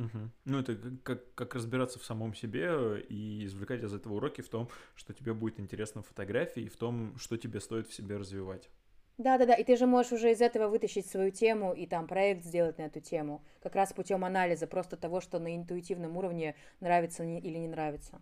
Угу. 0.01 0.29
Ну, 0.45 0.59
это 0.59 0.77
как, 1.03 1.33
как 1.35 1.53
разбираться 1.55 1.99
в 1.99 2.05
самом 2.05 2.33
себе 2.33 3.01
и 3.01 3.45
извлекать 3.45 3.83
из 3.83 3.93
этого 3.93 4.15
уроки 4.15 4.41
в 4.41 4.49
том, 4.49 4.69
что 4.95 5.13
тебе 5.13 5.33
будет 5.33 5.59
интересно 5.59 6.01
в 6.01 6.07
фотографии, 6.07 6.63
и 6.63 6.69
в 6.69 6.75
том, 6.75 7.17
что 7.17 7.37
тебе 7.37 7.59
стоит 7.59 7.87
в 7.87 7.93
себе 7.93 8.17
развивать. 8.17 8.69
Да, 9.17 9.37
да, 9.37 9.45
да. 9.45 9.53
И 9.53 9.63
ты 9.63 9.75
же 9.77 9.85
можешь 9.85 10.13
уже 10.13 10.31
из 10.31 10.41
этого 10.41 10.67
вытащить 10.67 11.05
свою 11.05 11.29
тему 11.31 11.73
и 11.73 11.85
там 11.85 12.07
проект 12.07 12.43
сделать 12.43 12.79
на 12.79 12.83
эту 12.83 12.99
тему. 12.99 13.43
Как 13.61 13.75
раз 13.75 13.93
путем 13.93 14.25
анализа, 14.25 14.65
просто 14.65 14.97
того, 14.97 15.21
что 15.21 15.37
на 15.37 15.55
интуитивном 15.55 16.17
уровне 16.17 16.55
нравится 16.79 17.23
или 17.23 17.57
не 17.59 17.67
нравится. 17.67 18.21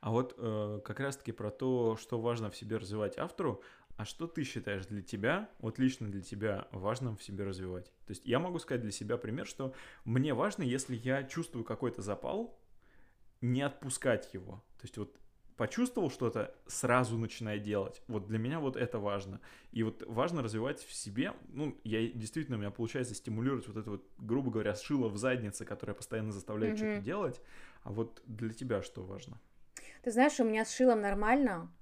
А 0.00 0.10
вот 0.10 0.34
э, 0.38 0.80
как 0.84 0.98
раз-таки 0.98 1.30
про 1.30 1.50
то, 1.50 1.96
что 1.96 2.20
важно 2.20 2.50
в 2.50 2.56
себе 2.56 2.78
развивать 2.78 3.16
автору, 3.16 3.62
а 3.96 4.04
что 4.04 4.26
ты 4.26 4.44
считаешь 4.44 4.86
для 4.86 5.02
тебя, 5.02 5.50
вот 5.58 5.78
лично 5.78 6.10
для 6.10 6.22
тебя, 6.22 6.68
важным 6.70 7.16
в 7.16 7.22
себе 7.22 7.44
развивать? 7.44 7.86
То 8.06 8.10
есть 8.10 8.26
я 8.26 8.38
могу 8.38 8.58
сказать 8.58 8.82
для 8.82 8.92
себя 8.92 9.16
пример, 9.16 9.46
что 9.46 9.74
мне 10.04 10.34
важно, 10.34 10.62
если 10.62 10.96
я 10.96 11.24
чувствую 11.24 11.64
какой-то 11.64 12.02
запал, 12.02 12.58
не 13.40 13.62
отпускать 13.62 14.32
его. 14.34 14.64
То 14.78 14.84
есть 14.84 14.98
вот 14.98 15.18
почувствовал 15.56 16.10
что-то, 16.10 16.54
сразу 16.66 17.16
начинай 17.16 17.58
делать. 17.58 18.02
Вот 18.08 18.26
для 18.26 18.38
меня 18.38 18.60
вот 18.60 18.76
это 18.76 18.98
важно. 18.98 19.40
И 19.72 19.82
вот 19.82 20.02
важно 20.06 20.42
развивать 20.42 20.80
в 20.84 20.92
себе, 20.92 21.32
ну, 21.48 21.78
я 21.82 22.06
действительно, 22.08 22.58
у 22.58 22.60
меня 22.60 22.70
получается 22.70 23.14
стимулировать 23.14 23.66
вот 23.66 23.76
это 23.76 23.90
вот, 23.90 24.06
грубо 24.18 24.50
говоря, 24.50 24.74
шило 24.74 25.08
в 25.08 25.16
заднице, 25.16 25.64
которое 25.64 25.94
постоянно 25.94 26.32
заставляет 26.32 26.74
mm-hmm. 26.74 26.92
что-то 26.92 27.04
делать. 27.04 27.40
А 27.82 27.92
вот 27.92 28.22
для 28.26 28.52
тебя 28.52 28.82
что 28.82 29.02
важно? 29.02 29.40
Ты 30.02 30.10
знаешь, 30.10 30.38
у 30.38 30.44
меня 30.44 30.64
с 30.64 30.74
шилом 30.74 31.00
нормально, 31.00 31.72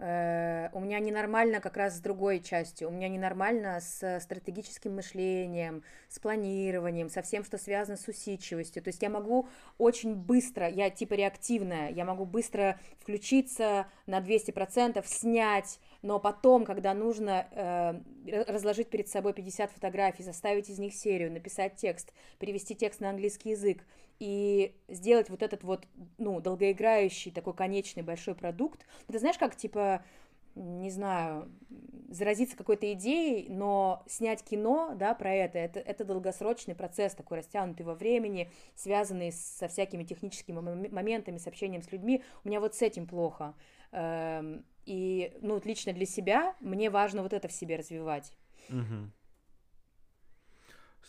у 0.00 0.80
меня 0.80 1.00
ненормально 1.00 1.60
как 1.60 1.76
раз 1.76 1.96
с 1.96 2.00
другой 2.00 2.38
частью. 2.38 2.88
У 2.88 2.92
меня 2.92 3.08
ненормально 3.08 3.80
с 3.80 4.20
стратегическим 4.20 4.94
мышлением, 4.94 5.82
с 6.08 6.20
планированием, 6.20 7.10
со 7.10 7.20
всем, 7.22 7.44
что 7.44 7.58
связано 7.58 7.96
с 7.96 8.06
усидчивостью. 8.06 8.80
То 8.80 8.90
есть 8.90 9.02
я 9.02 9.10
могу 9.10 9.48
очень 9.76 10.14
быстро, 10.14 10.68
я 10.68 10.90
типа 10.90 11.14
реактивная, 11.14 11.90
я 11.90 12.04
могу 12.04 12.26
быстро 12.26 12.78
включиться 13.00 13.88
на 14.06 14.20
200%, 14.20 15.02
снять, 15.04 15.80
но 16.02 16.20
потом, 16.20 16.64
когда 16.64 16.94
нужно 16.94 17.48
э, 17.50 18.44
разложить 18.46 18.90
перед 18.90 19.08
собой 19.08 19.32
50 19.32 19.72
фотографий, 19.72 20.22
заставить 20.22 20.70
из 20.70 20.78
них 20.78 20.94
серию, 20.94 21.32
написать 21.32 21.74
текст, 21.74 22.12
перевести 22.38 22.76
текст 22.76 23.00
на 23.00 23.10
английский 23.10 23.50
язык, 23.50 23.84
и 24.18 24.74
сделать 24.88 25.30
вот 25.30 25.42
этот 25.42 25.62
вот, 25.62 25.86
ну, 26.18 26.40
долгоиграющий 26.40 27.30
такой 27.30 27.54
конечный 27.54 28.02
большой 28.02 28.34
продукт. 28.34 28.84
Ты 29.06 29.18
знаешь, 29.18 29.38
как, 29.38 29.56
типа, 29.56 30.04
не 30.54 30.90
знаю, 30.90 31.50
заразиться 32.08 32.56
какой-то 32.56 32.92
идеей, 32.94 33.48
но 33.48 34.02
снять 34.08 34.42
кино, 34.42 34.94
да, 34.96 35.14
про 35.14 35.32
это, 35.32 35.58
это, 35.58 35.78
это 35.78 36.04
долгосрочный 36.04 36.74
процесс, 36.74 37.14
такой 37.14 37.38
растянутый 37.38 37.86
во 37.86 37.94
времени, 37.94 38.50
связанный 38.74 39.32
со 39.32 39.68
всякими 39.68 40.04
техническими 40.04 40.58
моментами, 40.88 41.38
с 41.38 41.46
общением 41.46 41.82
с 41.82 41.92
людьми. 41.92 42.22
У 42.44 42.48
меня 42.48 42.60
вот 42.60 42.74
с 42.74 42.82
этим 42.82 43.06
плохо. 43.06 43.54
Эм, 43.92 44.64
и, 44.84 45.32
ну, 45.40 45.54
вот 45.54 45.66
лично 45.66 45.92
для 45.92 46.06
себя 46.06 46.56
мне 46.60 46.90
важно 46.90 47.22
вот 47.22 47.32
это 47.32 47.46
в 47.46 47.52
себе 47.52 47.76
развивать. 47.76 48.32
Угу. 48.70 49.10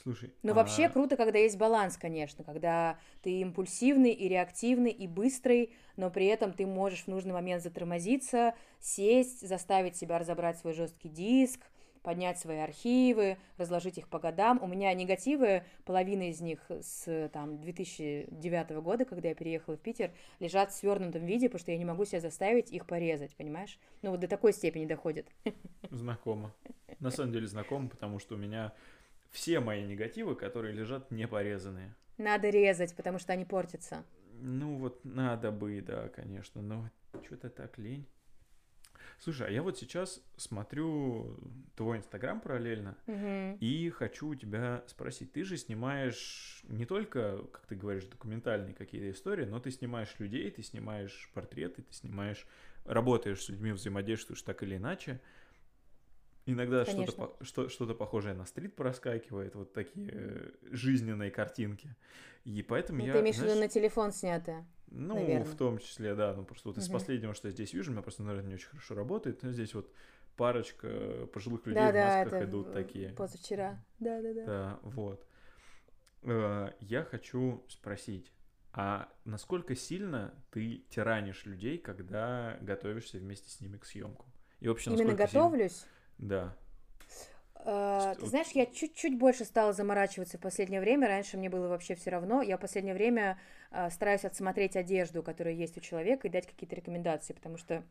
Слушай. 0.01 0.33
Но 0.43 0.51
а... 0.51 0.55
вообще 0.55 0.89
круто, 0.89 1.17
когда 1.17 1.39
есть 1.39 1.57
баланс, 1.57 1.97
конечно, 1.97 2.43
когда 2.43 2.97
ты 3.21 3.41
импульсивный 3.41 4.11
и 4.11 4.27
реактивный 4.27 4.91
и 4.91 5.07
быстрый, 5.07 5.73
но 5.97 6.09
при 6.09 6.27
этом 6.27 6.53
ты 6.53 6.65
можешь 6.65 7.03
в 7.03 7.07
нужный 7.07 7.33
момент 7.33 7.61
затормозиться, 7.61 8.55
сесть, 8.79 9.47
заставить 9.47 9.97
себя 9.97 10.17
разобрать 10.19 10.57
свой 10.57 10.73
жесткий 10.73 11.09
диск, 11.09 11.61
поднять 12.01 12.39
свои 12.39 12.57
архивы, 12.57 13.37
разложить 13.57 13.97
их 13.97 14.07
по 14.07 14.19
годам. 14.19 14.59
У 14.61 14.67
меня 14.67 14.93
негативы, 14.93 15.63
половина 15.85 16.29
из 16.29 16.39
них 16.39 16.59
с 16.69 17.29
там, 17.33 17.59
2009 17.59 18.69
года, 18.81 19.05
когда 19.05 19.29
я 19.29 19.35
переехала 19.35 19.75
в 19.75 19.81
Питер, 19.81 20.11
лежат 20.39 20.71
в 20.71 20.75
свернутом 20.75 21.25
виде, 21.25 21.49
потому 21.49 21.59
что 21.59 21.71
я 21.71 21.77
не 21.77 21.85
могу 21.85 22.05
себя 22.05 22.21
заставить 22.21 22.71
их 22.71 22.85
порезать, 22.85 23.35
понимаешь? 23.35 23.77
Ну 24.01 24.11
вот 24.11 24.21
до 24.21 24.27
такой 24.27 24.53
степени 24.53 24.85
доходит. 24.85 25.27
Знакомо. 25.89 26.53
На 26.99 27.11
самом 27.11 27.31
деле 27.31 27.47
знакомо, 27.47 27.89
потому 27.89 28.19
что 28.19 28.35
у 28.35 28.37
меня 28.37 28.73
все 29.31 29.59
мои 29.59 29.85
негативы, 29.85 30.35
которые 30.35 30.73
лежат 30.73 31.11
непорезанные. 31.11 31.95
Надо 32.17 32.49
резать, 32.49 32.95
потому 32.95 33.19
что 33.19 33.33
они 33.33 33.45
портятся. 33.45 34.03
Ну 34.41 34.77
вот 34.77 35.03
надо 35.05 35.51
бы, 35.51 35.81
да, 35.81 36.09
конечно, 36.09 36.61
но 36.61 36.89
что-то 37.23 37.49
так 37.49 37.77
лень. 37.77 38.07
Слушай, 39.19 39.47
а 39.47 39.51
я 39.51 39.63
вот 39.63 39.77
сейчас 39.77 40.21
смотрю 40.37 41.37
твой 41.75 41.97
инстаграм 41.97 42.39
параллельно 42.39 42.95
угу. 43.05 43.57
и 43.59 43.89
хочу 43.89 44.29
у 44.29 44.35
тебя 44.35 44.83
спросить, 44.87 45.33
ты 45.33 45.43
же 45.43 45.57
снимаешь 45.57 46.61
не 46.69 46.85
только, 46.85 47.39
как 47.51 47.65
ты 47.65 47.75
говоришь, 47.75 48.05
документальные 48.05 48.73
какие-то 48.73 49.11
истории, 49.11 49.43
но 49.43 49.59
ты 49.59 49.71
снимаешь 49.71 50.15
людей, 50.19 50.49
ты 50.51 50.63
снимаешь 50.63 51.29
портреты, 51.33 51.81
ты 51.81 51.93
снимаешь, 51.93 52.47
работаешь 52.85 53.43
с 53.43 53.49
людьми, 53.49 53.73
взаимодействуешь 53.73 54.41
так 54.41 54.63
или 54.63 54.77
иначе. 54.77 55.19
Иногда 56.53 56.85
что-то, 56.85 57.35
что, 57.41 57.69
что-то 57.69 57.93
похожее 57.93 58.33
на 58.33 58.45
стрит 58.45 58.75
проскакивает, 58.75 59.55
вот 59.55 59.73
такие 59.73 60.09
э, 60.11 60.51
жизненные 60.71 61.31
картинки. 61.31 61.95
И 62.45 62.61
поэтому 62.63 62.99
ну, 62.99 63.05
я... 63.05 63.13
Ты 63.13 63.19
имеешь 63.19 63.37
в 63.37 63.43
виду 63.43 63.59
на 63.59 63.67
телефон 63.67 64.11
снятое? 64.11 64.65
Ну, 64.87 65.15
наверное. 65.15 65.45
в 65.45 65.55
том 65.55 65.77
числе, 65.77 66.15
да. 66.15 66.33
Ну, 66.33 66.43
просто 66.43 66.69
вот 66.69 66.77
угу. 66.77 66.83
из 66.83 66.89
последнего, 66.89 67.33
что 67.33 67.47
я 67.47 67.51
здесь 67.51 67.73
вижу, 67.73 67.91
у 67.91 67.93
меня 67.93 68.01
просто, 68.01 68.23
наверное, 68.23 68.49
не 68.49 68.55
очень 68.55 68.69
хорошо 68.69 68.95
работает. 68.95 69.43
Но 69.43 69.51
здесь 69.51 69.73
вот 69.73 69.91
парочка 70.35 71.27
пожилых 71.33 71.67
людей 71.67 71.83
да, 71.83 71.91
в 71.91 71.95
масках 71.95 72.31
да, 72.31 72.45
идут 72.45 72.73
такие. 72.73 73.09
Позавчера. 73.09 73.83
Да, 73.99 74.21
да, 74.21 74.33
да. 74.33 74.45
Да, 74.45 74.79
вот. 74.83 75.25
Э, 76.23 76.71
я 76.79 77.03
хочу 77.03 77.63
спросить, 77.67 78.31
а 78.71 79.09
насколько 79.25 79.75
сильно 79.75 80.33
ты 80.51 80.85
тиранишь 80.89 81.45
людей, 81.45 81.77
когда 81.77 82.57
готовишься 82.61 83.17
вместе 83.17 83.49
с 83.49 83.61
ними 83.61 83.77
к 83.77 83.85
съемку? 83.85 84.25
И 84.59 84.67
вообще, 84.67 84.91
Именно 84.91 85.13
готовлюсь? 85.13 85.77
Сильно... 85.77 85.93
Да. 86.19 86.55
Uh, 87.65 88.15
ты 88.15 88.25
знаешь, 88.25 88.47
я 88.53 88.65
чуть-чуть 88.65 89.17
больше 89.17 89.43
стала 89.43 89.73
заморачиваться 89.73 90.37
в 90.37 90.41
последнее 90.41 90.79
время. 90.79 91.07
Раньше 91.07 91.37
мне 91.37 91.49
было 91.49 91.67
вообще 91.67 91.95
все 91.95 92.09
равно. 92.09 92.41
Я 92.41 92.57
в 92.57 92.61
последнее 92.61 92.93
время 92.93 93.37
uh, 93.71 93.91
стараюсь 93.91 94.23
отсмотреть 94.23 94.77
одежду, 94.77 95.23
которая 95.23 95.53
есть 95.53 95.77
у 95.77 95.81
человека, 95.81 96.27
и 96.27 96.31
дать 96.31 96.47
какие-то 96.47 96.75
рекомендации, 96.75 97.33
потому 97.33 97.57
что 97.57 97.83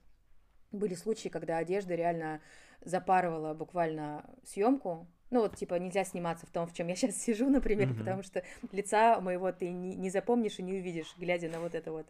были 0.72 0.94
случаи, 0.94 1.28
когда 1.28 1.58
одежда 1.58 1.94
реально 1.94 2.40
запарывала 2.80 3.54
буквально 3.54 4.24
съемку. 4.44 5.06
Ну 5.30 5.42
вот, 5.42 5.56
типа, 5.56 5.74
нельзя 5.74 6.04
сниматься 6.04 6.46
в 6.46 6.50
том, 6.50 6.66
в 6.66 6.72
чем 6.72 6.88
я 6.88 6.96
сейчас 6.96 7.16
сижу, 7.16 7.50
например, 7.50 7.88
mm-hmm. 7.88 7.98
потому 7.98 8.22
что 8.22 8.42
лица 8.72 9.20
моего 9.20 9.52
ты 9.52 9.70
не, 9.70 9.94
не 9.94 10.08
запомнишь 10.08 10.58
и 10.58 10.62
не 10.62 10.74
увидишь, 10.74 11.14
глядя 11.18 11.50
на 11.50 11.60
вот 11.60 11.74
это 11.74 11.92
вот. 11.92 12.06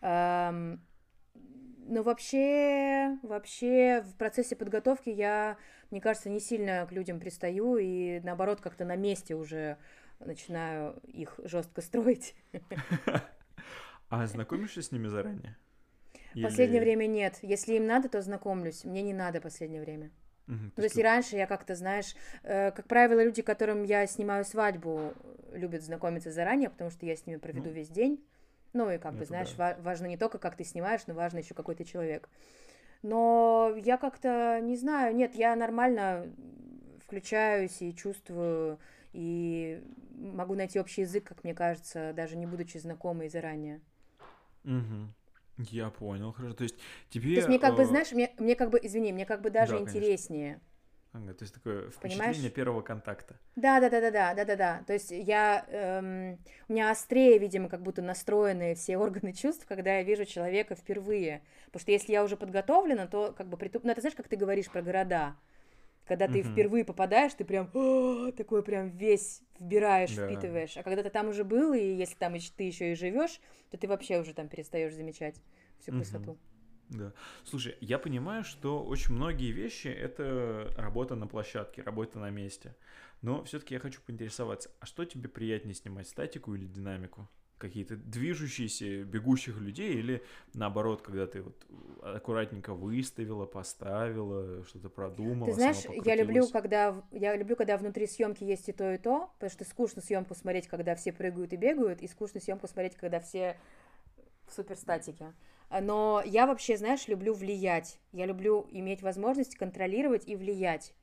Um, 0.00 0.80
ну, 1.90 2.02
вообще, 2.04 3.18
вообще 3.22 4.02
в 4.02 4.14
процессе 4.14 4.54
подготовки 4.54 5.10
я, 5.10 5.58
мне 5.90 6.00
кажется, 6.00 6.30
не 6.30 6.38
сильно 6.38 6.86
к 6.88 6.92
людям 6.92 7.18
пристаю 7.18 7.76
и 7.76 8.20
наоборот 8.20 8.60
как-то 8.60 8.84
на 8.84 8.94
месте 8.96 9.34
уже 9.34 9.76
начинаю 10.20 11.00
их 11.04 11.38
жестко 11.44 11.82
строить. 11.82 12.34
А 14.08 14.26
знакомишься 14.26 14.82
с 14.82 14.90
ними 14.90 15.06
заранее? 15.06 15.56
В 16.34 16.42
последнее 16.42 16.80
время 16.80 17.06
нет. 17.06 17.38
Если 17.42 17.74
им 17.74 17.86
надо, 17.86 18.08
то 18.08 18.20
знакомлюсь. 18.20 18.84
Мне 18.84 19.02
не 19.02 19.14
надо 19.14 19.40
последнее 19.40 19.80
время. 19.80 20.10
Угу, 20.48 20.72
то 20.74 20.82
есть 20.82 20.98
и 20.98 21.02
раньше 21.02 21.36
я 21.36 21.46
как-то, 21.46 21.76
знаешь, 21.76 22.16
э, 22.42 22.72
как 22.72 22.88
правило, 22.88 23.22
люди, 23.22 23.40
которым 23.40 23.84
я 23.84 24.04
снимаю 24.08 24.44
свадьбу, 24.44 25.14
любят 25.52 25.82
знакомиться 25.82 26.32
заранее, 26.32 26.70
потому 26.70 26.90
что 26.90 27.06
я 27.06 27.14
с 27.14 27.24
ними 27.24 27.36
проведу 27.36 27.68
ну, 27.68 27.74
весь 27.74 27.88
день. 27.88 28.20
Ну 28.72 28.90
и 28.90 28.98
как 28.98 29.14
бы, 29.14 29.24
знаешь, 29.24 29.52
да. 29.56 29.76
важно 29.82 30.06
не 30.06 30.16
только, 30.16 30.38
как 30.38 30.56
ты 30.56 30.64
снимаешь, 30.64 31.02
но 31.06 31.14
важно 31.14 31.38
еще 31.38 31.54
какой 31.54 31.74
ты 31.74 31.84
человек. 31.84 32.28
Но 33.02 33.74
я 33.76 33.96
как-то, 33.96 34.60
не 34.62 34.76
знаю, 34.76 35.14
нет, 35.14 35.34
я 35.34 35.56
нормально 35.56 36.26
включаюсь 37.04 37.80
и 37.80 37.94
чувствую, 37.94 38.78
и 39.12 39.82
могу 40.14 40.54
найти 40.54 40.78
общий 40.78 41.00
язык, 41.00 41.24
как 41.24 41.42
мне 41.42 41.54
кажется, 41.54 42.12
даже 42.14 42.36
не 42.36 42.46
будучи 42.46 42.78
знакомой 42.78 43.28
заранее. 43.28 43.80
Угу. 44.64 45.68
Я 45.70 45.90
понял, 45.90 46.32
хорошо. 46.32 46.54
То 46.54 46.62
есть 46.64 46.76
тебе... 47.08 47.30
То 47.30 47.36
есть 47.36 47.48
мне 47.48 47.58
как 47.58 47.74
бы, 47.74 47.82
э, 47.82 47.86
знаешь, 47.86 48.12
мне, 48.12 48.32
мне 48.38 48.54
как 48.54 48.70
бы, 48.70 48.78
извини, 48.82 49.12
мне 49.12 49.26
как 49.26 49.40
бы 49.40 49.50
даже 49.50 49.72
да, 49.72 49.80
интереснее. 49.80 50.54
Конечно 50.54 50.69
Ага, 51.12 51.34
то 51.34 51.42
есть 51.42 51.54
такое 51.54 51.90
впечатление 51.90 52.34
Понимаешь? 52.34 52.52
первого 52.52 52.82
контакта. 52.82 53.34
Да, 53.56 53.80
да, 53.80 53.90
да, 53.90 54.00
да, 54.00 54.10
да, 54.10 54.34
да, 54.34 54.44
да, 54.44 54.56
да. 54.56 54.84
То 54.86 54.92
есть 54.92 55.10
я 55.10 55.66
эм, 55.68 56.38
у 56.68 56.72
меня 56.72 56.90
острее, 56.90 57.36
видимо, 57.38 57.68
как 57.68 57.82
будто 57.82 58.00
настроены 58.00 58.76
все 58.76 58.96
органы 58.96 59.32
чувств, 59.32 59.66
когда 59.66 59.96
я 59.96 60.02
вижу 60.04 60.24
человека 60.24 60.76
впервые. 60.76 61.42
Потому 61.66 61.80
что 61.80 61.90
если 61.90 62.12
я 62.12 62.22
уже 62.22 62.36
подготовлена, 62.36 63.08
то 63.08 63.34
как 63.36 63.48
бы 63.48 63.56
притуп... 63.56 63.82
Ну, 63.82 63.90
это 63.90 64.00
знаешь, 64.00 64.14
как 64.14 64.28
ты 64.28 64.36
говоришь 64.36 64.70
про 64.70 64.82
города. 64.82 65.36
Когда 66.06 66.26
ты 66.26 66.40
uh-huh. 66.40 66.52
впервые 66.52 66.84
попадаешь, 66.84 67.34
ты 67.34 67.44
прям 67.44 67.66
такой 68.36 68.62
прям 68.62 68.90
весь 68.90 69.42
вбираешь, 69.58 70.14
да. 70.14 70.26
впитываешь. 70.26 70.76
А 70.76 70.82
когда 70.84 71.02
ты 71.02 71.10
там 71.10 71.28
уже 71.28 71.44
был, 71.44 71.72
и 71.72 71.80
если 71.80 72.16
там 72.16 72.34
ты 72.56 72.64
еще 72.64 72.92
и 72.92 72.94
живешь, 72.94 73.40
то 73.70 73.76
ты 73.76 73.86
вообще 73.88 74.18
уже 74.18 74.32
там 74.32 74.48
перестаешь 74.48 74.94
замечать 74.94 75.36
всю 75.80 75.92
красоту. 75.92 76.38
Да. 76.90 77.12
Слушай, 77.44 77.76
я 77.80 77.98
понимаю, 77.98 78.44
что 78.44 78.82
очень 78.82 79.14
многие 79.14 79.52
вещи 79.52 79.88
это 79.88 80.72
работа 80.76 81.14
на 81.14 81.26
площадке, 81.26 81.82
работа 81.82 82.18
на 82.18 82.30
месте. 82.30 82.74
Но 83.22 83.44
все-таки 83.44 83.74
я 83.74 83.80
хочу 83.80 84.00
поинтересоваться, 84.04 84.70
а 84.80 84.86
что 84.86 85.04
тебе 85.04 85.28
приятнее 85.28 85.74
снимать, 85.74 86.08
статику 86.08 86.54
или 86.54 86.66
динамику? 86.66 87.28
Какие-то 87.58 87.96
движущиеся, 87.96 89.04
бегущих 89.04 89.60
людей 89.60 89.92
или 89.92 90.24
наоборот, 90.54 91.02
когда 91.02 91.26
ты 91.26 91.42
вот 91.42 91.66
аккуратненько 92.02 92.72
выставила, 92.72 93.44
поставила, 93.44 94.64
что-то 94.64 94.88
продумала. 94.88 95.50
Ты 95.50 95.56
знаешь, 95.56 95.84
я 96.02 96.16
люблю, 96.16 96.48
когда 96.48 97.04
я 97.12 97.36
люблю, 97.36 97.56
когда 97.56 97.76
внутри 97.76 98.06
съемки 98.06 98.44
есть 98.44 98.70
и 98.70 98.72
то, 98.72 98.90
и 98.94 98.96
то, 98.96 99.30
потому 99.34 99.50
что 99.50 99.64
скучно 99.66 100.00
съемку 100.00 100.34
смотреть, 100.34 100.68
когда 100.68 100.94
все 100.94 101.12
прыгают 101.12 101.52
и 101.52 101.56
бегают, 101.56 102.00
и 102.00 102.08
скучно 102.08 102.40
съемку 102.40 102.66
смотреть, 102.66 102.96
когда 102.96 103.20
все 103.20 103.58
в 104.48 104.54
суперстатике. 104.54 105.34
Но 105.70 106.22
я 106.24 106.46
вообще, 106.46 106.76
знаешь, 106.76 107.06
люблю 107.06 107.32
влиять. 107.32 108.00
Я 108.12 108.26
люблю 108.26 108.66
иметь 108.70 109.02
возможность 109.02 109.56
контролировать 109.56 110.26
и 110.26 110.34
влиять. 110.34 110.94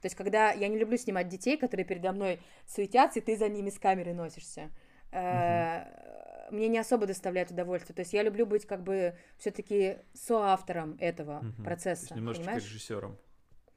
То 0.00 0.06
есть, 0.06 0.16
когда 0.16 0.52
я 0.52 0.68
не 0.68 0.78
люблю 0.78 0.96
снимать 0.96 1.28
детей, 1.28 1.56
которые 1.56 1.86
передо 1.86 2.12
мной 2.12 2.40
суетятся, 2.66 3.20
и 3.20 3.22
ты 3.22 3.36
за 3.36 3.48
ними 3.48 3.70
с 3.70 3.78
камерой 3.78 4.14
носишься. 4.14 4.70
Uh-huh. 5.12 6.50
Мне 6.50 6.68
не 6.68 6.78
особо 6.78 7.06
доставляет 7.06 7.50
удовольствие. 7.50 7.94
То 7.94 8.00
есть 8.00 8.12
я 8.12 8.22
люблю 8.22 8.44
быть 8.44 8.66
как 8.66 8.82
бы 8.82 9.16
все-таки 9.38 9.98
соавтором 10.12 10.96
этого 11.00 11.42
uh-huh. 11.42 11.64
процесса. 11.64 12.08
То 12.08 12.14
есть 12.14 12.16
немножечко 12.16 12.44
понимаешь? 12.44 12.64
режиссером. 12.64 13.18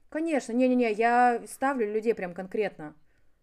Конечно, 0.10 0.52
не-не-не, 0.52 0.92
я 0.92 1.42
ставлю 1.48 1.92
людей 1.94 2.14
прям 2.14 2.34
конкретно. 2.34 2.96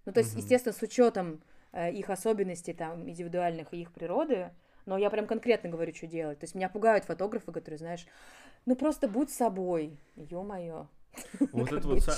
Ну, 0.04 0.12
то 0.12 0.20
есть, 0.20 0.34
uh-huh. 0.34 0.40
естественно, 0.40 0.74
с 0.74 0.82
учетом 0.82 1.42
э, 1.72 1.90
их 1.92 2.10
особенностей 2.10 2.74
там 2.74 3.08
индивидуальных 3.08 3.72
и 3.72 3.80
их 3.80 3.92
природы, 3.92 4.50
но 4.86 4.98
я 4.98 5.10
прям 5.10 5.26
конкретно 5.26 5.70
говорю, 5.70 5.94
что 5.94 6.06
делать. 6.06 6.38
То 6.40 6.44
есть 6.44 6.54
меня 6.54 6.68
пугают 6.68 7.04
фотографы, 7.04 7.52
которые, 7.52 7.78
знаешь, 7.78 8.06
ну 8.66 8.76
просто 8.76 9.08
будь 9.08 9.30
собой, 9.30 9.98
ё-моё. 10.16 10.86
Вот 11.52 11.72
это 11.72 11.86
вот, 11.88 12.08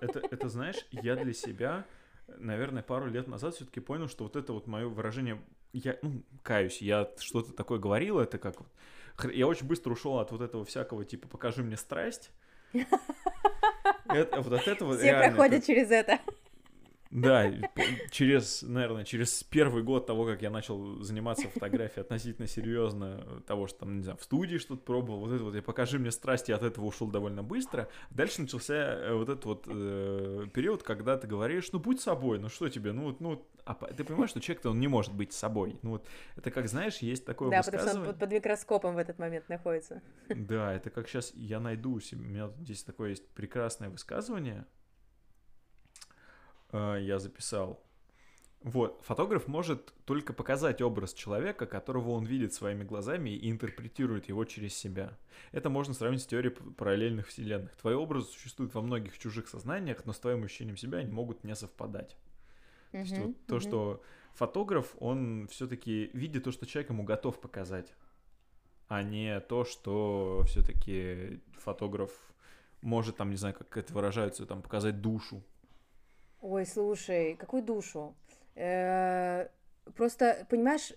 это, 0.00 0.20
это, 0.30 0.48
знаешь, 0.48 0.86
я 0.90 1.16
для 1.16 1.32
себя, 1.32 1.84
наверное, 2.28 2.82
пару 2.82 3.06
лет 3.06 3.26
назад 3.26 3.54
все-таки 3.54 3.80
понял, 3.80 4.08
что 4.08 4.24
вот 4.24 4.36
это 4.36 4.52
вот 4.52 4.66
мое 4.66 4.86
выражение, 4.86 5.40
я, 5.72 5.98
ну, 6.02 6.22
каюсь, 6.42 6.80
я 6.80 7.10
что-то 7.18 7.52
такое 7.52 7.78
говорил, 7.78 8.18
это 8.18 8.38
как 8.38 8.56
вот, 8.60 8.68
я 9.32 9.46
очень 9.46 9.66
быстро 9.66 9.92
ушел 9.92 10.18
от 10.18 10.30
вот 10.30 10.40
этого 10.40 10.64
всякого, 10.64 11.04
типа, 11.04 11.28
покажи 11.28 11.62
мне 11.62 11.76
страсть. 11.76 12.30
Это, 14.08 14.40
вот 14.40 14.52
от 14.52 14.66
этого 14.66 14.96
Все 14.96 15.14
проходят 15.18 15.66
через 15.66 15.90
это. 15.90 16.18
Да, 17.10 17.50
через, 18.10 18.62
наверное, 18.62 19.04
через 19.04 19.42
первый 19.42 19.82
год 19.82 20.06
того, 20.06 20.26
как 20.26 20.42
я 20.42 20.50
начал 20.50 21.00
заниматься 21.02 21.48
фотографией 21.48 22.02
относительно 22.02 22.46
серьезно, 22.46 23.42
того, 23.46 23.66
что 23.66 23.80
там, 23.80 23.96
не 23.96 24.02
знаю, 24.02 24.18
в 24.18 24.22
студии 24.22 24.58
что-то 24.58 24.82
пробовал, 24.82 25.20
вот 25.20 25.32
это 25.32 25.44
вот, 25.44 25.54
я 25.54 25.62
покажи 25.62 25.98
мне 25.98 26.10
страсти, 26.10 26.52
от 26.52 26.62
этого 26.62 26.84
ушел 26.84 27.08
довольно 27.08 27.42
быстро. 27.42 27.88
Дальше 28.10 28.42
начался 28.42 28.74
э, 28.74 29.14
вот 29.14 29.28
этот 29.28 29.44
вот 29.46 29.64
э, 29.68 30.46
период, 30.52 30.82
когда 30.82 31.16
ты 31.16 31.26
говоришь, 31.26 31.72
ну 31.72 31.78
будь 31.78 32.00
собой, 32.00 32.38
ну 32.38 32.48
что 32.48 32.68
тебе, 32.68 32.92
ну 32.92 33.04
вот, 33.04 33.20
ну, 33.20 33.46
а 33.64 33.74
ты 33.74 34.04
понимаешь, 34.04 34.30
что 34.30 34.40
человек-то 34.40 34.70
он 34.70 34.80
не 34.80 34.88
может 34.88 35.14
быть 35.14 35.32
собой. 35.32 35.78
Ну 35.82 35.90
вот, 35.90 36.06
это 36.36 36.50
как, 36.50 36.68
знаешь, 36.68 36.98
есть 36.98 37.24
такое 37.24 37.50
Да, 37.50 37.62
потому 37.62 37.88
что 37.88 38.00
он 38.00 38.06
под, 38.06 38.18
под 38.18 38.32
микроскопом 38.32 38.94
в 38.94 38.98
этот 38.98 39.18
момент 39.18 39.48
находится. 39.48 40.02
Да, 40.28 40.74
это 40.74 40.90
как 40.90 41.08
сейчас 41.08 41.32
я 41.34 41.60
найду, 41.60 41.98
у 42.12 42.16
меня 42.16 42.50
здесь 42.60 42.82
такое 42.82 43.10
есть 43.10 43.26
прекрасное 43.30 43.88
высказывание, 43.88 44.66
э, 46.72 46.98
я 47.00 47.18
записал. 47.18 47.82
Вот, 48.62 49.00
фотограф 49.04 49.46
может 49.46 49.94
только 50.04 50.32
показать 50.32 50.82
образ 50.82 51.14
человека, 51.14 51.64
которого 51.64 52.10
он 52.10 52.24
видит 52.24 52.52
своими 52.52 52.82
глазами 52.82 53.30
и 53.30 53.50
интерпретирует 53.50 54.28
его 54.28 54.44
через 54.44 54.74
себя. 54.74 55.16
Это 55.52 55.70
можно 55.70 55.94
сравнить 55.94 56.22
с 56.22 56.26
теорией 56.26 56.52
параллельных 56.52 57.28
вселенных. 57.28 57.76
Твои 57.76 57.94
образы 57.94 58.28
существуют 58.28 58.74
во 58.74 58.82
многих 58.82 59.16
чужих 59.18 59.48
сознаниях, 59.48 60.04
но 60.06 60.12
с 60.12 60.18
твоим 60.18 60.42
ощущением 60.42 60.76
себя 60.76 60.98
они 60.98 61.12
могут 61.12 61.44
не 61.44 61.54
совпадать. 61.54 62.16
Uh-huh, 62.90 62.92
то 62.92 62.98
есть 62.98 63.18
вот 63.18 63.30
uh-huh. 63.30 63.46
то, 63.46 63.60
что 63.60 64.02
фотограф, 64.34 64.96
он 64.98 65.46
все-таки 65.48 66.10
видит 66.12 66.42
то, 66.42 66.50
что 66.50 66.66
человек 66.66 66.90
ему 66.90 67.04
готов 67.04 67.40
показать, 67.40 67.94
а 68.88 69.04
не 69.04 69.38
то, 69.40 69.64
что 69.64 70.42
все-таки 70.46 71.40
фотограф 71.58 72.10
может 72.80 73.16
там, 73.16 73.30
не 73.30 73.36
знаю, 73.36 73.54
как 73.54 73.76
это 73.76 73.92
выражаются, 73.92 74.46
там 74.46 74.62
показать 74.62 75.00
душу 75.00 75.44
Ой, 76.40 76.66
слушай, 76.66 77.34
какую 77.34 77.62
душу? 77.62 78.14
Э, 78.54 79.48
просто, 79.96 80.46
понимаешь, 80.48 80.92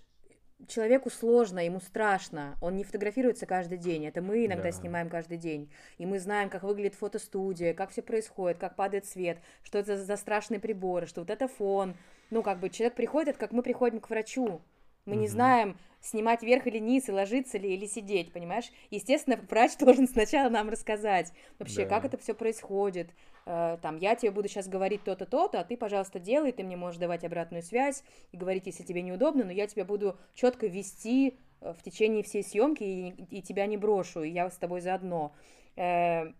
человеку 0.68 1.10
сложно, 1.10 1.64
ему 1.64 1.80
страшно, 1.80 2.56
он 2.60 2.76
не 2.76 2.84
фотографируется 2.84 3.46
каждый 3.46 3.78
день, 3.78 4.06
это 4.06 4.22
мы 4.22 4.46
иногда 4.46 4.64
да. 4.64 4.72
снимаем 4.72 5.08
каждый 5.08 5.38
день, 5.38 5.72
и 5.98 6.06
мы 6.06 6.20
знаем, 6.20 6.50
как 6.50 6.62
выглядит 6.62 6.94
фотостудия, 6.94 7.74
как 7.74 7.90
все 7.90 8.02
происходит, 8.02 8.58
как 8.58 8.76
падает 8.76 9.06
свет, 9.06 9.38
что 9.64 9.78
это 9.78 9.96
за 9.96 10.16
страшные 10.16 10.60
приборы, 10.60 11.06
что 11.06 11.22
вот 11.22 11.30
это 11.30 11.48
фон, 11.48 11.94
ну, 12.30 12.42
как 12.42 12.60
бы 12.60 12.70
человек 12.70 12.94
приходит, 12.94 13.36
как 13.36 13.52
мы 13.52 13.62
приходим 13.62 14.00
к 14.00 14.10
врачу, 14.10 14.62
Мы 15.04 15.16
не 15.16 15.26
знаем, 15.26 15.76
снимать 16.00 16.42
верх 16.42 16.66
или 16.66 16.78
низ, 16.78 17.08
и 17.08 17.12
ложиться 17.12 17.58
ли 17.58 17.74
или 17.74 17.86
сидеть, 17.86 18.32
понимаешь? 18.32 18.70
Естественно, 18.90 19.38
врач 19.48 19.76
должен 19.78 20.06
сначала 20.08 20.48
нам 20.48 20.68
рассказать 20.68 21.32
вообще, 21.58 21.84
да. 21.84 21.88
как 21.88 22.04
это 22.04 22.18
все 22.18 22.34
происходит. 22.34 23.10
Э, 23.46 23.78
там, 23.80 23.96
я 23.96 24.14
тебе 24.14 24.30
буду 24.30 24.48
сейчас 24.48 24.68
говорить 24.68 25.04
то-то, 25.04 25.26
то-то, 25.26 25.60
а 25.60 25.64
ты, 25.64 25.76
пожалуйста, 25.76 26.18
делай, 26.18 26.52
ты 26.52 26.62
мне 26.62 26.76
можешь 26.76 27.00
давать 27.00 27.24
обратную 27.24 27.62
связь 27.62 28.04
и 28.32 28.36
говорить, 28.36 28.66
если 28.66 28.82
тебе 28.82 29.02
неудобно, 29.02 29.44
но 29.44 29.52
я 29.52 29.66
тебя 29.66 29.84
буду 29.84 30.16
четко 30.34 30.66
вести 30.66 31.36
э, 31.60 31.72
в 31.72 31.82
течение 31.82 32.22
всей 32.22 32.42
съемки 32.42 32.84
и, 32.84 33.38
и 33.38 33.42
тебя 33.42 33.66
не 33.66 33.76
брошу, 33.76 34.22
и 34.22 34.30
я 34.30 34.50
с 34.50 34.56
тобой 34.56 34.80
заодно. 34.80 35.32
Э, 35.76 36.32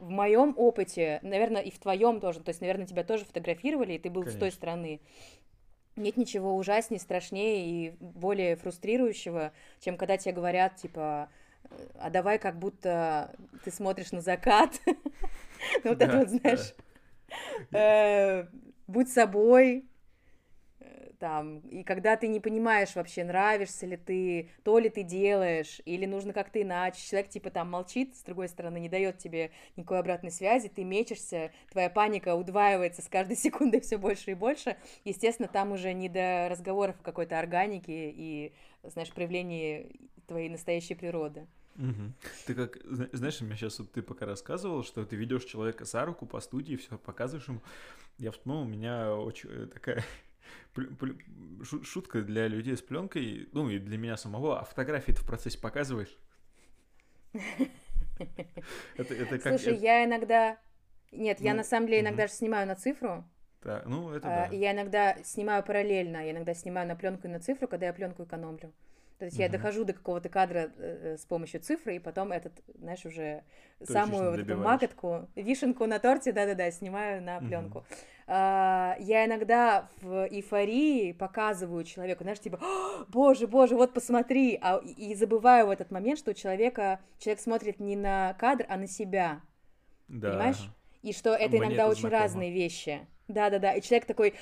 в 0.00 0.10
моем 0.10 0.54
опыте, 0.56 1.20
наверное, 1.22 1.62
и 1.62 1.70
в 1.70 1.78
твоем 1.78 2.20
тоже, 2.20 2.40
то 2.40 2.50
есть, 2.50 2.60
наверное, 2.60 2.86
тебя 2.86 3.04
тоже 3.04 3.24
фотографировали, 3.24 3.94
и 3.94 3.98
ты 3.98 4.10
был 4.10 4.22
Конечно. 4.22 4.38
с 4.38 4.40
той 4.40 4.52
стороны. 4.52 5.00
Нет 5.96 6.16
ничего 6.16 6.56
ужаснее, 6.56 7.00
страшнее 7.00 7.66
и 7.66 7.96
более 8.00 8.56
фрустрирующего, 8.56 9.52
чем 9.80 9.96
когда 9.96 10.16
тебе 10.16 10.34
говорят, 10.34 10.76
типа, 10.76 11.28
а 11.98 12.10
давай 12.10 12.38
как 12.38 12.58
будто 12.58 13.34
ты 13.64 13.70
смотришь 13.70 14.12
на 14.12 14.20
закат. 14.20 14.80
Вот 15.82 16.02
это 16.02 16.18
вот, 16.18 16.28
знаешь, 16.28 16.74
э, 17.72 18.46
будь 18.86 19.10
собой, 19.10 19.86
там, 21.24 21.60
и 21.60 21.84
когда 21.84 22.18
ты 22.18 22.28
не 22.28 22.38
понимаешь 22.38 22.94
вообще, 22.94 23.24
нравишься 23.24 23.86
ли 23.86 23.96
ты, 23.96 24.50
то 24.62 24.78
ли 24.78 24.90
ты 24.90 25.02
делаешь, 25.02 25.80
или 25.86 26.04
нужно 26.04 26.34
как-то 26.34 26.60
иначе, 26.60 27.00
человек 27.00 27.30
типа 27.30 27.48
там 27.48 27.70
молчит, 27.70 28.14
с 28.14 28.22
другой 28.24 28.46
стороны, 28.46 28.78
не 28.78 28.90
дает 28.90 29.16
тебе 29.16 29.50
никакой 29.74 30.00
обратной 30.00 30.30
связи, 30.30 30.68
ты 30.68 30.84
мечешься, 30.84 31.50
твоя 31.72 31.88
паника 31.88 32.34
удваивается 32.34 33.00
с 33.00 33.08
каждой 33.08 33.36
секундой 33.38 33.80
все 33.80 33.96
больше 33.96 34.32
и 34.32 34.34
больше, 34.34 34.76
естественно, 35.04 35.48
там 35.48 35.72
уже 35.72 35.94
не 35.94 36.10
до 36.10 36.48
разговоров 36.50 36.96
о 37.00 37.02
какой-то 37.02 37.38
органике 37.38 38.10
и, 38.10 38.52
знаешь, 38.82 39.10
проявлении 39.10 39.98
твоей 40.26 40.50
настоящей 40.50 40.94
природы. 40.94 41.46
Угу. 41.76 42.12
Ты 42.46 42.54
как, 42.54 42.78
знаешь, 42.84 43.40
мне 43.40 43.56
сейчас 43.56 43.78
вот 43.78 43.90
ты 43.92 44.02
пока 44.02 44.26
рассказывал, 44.26 44.84
что 44.84 45.06
ты 45.06 45.16
ведешь 45.16 45.44
человека 45.44 45.86
за 45.86 46.04
руку 46.04 46.26
по 46.26 46.40
студии, 46.40 46.76
все 46.76 46.98
показываешь 46.98 47.48
ему. 47.48 47.62
Я 48.18 48.30
вспомнил, 48.30 48.62
у 48.62 48.66
меня 48.66 49.16
очень 49.16 49.48
э, 49.50 49.66
такая 49.66 50.04
шутка 51.84 52.22
для 52.22 52.48
людей 52.48 52.76
с 52.76 52.82
пленкой, 52.82 53.48
ну 53.52 53.68
и 53.70 53.78
для 53.78 53.98
меня 53.98 54.16
самого, 54.16 54.60
а 54.60 54.64
фотографии 54.64 55.12
ты 55.12 55.20
в 55.20 55.26
процессе 55.26 55.58
показываешь? 55.58 56.16
Это, 58.96 59.14
это 59.14 59.38
как... 59.38 59.58
Слушай, 59.58 59.76
я 59.76 60.04
иногда... 60.04 60.58
Нет, 61.12 61.38
ну, 61.40 61.46
я 61.46 61.54
на 61.54 61.64
самом 61.64 61.88
деле 61.88 62.00
иногда 62.00 62.26
же 62.26 62.32
снимаю 62.32 62.66
на 62.66 62.74
цифру. 62.74 63.24
Да, 63.62 63.82
ну 63.86 64.10
это 64.12 64.26
а, 64.26 64.48
да. 64.48 64.56
Я 64.56 64.72
иногда 64.72 65.16
снимаю 65.22 65.62
параллельно, 65.62 66.18
я 66.18 66.32
иногда 66.32 66.54
снимаю 66.54 66.86
на 66.86 66.96
пленку 66.96 67.26
и 67.26 67.30
на 67.30 67.40
цифру, 67.40 67.66
когда 67.66 67.86
я 67.86 67.92
пленку 67.92 68.24
экономлю. 68.24 68.72
То 69.18 69.26
есть 69.26 69.36
угу. 69.36 69.42
я 69.42 69.48
дохожу 69.48 69.84
до 69.84 69.92
какого-то 69.92 70.28
кадра 70.28 70.70
э, 70.76 71.16
с 71.18 71.24
помощью 71.24 71.60
цифры, 71.60 71.96
и 71.96 71.98
потом 71.98 72.32
этот, 72.32 72.52
знаешь, 72.74 73.06
уже 73.06 73.44
Точечно 73.78 74.06
самую 74.06 74.30
вот 74.32 74.40
эту 74.40 74.56
маготку, 74.56 75.28
вишенку 75.34 75.86
на 75.86 75.98
торте, 75.98 76.32
да-да-да, 76.32 76.70
снимаю 76.70 77.22
на 77.22 77.38
пленку. 77.38 77.78
Угу. 77.78 77.86
А, 78.26 78.96
я 79.00 79.26
иногда 79.26 79.88
в 80.00 80.26
эйфории 80.28 81.12
показываю 81.12 81.84
человеку, 81.84 82.24
знаешь, 82.24 82.40
типа, 82.40 82.58
боже, 83.08 83.46
боже, 83.46 83.76
вот 83.76 83.92
посмотри, 83.92 84.58
а, 84.62 84.78
и 84.78 85.14
забываю 85.14 85.66
в 85.66 85.70
этот 85.70 85.90
момент, 85.90 86.18
что 86.18 86.30
у 86.30 86.34
человека, 86.34 87.00
человек 87.18 87.40
смотрит 87.40 87.80
не 87.80 87.96
на 87.96 88.34
кадр, 88.34 88.64
а 88.68 88.76
на 88.76 88.86
себя, 88.86 89.42
да. 90.08 90.30
понимаешь? 90.30 90.70
И 91.02 91.12
что 91.12 91.34
это 91.34 91.50
Мне 91.50 91.58
иногда 91.58 91.82
это 91.82 91.88
очень 91.90 92.00
знакомо. 92.00 92.22
разные 92.22 92.52
вещи. 92.52 93.06
Да-да-да, 93.28 93.74
и 93.74 93.82
человек 93.82 94.06
такой, 94.06 94.34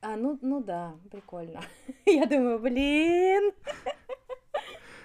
а, 0.00 0.16
ну, 0.16 0.38
ну 0.40 0.62
да, 0.62 0.94
прикольно. 1.10 1.60
Я 2.06 2.26
думаю, 2.26 2.60
блин, 2.60 3.52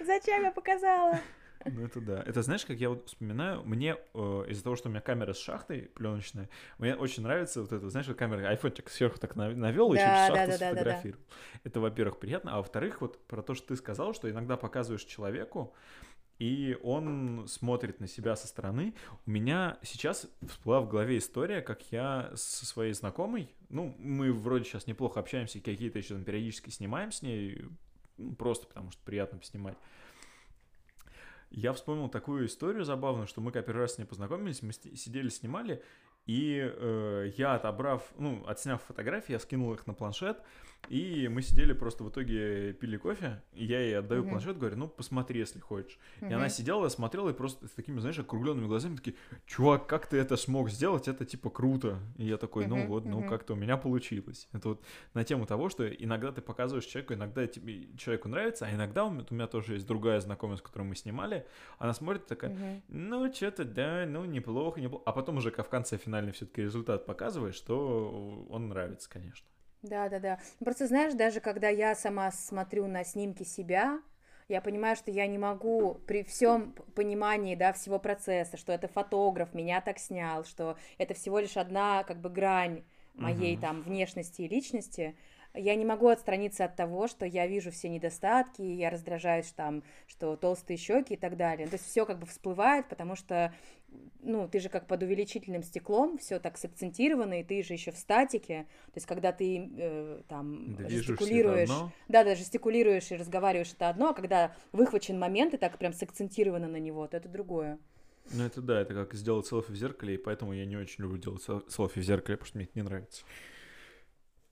зачем 0.00 0.44
я 0.44 0.52
показала? 0.52 1.18
Ну 1.64 1.84
это 1.84 2.00
да. 2.00 2.22
Это 2.26 2.42
знаешь, 2.42 2.64
как 2.64 2.78
я 2.78 2.90
вот 2.90 3.08
вспоминаю, 3.08 3.62
мне 3.64 3.96
э, 4.14 4.44
из-за 4.48 4.64
того, 4.64 4.76
что 4.76 4.88
у 4.88 4.90
меня 4.90 5.00
камера 5.00 5.32
с 5.32 5.38
шахтой 5.38 5.90
пленочная, 5.94 6.48
мне 6.78 6.94
очень 6.94 7.22
нравится 7.22 7.60
вот 7.62 7.72
это, 7.72 7.88
знаешь, 7.90 8.08
вот 8.08 8.16
камера, 8.16 8.48
айфон 8.48 8.72
сверху 8.86 9.18
так 9.18 9.36
навел 9.36 9.92
и 9.92 9.96
да, 9.96 10.02
через 10.02 10.36
шахту 10.36 10.50
да, 10.50 10.56
сфотографировал. 10.56 11.20
Да, 11.20 11.34
да, 11.34 11.52
да. 11.54 11.60
Это, 11.64 11.80
во-первых, 11.80 12.18
приятно. 12.18 12.54
А 12.54 12.56
во-вторых, 12.58 13.00
вот 13.00 13.24
про 13.26 13.42
то, 13.42 13.54
что 13.54 13.68
ты 13.68 13.76
сказал, 13.76 14.14
что 14.14 14.30
иногда 14.30 14.56
показываешь 14.56 15.04
человеку, 15.04 15.74
и 16.38 16.76
он 16.82 17.46
смотрит 17.46 18.00
на 18.00 18.08
себя 18.08 18.34
со 18.34 18.48
стороны. 18.48 18.94
У 19.26 19.30
меня 19.30 19.78
сейчас 19.82 20.26
всплыла 20.44 20.80
в 20.80 20.88
голове 20.88 21.18
история, 21.18 21.60
как 21.60 21.82
я 21.92 22.32
со 22.34 22.66
своей 22.66 22.94
знакомой, 22.94 23.54
ну, 23.68 23.94
мы 23.98 24.32
вроде 24.32 24.64
сейчас 24.64 24.86
неплохо 24.86 25.20
общаемся, 25.20 25.60
какие-то 25.60 25.98
еще 25.98 26.14
там 26.14 26.24
периодически 26.24 26.70
снимаем 26.70 27.12
с 27.12 27.22
ней, 27.22 27.64
ну, 28.16 28.34
просто 28.34 28.66
потому 28.66 28.90
что 28.90 29.00
приятно 29.04 29.38
поснимать. 29.38 29.76
Я 31.54 31.74
вспомнил 31.74 32.08
такую 32.08 32.46
историю 32.46 32.82
забавную, 32.84 33.26
что 33.26 33.42
мы 33.42 33.52
как 33.52 33.66
первый 33.66 33.82
раз 33.82 33.94
с 33.94 33.98
ней 33.98 34.06
познакомились, 34.06 34.62
мы 34.62 34.72
сидели, 34.72 35.28
снимали, 35.28 35.82
и 36.26 36.60
э, 36.62 37.32
я, 37.36 37.54
отобрав, 37.54 38.12
ну, 38.18 38.44
отсняв 38.46 38.82
фотографии, 38.82 39.32
я 39.32 39.38
скинул 39.38 39.74
их 39.74 39.86
на 39.86 39.94
планшет, 39.94 40.38
и 40.88 41.28
мы 41.28 41.42
сидели 41.42 41.72
просто 41.72 42.04
в 42.04 42.10
итоге 42.10 42.72
пили 42.74 42.96
кофе, 42.96 43.40
и 43.52 43.64
я 43.64 43.80
ей 43.80 43.98
отдаю 43.98 44.24
uh-huh. 44.24 44.30
планшет, 44.30 44.58
говорю, 44.58 44.76
ну 44.76 44.88
посмотри, 44.88 45.38
если 45.38 45.60
хочешь. 45.60 45.98
Uh-huh. 46.20 46.30
И 46.30 46.32
она 46.32 46.48
сидела, 46.48 46.88
смотрела 46.88 47.30
и 47.30 47.32
просто 47.32 47.66
с 47.68 47.70
такими, 47.70 48.00
знаешь, 48.00 48.18
округленными 48.18 48.66
глазами 48.66 48.96
такие, 48.96 49.16
чувак, 49.46 49.86
как 49.86 50.06
ты 50.06 50.18
это 50.18 50.36
смог 50.36 50.70
сделать, 50.70 51.08
это 51.08 51.24
типа 51.24 51.50
круто. 51.50 51.98
И 52.18 52.24
я 52.24 52.36
такой, 52.36 52.66
ну 52.66 52.78
uh-huh. 52.78 52.86
вот, 52.86 53.04
ну 53.04 53.22
uh-huh. 53.22 53.28
как-то 53.28 53.52
у 53.54 53.56
меня 53.56 53.76
получилось. 53.76 54.48
Это 54.52 54.70
вот 54.70 54.84
на 55.14 55.24
тему 55.24 55.46
того, 55.46 55.68
что 55.68 55.88
иногда 55.88 56.32
ты 56.32 56.42
показываешь 56.42 56.84
человеку, 56.84 57.14
иногда 57.14 57.46
тебе 57.46 57.96
человеку 57.96 58.28
нравится, 58.28 58.66
а 58.66 58.74
иногда 58.74 59.04
у 59.04 59.10
меня, 59.10 59.24
у 59.30 59.34
меня 59.34 59.46
тоже 59.46 59.74
есть 59.74 59.86
другая 59.86 60.20
знакомая, 60.20 60.56
с 60.56 60.62
которой 60.62 60.82
мы 60.82 60.96
снимали, 60.96 61.46
она 61.78 61.94
смотрит 61.94 62.26
такая, 62.26 62.50
uh-huh. 62.50 62.82
ну 62.88 63.32
что-то 63.32 63.64
да, 63.64 64.04
ну 64.06 64.24
неплохо, 64.24 64.80
неплохо. 64.80 65.04
А 65.06 65.12
потом 65.12 65.36
уже 65.36 65.52
в 65.52 65.68
конце 65.68 65.96
финальный 66.12 66.32
все-таки 66.32 66.60
результат 66.60 67.06
показывает, 67.06 67.54
что 67.54 68.46
он 68.50 68.68
нравится, 68.68 69.08
конечно. 69.08 69.46
Да, 69.80 70.10
да, 70.10 70.18
да. 70.18 70.38
Просто 70.60 70.86
знаешь, 70.86 71.14
даже 71.14 71.40
когда 71.40 71.70
я 71.70 71.94
сама 71.94 72.30
смотрю 72.30 72.86
на 72.86 73.02
снимки 73.02 73.44
себя, 73.44 74.00
я 74.48 74.60
понимаю, 74.60 74.94
что 74.94 75.10
я 75.10 75.26
не 75.26 75.38
могу 75.38 75.94
при 76.06 76.22
всем 76.22 76.74
понимании, 76.94 77.56
да, 77.56 77.72
всего 77.72 77.98
процесса, 77.98 78.58
что 78.58 78.72
это 78.72 78.88
фотограф 78.88 79.54
меня 79.54 79.80
так 79.80 79.98
снял, 79.98 80.44
что 80.44 80.76
это 80.98 81.14
всего 81.14 81.38
лишь 81.38 81.56
одна, 81.56 82.04
как 82.04 82.20
бы, 82.20 82.28
грань 82.28 82.84
моей 83.14 83.56
uh-huh. 83.56 83.60
там 83.60 83.82
внешности 83.82 84.42
и 84.42 84.48
личности, 84.48 85.16
я 85.54 85.74
не 85.74 85.84
могу 85.84 86.08
отстраниться 86.08 86.64
от 86.64 86.76
того, 86.76 87.08
что 87.08 87.26
я 87.26 87.46
вижу 87.46 87.70
все 87.70 87.88
недостатки, 87.88 88.62
я 88.62 88.90
раздражаюсь 88.90 89.52
там, 89.52 89.82
что 90.06 90.36
толстые 90.36 90.78
щеки 90.78 91.14
и 91.14 91.16
так 91.16 91.36
далее. 91.36 91.66
То 91.66 91.74
есть 91.74 91.86
все 91.86 92.06
как 92.06 92.18
бы 92.18 92.26
всплывает, 92.26 92.88
потому 92.88 93.16
что 93.16 93.52
ну, 94.22 94.48
ты 94.48 94.60
же 94.60 94.68
как 94.68 94.86
под 94.86 95.02
увеличительным 95.02 95.62
стеклом, 95.62 96.18
все 96.18 96.38
так 96.38 96.56
сакцентировано, 96.56 97.40
и 97.40 97.44
ты 97.44 97.62
же 97.62 97.72
еще 97.72 97.90
в 97.90 97.96
статике. 97.96 98.66
То 98.86 98.96
есть, 98.96 99.06
когда 99.06 99.32
ты 99.32 99.70
э, 99.76 100.22
там 100.28 100.78
жестикулируешь, 100.88 101.68
да, 102.08 102.24
да, 102.24 102.34
жестикулируешь 102.34 103.10
и 103.10 103.16
разговариваешь, 103.16 103.72
это 103.72 103.88
одно, 103.88 104.10
а 104.10 104.14
когда 104.14 104.54
выхвачен 104.72 105.18
момент 105.18 105.54
и 105.54 105.56
так 105.56 105.78
прям 105.78 105.92
сакцентировано 105.92 106.68
на 106.68 106.78
него, 106.78 107.06
то 107.06 107.16
это 107.16 107.28
другое. 107.28 107.78
Ну, 108.32 108.44
это 108.44 108.60
да, 108.60 108.80
это 108.80 108.94
как 108.94 109.14
сделать 109.14 109.46
селфи 109.46 109.72
в 109.72 109.76
зеркале, 109.76 110.14
и 110.14 110.18
поэтому 110.18 110.52
я 110.52 110.64
не 110.64 110.76
очень 110.76 111.02
люблю 111.02 111.18
делать 111.18 111.42
селфи 111.42 111.98
в 111.98 112.04
зеркале, 112.04 112.36
потому 112.36 112.46
что 112.46 112.58
мне 112.58 112.66
это 112.66 112.78
не 112.78 112.82
нравится 112.82 113.24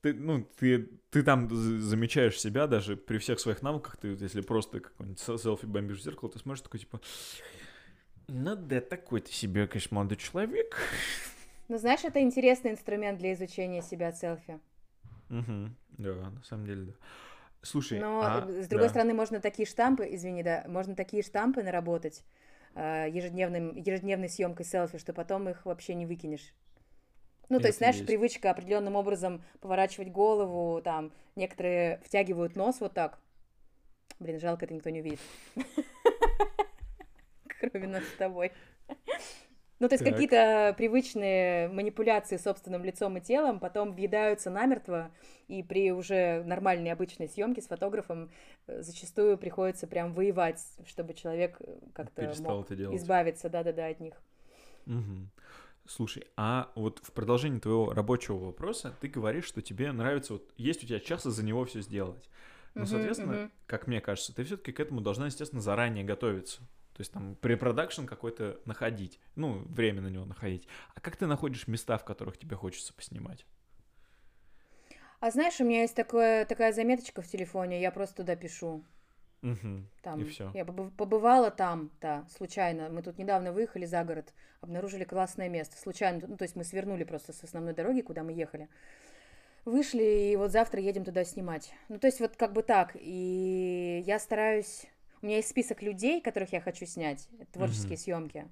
ты, 0.03 0.15
ну, 0.15 0.49
ты, 0.59 0.89
ты 1.11 1.23
там 1.23 1.49
замечаешь 1.51 2.41
себя 2.41 2.67
даже 2.67 2.97
при 2.97 3.19
всех 3.19 3.39
своих 3.39 3.62
навыках, 3.62 3.97
ты, 3.97 4.09
если 4.09 4.41
просто 4.41 4.81
какой-нибудь 4.81 5.21
селфи 5.21 5.67
бомбишь 5.67 5.99
в 5.99 6.03
зеркало, 6.03 6.31
ты 6.31 6.39
смотришь 6.39 6.62
такой, 6.62 6.81
типа, 6.81 7.01
ну 8.31 8.57
да, 8.57 8.81
такой 8.81 9.20
ты 9.20 9.32
себе, 9.32 9.66
конечно, 9.66 9.94
молодой 9.97 10.16
человек. 10.16 10.77
Ну, 11.69 11.78
знаешь, 11.78 12.02
это 12.02 12.20
интересный 12.20 12.73
инструмент 12.73 13.20
для 13.20 13.32
изучения 13.32 13.81
себя 13.81 14.11
селфи. 14.11 14.59
Угу, 15.31 15.70
да, 15.98 16.15
на 16.31 16.43
самом 16.43 16.66
деле, 16.66 16.86
да. 16.86 16.93
Слушай, 17.62 18.01
Но, 18.01 18.23
а, 18.24 18.40
с 18.48 18.66
другой 18.66 18.89
да. 18.89 18.90
стороны, 18.90 19.15
можно 19.15 19.39
такие 19.40 19.66
штампы, 19.66 20.09
извини, 20.11 20.43
да, 20.43 20.65
можно 20.66 20.97
такие 20.97 21.23
штампы 21.23 21.62
наработать 21.62 22.24
э, 22.74 23.07
ежедневным, 23.12 23.77
ежедневной 23.77 24.28
съемкой 24.28 24.66
селфи, 24.66 24.98
что 24.98 25.12
потом 25.12 25.48
их 25.48 25.65
вообще 25.65 25.94
не 25.94 26.07
выкинешь. 26.07 26.52
Ну, 27.51 27.61
то 27.61 27.69
есть, 27.69 27.78
знаешь, 27.78 27.97
есть. 27.97 28.07
привычка 28.07 28.51
определенным 28.51 28.97
образом 28.97 29.43
поворачивать 29.61 30.11
голову, 30.11 30.82
там, 30.82 31.12
некоторые 31.36 32.01
втягивают 32.05 32.57
нос 32.57 32.81
вот 32.81 32.94
так. 32.94 33.20
Блин, 34.19 34.40
жалко, 34.40 34.65
это 34.65 34.74
никто 34.74 34.90
не 34.90 35.02
увидит. 35.02 35.20
Кроме 37.61 37.87
нас 37.87 38.05
с 38.05 38.16
тобой. 38.16 38.53
Ну, 39.81 39.89
то 39.89 39.95
есть 39.95 40.05
так. 40.05 40.12
какие-то 40.12 40.74
привычные 40.77 41.69
манипуляции 41.69 42.37
собственным 42.37 42.85
лицом 42.85 43.16
и 43.16 43.20
телом 43.23 43.59
потом 43.59 43.95
въедаются 43.95 44.51
намертво, 44.51 45.11
и 45.49 45.62
при 45.62 45.91
уже 45.91 46.43
нормальной 46.45 46.93
обычной 46.93 47.28
съемке 47.28 47.62
с 47.62 47.66
фотографом 47.66 48.31
э, 48.66 48.82
зачастую 48.82 49.39
приходится 49.39 49.87
прям 49.87 50.12
воевать, 50.12 50.61
чтобы 50.87 51.15
человек 51.15 51.57
э, 51.61 51.78
как-то 51.95 52.31
мог 52.43 52.70
избавиться, 52.70 53.49
да-да-да, 53.49 53.87
от 53.87 54.01
них. 54.01 54.15
Угу. 54.87 55.31
Слушай, 55.87 56.24
а 56.37 56.70
вот 56.74 57.01
в 57.03 57.12
продолжении 57.12 57.59
твоего 57.59 57.95
рабочего 57.95 58.37
вопроса 58.37 58.95
ты 59.01 59.09
говоришь, 59.09 59.47
что 59.47 59.62
тебе 59.62 59.91
нравится, 59.93 60.35
вот 60.35 60.53
есть 60.59 60.85
у 60.85 60.87
тебя 60.87 61.01
час 61.01 61.23
за 61.23 61.43
него 61.43 61.65
все 61.65 61.81
сделать. 61.81 62.28
Но, 62.74 62.85
соответственно, 62.85 63.51
как 63.66 63.87
мне 63.87 64.01
кажется, 64.03 64.35
ты 64.35 64.45
все-таки 64.45 64.73
к 64.73 64.78
этому 64.78 65.01
должна, 65.01 65.27
естественно, 65.27 65.62
заранее 65.62 66.05
готовиться. 66.05 66.61
То 67.01 67.02
есть 67.02 67.14
там 67.14 67.35
препродакшн 67.36 68.05
какой-то 68.05 68.60
находить, 68.66 69.20
ну, 69.35 69.64
время 69.70 70.02
на 70.02 70.09
него 70.09 70.27
находить. 70.27 70.68
А 70.94 71.01
как 71.01 71.16
ты 71.16 71.27
находишь 71.27 71.66
места, 71.66 71.97
в 71.97 72.05
которых 72.05 72.36
тебе 72.36 72.56
хочется 72.56 72.93
поснимать? 72.93 73.47
А 75.18 75.31
знаешь, 75.31 75.59
у 75.62 75.64
меня 75.64 75.81
есть 75.81 75.97
такое, 75.97 76.44
такая 76.44 76.74
заметочка 76.74 77.22
в 77.22 77.27
телефоне, 77.27 77.81
я 77.81 77.90
просто 77.90 78.16
туда 78.16 78.36
пишу. 78.36 78.85
Угу. 79.43 79.86
Там, 80.02 80.20
И 80.20 80.24
все. 80.24 80.51
Я 80.52 80.66
побывала 80.66 81.51
там, 81.51 81.90
да, 82.02 82.27
случайно. 82.36 82.90
Мы 82.90 83.02
тут 83.02 83.16
недавно 83.16 83.55
выехали 83.55 83.86
за 83.86 84.05
город, 84.05 84.35
обнаружили 84.60 85.05
классное 85.05 85.48
место. 85.48 85.78
Случайно, 85.78 86.27
ну, 86.28 86.36
то 86.36 86.43
есть 86.43 86.55
мы 86.55 86.64
свернули 86.64 87.05
просто 87.05 87.32
с 87.32 87.43
основной 87.43 87.72
дороги, 87.72 88.02
куда 88.02 88.24
мы 88.24 88.35
ехали. 88.35 88.68
Вышли, 89.64 90.32
и 90.32 90.36
вот 90.36 90.52
завтра 90.52 90.82
едем 90.82 91.06
туда 91.06 91.24
снимать. 91.24 91.72
Ну, 91.89 91.98
то 91.98 92.09
есть 92.09 92.20
вот 92.20 92.36
как 92.36 92.52
бы 92.52 92.62
так. 92.62 92.94
И 92.94 94.02
я 94.05 94.18
стараюсь... 94.18 94.85
У 95.23 95.27
меня 95.27 95.37
есть 95.37 95.49
список 95.49 95.83
людей, 95.83 96.21
которых 96.21 96.53
я 96.53 96.61
хочу 96.61 96.87
снять, 96.87 97.29
творческие 97.53 97.95
угу. 97.95 98.01
съемки. 98.01 98.49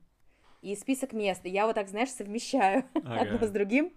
И 0.60 0.74
список 0.76 1.12
мест. 1.12 1.40
И 1.44 1.50
я 1.50 1.66
вот 1.66 1.74
так, 1.74 1.88
знаешь, 1.88 2.10
совмещаю 2.10 2.84
ага. 2.94 3.20
одно 3.20 3.46
с 3.46 3.50
другим. 3.50 3.92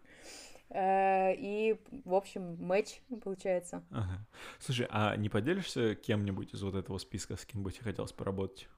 Э, 0.70 1.34
и, 1.36 1.82
в 2.06 2.14
общем, 2.14 2.56
матч 2.64 3.02
получается. 3.24 3.84
Ага. 3.92 4.26
Слушай, 4.60 4.88
а 4.90 5.16
не 5.18 5.28
поделишься 5.28 5.96
кем-нибудь 5.96 6.54
из 6.54 6.62
вот 6.62 6.76
этого 6.76 6.98
списка, 6.98 7.36
с 7.36 7.46
кем 7.46 7.64
бы 7.64 7.72
тебе 7.72 7.84
хотелось 7.84 8.14
поработать? 8.14 8.70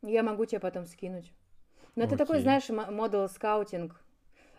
Я 0.00 0.22
могу 0.22 0.46
тебе 0.46 0.60
потом 0.60 0.86
скинуть. 0.86 1.32
Но 1.94 2.04
Окей. 2.04 2.14
это 2.14 2.24
такой, 2.24 2.40
знаешь, 2.40 2.68
модел 2.68 3.28
скаутинг. 3.28 4.00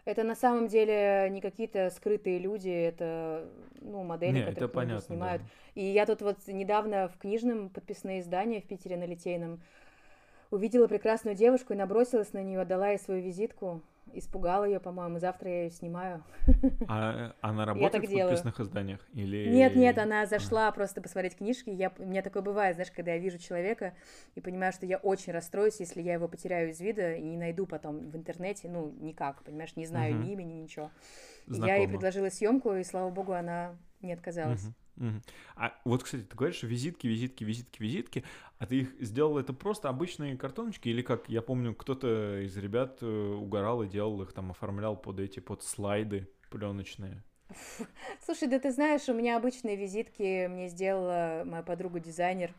Это 0.05 0.23
на 0.23 0.35
самом 0.35 0.67
деле 0.67 1.29
не 1.31 1.39
какие-то 1.39 1.89
скрытые 1.89 2.37
люди, 2.37 2.69
это 2.69 3.47
ну, 3.79 4.03
модели, 4.03 4.39
не, 4.39 4.45
которые 4.45 4.69
понятно, 4.69 5.01
снимают. 5.01 5.41
Да. 5.41 5.47
И 5.75 5.85
я 5.85 6.05
тут 6.05 6.21
вот 6.21 6.37
недавно 6.47 7.07
в 7.07 7.17
книжном 7.17 7.69
подписные 7.69 8.19
издания 8.19 8.59
в 8.59 8.65
Питере 8.65 8.97
на 8.97 9.05
Литейном 9.05 9.61
увидела 10.51 10.87
прекрасную 10.87 11.35
девушку 11.35 11.73
и 11.73 11.77
набросилась 11.77 12.33
на 12.33 12.43
нее, 12.43 12.65
дала 12.65 12.89
ей 12.89 12.99
свою 12.99 13.21
визитку 13.21 13.81
испугала 14.11 14.65
ее, 14.65 14.79
по-моему, 14.79 15.19
завтра 15.19 15.49
я 15.49 15.63
ее 15.63 15.71
снимаю. 15.71 16.23
А 16.87 17.33
она 17.41 17.65
работает 17.65 18.05
в 18.05 18.11
подписных 18.11 18.59
изданиях? 18.59 18.99
Или... 19.13 19.49
Нет, 19.49 19.75
нет, 19.75 19.97
она 19.97 20.25
зашла 20.25 20.67
а. 20.67 20.71
просто 20.71 21.01
посмотреть 21.01 21.37
книжки. 21.37 21.69
Я, 21.69 21.91
у 21.97 22.05
меня 22.05 22.21
такое 22.21 22.43
бывает, 22.43 22.75
знаешь, 22.75 22.91
когда 22.91 23.13
я 23.13 23.19
вижу 23.19 23.37
человека 23.37 23.93
и 24.35 24.41
понимаю, 24.41 24.73
что 24.73 24.85
я 24.85 24.97
очень 24.97 25.33
расстроюсь, 25.33 25.79
если 25.79 26.01
я 26.01 26.13
его 26.13 26.27
потеряю 26.27 26.69
из 26.69 26.79
вида 26.79 27.13
и 27.15 27.23
не 27.23 27.37
найду 27.37 27.65
потом 27.65 28.09
в 28.09 28.15
интернете, 28.15 28.69
ну, 28.69 28.91
никак, 28.99 29.43
понимаешь, 29.43 29.75
не 29.75 29.85
знаю 29.85 30.15
угу. 30.15 30.23
ни 30.23 30.33
имени, 30.33 30.53
ничего. 30.53 30.91
Я 31.47 31.75
ей 31.75 31.87
предложила 31.87 32.29
съемку, 32.29 32.73
и 32.73 32.83
слава 32.83 33.09
богу, 33.09 33.33
она 33.33 33.75
не 34.01 34.13
отказалась. 34.13 34.63
Угу. 34.63 34.73
А 35.55 35.73
вот, 35.85 36.03
кстати, 36.03 36.23
ты 36.23 36.35
говоришь, 36.35 36.63
визитки, 36.63 37.07
визитки, 37.07 37.43
визитки, 37.43 37.81
визитки, 37.81 38.23
а 38.59 38.65
ты 38.65 38.81
их 38.81 38.95
сделал 38.99 39.37
это 39.37 39.53
просто 39.53 39.89
обычные 39.89 40.37
картоночки 40.37 40.89
или 40.89 41.01
как, 41.01 41.29
я 41.29 41.41
помню, 41.41 41.73
кто-то 41.73 42.41
из 42.41 42.55
ребят 42.57 42.99
э, 43.01 43.05
угорал 43.05 43.83
и 43.83 43.87
делал 43.87 44.21
их, 44.21 44.33
там, 44.33 44.51
оформлял 44.51 44.95
под 44.95 45.19
эти, 45.19 45.39
под 45.39 45.63
слайды 45.63 46.29
пленочные? 46.49 47.23
Слушай, 48.25 48.47
да 48.47 48.59
ты 48.59 48.71
знаешь, 48.71 49.07
у 49.09 49.13
меня 49.13 49.37
обычные 49.37 49.75
визитки 49.75 50.47
мне 50.47 50.69
сделала 50.69 51.43
моя 51.45 51.63
подруга-дизайнер. 51.63 52.53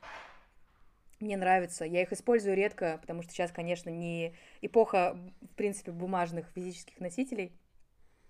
Мне 1.20 1.36
нравится. 1.36 1.85
Я 1.85 2.02
их 2.02 2.12
использую 2.12 2.56
редко, 2.56 2.98
потому 3.01 3.23
что 3.23 3.32
сейчас, 3.32 3.51
конечно, 3.51 3.89
не 3.89 4.35
эпоха, 4.61 5.16
в 5.40 5.55
принципе, 5.55 5.93
бумажных 5.93 6.47
физических 6.55 7.01
носителей 7.01 7.52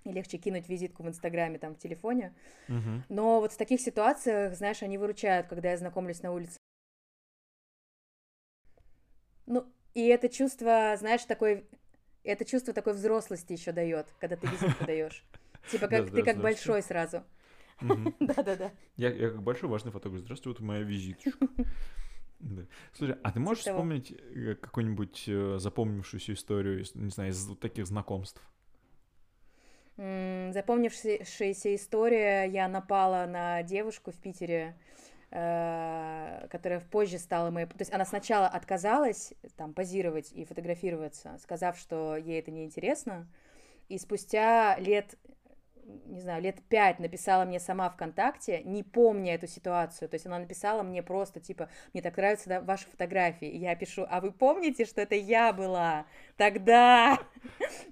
и 0.04 0.12
легче 0.12 0.38
кинуть 0.38 0.68
визитку 0.68 1.02
в 1.02 1.08
Инстаграме, 1.08 1.58
там, 1.58 1.74
в 1.74 1.78
телефоне. 1.78 2.34
Uh-huh. 2.68 3.02
Но 3.08 3.40
вот 3.40 3.52
в 3.52 3.56
таких 3.56 3.80
ситуациях, 3.80 4.54
знаешь, 4.54 4.82
они 4.82 4.98
выручают, 4.98 5.46
когда 5.46 5.70
я 5.70 5.76
знакомлюсь 5.76 6.22
на 6.22 6.32
улице. 6.32 6.58
Ну, 9.46 9.66
и 9.94 10.06
это 10.06 10.28
чувство, 10.28 10.94
знаешь, 10.98 11.24
такой... 11.24 11.66
Это 12.22 12.44
чувство 12.44 12.72
такой 12.72 12.94
взрослости 12.94 13.52
еще 13.52 13.72
дает, 13.72 14.12
когда 14.18 14.36
ты 14.36 14.46
визитку 14.46 14.84
даешь. 14.86 15.24
Типа 15.70 15.88
как 15.88 16.10
ты 16.10 16.22
как 16.22 16.40
большой 16.40 16.82
сразу. 16.82 17.24
Да-да-да. 17.80 18.72
Я 18.96 19.10
как 19.12 19.42
большой 19.42 19.68
важный 19.68 19.92
фотограф. 19.92 20.20
Здравствуй, 20.20 20.52
вот 20.52 20.60
моя 20.60 20.82
визиточка. 20.82 21.38
Да. 22.40 22.62
Слушай, 22.92 23.16
а 23.22 23.30
ты 23.30 23.40
можешь 23.40 23.64
типа 23.64 23.76
вспомнить 23.76 24.12
э, 24.12 24.54
какую-нибудь 24.56 25.24
э, 25.28 25.56
запомнившуюся 25.58 26.34
историю, 26.34 26.84
не 26.94 27.08
знаю, 27.08 27.30
из 27.30 27.56
таких 27.56 27.86
знакомств? 27.86 28.42
Запомнившаяся 29.96 31.74
история, 31.74 32.44
я 32.44 32.66
напала 32.66 33.26
на 33.26 33.62
девушку 33.62 34.10
в 34.10 34.16
Питере, 34.16 34.74
э, 35.30 36.48
которая 36.50 36.80
позже 36.80 37.18
стала 37.18 37.50
моей... 37.50 37.66
То 37.66 37.76
есть 37.78 37.92
она 37.92 38.04
сначала 38.04 38.48
отказалась 38.48 39.34
там 39.56 39.72
позировать 39.72 40.32
и 40.32 40.44
фотографироваться, 40.44 41.38
сказав, 41.40 41.78
что 41.78 42.16
ей 42.16 42.40
это 42.40 42.50
неинтересно, 42.50 43.28
и 43.88 43.98
спустя 43.98 44.76
лет 44.78 45.16
не 46.06 46.20
знаю, 46.20 46.42
лет 46.42 46.62
пять 46.68 46.98
написала 46.98 47.44
мне 47.44 47.60
сама 47.60 47.90
ВКонтакте, 47.90 48.62
не 48.64 48.82
помня 48.82 49.34
эту 49.34 49.46
ситуацию. 49.46 50.08
То 50.08 50.14
есть 50.14 50.26
она 50.26 50.38
написала 50.38 50.82
мне 50.82 51.02
просто, 51.02 51.40
типа, 51.40 51.68
мне 51.92 52.02
так 52.02 52.16
нравятся 52.16 52.48
да, 52.48 52.60
ваши 52.60 52.86
фотографии. 52.86 53.48
И 53.48 53.58
я 53.58 53.76
пишу, 53.76 54.06
а 54.08 54.20
вы 54.20 54.32
помните, 54.32 54.84
что 54.84 55.00
это 55.02 55.14
я 55.14 55.52
была 55.52 56.06
тогда? 56.36 57.18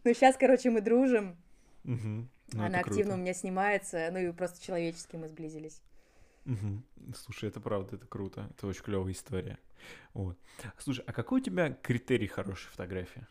Ну, 0.05 0.15
сейчас, 0.15 0.37
короче, 0.37 0.71
мы 0.71 0.81
дружим. 0.81 1.37
Угу. 1.85 2.29
Ну, 2.55 2.65
Она 2.65 2.81
активно 2.81 3.03
круто. 3.03 3.15
у 3.15 3.17
меня 3.19 3.35
снимается, 3.35 4.09
ну 4.13 4.19
и 4.19 4.33
просто 4.33 4.65
человечески 4.65 5.17
мы 5.17 5.29
сблизились. 5.29 5.81
Угу. 6.47 7.15
Слушай, 7.15 7.49
это 7.49 7.61
правда, 7.61 7.97
это 7.97 8.07
круто. 8.07 8.49
Это 8.51 8.67
очень 8.67 8.83
клевая 8.83 9.13
история. 9.13 9.59
Вот. 10.15 10.37
Слушай, 10.79 11.05
а 11.07 11.13
какой 11.13 11.41
у 11.41 11.45
тебя 11.45 11.73
критерий 11.73 12.27
хорошей 12.27 12.69
фотографии? 12.69 13.27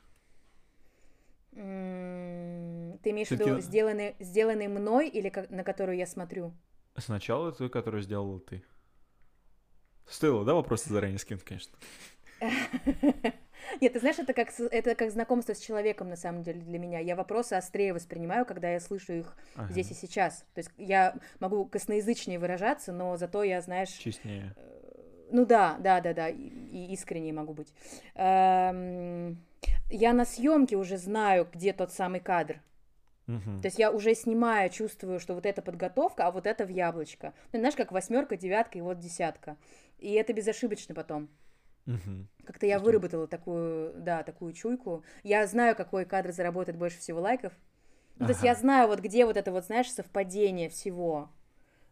Ты 1.52 3.10
имеешь 3.10 3.28
в 3.28 3.32
виду 3.32 3.60
сделанный, 3.60 4.16
сделанный 4.20 4.68
мной 4.68 5.10
или 5.10 5.30
как, 5.30 5.50
на 5.50 5.64
которую 5.64 5.98
я 5.98 6.08
смотрю? 6.08 6.54
Сначала 6.98 7.52
той, 7.52 7.70
которую 7.70 8.02
сделала 8.04 8.40
ты. 8.40 8.64
Стоило, 10.08 10.46
да, 10.46 10.54
вопросы 10.54 10.90
заранее 10.90 11.20
скинуть, 11.20 11.44
конечно. 11.44 11.78
Нет, 13.80 13.94
ты 13.94 14.00
знаешь, 14.00 14.20
это 14.20 14.34
как, 14.34 14.50
это 14.60 14.96
как 14.96 15.12
знакомство 15.12 15.54
с 15.54 15.60
человеком, 15.60 16.10
на 16.10 16.16
самом 16.16 16.44
деле, 16.44 16.62
для 16.62 16.80
меня. 16.80 17.00
Я 17.00 17.16
вопросы 17.16 17.54
острее 17.54 17.94
воспринимаю, 17.94 18.46
когда 18.46 18.72
я 18.72 18.80
слышу 18.80 19.14
их 19.14 19.36
ага. 19.56 19.72
здесь 19.72 19.92
и 19.92 19.94
сейчас. 19.94 20.46
То 20.54 20.60
есть 20.60 20.72
я 20.78 21.16
могу 21.40 21.66
косноязычнее 21.66 22.40
выражаться, 22.40 22.92
но 22.92 23.16
зато 23.18 23.44
я, 23.44 23.62
знаешь... 23.62 23.90
Честнее. 23.90 24.54
Э, 24.58 24.72
ну 25.32 25.46
да, 25.46 25.78
да, 25.80 26.02
да, 26.02 26.14
да, 26.14 26.30
и, 26.30 26.36
и 26.36 26.94
искренне 26.94 27.32
могу 27.34 27.54
быть. 27.54 27.74
Эм, 28.16 29.38
я 29.90 30.14
на 30.14 30.26
съемке 30.26 30.76
уже 30.76 30.98
знаю, 30.98 31.48
где 31.52 31.74
тот 31.74 31.92
самый 31.92 32.20
кадр. 32.20 32.62
Угу. 33.28 33.62
То 33.62 33.68
есть 33.68 33.80
я 33.80 33.92
уже 33.92 34.14
снимаю, 34.16 34.70
чувствую, 34.70 35.20
что 35.20 35.34
вот 35.34 35.46
это 35.46 35.62
подготовка, 35.62 36.28
а 36.28 36.32
вот 36.32 36.48
это 36.48 36.66
в 36.66 36.70
яблочко. 36.70 37.34
Ну, 37.54 37.60
знаешь, 37.60 37.76
как 37.76 37.92
восьмерка, 37.92 38.36
девятка 38.36 38.78
и 38.78 38.82
вот 38.82 39.00
десятка. 39.00 39.58
И 40.00 40.12
это 40.14 40.34
безошибочно 40.34 40.96
потом. 40.96 41.30
Угу. 41.88 42.28
Как-то 42.46 42.66
я 42.66 42.80
выработала 42.80 43.28
такую, 43.28 43.94
да, 43.96 44.24
такую 44.24 44.54
чуйку. 44.54 45.04
Я 45.24 45.48
знаю, 45.48 45.76
какой 45.76 46.06
кадр 46.06 46.32
заработает 46.32 46.78
больше 46.78 47.00
всего 47.00 47.22
лайков. 47.22 47.54
Ну, 48.18 48.26
ага. 48.26 48.28
То 48.28 48.32
есть 48.32 48.44
я 48.44 48.56
знаю, 48.56 48.88
вот 48.88 49.00
где 49.00 49.26
вот 49.26 49.38
это 49.38 49.52
вот, 49.52 49.66
знаешь, 49.66 49.92
совпадение 49.92 50.70
всего. 50.70 51.30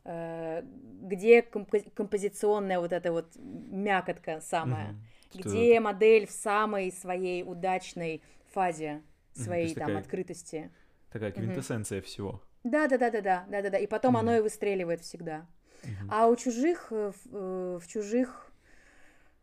Э, 0.05 0.63
где 1.01 1.41
комп- 1.41 1.93
композиционная 1.93 2.79
вот 2.79 2.93
эта 2.93 3.11
вот 3.11 3.27
мякотка 3.35 4.41
самая. 4.41 4.91
Угу. 4.91 5.41
Где 5.41 5.73
Что... 5.75 5.81
модель 5.81 6.27
в 6.27 6.31
самой 6.31 6.91
своей 6.91 7.43
удачной 7.43 8.21
фазе 8.51 9.01
своей 9.33 9.73
там 9.73 9.87
такая, 9.87 9.99
открытости. 9.99 10.71
Такая 11.11 11.31
квинтэссенция 11.31 11.99
угу. 11.99 12.05
всего. 12.05 12.41
Да, 12.63 12.87
да, 12.87 12.97
да, 12.97 13.09
да, 13.09 13.21
да, 13.21 13.45
да, 13.49 13.61
да, 13.61 13.69
да. 13.69 13.77
И 13.77 13.87
потом 13.87 14.15
угу. 14.15 14.21
оно 14.21 14.37
и 14.37 14.41
выстреливает 14.41 15.01
всегда. 15.01 15.47
Угу. 15.83 16.09
А 16.11 16.27
у 16.27 16.35
чужих, 16.35 16.87
э, 16.91 17.11
в, 17.11 17.35
э, 17.35 17.79
в 17.81 17.87
чужих 17.87 18.48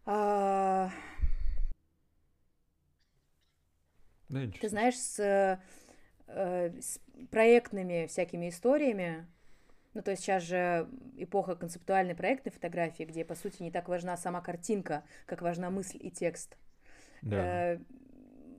а... 0.07 0.91
Да, 4.29 4.41
Ты 4.61 4.69
знаешь, 4.69 4.97
с, 4.97 5.21
э, 6.27 6.81
с 6.81 7.01
проектными 7.31 8.07
всякими 8.07 8.49
историями, 8.49 9.27
ну, 9.95 10.03
то 10.03 10.11
есть 10.11 10.23
сейчас 10.23 10.43
же 10.43 10.89
эпоха 11.17 11.55
концептуальной 11.57 12.15
проектной 12.15 12.53
фотографии, 12.53 13.05
где, 13.05 13.25
по 13.25 13.35
сути, 13.35 13.63
не 13.63 13.71
так 13.71 13.89
важна 13.89 14.17
сама 14.17 14.41
картинка, 14.41 15.05
как 15.27 15.43
важна 15.43 15.71
мысль 15.71 15.99
и 16.01 16.11
текст. 16.11 16.57
Да. 17.23 17.75
Э, 17.75 17.79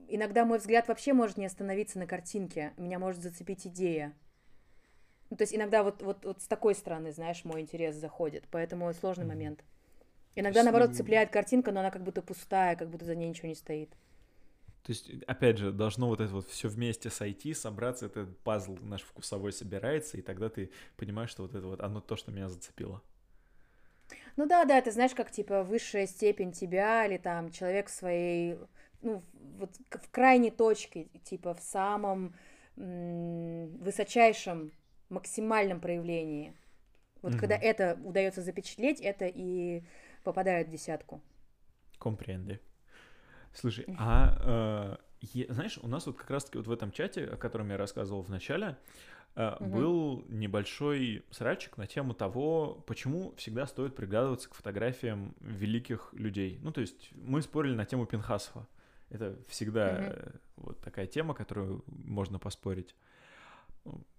иногда 0.07 0.45
мой 0.45 0.57
взгляд 0.57 0.87
вообще 0.87 1.13
может 1.13 1.37
не 1.37 1.45
остановиться 1.45 1.99
на 1.99 2.07
картинке, 2.07 2.73
меня 2.77 2.97
может 2.97 3.21
зацепить 3.21 3.67
идея. 3.67 4.13
Ну, 5.29 5.37
то 5.37 5.43
есть 5.43 5.53
иногда 5.53 5.83
вот, 5.83 6.01
вот, 6.01 6.25
вот 6.25 6.41
с 6.41 6.47
такой 6.47 6.73
стороны, 6.73 7.11
знаешь, 7.11 7.43
мой 7.43 7.61
интерес 7.61 7.95
заходит, 7.95 8.45
поэтому 8.49 8.91
сложный 8.93 9.25
mm-hmm. 9.25 9.27
момент. 9.27 9.63
Иногда, 10.39 10.63
наоборот, 10.63 10.95
цепляет 10.95 11.31
картинка, 11.31 11.71
но 11.71 11.79
она 11.79 11.91
как 11.91 12.03
будто 12.03 12.21
пустая, 12.21 12.75
как 12.75 12.89
будто 12.89 13.05
за 13.05 13.15
ней 13.15 13.29
ничего 13.29 13.47
не 13.47 13.55
стоит. 13.55 13.89
То 14.83 14.91
есть, 14.91 15.11
опять 15.25 15.57
же, 15.57 15.71
должно 15.71 16.07
вот 16.07 16.21
это 16.21 16.31
вот 16.31 16.47
все 16.47 16.69
вместе 16.69 17.09
сойти, 17.09 17.53
собраться, 17.53 18.05
этот 18.05 18.37
пазл 18.39 18.77
наш 18.81 19.01
вкусовой 19.01 19.51
собирается, 19.51 20.17
и 20.17 20.21
тогда 20.21 20.49
ты 20.49 20.71
понимаешь, 20.95 21.31
что 21.31 21.41
вот 21.41 21.55
это 21.55 21.65
вот 21.65 21.81
оно 21.81 21.99
то, 21.99 22.15
что 22.15 22.31
меня 22.31 22.47
зацепило. 22.47 23.01
Ну 24.37 24.45
да, 24.45 24.63
да, 24.65 24.79
ты 24.81 24.91
знаешь, 24.91 25.15
как 25.15 25.31
типа 25.31 25.63
высшая 25.63 26.05
степень 26.05 26.51
тебя 26.51 27.05
или 27.05 27.17
там 27.17 27.51
человек 27.51 27.89
своей, 27.89 28.59
ну, 29.01 29.23
вот 29.57 29.71
в 29.89 30.09
крайней 30.11 30.51
точке, 30.51 31.07
типа 31.23 31.55
в 31.55 31.61
самом 31.61 32.35
высочайшем, 32.75 34.71
максимальном 35.09 35.81
проявлении. 35.81 36.53
Вот 37.21 37.33
угу. 37.33 37.39
когда 37.39 37.57
это 37.57 37.99
удается 38.03 38.41
запечатлеть, 38.41 39.01
это 39.01 39.25
и 39.25 39.83
попадает 40.27 40.67
в 40.67 40.71
десятку. 40.71 41.21
Компренды. 41.99 42.59
Слушай, 43.53 43.85
а 43.97 44.99
э, 45.23 45.47
знаешь, 45.49 45.79
у 45.81 45.87
нас 45.87 46.05
вот 46.05 46.17
как 46.17 46.29
раз-таки 46.29 46.57
вот 46.57 46.67
в 46.67 46.71
этом 46.71 46.91
чате, 46.91 47.23
о 47.23 47.37
котором 47.37 47.69
я 47.69 47.77
рассказывал 47.77 48.21
в 48.21 48.29
начале, 48.29 48.77
э, 49.35 49.55
угу. 49.57 49.65
был 49.65 50.25
небольшой 50.27 51.23
срачик 51.31 51.77
на 51.77 51.87
тему 51.87 52.13
того, 52.13 52.83
почему 52.87 53.33
всегда 53.37 53.65
стоит 53.67 53.95
приглядываться 53.95 54.49
к 54.49 54.53
фотографиям 54.53 55.33
великих 55.39 56.09
людей. 56.11 56.59
Ну, 56.61 56.73
то 56.73 56.81
есть 56.81 57.09
мы 57.13 57.41
спорили 57.41 57.73
на 57.73 57.85
тему 57.85 58.05
Пинхасова. 58.05 58.67
Это 59.09 59.39
всегда 59.47 60.13
угу. 60.57 60.65
вот 60.67 60.81
такая 60.81 61.07
тема, 61.07 61.33
которую 61.33 61.85
можно 61.87 62.37
поспорить. 62.37 62.95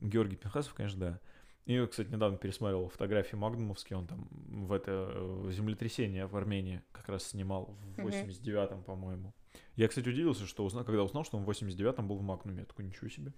Георгий 0.01 0.37
Пинхасов, 0.37 0.73
конечно, 0.73 1.01
да. 1.01 1.21
И, 1.69 1.87
кстати, 1.87 2.09
недавно 2.09 2.39
пересматривал 2.39 2.89
фотографии 2.89 3.37
Магнумовские, 3.37 3.99
он 3.99 4.07
там 4.07 4.27
в 4.31 4.73
это 4.73 5.13
в 5.15 5.53
землетрясение 5.53 6.27
в 6.27 6.35
Армении 6.35 6.81
как 6.93 7.11
раз 7.11 7.25
снимал 7.25 7.77
в 7.99 8.07
89-м, 8.07 8.83
по-моему. 8.85 9.35
Я, 9.77 9.87
кстати, 9.87 10.09
удивился, 10.09 10.47
что 10.47 10.65
узнал, 10.65 10.85
когда 10.85 11.03
узнал, 11.03 11.25
что 11.25 11.37
он 11.37 11.45
в 11.45 11.51
89-м 11.51 12.09
был 12.09 12.17
в 12.17 12.23
Магнуме. 12.23 12.61
Я 12.61 12.65
такой, 12.65 12.87
ничего 12.87 13.11
себе. 13.11 13.35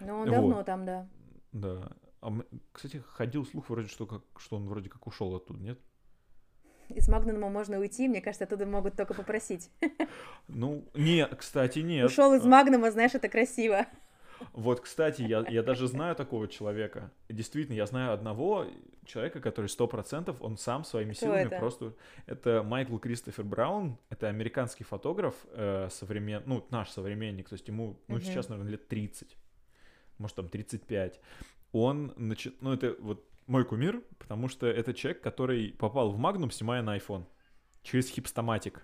Ну, 0.00 0.14
он 0.14 0.30
вот. 0.30 0.30
давно 0.30 0.62
там, 0.64 0.86
да. 0.86 1.08
Да. 1.52 1.92
А, 2.22 2.32
кстати, 2.72 3.02
ходил 3.06 3.44
слух 3.44 3.68
вроде, 3.68 3.88
что, 3.88 4.06
как, 4.06 4.22
что 4.38 4.56
он 4.56 4.66
вроде 4.66 4.88
как 4.88 5.06
ушел 5.06 5.36
оттуда, 5.36 5.60
нет? 5.60 5.78
Из 6.88 7.06
Магнума 7.06 7.50
можно 7.50 7.78
уйти, 7.78 8.08
мне 8.08 8.22
кажется, 8.22 8.44
оттуда 8.44 8.64
могут 8.64 8.96
только 8.96 9.12
попросить. 9.12 9.70
Ну, 10.48 10.84
нет, 10.94 11.34
кстати, 11.36 11.80
нет. 11.80 12.06
Ушел 12.06 12.32
из 12.32 12.46
Магнума, 12.46 12.90
знаешь, 12.90 13.14
это 13.14 13.28
красиво. 13.28 13.86
Вот, 14.52 14.80
кстати, 14.80 15.22
я, 15.22 15.44
я 15.48 15.62
даже 15.62 15.86
знаю 15.86 16.14
такого 16.14 16.48
человека. 16.48 17.10
Действительно, 17.28 17.76
я 17.76 17.86
знаю 17.86 18.12
одного 18.12 18.66
человека, 19.04 19.40
который 19.40 19.66
сто 19.66 19.86
процентов, 19.86 20.40
он 20.40 20.56
сам 20.56 20.84
своими 20.84 21.12
Кто 21.12 21.26
силами 21.26 21.46
это? 21.46 21.58
просто... 21.58 21.94
Это 22.26 22.62
Майкл 22.62 22.98
Кристофер 22.98 23.44
Браун, 23.44 23.98
это 24.08 24.28
американский 24.28 24.84
фотограф, 24.84 25.34
э, 25.52 25.88
современ... 25.90 26.42
ну, 26.46 26.66
наш 26.70 26.90
современник, 26.90 27.48
то 27.48 27.54
есть 27.54 27.66
ему, 27.68 27.98
ну, 28.08 28.16
угу. 28.16 28.24
сейчас, 28.24 28.48
наверное, 28.48 28.72
лет 28.72 28.88
30, 28.88 29.36
может, 30.18 30.36
там, 30.36 30.48
35. 30.48 31.20
Он, 31.72 32.12
начи... 32.16 32.52
ну, 32.60 32.72
это 32.72 32.96
вот 33.00 33.24
мой 33.46 33.64
кумир, 33.64 34.02
потому 34.18 34.48
что 34.48 34.66
это 34.66 34.94
человек, 34.94 35.22
который 35.22 35.72
попал 35.72 36.10
в 36.10 36.18
Магнум, 36.18 36.50
снимая 36.50 36.82
на 36.82 36.96
iPhone 36.96 37.24
через 37.82 38.08
хипстоматик. 38.08 38.82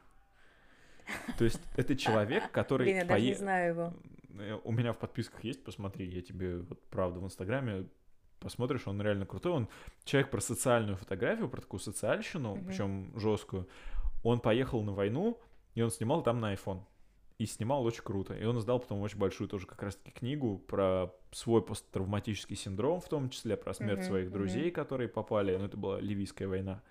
То 1.39 1.45
есть 1.45 1.61
это 1.77 1.95
человек, 1.95 2.51
который... 2.51 2.85
Блин, 2.87 2.97
я 2.97 3.05
даже 3.05 3.25
не 3.25 3.35
знаю 3.35 3.75
его. 3.75 3.95
Э, 4.39 4.59
у 4.65 4.73
меня 4.73 4.93
в 4.93 4.99
подписках 4.99 5.45
есть, 5.45 5.65
посмотри, 5.65 6.07
я 6.07 6.23
тебе, 6.23 6.59
вот 6.59 6.81
правда, 6.91 7.21
в 7.21 7.25
Инстаграме 7.25 7.87
посмотришь, 8.39 8.87
он 8.87 9.01
реально 9.01 9.27
крутой. 9.27 9.53
Он 9.53 9.69
человек 10.05 10.31
про 10.31 10.41
социальную 10.41 10.97
фотографию, 10.97 11.49
про 11.49 11.61
такую 11.61 11.81
социальщину, 11.81 12.57
mm-hmm. 12.57 12.67
причем 12.67 13.19
жесткую. 13.19 13.69
Он 14.23 14.41
поехал 14.41 14.83
на 14.83 14.93
войну, 14.93 15.41
и 15.75 15.83
он 15.83 15.91
снимал 15.91 16.23
там 16.23 16.41
на 16.41 16.55
iPhone. 16.55 16.83
И 17.39 17.45
снимал 17.45 17.85
очень 17.85 18.03
круто. 18.03 18.35
И 18.35 18.45
он 18.45 18.59
издал 18.59 18.81
потом 18.81 19.03
очень 19.03 19.19
большую 19.19 19.49
тоже 19.49 19.67
как 19.67 19.83
раз-таки 19.83 20.11
книгу 20.11 20.59
про 20.59 21.13
свой 21.33 21.63
посттравматический 21.63 22.57
синдром, 22.57 23.01
в 23.01 23.09
том 23.09 23.29
числе 23.29 23.59
про 23.59 23.75
смерть 23.75 24.01
mm-hmm. 24.01 24.09
своих 24.09 24.33
друзей, 24.33 24.69
mm-hmm. 24.69 24.73
которые 24.73 25.09
попали. 25.09 25.55
Ну, 25.55 25.67
это 25.67 25.77
была 25.77 26.01
Ливийская 26.01 26.49
война. 26.49 26.83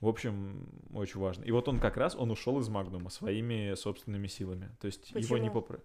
В 0.00 0.08
общем, 0.08 0.68
очень 0.92 1.20
важно. 1.20 1.44
И 1.44 1.50
вот 1.50 1.68
он 1.68 1.80
как 1.80 1.96
раз, 1.96 2.14
он 2.14 2.30
ушел 2.30 2.58
из 2.60 2.68
Магнума 2.68 3.10
своими 3.10 3.74
собственными 3.74 4.26
силами. 4.26 4.70
То 4.80 4.86
есть 4.86 5.12
Почему? 5.12 5.36
его 5.36 5.44
не 5.44 5.50
попро... 5.50 5.78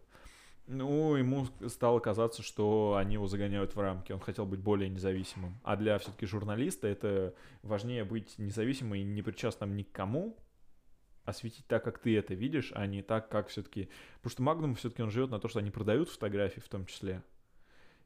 Ну, 0.72 1.16
ему 1.16 1.48
стало 1.68 2.00
казаться, 2.00 2.44
что 2.44 2.96
они 2.96 3.14
его 3.14 3.26
загоняют 3.26 3.76
в 3.76 3.80
рамки. 3.80 4.12
Он 4.12 4.20
хотел 4.20 4.46
быть 4.46 4.60
более 4.60 4.88
независимым. 4.88 5.60
А 5.64 5.76
для 5.76 5.98
все-таки 5.98 6.28
журналиста 6.28 6.88
это 6.88 7.34
важнее 7.64 8.04
быть 8.04 8.38
независимым 8.38 8.94
и 8.94 9.04
не 9.04 9.24
причастным 9.24 9.76
ни 9.76 9.82
к 9.82 9.92
кому, 9.92 10.38
осветить 11.26 11.66
так, 11.66 11.84
как 11.84 11.98
ты 11.98 12.16
это 12.16 12.36
видишь, 12.36 12.72
а 12.76 12.86
не 12.86 13.02
так, 13.02 13.30
как 13.30 13.48
все-таки... 13.48 13.90
Потому 14.18 14.32
что 14.32 14.44
Магнум 14.44 14.76
все-таки 14.76 15.02
он 15.02 15.10
живет 15.10 15.32
на 15.32 15.40
то, 15.40 15.48
что 15.48 15.58
они 15.58 15.72
продают 15.72 16.10
фотографии 16.10 16.60
в 16.60 16.70
том 16.70 16.86
числе. 16.86 17.24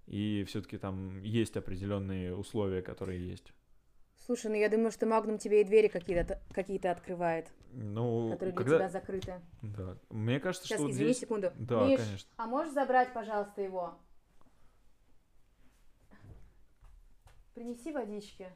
И 0.07 0.45
все-таки 0.48 0.77
там 0.77 1.22
есть 1.22 1.57
определенные 1.57 2.34
условия, 2.34 2.81
которые 2.81 3.27
есть. 3.27 3.53
Слушай, 4.26 4.52
ну 4.52 4.56
я 4.56 4.70
думаю, 4.70 4.91
что 4.91 5.06
Магнум 5.06 5.38
тебе 5.38 5.62
и 5.62 5.64
двери 5.66 5.90
какие-то 5.90 6.40
какие 6.54 6.78
отокрывает. 6.88 7.52
Ну, 7.74 8.30
которые 8.32 8.54
для 8.54 8.64
когда... 8.64 8.78
тебя 8.78 8.90
закрыты. 8.90 9.41
Да. 9.62 9.98
Мне 10.10 10.40
кажется, 10.40 10.66
Сейчас, 10.66 10.80
что 10.80 10.90
извини 10.90 11.10
здесь... 11.10 11.20
секунду. 11.20 11.52
Да, 11.56 11.86
Миш, 11.86 12.00
конечно. 12.00 12.30
а 12.38 12.48
можешь 12.48 12.74
забрать, 12.74 13.14
пожалуйста, 13.14 13.62
его? 13.62 14.00
Принеси 17.54 17.91
водички. 17.91 18.48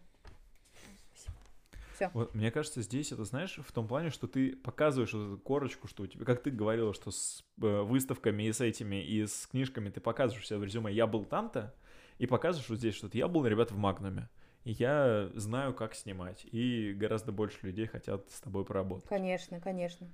Все. 1.93 2.11
Вот, 2.13 2.33
мне 2.33 2.51
кажется, 2.51 2.81
здесь 2.81 3.11
это, 3.11 3.25
знаешь, 3.25 3.59
в 3.61 3.71
том 3.71 3.87
плане, 3.87 4.11
что 4.11 4.27
ты 4.27 4.55
показываешь 4.55 5.13
вот 5.13 5.25
эту 5.25 5.37
корочку, 5.39 5.87
что 5.87 6.03
у 6.03 6.07
тебя, 6.07 6.25
как 6.25 6.43
ты 6.43 6.51
говорила, 6.51 6.93
что 6.93 7.11
с 7.11 7.43
э, 7.61 7.81
выставками 7.81 8.43
и 8.43 8.53
с 8.53 8.61
этими, 8.61 9.03
и 9.03 9.25
с 9.25 9.47
книжками 9.47 9.89
ты 9.89 9.99
показываешь 9.99 10.47
себя 10.47 10.59
в 10.59 10.63
резюме 10.63 10.93
«я 10.93 11.07
был 11.07 11.25
там-то», 11.25 11.75
и 12.19 12.27
показываешь 12.27 12.69
вот 12.69 12.77
здесь 12.77 12.95
что-то 12.95 13.17
«я 13.17 13.27
был, 13.27 13.45
ребят, 13.47 13.71
в 13.71 13.77
Магнуме» 13.77 14.29
я 14.71 15.29
знаю, 15.35 15.73
как 15.73 15.95
снимать, 15.95 16.45
и 16.51 16.93
гораздо 16.93 17.31
больше 17.31 17.57
людей 17.65 17.87
хотят 17.87 18.29
с 18.31 18.41
тобой 18.41 18.65
поработать. 18.65 19.07
Конечно, 19.07 19.59
конечно. 19.59 20.07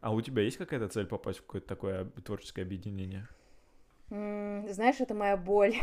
А 0.00 0.12
у 0.12 0.20
тебя 0.20 0.42
есть 0.42 0.56
какая-то 0.56 0.88
цель 0.88 1.06
попасть 1.06 1.38
в 1.38 1.42
какое-то 1.42 1.66
такое 1.66 2.04
творческое 2.24 2.62
объединение? 2.62 3.28
знаешь, 4.08 5.00
это 5.00 5.14
моя 5.14 5.36
боль. 5.36 5.74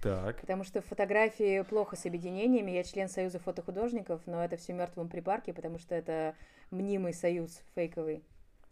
Так. 0.00 0.36
Потому 0.40 0.64
что 0.64 0.80
фотографии 0.80 1.62
плохо 1.62 1.96
с 1.96 2.06
объединениями. 2.06 2.70
Я 2.70 2.84
член 2.84 3.08
Союза 3.08 3.38
фотохудожников, 3.38 4.22
но 4.26 4.42
это 4.42 4.56
все 4.56 4.72
мертвым 4.72 5.08
припарке, 5.08 5.52
потому 5.52 5.78
что 5.78 5.94
это 5.94 6.34
мнимый 6.70 7.12
союз 7.12 7.60
фейковый 7.74 8.22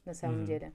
на 0.04 0.14
самом 0.14 0.42
mm. 0.42 0.46
деле. 0.46 0.72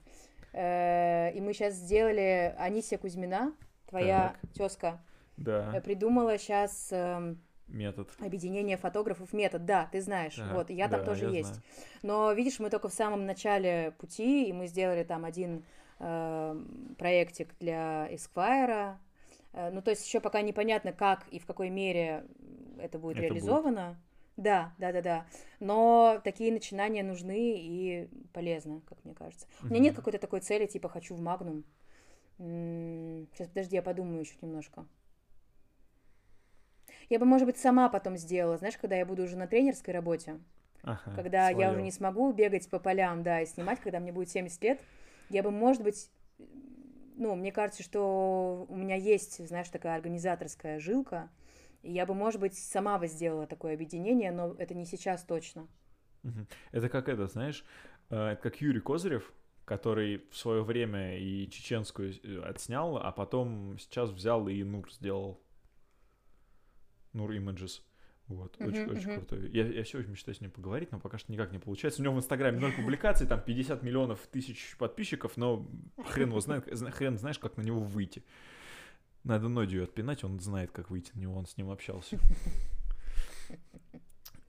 Э, 0.52 1.32
и 1.32 1.40
мы 1.40 1.54
сейчас 1.54 1.74
сделали 1.74 2.54
Анисия 2.58 2.98
Кузьмина, 2.98 3.52
твоя 3.86 4.36
тезка, 4.54 5.02
да. 5.36 5.72
Э, 5.74 5.80
придумала 5.80 6.38
сейчас 6.38 6.88
эм, 6.92 7.40
Метод. 7.68 8.10
Объединение 8.20 8.76
фотографов 8.76 9.32
метод, 9.32 9.64
да, 9.64 9.88
ты 9.90 10.00
знаешь, 10.02 10.38
ага, 10.38 10.54
вот, 10.54 10.70
я 10.70 10.88
там 10.88 11.00
да, 11.00 11.06
тоже 11.06 11.26
есть. 11.26 11.48
Знаю. 11.48 11.62
Но 12.02 12.32
видишь, 12.32 12.58
мы 12.58 12.70
только 12.70 12.88
в 12.88 12.92
самом 12.92 13.26
начале 13.26 13.94
пути, 13.98 14.48
и 14.48 14.52
мы 14.52 14.66
сделали 14.66 15.02
там 15.02 15.24
один 15.24 15.64
э, 15.98 16.62
проектик 16.98 17.54
для 17.58 18.08
Esquire. 18.12 18.96
Э, 19.52 19.70
ну, 19.70 19.80
то 19.80 19.90
есть 19.90 20.06
еще 20.06 20.20
пока 20.20 20.42
непонятно, 20.42 20.92
как 20.92 21.26
и 21.28 21.38
в 21.38 21.46
какой 21.46 21.70
мере 21.70 22.26
это 22.78 22.98
будет 22.98 23.16
это 23.16 23.26
реализовано. 23.26 23.88
Будет. 23.88 23.98
Да, 24.36 24.74
да, 24.78 24.92
да, 24.92 25.00
да. 25.00 25.26
Но 25.60 26.20
такие 26.24 26.52
начинания 26.52 27.02
нужны 27.02 27.54
и 27.56 28.08
полезны, 28.32 28.82
как 28.88 29.02
мне 29.04 29.14
кажется. 29.14 29.46
У 29.62 29.66
меня 29.66 29.78
нет 29.78 29.96
какой-то 29.96 30.18
такой 30.18 30.40
цели, 30.40 30.66
типа 30.66 30.88
хочу 30.88 31.14
в 31.14 31.20
Магнум. 31.20 31.64
Сейчас, 32.38 33.48
подожди, 33.48 33.76
я 33.76 33.82
подумаю 33.82 34.20
еще 34.20 34.34
немножко. 34.42 34.86
Я 37.10 37.18
бы, 37.18 37.26
может 37.26 37.46
быть, 37.46 37.56
сама 37.56 37.88
потом 37.88 38.16
сделала, 38.16 38.56
знаешь, 38.56 38.76
когда 38.76 38.96
я 38.96 39.06
буду 39.06 39.24
уже 39.24 39.36
на 39.36 39.46
тренерской 39.46 39.92
работе, 39.92 40.38
ага, 40.82 41.12
когда 41.14 41.50
свое. 41.50 41.66
я 41.66 41.72
уже 41.72 41.82
не 41.82 41.90
смогу 41.90 42.32
бегать 42.32 42.68
по 42.68 42.78
полям, 42.78 43.22
да, 43.22 43.40
и 43.40 43.46
снимать, 43.46 43.80
когда 43.80 44.00
мне 44.00 44.12
будет 44.12 44.30
70 44.30 44.62
лет, 44.62 44.80
я 45.30 45.42
бы, 45.42 45.50
может 45.50 45.82
быть, 45.82 46.10
ну, 47.16 47.34
мне 47.34 47.52
кажется, 47.52 47.82
что 47.82 48.66
у 48.68 48.76
меня 48.76 48.96
есть, 48.96 49.46
знаешь, 49.46 49.68
такая 49.68 49.96
организаторская 49.96 50.80
жилка, 50.80 51.28
и 51.82 51.92
я 51.92 52.06
бы, 52.06 52.14
может 52.14 52.40
быть, 52.40 52.56
сама 52.56 52.98
бы 52.98 53.06
сделала 53.06 53.46
такое 53.46 53.74
объединение, 53.74 54.32
но 54.32 54.54
это 54.58 54.74
не 54.74 54.86
сейчас 54.86 55.22
точно. 55.22 55.68
Это 56.72 56.88
как 56.88 57.08
это, 57.10 57.26
знаешь, 57.26 57.64
э, 58.08 58.36
как 58.36 58.60
Юрий 58.62 58.80
Козырев, 58.80 59.30
который 59.66 60.24
в 60.30 60.36
свое 60.36 60.62
время 60.62 61.18
и 61.18 61.48
чеченскую 61.50 62.14
э, 62.22 62.40
отснял, 62.42 62.96
а 62.96 63.12
потом 63.12 63.78
сейчас 63.78 64.10
взял 64.10 64.48
и 64.48 64.62
Нур 64.62 64.90
сделал. 64.90 65.40
Nur 67.14 67.30
Images. 67.30 67.80
Вот, 68.26 68.56
uh-huh, 68.56 68.68
очень, 68.68 68.78
uh-huh. 68.80 68.96
очень 68.96 69.14
крутой. 69.16 69.50
Я, 69.50 69.66
я 69.66 69.84
все 69.84 69.98
очень 69.98 70.10
мечтаю 70.10 70.34
с 70.34 70.40
ним 70.40 70.50
поговорить, 70.50 70.90
но 70.92 70.98
пока 70.98 71.18
что 71.18 71.30
никак 71.30 71.52
не 71.52 71.58
получается. 71.58 72.00
У 72.00 72.04
него 72.04 72.14
в 72.14 72.18
Инстаграме 72.18 72.58
ноль 72.58 72.72
публикаций, 72.72 73.26
там 73.26 73.42
50 73.42 73.82
миллионов 73.82 74.26
тысяч 74.28 74.76
подписчиков, 74.78 75.36
но 75.36 75.68
хрен 76.06 76.30
его 76.30 76.40
знает, 76.40 76.64
хрен 76.94 77.18
знаешь, 77.18 77.38
как 77.38 77.58
на 77.58 77.62
него 77.62 77.80
выйти. 77.80 78.24
Надо 79.24 79.48
Нодию 79.48 79.84
отпинать, 79.84 80.24
он 80.24 80.40
знает, 80.40 80.70
как 80.70 80.90
выйти 80.90 81.10
на 81.14 81.20
него, 81.20 81.36
он 81.36 81.46
с 81.46 81.56
ним 81.56 81.70
общался. 81.70 82.18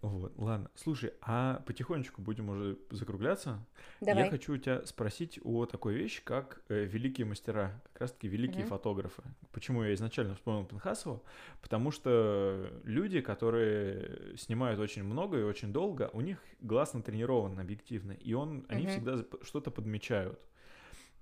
Вот, 0.10 0.34
ладно. 0.38 0.70
Слушай, 0.76 1.14
а 1.22 1.64
потихонечку 1.66 2.22
будем 2.22 2.50
уже 2.50 2.78
закругляться. 2.92 3.66
Давай. 4.02 4.24
Я 4.26 4.30
хочу 4.30 4.54
у 4.54 4.58
тебя 4.58 4.86
спросить 4.86 5.40
о 5.44 5.66
такой 5.66 5.96
вещи, 5.96 6.22
как 6.24 6.62
э, 6.70 6.86
великие 6.86 7.26
мастера, 7.26 7.82
как 7.92 8.02
раз-таки 8.02 8.28
великие 8.28 8.60
Мгм. 8.62 8.68
фотографы. 8.68 9.24
Почему 9.52 9.84
я 9.84 9.94
изначально 9.96 10.36
вспомнил 10.36 10.66
Пинхасова? 10.66 11.22
Потому 11.62 11.90
что 11.90 12.70
люди, 12.84 13.22
которые 13.22 14.38
снимают 14.38 14.80
очень 14.80 15.04
много 15.04 15.40
и 15.40 15.44
очень 15.44 15.74
долго, 15.74 16.10
у 16.14 16.22
них 16.22 16.38
глаз 16.62 16.94
натренирован 16.94 17.60
объективно, 17.60 18.12
и 18.12 18.34
он, 18.34 18.66
они 18.70 18.86
всегда 18.88 19.26
что-то 19.42 19.72
подмечают. 19.72 20.40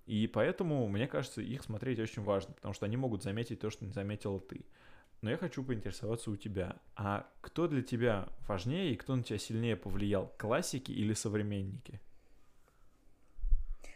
И 0.06 0.28
поэтому, 0.28 0.90
мне 0.90 1.08
кажется, 1.08 1.42
их 1.42 1.64
смотреть 1.64 2.00
очень 2.00 2.24
важно, 2.24 2.54
потому 2.54 2.74
что 2.74 2.86
они 2.86 2.98
могут 2.98 3.24
заметить 3.24 3.62
то, 3.62 3.70
что 3.70 3.86
не 3.86 3.94
заметила 3.94 4.42
ты. 4.42 4.66
Но 5.24 5.30
я 5.30 5.38
хочу 5.38 5.64
поинтересоваться 5.64 6.30
у 6.32 6.36
тебя, 6.36 6.76
а 6.98 7.26
кто 7.40 7.70
для 7.70 7.82
тебя 7.82 8.28
важнее 8.46 8.92
и 8.92 8.98
кто 8.98 9.16
на 9.16 9.24
тебя 9.24 9.40
сильнее 9.40 9.78
повлиял, 9.78 10.34
классики 10.38 10.92
или 10.92 11.14
современники? 11.14 12.02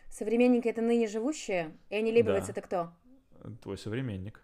Современники 0.10 0.70
это 0.70 0.82
ныне 0.82 1.06
живущие. 1.06 1.76
Энни 1.90 2.12
Либовиц 2.12 2.45
Да. 2.45 2.52
это 2.54 2.62
кто? 2.62 2.94
Твой 3.62 3.78
современник. 3.78 4.41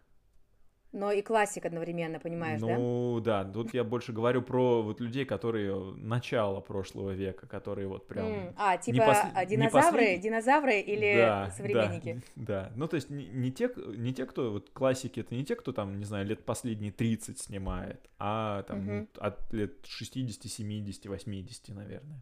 Но 0.94 1.11
и 1.11 1.24
классик 1.24 1.65
одновременно, 1.65 2.20
понимаешь, 2.20 2.61
да? 2.61 2.78
ну 2.78 3.20
да? 3.20 3.44
тут 3.44 3.74
я 3.74 3.84
больше 3.84 4.14
говорю 4.14 4.44
про 4.44 4.84
вот 4.84 5.02
людей, 5.02 5.26
которые 5.26 5.76
начало 5.95 6.61
прошлого 6.61 7.10
века, 7.10 7.48
которые 7.48 7.88
вот 7.88 8.06
прям... 8.07 8.28
М, 8.28 8.53
А, 8.56 8.78
типа 8.78 9.32
а, 9.34 9.44
не 9.44 9.49
динозавры, 9.49 9.82
последний- 9.98 10.18
динозавры 10.22 10.80
или 10.80 11.15
Да, 11.15 11.52
современники? 11.57 12.22
Да, 12.36 12.44
да. 12.70 12.72
Ну, 12.76 12.88
то 12.88 12.95
есть 12.95 13.10
не, 13.10 13.26
не 13.26 13.52
те, 13.52 13.72
не 13.98 14.14
те, 14.14 14.28
кто 14.28 14.52
вот 14.52 14.70
классики, 14.70 15.20
это 15.22 15.34
не 15.34 15.44
те, 15.44 15.56
кто 15.56 15.72
там, 15.72 15.98
не 15.98 16.06
знаю, 16.06 16.28
лет 16.28 16.45
последние 16.45 16.91
30 16.91 17.40
снимает, 17.40 17.99
а 18.20 18.61
там 18.64 18.86
ну, 18.86 18.94
Мгм. 18.94 19.07
от 19.18 19.52
лет 19.52 19.74
60, 19.88 20.44
70, 20.45 21.07
80, 21.07 21.70
наверное. 21.70 22.22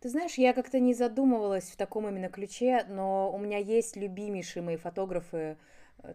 Ты 0.00 0.08
знаешь, 0.10 0.34
я 0.34 0.52
как-то 0.52 0.78
не 0.78 0.94
задумывалась 0.94 1.70
в 1.70 1.76
таком 1.76 2.08
именно 2.08 2.28
ключе, 2.28 2.84
но 2.88 3.32
у 3.32 3.38
меня 3.38 3.58
есть 3.58 3.96
любимейшие 3.96 4.62
мои 4.62 4.76
фотографы, 4.76 5.56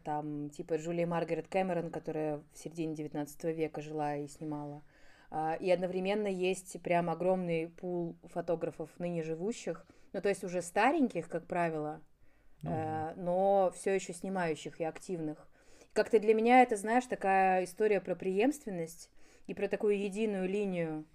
там, 0.03 0.49
типа 0.49 0.77
Джулия 0.77 1.07
Маргарет 1.07 1.47
Кэмерон, 1.47 1.91
которая 1.91 2.41
в 2.53 2.57
середине 2.57 2.95
19 2.95 3.43
века 3.45 3.81
жила 3.81 4.15
и 4.15 4.27
снимала. 4.27 4.81
А, 5.29 5.55
И 5.59 5.69
одновременно 5.69 6.27
есть 6.27 6.81
прям 6.81 7.09
огромный 7.09 7.69
пул 7.69 8.15
фотографов 8.23 8.89
ныне 8.99 9.23
живущих, 9.23 9.85
ну, 10.13 10.21
то 10.21 10.29
есть 10.29 10.43
уже 10.43 10.61
стареньких, 10.61 11.27
как 11.27 11.47
правило, 11.47 11.99
э, 12.63 13.13
но 13.15 13.71
все 13.75 13.95
еще 13.95 14.13
снимающих 14.13 14.79
и 14.79 14.83
активных. 14.83 15.47
Как-то 15.93 16.19
для 16.19 16.33
меня 16.35 16.61
это, 16.61 16.75
знаешь, 16.75 17.05
такая 17.05 17.63
история 17.63 17.99
про 17.99 18.15
преемственность 18.15 19.09
и 19.47 19.53
про 19.53 19.67
такую 19.67 19.99
единую 19.99 20.47
линию. 20.47 21.05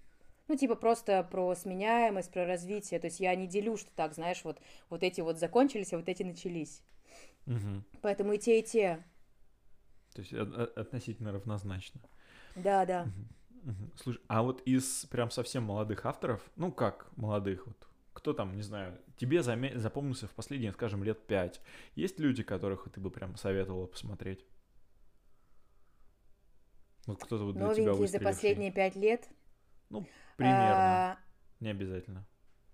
Ну, 0.49 0.55
типа 0.55 0.75
просто 0.75 1.23
про 1.23 1.55
сменяемость, 1.55 2.31
про 2.31 2.45
развитие. 2.45 2.99
То 2.99 3.07
есть 3.07 3.19
я 3.19 3.35
не 3.35 3.47
делю, 3.47 3.77
что 3.77 3.91
так, 3.95 4.13
знаешь, 4.13 4.43
вот, 4.43 4.59
вот 4.89 5.03
эти 5.03 5.21
вот 5.21 5.37
закончились, 5.37 5.93
а 5.93 5.97
вот 5.97 6.09
эти 6.09 6.23
начались. 6.23 6.81
Мгм. 7.49 7.83
Поэтому 8.01 8.33
и 8.33 8.37
те, 8.37 8.59
и 8.59 8.63
те. 8.63 9.03
То 10.13 10.21
есть 10.21 10.33
от- 10.33 10.55
от- 10.55 10.77
относительно 10.77 11.31
равнозначно. 11.31 11.99
Да, 12.55 12.85
да. 12.85 13.05
Мгм. 13.05 13.27
Мгм. 13.63 13.91
Слушай, 13.97 14.21
а 14.27 14.43
вот 14.43 14.61
из 14.61 15.05
прям 15.07 15.31
совсем 15.31 15.63
молодых 15.63 16.05
авторов, 16.05 16.47
ну 16.55 16.71
как 16.71 17.11
молодых, 17.17 17.65
вот 17.65 17.87
кто 18.13 18.33
там, 18.33 18.55
не 18.55 18.61
знаю, 18.61 18.99
тебе 19.17 19.39
заме- 19.39 19.75
запомнился 19.77 20.27
в 20.27 20.31
последние, 20.31 20.71
скажем, 20.73 21.03
лет 21.03 21.25
пять? 21.25 21.59
Есть 21.95 22.19
люди, 22.19 22.43
которых 22.43 22.87
ты 22.93 23.01
бы 23.01 23.09
прям 23.09 23.35
советовала 23.35 23.87
посмотреть? 23.87 24.45
Вот 27.07 27.17
кто-то 27.23 27.45
вот 27.45 27.55
для 27.55 27.61
тебя 27.61 27.67
Новенькие 27.69 27.85
за 27.95 28.01
выстреливший. 28.01 28.33
последние 28.35 28.71
пять 28.71 28.95
лет. 28.95 29.27
Примерно, 30.37 31.11
А, 31.13 31.17
не 31.59 31.69
обязательно. 31.69 32.25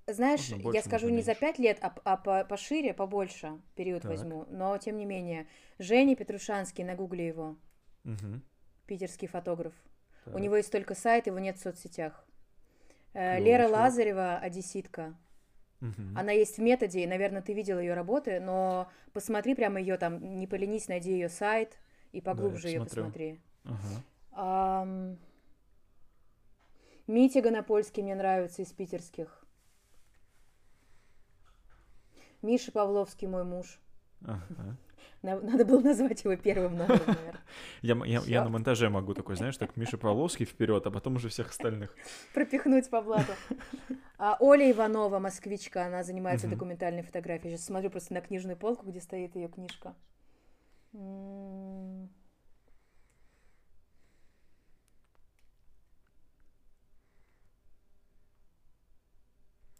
Знаешь, 0.07 0.51
Можно 0.51 0.71
я 0.71 0.83
скажу 0.83 1.09
не 1.09 1.23
за 1.23 1.33
пять 1.33 1.57
лет, 1.57 1.79
а, 1.81 1.93
а 2.03 2.15
по- 2.17 2.43
пошире, 2.45 2.93
побольше 2.93 3.59
период 3.75 4.03
Так. 4.03 4.11
возьму. 4.11 4.45
Но 4.49 4.77
тем 4.77 4.97
не 4.97 5.05
менее. 5.05 5.47
Женя 5.79 6.15
Петрушанский, 6.15 6.83
нагугли 6.83 7.23
его. 7.23 7.55
Мгм. 8.03 8.43
Питерский 8.85 9.27
фотограф. 9.27 9.73
У 10.27 10.31
Так. 10.33 10.41
него 10.41 10.57
есть 10.57 10.71
только 10.71 10.93
сайт, 10.93 11.25
его 11.25 11.39
нет 11.39 11.57
в 11.57 11.61
соцсетях. 11.61 12.23
Э, 13.13 13.37
Клёвый 13.37 13.45
Лера 13.45 13.63
чувак. 13.65 13.79
Лазарева, 13.81 14.37
одесситка. 14.37 15.15
Мгм. 15.79 16.15
Она 16.17 16.31
есть 16.31 16.57
в 16.57 16.61
методе, 16.61 17.01
и, 17.03 17.07
наверное, 17.07 17.41
ты 17.41 17.53
видел 17.53 17.79
ее 17.79 17.95
работы, 17.95 18.39
но 18.39 18.89
посмотри 19.11 19.55
прямо 19.55 19.79
ее 19.79 19.97
там, 19.97 20.37
не 20.37 20.45
поленись, 20.45 20.87
найди 20.87 21.13
ее 21.13 21.29
сайт 21.29 21.79
и 22.11 22.21
поглубже 22.21 22.67
ее 22.67 22.81
посмотрю. 22.81 23.03
посмотри. 23.05 23.41
Ага. 23.63 24.03
Ам, 24.33 25.17
Митя 27.07 27.41
Гонопольский 27.41 28.03
мне 28.03 28.15
нравится 28.15 28.61
из 28.61 28.71
питерских. 28.71 29.44
Миша 32.41 32.71
Павловский 32.71 33.27
мой 33.27 33.43
муж. 33.43 33.79
Ага. 34.21 34.77
На- 35.21 35.39
Надо 35.41 35.65
было 35.65 35.79
назвать 35.81 36.23
его 36.23 36.35
первым 36.35 36.77
номером, 36.77 37.05
наверное. 37.07 37.41
Я, 37.81 37.95
я, 38.05 38.21
я 38.25 38.43
на 38.43 38.49
монтаже 38.49 38.89
могу 38.89 39.13
такой, 39.13 39.35
знаешь, 39.35 39.57
так 39.57 39.75
Миша 39.75 39.97
Павловский 39.97 40.45
вперед, 40.45 40.85
а 40.85 40.91
потом 40.91 41.15
уже 41.15 41.29
всех 41.29 41.49
остальных. 41.49 41.95
Пропихнуть 42.33 42.89
по 42.89 43.01
блату. 43.01 43.33
А 44.17 44.37
Оля 44.39 44.71
Иванова, 44.71 45.19
москвичка, 45.19 45.85
она 45.87 46.03
занимается 46.03 46.47
документальной 46.47 47.01
фотографией. 47.01 47.55
Сейчас 47.55 47.65
смотрю 47.65 47.89
просто 47.89 48.13
на 48.13 48.21
книжную 48.21 48.55
полку, 48.57 48.85
где 48.87 49.01
стоит 49.01 49.35
ее 49.35 49.47
книжка. 49.49 49.95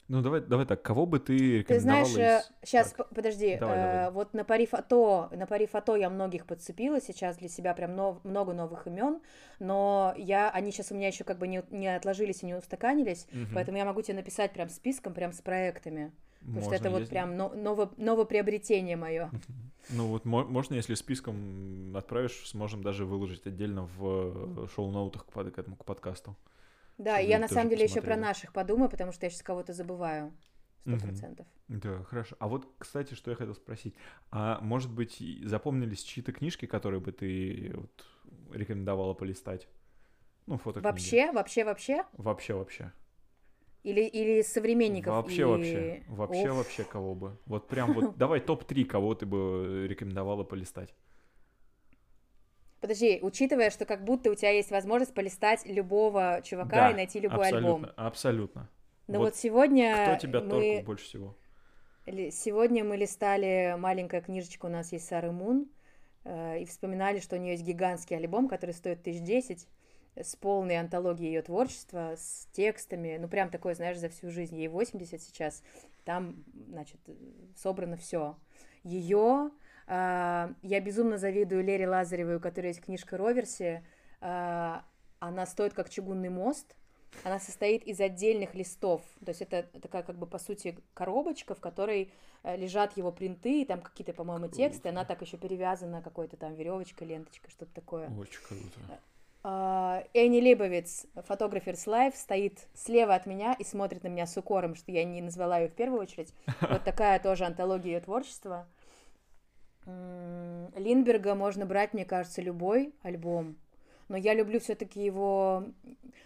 Ну 0.07 0.21
давай, 0.21 0.41
давай 0.41 0.67
так, 0.67 0.83
кого 0.83 1.07
бы 1.07 1.17
ты 1.17 1.35
Ты 1.37 1.57
рекомендовала 1.59 2.05
знаешь, 2.05 2.43
из- 2.43 2.51
сейчас, 2.69 2.91
Так, 2.93 3.09
подожди, 3.09 3.57
давай, 3.59 3.77
э, 3.77 3.81
давай. 3.81 4.11
вот 4.11 4.33
на 4.35 4.43
пари 4.43 4.67
фото, 4.67 5.29
на 5.35 5.47
пари 5.47 5.65
фото 5.65 5.95
я 5.95 6.11
многих 6.11 6.45
подцепила 6.45 7.01
сейчас 7.01 7.37
для 7.37 7.49
себя 7.49 7.73
прям 7.73 7.95
нов- 7.95 8.23
много 8.23 8.53
новых 8.53 8.85
имен, 8.85 9.19
но 9.59 10.13
я, 10.15 10.51
они 10.51 10.71
сейчас 10.71 10.91
у 10.91 10.95
меня 10.95 11.07
еще 11.07 11.23
как 11.23 11.39
бы 11.39 11.47
не, 11.47 11.63
не 11.71 11.87
отложились 11.95 12.43
и 12.43 12.45
не 12.45 12.53
устаканились, 12.53 13.25
Мгм. 13.31 13.49
поэтому 13.55 13.77
я 13.79 13.85
могу 13.85 14.03
тебе 14.03 14.17
написать 14.17 14.53
прям 14.53 14.69
списком, 14.69 15.13
прям 15.15 15.33
с 15.33 15.41
проектами, 15.41 16.11
потому 16.39 16.61
что 16.61 16.69
Можно, 16.69 16.75
это 16.75 16.89
вот 16.91 17.09
прям 17.09 17.35
но- 17.35 17.53
ново- 17.55 17.91
новоприобретение 17.97 18.97
мое. 18.97 19.31
Ну 19.89 20.05
вот 20.07 20.25
мо- 20.25 20.45
можно, 20.45 20.75
если 20.75 20.93
списком 20.93 21.95
отправишь, 21.97 22.43
сможем 22.47 22.83
даже 22.83 23.05
выложить 23.05 23.47
отдельно 23.47 23.89
в 23.97 24.65
э, 24.65 24.67
шоу-ноутах 24.75 25.25
к, 25.25 25.31
к 25.31 25.57
этому 25.59 25.75
к 25.75 25.83
подкасту. 25.85 26.35
Да, 26.97 27.17
я 27.17 27.39
на 27.39 27.47
самом 27.47 27.69
деле 27.69 27.83
еще 27.83 27.95
про 27.95 28.01
посмотрели. 28.01 28.25
наших 28.25 28.53
подумаю, 28.53 28.89
потому 28.89 29.11
что 29.11 29.25
я 29.25 29.29
сейчас 29.29 29.43
кого-то 29.43 29.73
забываю. 29.73 30.33
Сто 30.87 30.97
процентов. 30.97 31.47
Да, 31.67 32.03
хорошо. 32.03 32.35
А 32.37 32.47
вот, 32.47 32.67
кстати, 32.77 33.15
что 33.15 33.31
я 33.31 33.35
хотел 33.37 33.55
спросить. 33.55 33.95
А 34.29 34.59
может 34.61 34.91
быть, 34.93 35.17
запомнились 35.43 36.03
чьи-то 36.03 36.31
книжки, 36.31 36.67
которые 36.67 36.99
бы 36.99 37.11
ты 37.11 37.71
вот 37.73 38.05
рекомендовала 38.53 39.15
полистать? 39.15 39.67
Ну, 40.45 40.57
фотокниги. 40.57 40.85
Вообще, 40.85 41.31
вообще, 41.31 41.63
вообще? 41.65 42.03
Вообще, 42.13 42.53
вообще. 42.53 42.91
Или, 43.81 44.01
или 44.01 44.43
современников? 44.43 45.13
Вообще, 45.15 45.41
и- 45.41 45.45
вообще. 45.45 46.03
Вообще, 46.07 46.51
Уф. 46.51 46.57
вообще, 46.57 46.83
кого 46.83 47.15
бы. 47.15 47.37
Вот 47.47 47.67
прям 47.67 47.93
вот, 47.93 48.15
давай 48.17 48.39
топ-3, 48.39 48.85
кого 48.85 49.15
ты 49.15 49.25
бы 49.25 49.87
рекомендовала 49.89 50.43
полистать. 50.43 50.93
Подожди, 52.85 53.17
учитывая, 53.23 53.71
что 53.71 53.83
как 53.85 54.03
будто 54.03 54.29
у 54.29 54.35
тебя 54.35 54.51
есть 54.51 54.69
возможность 54.69 55.11
полистать 55.11 55.65
любого 55.65 56.41
чувака 56.43 56.69
Да, 56.69 56.91
и 56.91 56.93
найти 56.93 57.19
любой 57.19 57.47
абсолютно, 57.47 57.73
альбом. 57.73 57.91
Абсолютно. 57.95 58.69
Но 59.07 59.17
Вот 59.17 59.25
вот, 59.25 59.35
сегодня 59.35 60.05
Кто 60.05 60.19
тебя 60.27 60.41
мы... 60.41 60.49
торкнул 60.51 60.83
больше 60.83 61.05
всего? 61.05 61.35
Сегодня 62.05 62.83
мы 62.83 62.95
листали, 62.95 63.75
маленькая 63.79 64.21
книжечка 64.21 64.67
у 64.67 64.69
нас 64.69 64.91
есть 64.91 65.07
Сары 65.07 65.31
Мун, 65.31 65.67
э, 66.25 66.61
и 66.61 66.65
вспоминали, 66.65 67.19
что 67.21 67.37
у 67.37 67.39
нее 67.39 67.53
есть 67.53 67.63
гигантский 67.63 68.17
альбом, 68.17 68.47
который 68.47 68.75
стоит 68.75 69.01
тысяч 69.01 69.21
десять, 69.21 69.67
с 70.15 70.35
полной 70.35 70.77
антологией 70.77 71.33
ее 71.33 71.41
творчества, 71.41 72.13
с 72.15 72.47
текстами, 72.51 73.17
ну 73.19 73.27
прям 73.27 73.49
такой, 73.49 73.73
знаешь, 73.73 73.97
за 73.97 74.09
всю 74.09 74.29
жизнь, 74.29 74.57
ей 74.57 74.67
80 74.67 75.19
сейчас, 75.23 75.63
там, 76.03 76.43
значит, 76.67 76.99
собрано 77.57 77.97
все. 77.97 78.37
Ее, 78.83 79.49
я 79.87 80.81
безумно 80.81 81.17
завидую 81.17 81.63
Лере 81.63 81.87
Лазаревой, 81.87 82.37
у 82.37 82.39
которой 82.39 82.67
есть 82.67 82.81
книжка 82.81 83.17
Роверси, 83.17 83.83
а, 84.21 84.83
она 85.19 85.45
стоит 85.45 85.73
как 85.73 85.89
чугунный 85.89 86.29
мост, 86.29 86.75
она 87.23 87.39
состоит 87.39 87.83
из 87.83 87.99
отдельных 87.99 88.55
листов. 88.55 89.01
То 89.23 89.29
есть 89.29 89.41
это 89.41 89.63
такая, 89.79 90.03
как 90.03 90.17
бы, 90.17 90.27
по 90.27 90.37
сути, 90.37 90.77
коробочка, 90.93 91.55
в 91.55 91.61
которой 91.61 92.11
э, 92.43 92.57
лежат 92.57 92.97
его 92.97 93.11
принты, 93.11 93.61
и 93.61 93.65
там 93.65 93.81
какие-то, 93.81 94.13
по-моему, 94.13 94.49
тексты. 94.49 94.89
Она 94.89 95.05
так 95.05 95.21
еще 95.21 95.37
перевязана 95.37 96.01
какой-то 96.01 96.37
там 96.37 96.55
веревочкой, 96.55 97.07
ленточкой, 97.07 97.51
что-то 97.51 97.73
такое. 97.73 98.09
Очень 98.09 98.41
круто. 98.41 98.99
А, 99.43 100.03
Энни 100.13 100.41
Лейбовиц, 100.41 101.05
фотограферс 101.27 101.85
лайф, 101.87 102.15
стоит 102.15 102.67
слева 102.73 103.13
от 103.13 103.27
меня 103.27 103.53
и 103.53 103.63
смотрит 103.63 104.03
на 104.03 104.07
меня 104.07 104.25
с 104.25 104.35
укором, 104.37 104.73
что 104.75 104.91
я 104.91 105.03
не 105.03 105.21
назвала 105.21 105.59
ее 105.59 105.69
в 105.69 105.75
первую 105.75 106.01
очередь. 106.01 106.33
Вот 106.61 106.83
такая 106.83 107.19
тоже 107.19 107.45
антология 107.45 107.93
ее 107.93 107.99
творчества. 108.01 108.67
М, 109.85 110.71
Линдберга 110.75 111.35
можно 111.35 111.65
брать, 111.65 111.93
мне 111.93 112.05
кажется, 112.05 112.41
любой 112.41 112.93
альбом. 113.01 113.57
Но 114.07 114.17
я 114.17 114.33
люблю 114.35 114.59
все-таки 114.59 115.03
его... 115.03 115.65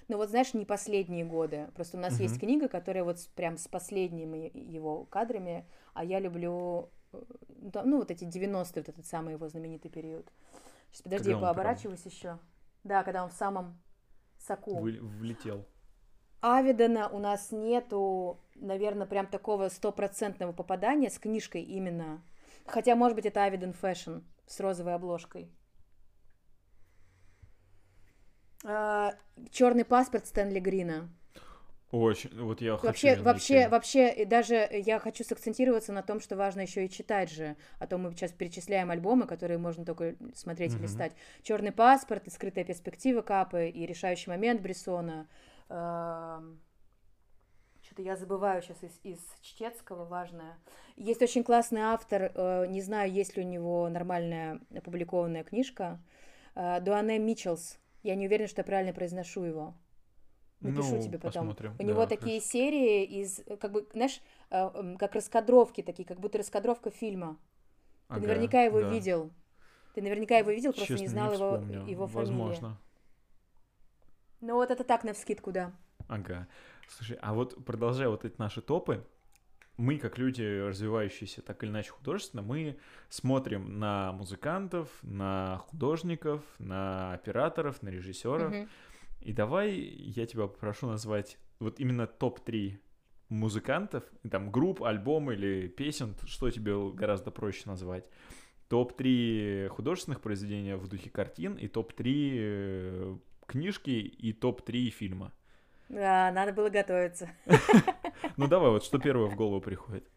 Ну 0.10 0.18
вот 0.18 0.30
знаешь, 0.30 0.54
не 0.54 0.66
последние 0.66 1.24
годы. 1.24 1.70
Просто 1.76 1.98
у 1.98 2.00
нас 2.02 2.14
Мгм. 2.16 2.24
есть 2.24 2.40
книга, 2.40 2.68
которая 2.68 3.04
вот 3.04 3.18
прям 3.36 3.58
с 3.58 3.68
последними 3.68 4.52
его 4.54 5.06
кадрами, 5.06 5.66
а 5.94 6.04
я 6.04 6.20
люблю, 6.20 6.90
э, 7.14 7.22
ну, 7.86 7.98
вот 8.00 8.12
эти 8.12 8.26
90-е, 8.26 8.82
вот 8.82 8.90
этот 8.90 9.06
самый 9.06 9.34
его 9.36 9.48
знаменитый 9.48 9.90
период. 9.92 10.30
Сейчас, 10.92 11.04
подожди, 11.04 11.30
я 11.30 11.36
он 11.38 11.42
прям- 11.42 11.54
пооборачиваюсь 11.56 12.06
еще. 12.06 12.40
Да, 12.84 13.04
когда 13.04 13.24
он 13.24 13.30
в 13.30 13.34
самом 13.34 13.80
соку. 14.38 14.80
Вы- 14.80 15.00
влетел. 15.02 15.66
Аведона 16.42 17.10
у 17.10 17.20
нас 17.20 17.52
нету, 17.52 18.40
наверное, 18.56 19.06
прям 19.06 19.28
такого 19.28 19.68
стопроцентного 19.70 20.54
попадания 20.54 21.10
с 21.10 21.20
книжкой 21.20 21.62
именно. 21.64 22.22
Хотя, 22.72 22.96
может 22.96 23.16
быть, 23.16 23.26
это 23.26 23.44
Аведон 23.44 23.74
Fashion 23.74 24.20
с 24.46 24.60
розовой 24.60 24.94
обложкой. 24.96 25.50
Черный 28.64 29.86
паспорт 29.86 30.28
Стэнли 30.28 30.60
Грина. 30.60 31.10
Очень. 31.92 32.30
Вот 32.40 32.62
я 32.62 32.74
хочу 32.76 32.86
Вообще, 32.88 33.08
именно 33.14 33.24
вообще, 33.24 33.62
идти. 33.62 33.70
вообще, 33.70 34.26
даже 34.26 34.68
я 34.72 35.00
хочу 35.00 35.24
сакцентироваться 35.24 35.92
на 35.92 36.04
том, 36.04 36.20
что 36.20 36.36
важно 36.36 36.62
еще 36.62 36.86
и 36.86 36.90
читать 36.90 37.32
же. 37.32 37.56
А 37.80 37.88
то 37.88 37.98
мы 37.98 38.12
сейчас 38.12 38.32
перечисляем 38.32 38.92
альбомы, 38.92 39.26
которые 39.26 39.58
можно 39.58 39.86
только 39.86 40.16
смотреть 40.36 40.74
Мгм. 40.74 40.82
и 40.82 40.84
листать. 40.84 41.14
Черный 41.42 41.72
паспорт, 41.72 42.32
скрытая 42.32 42.64
перспектива 42.64 43.22
Капы, 43.24 43.70
и 43.70 43.88
решающий 43.88 44.30
момент 44.30 44.62
Брессона. 44.62 45.28
Что-то 48.00 48.08
я 48.10 48.16
забываю 48.16 48.62
сейчас 48.62 48.82
из, 48.82 48.98
из 49.04 49.20
чтецкого 49.42 50.06
важное. 50.06 50.58
Есть 50.96 51.22
очень 51.22 51.44
классный 51.44 51.82
автор, 51.82 52.32
э, 52.34 52.66
не 52.68 52.82
знаю, 52.82 53.12
есть 53.12 53.36
ли 53.36 53.44
у 53.44 53.46
него 53.46 53.90
нормальная 53.90 54.62
опубликованная 54.74 55.44
книжка. 55.44 56.00
э, 56.56 56.80
Дуане 56.80 57.20
Митчелс. 57.20 57.78
Я 58.04 58.16
не 58.16 58.28
уверена, 58.28 58.48
что 58.48 58.62
я 58.62 58.66
правильно 58.66 58.94
произношу 58.94 59.44
его. 59.44 59.74
Напишу 60.62 60.96
Ну, 60.96 61.02
тебе 61.02 61.20
потом. 61.20 61.48
посмотрим. 61.48 61.76
У 61.78 61.84
него 61.84 62.02
Да, 62.04 62.08
такие 62.08 62.40
хорошо. 62.40 62.52
серии 62.52 63.04
из, 63.04 63.40
э, 63.46 63.58
как 63.58 63.72
бы, 63.74 63.86
знаешь, 63.94 64.22
как 64.50 65.16
раскадровки 65.16 65.84
такие, 65.84 66.08
как 66.08 66.20
будто 66.22 66.38
раскадровка 66.38 66.92
фильма. 66.92 67.38
Ты 68.08 68.16
Ага, 68.16 68.22
наверняка 68.28 68.62
его 68.62 68.82
да. 68.82 68.90
видел. 68.90 69.30
Ты 69.94 70.02
наверняка 70.02 70.38
его 70.38 70.52
видел, 70.52 70.72
просто 70.72 70.88
Честно, 70.94 71.04
не 71.04 71.08
знал 71.10 71.34
его, 71.34 71.52
вспомню. 71.58 71.86
его 71.86 72.08
фамилии. 72.08 72.30
Возможно. 72.30 72.78
Ну 74.40 74.54
вот 74.56 74.72
это 74.72 74.86
так, 74.86 75.04
навскидку, 75.04 75.52
да. 75.52 75.74
Ага. 76.08 76.48
Слушай, 76.90 77.18
а 77.22 77.34
вот 77.34 77.64
продолжая 77.66 78.10
вот 78.10 78.26
эти 78.26 78.36
наши 78.38 78.62
топы, 78.62 79.06
мы, 79.78 79.98
как 79.98 80.18
люди, 80.18 80.42
развивающиеся 80.42 81.42
так 81.42 81.64
или 81.64 81.70
иначе 81.70 81.92
художественно, 81.92 82.42
мы 82.42 82.78
смотрим 83.08 83.80
на 83.80 84.12
музыкантов, 84.12 84.90
на 85.04 85.64
художников, 85.70 86.44
на 86.60 87.14
операторов, 87.14 87.82
на 87.82 87.90
режиссеров. 87.90 88.52
Мгм. 88.52 88.70
И 89.22 89.32
давай 89.32 89.74
я 89.74 90.26
тебя 90.26 90.48
попрошу 90.48 90.88
назвать 90.88 91.38
вот 91.60 91.80
именно 91.80 92.08
топ-3 92.08 92.78
музыкантов, 93.30 94.04
там, 94.30 94.52
групп, 94.52 94.84
альбом 94.84 95.32
или 95.32 95.68
песен, 95.68 96.16
что 96.26 96.50
тебе 96.50 96.74
гораздо 96.92 97.32
проще 97.32 97.64
назвать. 97.66 98.06
Топ-3 98.68 99.70
художественных 99.70 100.22
произведений 100.22 100.74
в 100.74 100.88
духе 100.88 101.10
картин 101.10 101.56
и 101.56 101.68
топ-3 101.68 102.04
э, 102.06 103.18
книжки 103.46 103.90
и 103.92 104.34
топ-3 104.34 104.90
фильма. 104.90 105.32
Да, 105.90 106.32
надо 106.32 106.54
было 106.54 106.70
готовиться. 106.70 107.30
Ну 108.38 108.48
давай, 108.48 108.70
вот 108.70 108.84
что 108.84 109.00
первое 109.00 109.28
в 109.28 109.36
голову 109.36 109.60
приходит. 109.60 110.10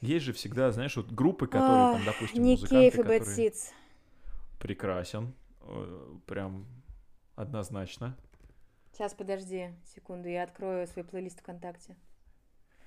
Есть 0.00 0.24
же 0.24 0.32
всегда, 0.32 0.70
знаешь, 0.72 0.96
вот 0.96 1.10
группы, 1.10 1.46
которые, 1.46 1.94
там, 1.94 2.04
допустим, 2.06 2.42
Ник 2.42 2.60
музыканты, 2.60 2.90
Кейв 2.90 2.98
и 2.98 3.02
Бэт. 3.02 3.28
Ситс. 3.28 3.70
Прекрасен. 4.58 5.34
э, 5.62 6.16
Прям 6.26 6.66
однозначно. 7.34 8.16
Сейчас, 8.92 9.14
подожди 9.14 9.70
секунду, 9.94 10.28
я 10.28 10.42
открою 10.42 10.86
свой 10.86 11.04
плейлист 11.04 11.40
ВКонтакте. 11.40 11.96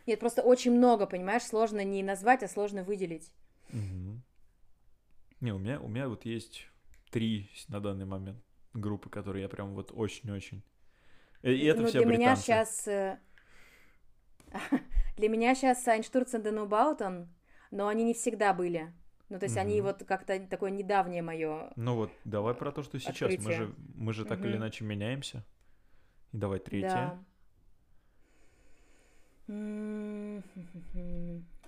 Нет, 0.05 0.19
просто 0.19 0.41
очень 0.41 0.71
много, 0.71 1.05
понимаешь, 1.05 1.43
сложно 1.43 1.83
не 1.83 2.03
назвать, 2.03 2.43
а 2.43 2.47
сложно 2.47 2.83
выделить. 2.83 3.31
Мгм. 3.69 4.23
Не, 5.39 5.51
у 5.53 5.57
меня, 5.59 5.79
у 5.79 5.87
меня 5.87 6.07
вот 6.09 6.25
есть 6.25 6.67
три 7.09 7.49
на 7.67 7.79
данный 7.79 8.05
момент 8.05 8.43
группы, 8.73 9.09
которые 9.09 9.43
я 9.43 9.49
прям 9.49 9.73
вот 9.75 9.91
очень-очень... 9.93 10.63
Э, 11.43 11.51
И 11.53 11.65
это 11.65 11.81
ну, 11.81 11.87
все 11.87 11.99
для 11.99 12.05
меня 12.07 12.35
британцы. 12.35 12.41
сейчас... 12.43 12.87
Для 15.17 15.29
меня 15.29 15.55
сейчас 15.55 15.87
Айнштурц 15.87 16.33
и 16.33 16.39
Денубаутон, 16.39 17.27
но 17.71 17.87
они 17.87 18.03
не 18.03 18.13
всегда 18.13 18.53
были. 18.53 18.93
Ну, 19.29 19.39
то 19.39 19.45
есть 19.45 19.57
они 19.57 19.75
Мгм. 19.81 19.87
вот 19.87 20.03
как-то 20.05 20.39
такое 20.47 20.69
недавнее 20.71 21.21
мое. 21.21 21.71
Ну 21.75 21.95
вот, 21.95 22.11
давай 22.25 22.53
про 22.53 22.71
то, 22.71 22.83
что 22.83 22.99
сейчас. 22.99 23.21
Мы 23.21 23.35
Открытие. 23.35 23.53
же, 23.53 23.75
мы 23.95 24.13
же 24.13 24.25
так 24.25 24.39
или 24.41 24.49
Мгм. 24.49 24.57
иначе 24.57 24.85
меняемся. 24.85 25.43
И 26.33 26.37
давай 26.37 26.59
третье. 26.59 26.89
Да. 26.89 27.19
М, 29.47 30.43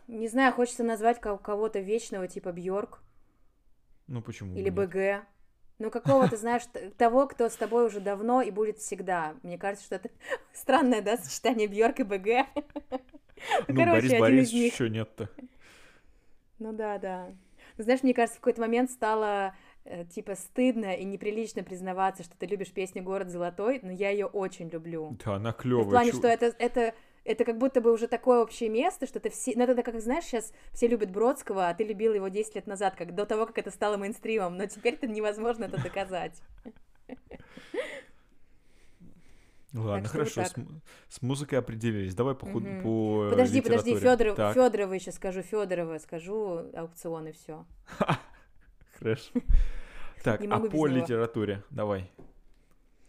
Не 0.08 0.28
знаю, 0.28 0.54
хочется 0.54 0.84
назвать 0.84 1.20
ко- 1.20 1.38
кого-то 1.38 1.80
вечного, 1.80 2.28
типа 2.28 2.52
Бьорк 2.52 3.02
Ну 4.08 4.22
почему? 4.22 4.56
или? 4.56 4.70
БГ. 4.70 5.26
Ну, 5.78 5.92
какого 5.92 6.28
ты 6.30 6.38
знаешь, 6.38 6.64
того, 6.98 7.28
кто 7.28 7.50
с 7.50 7.56
тобой 7.56 7.86
уже 7.88 8.00
давно 8.00 8.42
и 8.42 8.50
будет 8.50 8.78
всегда. 8.78 9.36
Мне 9.44 9.58
кажется, 9.58 9.86
что 9.86 9.96
это 9.96 10.10
странное, 10.54 11.02
да, 11.02 11.18
сочетание 11.18 11.68
Бьорк 11.68 12.00
и 12.00 12.04
БГ. 12.04 12.48
Ну, 13.68 13.76
короче, 13.76 14.18
Борис 14.18 14.22
один 14.22 14.40
из 14.40 14.54
них. 14.54 14.74
еще 14.74 14.90
нет-то. 14.90 15.30
Ну 16.60 16.72
да, 16.72 16.98
да. 16.98 17.28
Ну, 17.78 17.84
знаешь, 17.84 18.04
мне 18.04 18.14
кажется, 18.14 18.38
в 18.38 18.42
какой-то 18.42 18.62
момент 18.62 18.90
стало 18.90 19.54
э, 19.84 20.06
типа 20.06 20.36
стыдно 20.36 20.96
и 20.96 21.04
неприлично 21.04 21.62
признаваться, 21.64 22.24
что 22.24 22.38
ты 22.38 22.46
любишь 22.46 22.72
песню 22.72 23.04
«Город 23.04 23.30
золотой», 23.30 23.80
но 23.84 23.92
я 23.92 24.10
ее 24.12 24.28
очень 24.28 24.70
люблю. 24.70 25.18
Да, 25.26 25.36
она 25.36 25.50
Ну, 25.50 25.56
клевая. 25.58 25.86
в 25.86 25.90
плане, 25.90 26.12
что 26.14 26.28
это, 26.30 26.56
это, 26.58 26.94
это 27.26 27.44
как 27.44 27.58
будто 27.58 27.82
бы 27.82 27.92
уже 27.92 28.08
такое 28.08 28.40
общее 28.42 28.70
место, 28.70 29.08
что 29.08 29.20
ты 29.20 29.30
все... 29.32 29.54
Ну, 29.56 29.64
это 29.64 29.82
как, 29.82 30.00
знаешь, 30.00 30.26
сейчас 30.26 30.54
все 30.72 30.88
любят 30.88 31.10
Бродского, 31.12 31.68
а 31.68 31.74
ты 31.74 31.84
любил 31.84 32.14
его 32.14 32.28
10 32.28 32.56
лет 32.56 32.68
назад, 32.68 32.96
как 32.96 33.16
до 33.16 33.26
того, 33.26 33.48
как 33.48 33.58
это 33.58 33.72
стало 33.72 33.98
мейнстримом, 33.98 34.56
но 34.58 34.68
теперь 34.68 34.94
это 34.94 35.08
невозможно 35.08 35.66
это 35.66 35.82
доказать. 35.82 36.40
Ладно, 39.74 40.08
что 40.08 40.20
вот 40.20 40.30
хорошо, 40.32 40.46
с, 40.46 41.16
с 41.16 41.22
музыкой 41.22 41.60
определились. 41.60 42.16
Давай 42.16 42.34
по, 42.34 42.46
Мгм. 42.46 42.82
по 42.82 43.26
э, 43.26 43.30
Подожди, 43.32 43.60
подожди. 43.60 43.96
Федоров, 43.96 44.38
Федорова 44.54 44.94
еще 44.94 45.12
скажу, 45.12 45.42
Федорова 45.42 45.98
скажу, 45.98 46.72
аукцион 46.74 47.28
и 47.28 47.32
все. 47.34 47.66
хорошо. 49.00 49.32
Так, 50.24 50.42
а 50.50 50.60
по 50.60 50.88
литературе, 50.88 51.64
давай. 51.70 52.10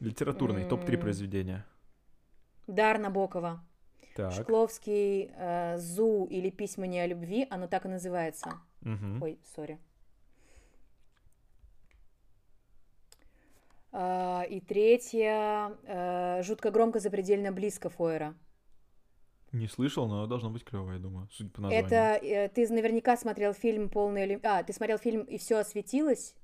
Литературный, 0.00 0.68
топ-3 0.68 0.96
М. 0.96 1.00
произведения. 1.00 1.64
Дар 2.66 2.98
Набокова. 2.98 3.64
Так. 4.16 4.32
Шкловский 4.32 5.30
э, 5.36 5.76
«Зу» 5.76 6.24
или 6.24 6.48
«Письма 6.48 6.86
не 6.86 7.00
о 7.00 7.06
любви», 7.06 7.46
оно 7.50 7.68
так 7.68 7.84
и 7.84 7.88
называется. 7.88 8.50
мгм. 8.80 9.22
Ой, 9.22 9.38
сори. 9.54 9.78
А, 13.92 14.42
и 14.48 14.60
третье, 14.60 15.76
э, 15.84 16.42
жутко 16.42 16.70
громко, 16.70 16.98
запредельно 16.98 17.52
близко 17.52 17.90
Фойера. 17.90 18.34
Не 19.52 19.68
слышал, 19.68 20.06
но 20.06 20.26
должно 20.26 20.50
быть 20.50 20.64
клево, 20.64 20.92
я 20.92 20.98
думаю, 20.98 21.28
судя 21.30 21.50
по 21.50 21.60
названию. 21.60 21.86
Это 21.86 22.26
э, 22.26 22.48
ты 22.48 22.68
наверняка 22.72 23.16
смотрел 23.16 23.52
фильм 23.52 23.88
полный 23.88 24.40
А, 24.42 24.62
ты 24.62 24.72
смотрел 24.72 24.98
фильм 24.98 25.22
И 25.22 25.38
все 25.38 25.58
осветилось. 25.58 26.34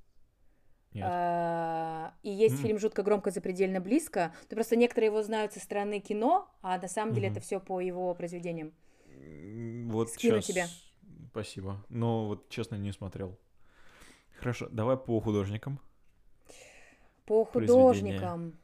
Нет. 0.94 1.06
А, 1.08 2.14
и 2.22 2.30
есть 2.30 2.60
фильм 2.60 2.78
жутко 2.78 3.02
громко, 3.02 3.30
запредельно 3.30 3.80
близко. 3.80 4.34
Ты 4.48 4.56
просто 4.56 4.76
некоторые 4.76 5.06
его 5.06 5.22
знают 5.22 5.52
со 5.52 5.60
стороны 5.60 6.00
кино, 6.00 6.48
а 6.60 6.78
на 6.78 6.88
самом 6.88 7.14
деле 7.14 7.28
это 7.28 7.40
все 7.40 7.60
по 7.60 7.80
его 7.80 8.14
произведениям. 8.14 8.72
Вот 9.90 10.10
скину 10.10 10.36
щас- 10.36 10.46
тебе. 10.46 10.66
Спасибо. 11.30 11.82
Но 11.88 12.26
вот 12.28 12.48
честно 12.50 12.76
не 12.76 12.92
смотрел. 12.92 13.38
Хорошо, 14.38 14.68
давай 14.70 14.96
по 14.96 15.20
художникам. 15.20 15.80
По 17.24 17.44
художникам. 17.44 18.58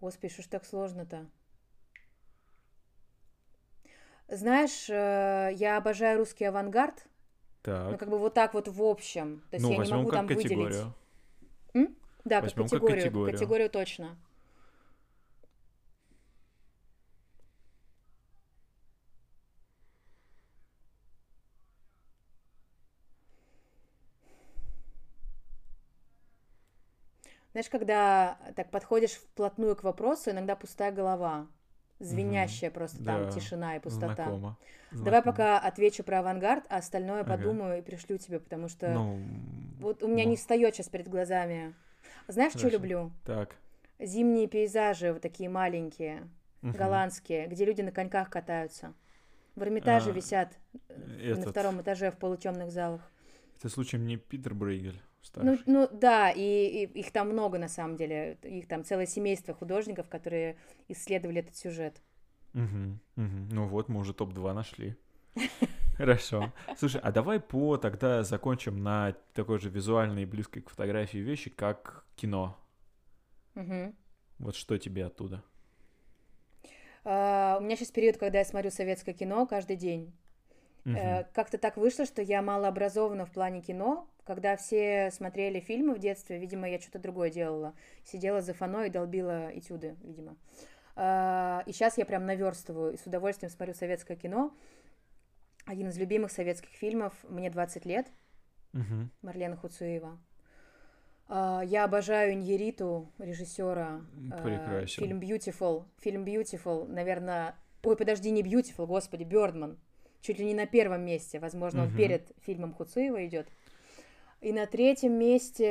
Господи, 0.00 0.32
что 0.32 0.42
ж 0.42 0.46
так 0.46 0.64
сложно-то? 0.64 1.26
Знаешь, 4.30 4.88
э, 4.88 5.50
я 5.54 5.76
обожаю 5.76 6.18
русский 6.18 6.44
авангард, 6.44 7.04
Так. 7.62 7.90
ну 7.90 7.98
как 7.98 8.08
бы 8.08 8.16
вот 8.16 8.32
так 8.32 8.54
вот 8.54 8.68
в 8.68 8.80
общем. 8.80 9.42
То 9.50 9.56
есть 9.56 9.66
ну, 9.66 9.72
я 9.72 9.84
не 9.84 9.90
могу 9.90 10.08
как 10.08 10.18
там 10.18 10.26
выделить. 10.28 10.48
категорию. 10.50 10.94
Да, 12.24 12.36
как 12.36 12.44
Возьмем 12.44 12.64
как 12.64 12.70
категорию. 12.70 12.96
категорию. 13.02 13.32
Категорию 13.34 13.70
точно. 13.70 14.16
Знаешь, 27.52 27.68
когда 27.68 28.38
так 28.54 28.70
подходишь 28.70 29.12
вплотную 29.12 29.74
к 29.74 29.82
вопросу, 29.82 30.30
иногда 30.30 30.54
пустая 30.54 30.92
голова. 30.92 31.48
Звенящая 32.00 32.70
просто 32.70 33.04
там 33.04 33.26
Да, 33.26 33.30
тишина 33.30 33.76
и 33.76 33.80
пустота. 33.80 34.14
Знакомо. 34.14 34.58
Давай 34.90 35.20
знакомо. 35.22 35.32
пока 35.32 35.58
отвечу 35.58 36.02
про 36.02 36.20
авангард, 36.20 36.64
а 36.68 36.78
остальное 36.78 37.20
Ага. 37.20 37.36
подумаю 37.36 37.78
и 37.78 37.82
пришлю 37.82 38.18
тебе, 38.18 38.40
потому 38.40 38.68
что 38.68 38.90
Ну, 38.92 39.20
вот 39.78 40.02
у 40.02 40.08
меня 40.08 40.24
ну, 40.24 40.30
не 40.30 40.36
встает 40.36 40.74
сейчас 40.74 40.88
перед 40.88 41.08
глазами. 41.08 41.74
Знаешь, 42.26 42.52
что 42.52 42.68
люблю? 42.68 43.12
Так. 43.24 43.56
Зимние 43.98 44.48
пейзажи, 44.48 45.12
вот 45.12 45.22
такие 45.22 45.48
маленькие, 45.50 46.28
мгм. 46.62 46.72
голландские, 46.76 47.46
где 47.46 47.64
люди 47.64 47.82
на 47.82 47.92
коньках 47.92 48.30
катаются. 48.30 48.94
В 49.54 49.62
Эрмитаже 49.62 50.10
А, 50.10 50.12
висят 50.12 50.58
на 50.88 51.22
Этот, 51.22 51.50
втором 51.50 51.82
этаже 51.82 52.10
в 52.10 52.16
полутемных 52.16 52.70
залах. 52.70 53.02
Это 53.58 53.68
случаем 53.68 54.06
не 54.06 54.16
Питер 54.16 54.54
Брейгель 54.54 55.02
старший? 55.22 55.62
ну 55.66 55.88
да, 55.92 56.30
и, 56.30 56.40
и 56.40 57.00
их 57.00 57.12
там 57.12 57.28
много 57.30 57.58
на 57.58 57.68
самом 57.68 57.96
деле. 57.96 58.38
Их 58.42 58.68
там 58.68 58.84
целое 58.84 59.06
семейство 59.06 59.54
художников, 59.54 60.08
которые 60.08 60.56
исследовали 60.88 61.40
этот 61.40 61.56
сюжет. 61.56 62.02
Мгм, 62.52 63.00
мгм. 63.16 63.48
Ну 63.50 63.66
вот, 63.66 63.88
мы 63.88 64.00
уже 64.00 64.12
топ-2 64.12 64.52
нашли. 64.52 64.96
Хорошо. 65.96 66.52
Слушай, 66.76 67.00
а 67.02 67.12
давай 67.12 67.40
по 67.40 67.76
тогда 67.76 68.22
закончим 68.22 68.82
на 68.82 69.14
такой 69.34 69.58
же 69.58 69.68
визуальной 69.68 70.22
и 70.22 70.26
близкой 70.26 70.62
к 70.62 70.70
фотографии 70.70 71.18
вещи, 71.18 71.50
как 71.50 72.04
кино. 72.16 72.58
Мгм. 73.54 73.94
Вот 74.38 74.56
что 74.56 74.78
тебе 74.78 75.06
оттуда? 75.06 75.44
А, 77.04 77.58
у 77.60 77.62
меня 77.62 77.76
сейчас 77.76 77.90
период, 77.90 78.16
когда 78.16 78.38
я 78.38 78.44
смотрю 78.44 78.70
советское 78.70 79.12
кино 79.12 79.46
каждый 79.46 79.76
день. 79.76 80.12
Мгм. 80.84 80.96
Э, 80.96 81.24
Как-то 81.34 81.58
так 81.58 81.76
вышло, 81.76 82.06
что 82.06 82.22
я 82.22 82.42
малообразована 82.42 83.26
в 83.26 83.32
плане 83.32 83.60
кино. 83.60 84.09
Когда 84.24 84.56
все 84.56 85.10
смотрели 85.12 85.60
фильмы 85.60 85.94
в 85.94 85.98
детстве, 85.98 86.38
видимо, 86.38 86.68
я 86.68 86.78
что-то 86.78 86.98
другое 86.98 87.30
делала. 87.30 87.74
Сидела 88.04 88.42
за 88.42 88.54
фано 88.54 88.84
и 88.84 88.90
долбила 88.90 89.50
этюды, 89.56 89.96
видимо. 90.02 90.36
А, 90.96 91.62
И 91.66 91.72
сейчас 91.72 91.98
я 91.98 92.04
прям 92.04 92.26
наверстываю 92.26 92.92
и 92.92 92.96
с 92.96 93.06
удовольствием 93.06 93.50
смотрю 93.50 93.74
советское 93.74 94.16
кино. 94.16 94.54
Один 95.66 95.88
из 95.88 95.98
любимых 95.98 96.30
советских 96.32 96.70
фильмов 96.70 97.14
«Мне 97.28 97.50
20 97.50 97.84
лет» 97.86 98.06
Мгм. 98.72 99.10
Марлена 99.22 99.56
Хуцуева. 99.56 100.18
А, 101.28 101.62
Я 101.64 101.84
обожаю 101.84 102.32
Иньериту, 102.34 103.10
режиссера. 103.18 104.02
А, 104.32 104.42
Прекрасен. 104.42 105.02
Фильм 105.04 105.20
Beautiful. 105.20 105.84
Фильм 106.00 106.24
Beautiful, 106.24 106.86
наверное... 106.86 107.54
Ой, 107.82 107.96
подожди, 107.96 108.30
не 108.30 108.42
Beautiful, 108.42 108.86
господи, 108.86 109.22
Бёрдман. 109.24 109.78
Чуть 110.20 110.38
ли 110.38 110.44
не 110.44 110.54
на 110.54 110.66
первом 110.66 111.02
месте. 111.04 111.38
Возможно, 111.38 111.82
он 111.82 111.88
Мгм. 111.88 111.96
перед 111.96 112.30
фильмом 112.42 112.74
Хуцуева 112.74 113.24
идет. 113.26 113.48
И 114.40 114.52
на 114.52 114.66
третьем 114.66 115.12
месте 115.18 115.64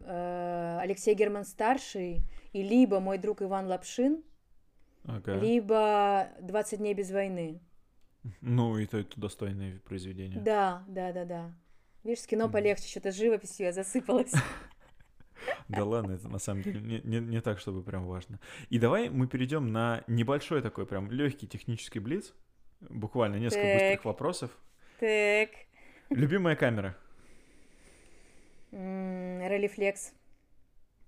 э, 0.00 0.78
Алексей 0.80 1.14
Герман 1.14 1.44
старший 1.44 2.22
и 2.52 2.62
либо 2.62 3.00
мой 3.00 3.18
друг 3.18 3.40
Иван 3.42 3.66
Лапшин, 3.66 4.22
Ага. 5.06 5.36
либо 5.36 6.28
20 6.40 6.78
дней 6.78 6.94
без 6.94 7.10
войны. 7.10 7.60
Ну, 8.40 8.76
и 8.78 8.86
то 8.86 8.98
это 8.98 9.18
достойное 9.20 9.78
произведение. 9.80 10.38
Да, 10.40 10.84
да, 10.86 11.12
да, 11.12 11.24
да. 11.24 11.54
Видишь, 12.04 12.20
с 12.22 12.26
кино 12.26 12.48
полегче, 12.50 12.88
что-то 12.88 13.10
живописью 13.12 13.66
я 13.66 13.72
засыпалась. 13.72 14.32
Да 15.68 15.84
ладно, 15.84 16.12
это 16.12 16.28
на 16.28 16.38
самом 16.38 16.62
деле 16.62 16.80
не, 16.80 17.00
не- 17.02 17.20
не 17.26 17.40
так, 17.42 17.58
чтобы 17.58 17.82
прям 17.82 18.06
важно. 18.06 18.38
И 18.70 18.78
давай 18.78 19.10
мы 19.10 19.26
перейдем 19.26 19.66
на 19.72 20.02
небольшой 20.06 20.62
такой 20.62 20.86
прям 20.86 21.10
легкий 21.10 21.46
технический 21.46 21.98
блиц. 21.98 22.32
Буквально 22.80 23.36
несколько 23.36 23.62
Так. 23.64 23.74
быстрых 23.80 24.04
вопросов. 24.04 24.50
Так. 25.00 25.50
Любимая 26.08 26.54
камера. 26.56 26.96
Релифлекс. 28.74 30.12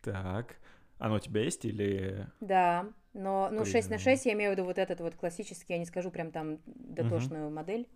Так. 0.02 0.56
Она 0.98 1.16
у 1.16 1.18
тебя 1.18 1.42
есть 1.42 1.64
или... 1.64 2.26
Да, 2.40 2.86
но, 3.12 3.48
ну, 3.52 3.64
6 3.64 3.90
на 3.90 3.96
Придумал. 3.96 4.16
6 4.16 4.26
я 4.26 4.32
имею 4.32 4.50
в 4.50 4.54
виду 4.54 4.64
вот 4.64 4.78
этот 4.78 5.00
вот 5.00 5.14
классический, 5.14 5.74
я 5.74 5.78
не 5.78 5.84
скажу 5.84 6.10
прям 6.10 6.30
там 6.30 6.58
дотошную 6.66 7.50
модель. 7.50 7.86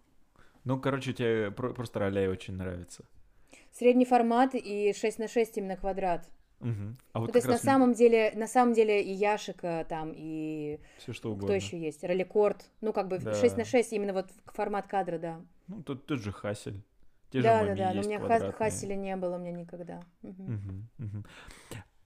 Ну, 0.64 0.78
короче, 0.78 1.14
тебе 1.14 1.50
про- 1.50 1.72
просто 1.72 1.98
роляй 2.00 2.28
очень 2.28 2.54
нравится. 2.54 3.04
Средний 3.72 4.04
формат 4.04 4.54
и 4.54 4.92
6 4.92 5.18
на 5.18 5.28
6 5.28 5.56
именно 5.56 5.76
квадрат. 5.76 6.28
Мгм. 6.58 6.98
А 7.14 7.20
вот 7.20 7.28
Ну, 7.28 7.32
то 7.32 7.38
есть 7.38 7.46
на 7.46 7.54
раз 7.54 7.62
самом 7.62 7.94
деле, 7.94 8.32
на 8.34 8.46
самом 8.46 8.74
деле 8.74 9.02
и 9.02 9.12
Яшика 9.12 9.86
там, 9.88 10.12
и 10.14 10.78
все 10.98 11.14
что 11.14 11.30
кто 11.30 11.32
угодно. 11.32 11.54
еще 11.54 11.78
есть, 11.80 12.04
Роликорд. 12.04 12.68
Ну, 12.82 12.92
как 12.92 13.08
бы 13.08 13.18
Да. 13.18 13.32
6 13.34 13.56
на 13.56 13.64
6 13.64 13.94
именно 13.94 14.12
вот 14.12 14.26
формат 14.44 14.86
кадра, 14.86 15.18
да. 15.18 15.40
Ну, 15.68 15.82
тут 15.82 16.04
тот 16.04 16.18
же 16.20 16.32
Хасель. 16.32 16.82
Те 17.30 17.42
да, 17.42 17.64
же 17.64 17.74
да, 17.74 17.74
да, 17.76 17.92
но 17.94 18.00
у 18.00 18.04
меня 18.04 18.18
квадратные. 18.18 18.52
Хасселя 18.52 18.96
не 18.96 19.16
было 19.16 19.36
у 19.36 19.38
меня 19.38 19.52
никогда. 19.52 20.02
Мгм. 20.22 20.52
Мгм, 20.52 20.88
мгм. 20.98 21.26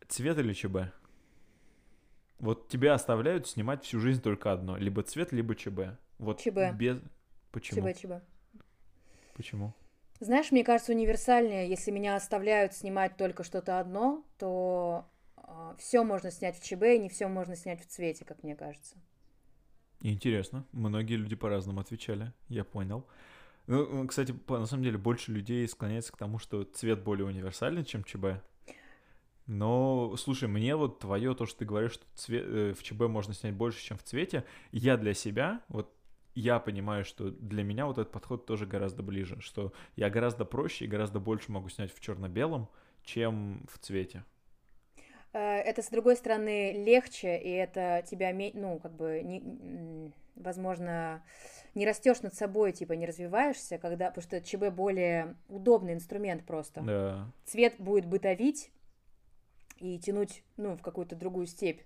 Цвет 0.06 0.38
или 0.38 0.52
ЧБ? 0.52 0.76
Вот 2.38 2.68
тебя 2.68 2.94
оставляют 2.94 3.48
снимать 3.48 3.84
всю 3.84 4.00
жизнь 4.00 4.20
только 4.20 4.52
одно. 4.52 4.76
Либо 4.76 5.02
цвет, 5.02 5.32
либо 5.32 5.54
ЧБ. 5.54 5.98
Вот 6.18 6.40
ЧБ. 6.40 6.74
без... 6.74 7.00
Почему? 7.52 7.90
ЧБ, 7.90 7.98
ЧБ. 8.00 8.12
Почему? 9.34 9.72
Знаешь, 10.20 10.52
мне 10.52 10.62
кажется, 10.62 10.92
универсальнее, 10.92 11.68
если 11.68 11.90
меня 11.90 12.16
оставляют 12.16 12.74
снимать 12.74 13.16
только 13.16 13.44
что-то 13.44 13.80
одно, 13.80 14.24
то 14.38 15.06
все 15.78 16.04
можно 16.04 16.30
снять 16.30 16.58
в 16.58 16.62
ЧБ, 16.62 16.82
и 16.82 16.98
не 16.98 17.08
все 17.08 17.28
можно 17.28 17.56
снять 17.56 17.80
в 17.80 17.86
цвете, 17.86 18.24
как 18.24 18.42
мне 18.42 18.56
кажется. 18.56 18.96
Интересно. 20.00 20.66
Многие 20.72 21.14
люди 21.14 21.34
по-разному 21.34 21.80
отвечали. 21.80 22.32
Я 22.48 22.64
понял. 22.64 23.06
Ну, 23.66 24.06
кстати, 24.06 24.32
по- 24.32 24.58
на 24.58 24.66
самом 24.66 24.82
деле 24.82 24.98
больше 24.98 25.32
людей 25.32 25.66
склоняется 25.68 26.12
к 26.12 26.16
тому, 26.16 26.38
что 26.38 26.64
цвет 26.64 27.02
более 27.02 27.26
универсальный, 27.26 27.84
чем 27.84 28.04
ЧБ. 28.04 28.42
Но, 29.46 30.16
слушай, 30.16 30.48
мне 30.48 30.74
вот 30.74 31.00
твое, 31.00 31.34
то, 31.34 31.44
что 31.44 31.58
ты 31.58 31.64
говоришь, 31.66 31.92
что 31.92 32.04
цве- 32.16 32.70
э, 32.70 32.74
в 32.74 32.82
ЧБ 32.82 33.08
можно 33.08 33.34
снять 33.34 33.54
больше, 33.54 33.82
чем 33.82 33.98
в 33.98 34.02
цвете, 34.02 34.44
я 34.72 34.96
для 34.96 35.12
себя, 35.12 35.60
вот 35.68 35.92
я 36.34 36.58
понимаю, 36.58 37.04
что 37.04 37.30
для 37.30 37.62
меня 37.62 37.86
вот 37.86 37.98
этот 37.98 38.12
подход 38.12 38.46
тоже 38.46 38.66
гораздо 38.66 39.02
ближе, 39.02 39.40
что 39.40 39.72
я 39.96 40.08
гораздо 40.08 40.44
проще 40.44 40.86
и 40.86 40.88
гораздо 40.88 41.20
больше 41.20 41.52
могу 41.52 41.68
снять 41.68 41.94
в 41.94 42.00
черно-белом, 42.00 42.68
чем 43.04 43.66
в 43.70 43.78
цвете. 43.78 44.24
Э, 45.34 45.58
Это, 45.58 45.82
с 45.82 45.90
другой 45.90 46.16
стороны, 46.16 46.72
легче, 46.72 47.36
и 47.36 47.50
это 47.50 48.02
тебя, 48.08 48.32
ну, 48.54 48.78
как 48.78 48.92
бы, 48.92 49.20
не, 49.22 50.12
возможно, 50.36 51.22
не 51.74 51.84
растешь 51.84 52.22
над 52.22 52.34
собой, 52.34 52.72
типа, 52.72 52.92
не 52.92 53.04
развиваешься, 53.04 53.78
когда, 53.78 54.08
потому 54.08 54.22
что 54.22 54.40
ЧБ 54.40 54.74
более 54.74 55.36
удобный 55.48 55.92
инструмент 55.92 56.46
просто. 56.46 56.80
Да. 56.82 57.32
Цвет 57.44 57.74
будет 57.78 58.06
бытовить 58.06 58.70
и 59.80 59.98
тянуть, 59.98 60.44
ну, 60.56 60.76
в 60.76 60.82
какую-то 60.82 61.16
другую 61.16 61.46
степь. 61.46 61.82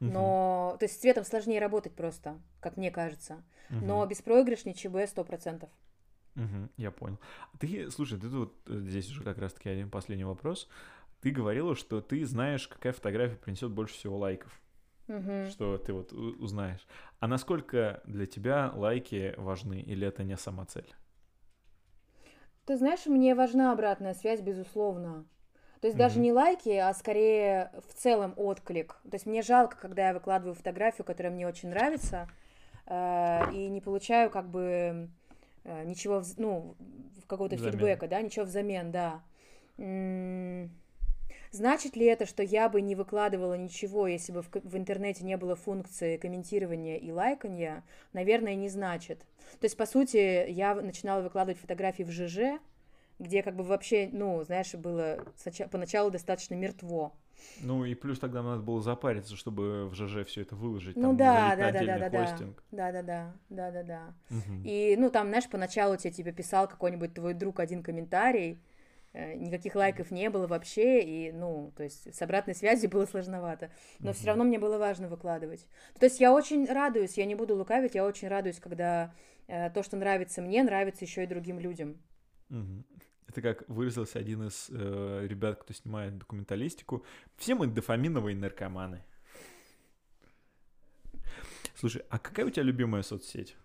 Но, 0.00 0.76
то 0.80 0.84
есть 0.84 0.96
с 0.96 0.98
цветом 0.98 1.24
сложнее 1.24 1.60
работать 1.60 1.94
просто, 1.94 2.40
как 2.60 2.76
мне 2.76 2.90
кажется. 2.90 3.42
Мгм. 3.70 3.86
Но 3.86 4.04
беспроигрышный 4.06 4.74
ЧБ 4.74 5.06
100%. 5.06 5.68
Мгм, 6.34 6.70
я 6.76 6.90
понял. 6.90 7.18
Ты, 7.60 7.90
слушай, 7.90 8.18
ты 8.18 8.28
тут, 8.28 8.54
э, 8.66 8.80
здесь 8.80 9.08
уже 9.10 9.22
как 9.22 9.38
раз-таки 9.38 9.68
один 9.68 9.90
последний 9.90 10.24
вопрос. 10.24 10.68
Ты 11.22 11.30
говорила, 11.30 11.74
что 11.76 12.00
ты 12.00 12.26
знаешь, 12.26 12.66
какая 12.68 12.92
фотография 12.92 13.36
принесет 13.36 13.70
больше 13.70 13.94
всего 13.94 14.18
лайков, 14.18 14.60
Мгм. 15.08 15.46
что 15.50 15.78
ты 15.78 15.92
вот 15.92 16.12
узнаешь. 16.12 16.86
А 17.20 17.28
насколько 17.28 18.02
для 18.04 18.26
тебя 18.26 18.72
лайки 18.74 19.34
важны, 19.38 19.80
или 19.80 20.06
это 20.06 20.24
не 20.24 20.36
сама 20.36 20.66
цель? 20.66 20.92
Ты 22.66 22.76
знаешь, 22.76 23.06
мне 23.06 23.34
важна 23.34 23.72
обратная 23.72 24.14
связь, 24.14 24.40
безусловно. 24.40 25.24
То 25.80 25.88
есть 25.88 25.98
даже 25.98 26.14
Мгм. 26.14 26.22
не 26.22 26.32
лайки, 26.32 26.70
а 26.70 26.94
скорее 26.94 27.72
в 27.88 27.94
целом 27.94 28.34
отклик. 28.36 29.00
То 29.10 29.14
есть 29.14 29.26
мне 29.26 29.42
жалко, 29.42 29.76
когда 29.76 30.08
я 30.08 30.14
выкладываю 30.14 30.54
фотографию, 30.54 31.04
которая 31.04 31.32
мне 31.32 31.46
очень 31.46 31.70
нравится, 31.70 32.28
э, 32.86 33.52
и 33.52 33.68
не 33.68 33.80
получаю 33.80 34.30
как 34.30 34.48
бы 34.48 35.08
э, 35.64 35.84
ничего, 35.84 36.16
вз- 36.20 36.34
ну, 36.38 36.76
в 37.22 37.26
какого-то 37.26 37.56
фидбэка, 37.56 38.06
да, 38.08 38.20
ничего 38.22 38.44
взамен, 38.44 38.92
да. 38.92 39.22
М, 39.78 40.70
Значит 41.52 41.96
ли 41.96 42.06
это, 42.06 42.24
что 42.24 42.42
я 42.42 42.70
бы 42.70 42.80
не 42.80 42.94
выкладывала 42.94 43.54
ничего, 43.54 44.06
если 44.06 44.32
бы 44.32 44.40
в, 44.40 44.48
в 44.50 44.76
интернете 44.76 45.22
не 45.22 45.36
было 45.36 45.54
функции 45.54 46.16
комментирования 46.16 46.96
и 46.96 47.12
лайкания? 47.12 47.84
Наверное, 48.14 48.54
не 48.54 48.70
значит. 48.70 49.20
То 49.60 49.64
есть, 49.66 49.76
по 49.76 49.84
сути, 49.84 50.50
я 50.50 50.74
начинала 50.74 51.20
выкладывать 51.20 51.60
фотографии 51.60 52.04
в 52.04 52.10
ЖЖ, 52.10 52.58
где 53.18 53.42
как 53.42 53.54
бы 53.54 53.64
вообще, 53.64 54.08
ну, 54.10 54.42
знаешь, 54.44 54.72
было 54.74 55.26
поначалу 55.70 56.10
достаточно 56.10 56.54
мертво. 56.54 57.12
Ну 57.62 57.84
и 57.84 57.94
плюс 57.94 58.18
тогда 58.18 58.42
надо 58.42 58.62
было 58.62 58.80
запариться, 58.80 59.36
чтобы 59.36 59.88
в 59.88 59.94
ЖЖ 59.94 60.26
все 60.26 60.42
это 60.42 60.56
выложить. 60.56 60.96
Ну 60.96 61.08
там, 61.08 61.16
да, 61.18 61.56
да, 61.56 61.72
да, 61.72 61.84
да, 61.84 61.98
да, 61.98 62.08
да. 62.08 62.38
Да, 62.70 62.92
да, 62.92 63.02
да, 63.02 63.36
да, 63.50 63.70
да, 63.70 63.82
да. 63.82 64.14
Мгм. 64.30 64.62
И, 64.64 64.96
ну, 64.96 65.10
там, 65.10 65.28
знаешь, 65.28 65.48
поначалу 65.50 65.96
тебе, 65.96 66.12
тебе 66.12 66.32
писал 66.32 66.66
какой-нибудь 66.66 67.12
твой 67.12 67.34
друг 67.34 67.60
один 67.60 67.82
комментарий, 67.82 68.58
никаких 69.14 69.74
лайков 69.74 70.10
не 70.10 70.30
было 70.30 70.46
вообще, 70.46 71.00
и, 71.02 71.32
ну, 71.32 71.72
то 71.76 71.82
есть 71.82 72.14
с 72.14 72.22
обратной 72.22 72.54
связью 72.54 72.90
было 72.90 73.06
сложновато. 73.06 73.70
Но 74.02 74.12
все 74.12 74.22
Мгм. 74.22 74.28
равно 74.28 74.44
мне 74.44 74.58
было 74.58 74.78
важно 74.78 75.08
выкладывать. 75.08 75.66
То 75.98 76.06
есть 76.06 76.20
я 76.20 76.32
очень 76.32 76.66
радуюсь, 76.66 77.18
я 77.18 77.26
не 77.26 77.34
буду 77.34 77.56
лукавить, 77.56 77.94
я 77.94 78.04
очень 78.06 78.28
радуюсь, 78.28 78.60
когда 78.60 79.14
э, 79.48 79.70
то, 79.70 79.82
что 79.82 79.96
нравится 79.96 80.40
мне, 80.42 80.62
нравится 80.62 81.04
еще 81.04 81.24
и 81.24 81.26
другим 81.26 81.58
людям. 81.58 81.98
Мгм. 82.48 82.84
Это 83.28 83.40
как 83.40 83.68
выразился 83.68 84.18
один 84.18 84.46
из 84.46 84.68
э, 84.70 85.26
ребят, 85.26 85.62
кто 85.62 85.72
снимает 85.72 86.18
документалистику. 86.18 87.04
Все 87.36 87.54
мы 87.54 87.66
дофаминовые 87.66 88.36
наркоманы. 88.36 89.02
Слушай, 91.74 92.02
а 92.10 92.18
какая 92.18 92.46
у 92.46 92.50
тебя 92.50 92.62
любимая 92.64 93.02
соцсеть? 93.02 93.56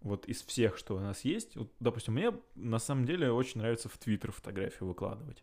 Вот 0.00 0.26
из 0.26 0.42
всех, 0.42 0.76
что 0.76 0.96
у 0.96 1.00
нас 1.00 1.22
есть. 1.22 1.56
Вот, 1.56 1.72
допустим, 1.80 2.14
мне 2.14 2.32
на 2.54 2.78
самом 2.78 3.04
деле 3.04 3.30
очень 3.32 3.60
нравится 3.60 3.88
в 3.88 3.98
Твиттер 3.98 4.32
фотографии 4.32 4.84
выкладывать. 4.84 5.42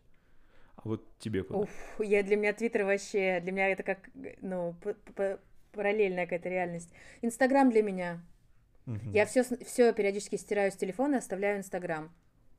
А 0.76 0.82
вот 0.84 1.04
тебе 1.18 1.42
куда? 1.44 1.60
Уф, 1.62 2.00
я 2.00 2.22
для 2.22 2.36
меня 2.36 2.52
Твиттер 2.52 2.84
вообще, 2.84 3.40
для 3.40 3.52
меня 3.52 3.68
это 3.68 3.82
как, 3.82 4.10
ну, 4.40 4.74
параллельная 5.72 6.24
какая-то 6.24 6.48
реальность. 6.48 6.90
Инстаграм 7.22 7.70
для 7.70 7.82
меня. 7.82 8.20
Мгм. 8.86 9.12
Я 9.12 9.26
все, 9.26 9.42
все 9.64 9.92
периодически 9.92 10.36
стираю 10.36 10.72
с 10.72 10.76
телефона, 10.76 11.18
оставляю 11.18 11.58
Инстаграм. 11.58 12.12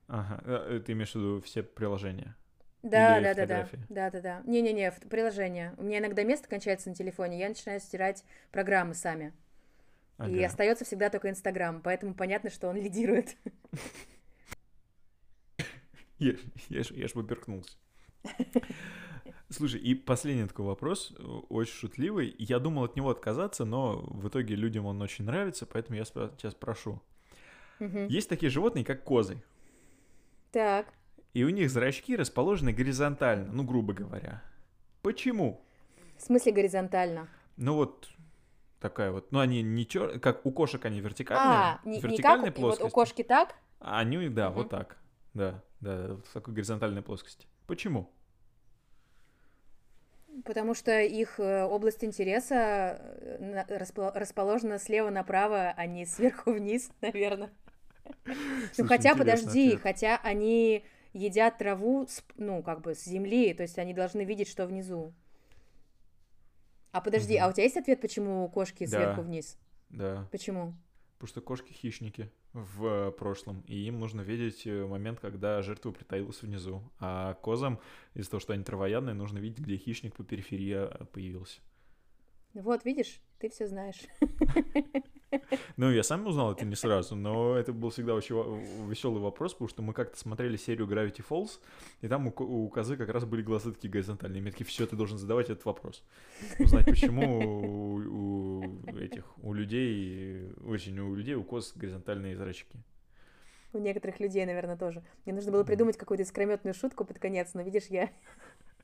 Ага, 0.08 0.42
э, 0.46 0.80
ты 0.86 0.94
имеешь 0.94 1.12
в 1.12 1.16
виду 1.16 1.42
все 1.42 1.64
приложения? 1.64 2.36
Да, 2.84 3.20
Или 3.20 3.24
да, 3.24 3.34
да, 3.34 3.46
да, 3.46 3.62
фотографии? 3.62 3.88
да, 3.90 4.12
да, 4.12 4.22
да. 4.22 4.42
Не-не-не, 4.46 4.92
в- 4.92 5.00
приложение. 5.10 5.74
У 5.78 5.84
меня 5.84 6.00
иногда 6.00 6.24
место 6.24 6.48
кончается 6.48 6.90
на 6.90 6.96
телефоне, 6.96 7.40
я 7.40 7.50
начинаю 7.50 7.80
стирать 7.80 8.24
программы 8.52 8.94
сами. 8.94 9.34
И 10.20 10.24
Ага. 10.24 10.46
остается 10.48 10.84
всегда 10.84 11.10
только 11.10 11.30
Инстаграм, 11.30 11.82
поэтому 11.82 12.14
понятно, 12.16 12.50
что 12.50 12.68
он 12.70 12.76
лидирует. 12.78 13.36
Я, 16.20 16.34
я, 16.70 16.84
ж, 16.84 16.92
я 16.92 17.08
ж 17.08 17.14
поперхнулся. 17.14 17.78
Слушай, 19.50 19.80
и 19.82 19.94
последний 19.94 20.48
такой 20.48 20.66
вопрос, 20.66 21.14
очень 21.50 21.74
шутливый. 21.74 22.36
Я 22.40 22.58
думал 22.60 22.86
от 22.86 22.96
него 22.96 23.12
отказаться, 23.12 23.66
но 23.66 23.98
в 24.08 24.28
итоге 24.28 24.56
людям 24.56 24.86
он 24.88 25.00
очень 25.02 25.26
нравится, 25.26 25.68
поэтому 25.68 25.98
я 25.98 26.06
спрошу. 26.52 27.02
Мгм. 27.80 28.08
Есть 28.08 28.30
такие 28.30 28.50
животные, 28.50 28.84
как 28.84 29.04
козы, 29.04 29.44
Так. 30.52 30.88
и 31.36 31.44
у 31.44 31.50
них 31.50 31.70
зрачки 31.70 32.16
расположены 32.16 32.74
горизонтально, 32.74 33.54
ну, 33.54 33.64
грубо 33.64 33.94
говоря. 33.94 34.42
Почему? 35.04 35.64
В 36.18 36.24
смысле 36.24 36.52
горизонтально? 36.52 37.30
Ну 37.58 37.76
вот 37.76 38.10
такая 38.80 39.12
вот, 39.12 39.32
ну 39.32 39.40
они 39.40 39.62
не 39.62 39.86
чер... 39.88 40.20
как 40.20 40.46
у 40.46 40.52
кошек 40.52 40.84
они 40.86 41.00
вертикальные, 41.02 41.58
А, 41.58 41.80
не, 41.84 42.00
не 42.02 42.18
как 42.18 42.40
у- 42.40 42.44
вот 42.44 42.54
плоскости. 42.56 42.88
у 42.88 42.90
кошки 42.94 43.24
так? 43.24 43.56
А 43.80 44.00
они, 44.00 44.30
да, 44.30 44.48
Мгм. 44.50 44.56
вот 44.58 44.70
так, 44.70 44.98
да, 45.34 45.64
да, 45.82 46.16
в 46.16 46.34
такой 46.34 46.54
горизонтальной 46.54 47.02
плоскости. 47.02 47.48
Почему? 47.68 48.12
Потому 50.46 50.76
что 50.76 51.02
их 51.02 51.40
э, 51.40 51.64
область 51.64 52.04
интереса 52.04 52.56
э, 53.02 53.38
на- 53.40 53.66
распо- 53.76 54.12
расположена 54.14 54.78
слева 54.78 55.10
направо, 55.10 55.74
а 55.76 55.86
не 55.88 56.06
сверху 56.06 56.52
вниз, 56.54 56.92
наверное. 57.02 57.50
Ну 58.78 58.86
хотя, 58.88 59.16
подожди, 59.16 59.70
ответ. 59.70 59.82
хотя 59.82 60.18
они 60.24 60.86
едят 61.14 61.58
траву, 61.58 62.06
с- 62.08 62.24
ну, 62.36 62.62
как 62.62 62.82
бы 62.82 62.94
с 62.94 63.04
земли, 63.04 63.54
то 63.54 63.64
есть 63.64 63.80
они 63.80 63.94
должны 63.94 64.24
видеть, 64.26 64.48
что 64.48 64.68
внизу. 64.68 65.14
А 66.98 67.02
подожди, 67.02 67.36
а 67.38 67.44
Мгм. 67.44 67.52
у 67.52 67.54
тебя 67.54 67.64
есть 67.66 67.78
ответ, 67.78 68.02
почему 68.02 68.50
кошки 68.50 68.86
Да. 68.88 68.90
сверху 68.98 69.22
вниз? 69.22 69.56
Да, 69.90 70.28
Почему? 70.32 70.74
потому 71.14 71.28
что 71.28 71.42
кошки 71.42 71.72
хищники 71.72 72.32
в 72.54 72.86
э, 72.86 73.12
прошлом, 73.12 73.62
и 73.68 73.76
им 73.88 74.00
нужно 74.00 74.22
видеть 74.22 74.66
э, 74.66 74.84
момент, 74.86 75.20
когда 75.20 75.62
жертва 75.62 75.92
притаилась 75.92 76.42
внизу. 76.42 76.82
А 77.00 77.36
козам, 77.36 77.80
из-за 78.16 78.32
того, 78.32 78.40
что 78.42 78.54
они 78.54 78.64
травоядные, 78.64 79.14
нужно 79.14 79.38
видеть, 79.38 79.60
где 79.60 79.78
хищник 79.78 80.16
по 80.16 80.24
периферии 80.24 80.76
э, 80.90 81.06
появился. 81.06 81.62
Вот, 82.56 82.84
видишь, 82.84 83.22
ты 83.38 83.50
все 83.50 83.68
знаешь. 83.68 84.02
Ну, 85.78 85.92
я 85.92 86.04
сам 86.04 86.26
узнал 86.26 86.54
это 86.54 86.66
не 86.66 86.76
сразу, 86.76 87.16
но 87.16 87.56
это 87.56 87.74
был 87.74 87.90
всегда 87.90 88.14
очень 88.16 88.36
веселый 88.88 89.22
вопрос, 89.22 89.54
потому 89.54 89.70
что 89.70 89.82
мы 89.82 89.94
как-то 89.94 90.18
смотрели 90.18 90.58
серию 90.58 90.88
Gravity 90.88 91.24
Falls, 91.28 91.60
и 92.02 92.08
там 92.08 92.28
у, 92.28 92.30
у 92.32 92.70
козы 92.70 92.98
как 92.98 93.10
раз 93.10 93.26
были 93.26 93.42
глаза 93.42 93.72
такие 93.72 93.90
горизонтальные. 93.90 94.40
И 94.40 94.42
мне 94.42 94.52
такие, 94.52 94.66
все, 94.66 94.86
ты 94.86 94.96
должен 94.96 95.18
задавать 95.18 95.50
этот 95.50 95.66
вопрос. 95.66 96.04
Узнать, 96.60 96.86
почему 96.86 97.40
у, 97.40 98.62
у 98.62 98.98
этих, 98.98 99.26
у 99.44 99.54
людей, 99.54 100.52
очень 100.66 100.98
у 101.00 101.16
людей, 101.16 101.36
у 101.36 101.44
коз 101.44 101.74
горизонтальные 101.76 102.36
зрачки. 102.36 102.78
У 103.74 103.80
некоторых 103.80 104.20
людей, 104.20 104.46
наверное, 104.46 104.78
тоже. 104.78 105.04
Мне 105.26 105.36
нужно 105.36 105.52
было 105.52 105.64
придумать 105.64 105.98
какую-то 105.98 106.24
искрометную 106.24 106.74
шутку 106.74 107.04
под 107.06 107.20
конец, 107.20 107.54
но 107.54 107.62
видишь, 107.62 107.88
я 107.90 108.10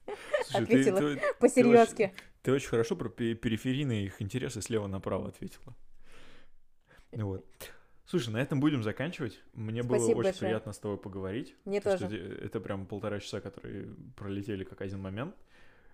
Слушай, 0.45 0.63
Ответила. 0.63 0.99
ты, 0.99 1.15
ты- 1.15 1.21
по-серьезки. 1.39 2.13
ты 2.41 2.51
очень 2.51 2.67
хорошо 2.69 2.95
про 2.95 3.09
пе- 3.09 3.35
периферийные 3.35 4.05
их 4.05 4.21
интересы 4.21 4.61
слева 4.61 4.87
направо 4.87 5.29
ответила. 5.29 5.73
Ну 7.15 7.27
Вот. 7.27 7.45
Слушай, 8.05 8.29
на 8.33 8.37
этом 8.41 8.59
будем 8.59 8.83
заканчивать. 8.83 9.39
Мне 9.53 9.81
было 9.81 9.97
Спасибо 9.97 10.17
очень 10.19 10.23
большое. 10.25 10.49
приятно 10.49 10.73
с 10.73 10.77
тобой 10.77 10.97
поговорить. 10.97 11.55
Мне 11.65 11.79
тоже. 11.79 12.05
что 12.05 12.15
это 12.15 12.59
прям 12.59 12.85
полтора 12.85 13.19
часа, 13.19 13.39
которые 13.39 13.95
пролетели 14.17 14.63
как 14.63 14.81
один 14.81 14.99
момент. 14.99 15.35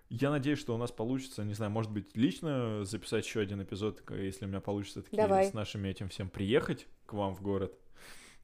Я 0.08 0.30
надеюсь, 0.30 0.58
что 0.58 0.74
у 0.74 0.76
нас 0.76 0.90
получится, 0.90 1.44
не 1.44 1.54
знаю, 1.54 1.70
может 1.70 1.92
быть, 1.92 2.16
лично 2.16 2.84
записать 2.84 3.24
еще 3.24 3.40
один 3.40 3.62
эпизод, 3.62 4.02
если 4.10 4.44
у 4.44 4.48
меня 4.48 4.60
получится 4.60 5.02
таки 5.02 5.16
Давай. 5.16 5.46
с 5.46 5.54
нашими 5.54 5.88
этим 5.88 6.08
всем 6.08 6.28
приехать 6.28 6.88
к 7.06 7.12
вам 7.12 7.32
в 7.32 7.42
город, 7.42 7.78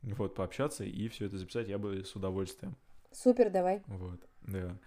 вот, 0.02 0.36
пообщаться 0.36 0.84
и 0.84 1.08
все 1.08 1.26
это 1.26 1.36
записать, 1.38 1.66
я 1.66 1.78
бы 1.78 2.04
с 2.04 2.14
удовольствием. 2.14 2.76
Супер, 3.10 3.50
давай. 3.50 3.82
Вот, 3.88 4.20
да. 4.42 4.78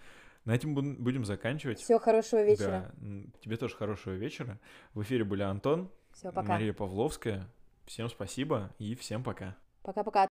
На 0.46 0.54
этом 0.54 0.74
бу- 0.76 0.96
будем 0.96 1.26
заканчивать. 1.26 1.80
Всего 1.80 1.98
хорошего 1.98 2.42
вечера. 2.42 2.90
Да, 2.96 3.30
тебе 3.42 3.58
тоже 3.58 3.76
хорошего 3.76 4.14
вечера. 4.14 4.58
В 4.94 5.02
эфире 5.02 5.24
были 5.24 5.42
Антон, 5.42 5.90
Все, 6.14 6.32
пока. 6.32 6.48
Мария 6.48 6.72
Павловская. 6.72 7.46
Всем 7.90 8.08
спасибо 8.08 8.72
и 8.78 8.94
всем 8.94 9.24
пока. 9.24 9.56
Пока-пока. 9.82 10.18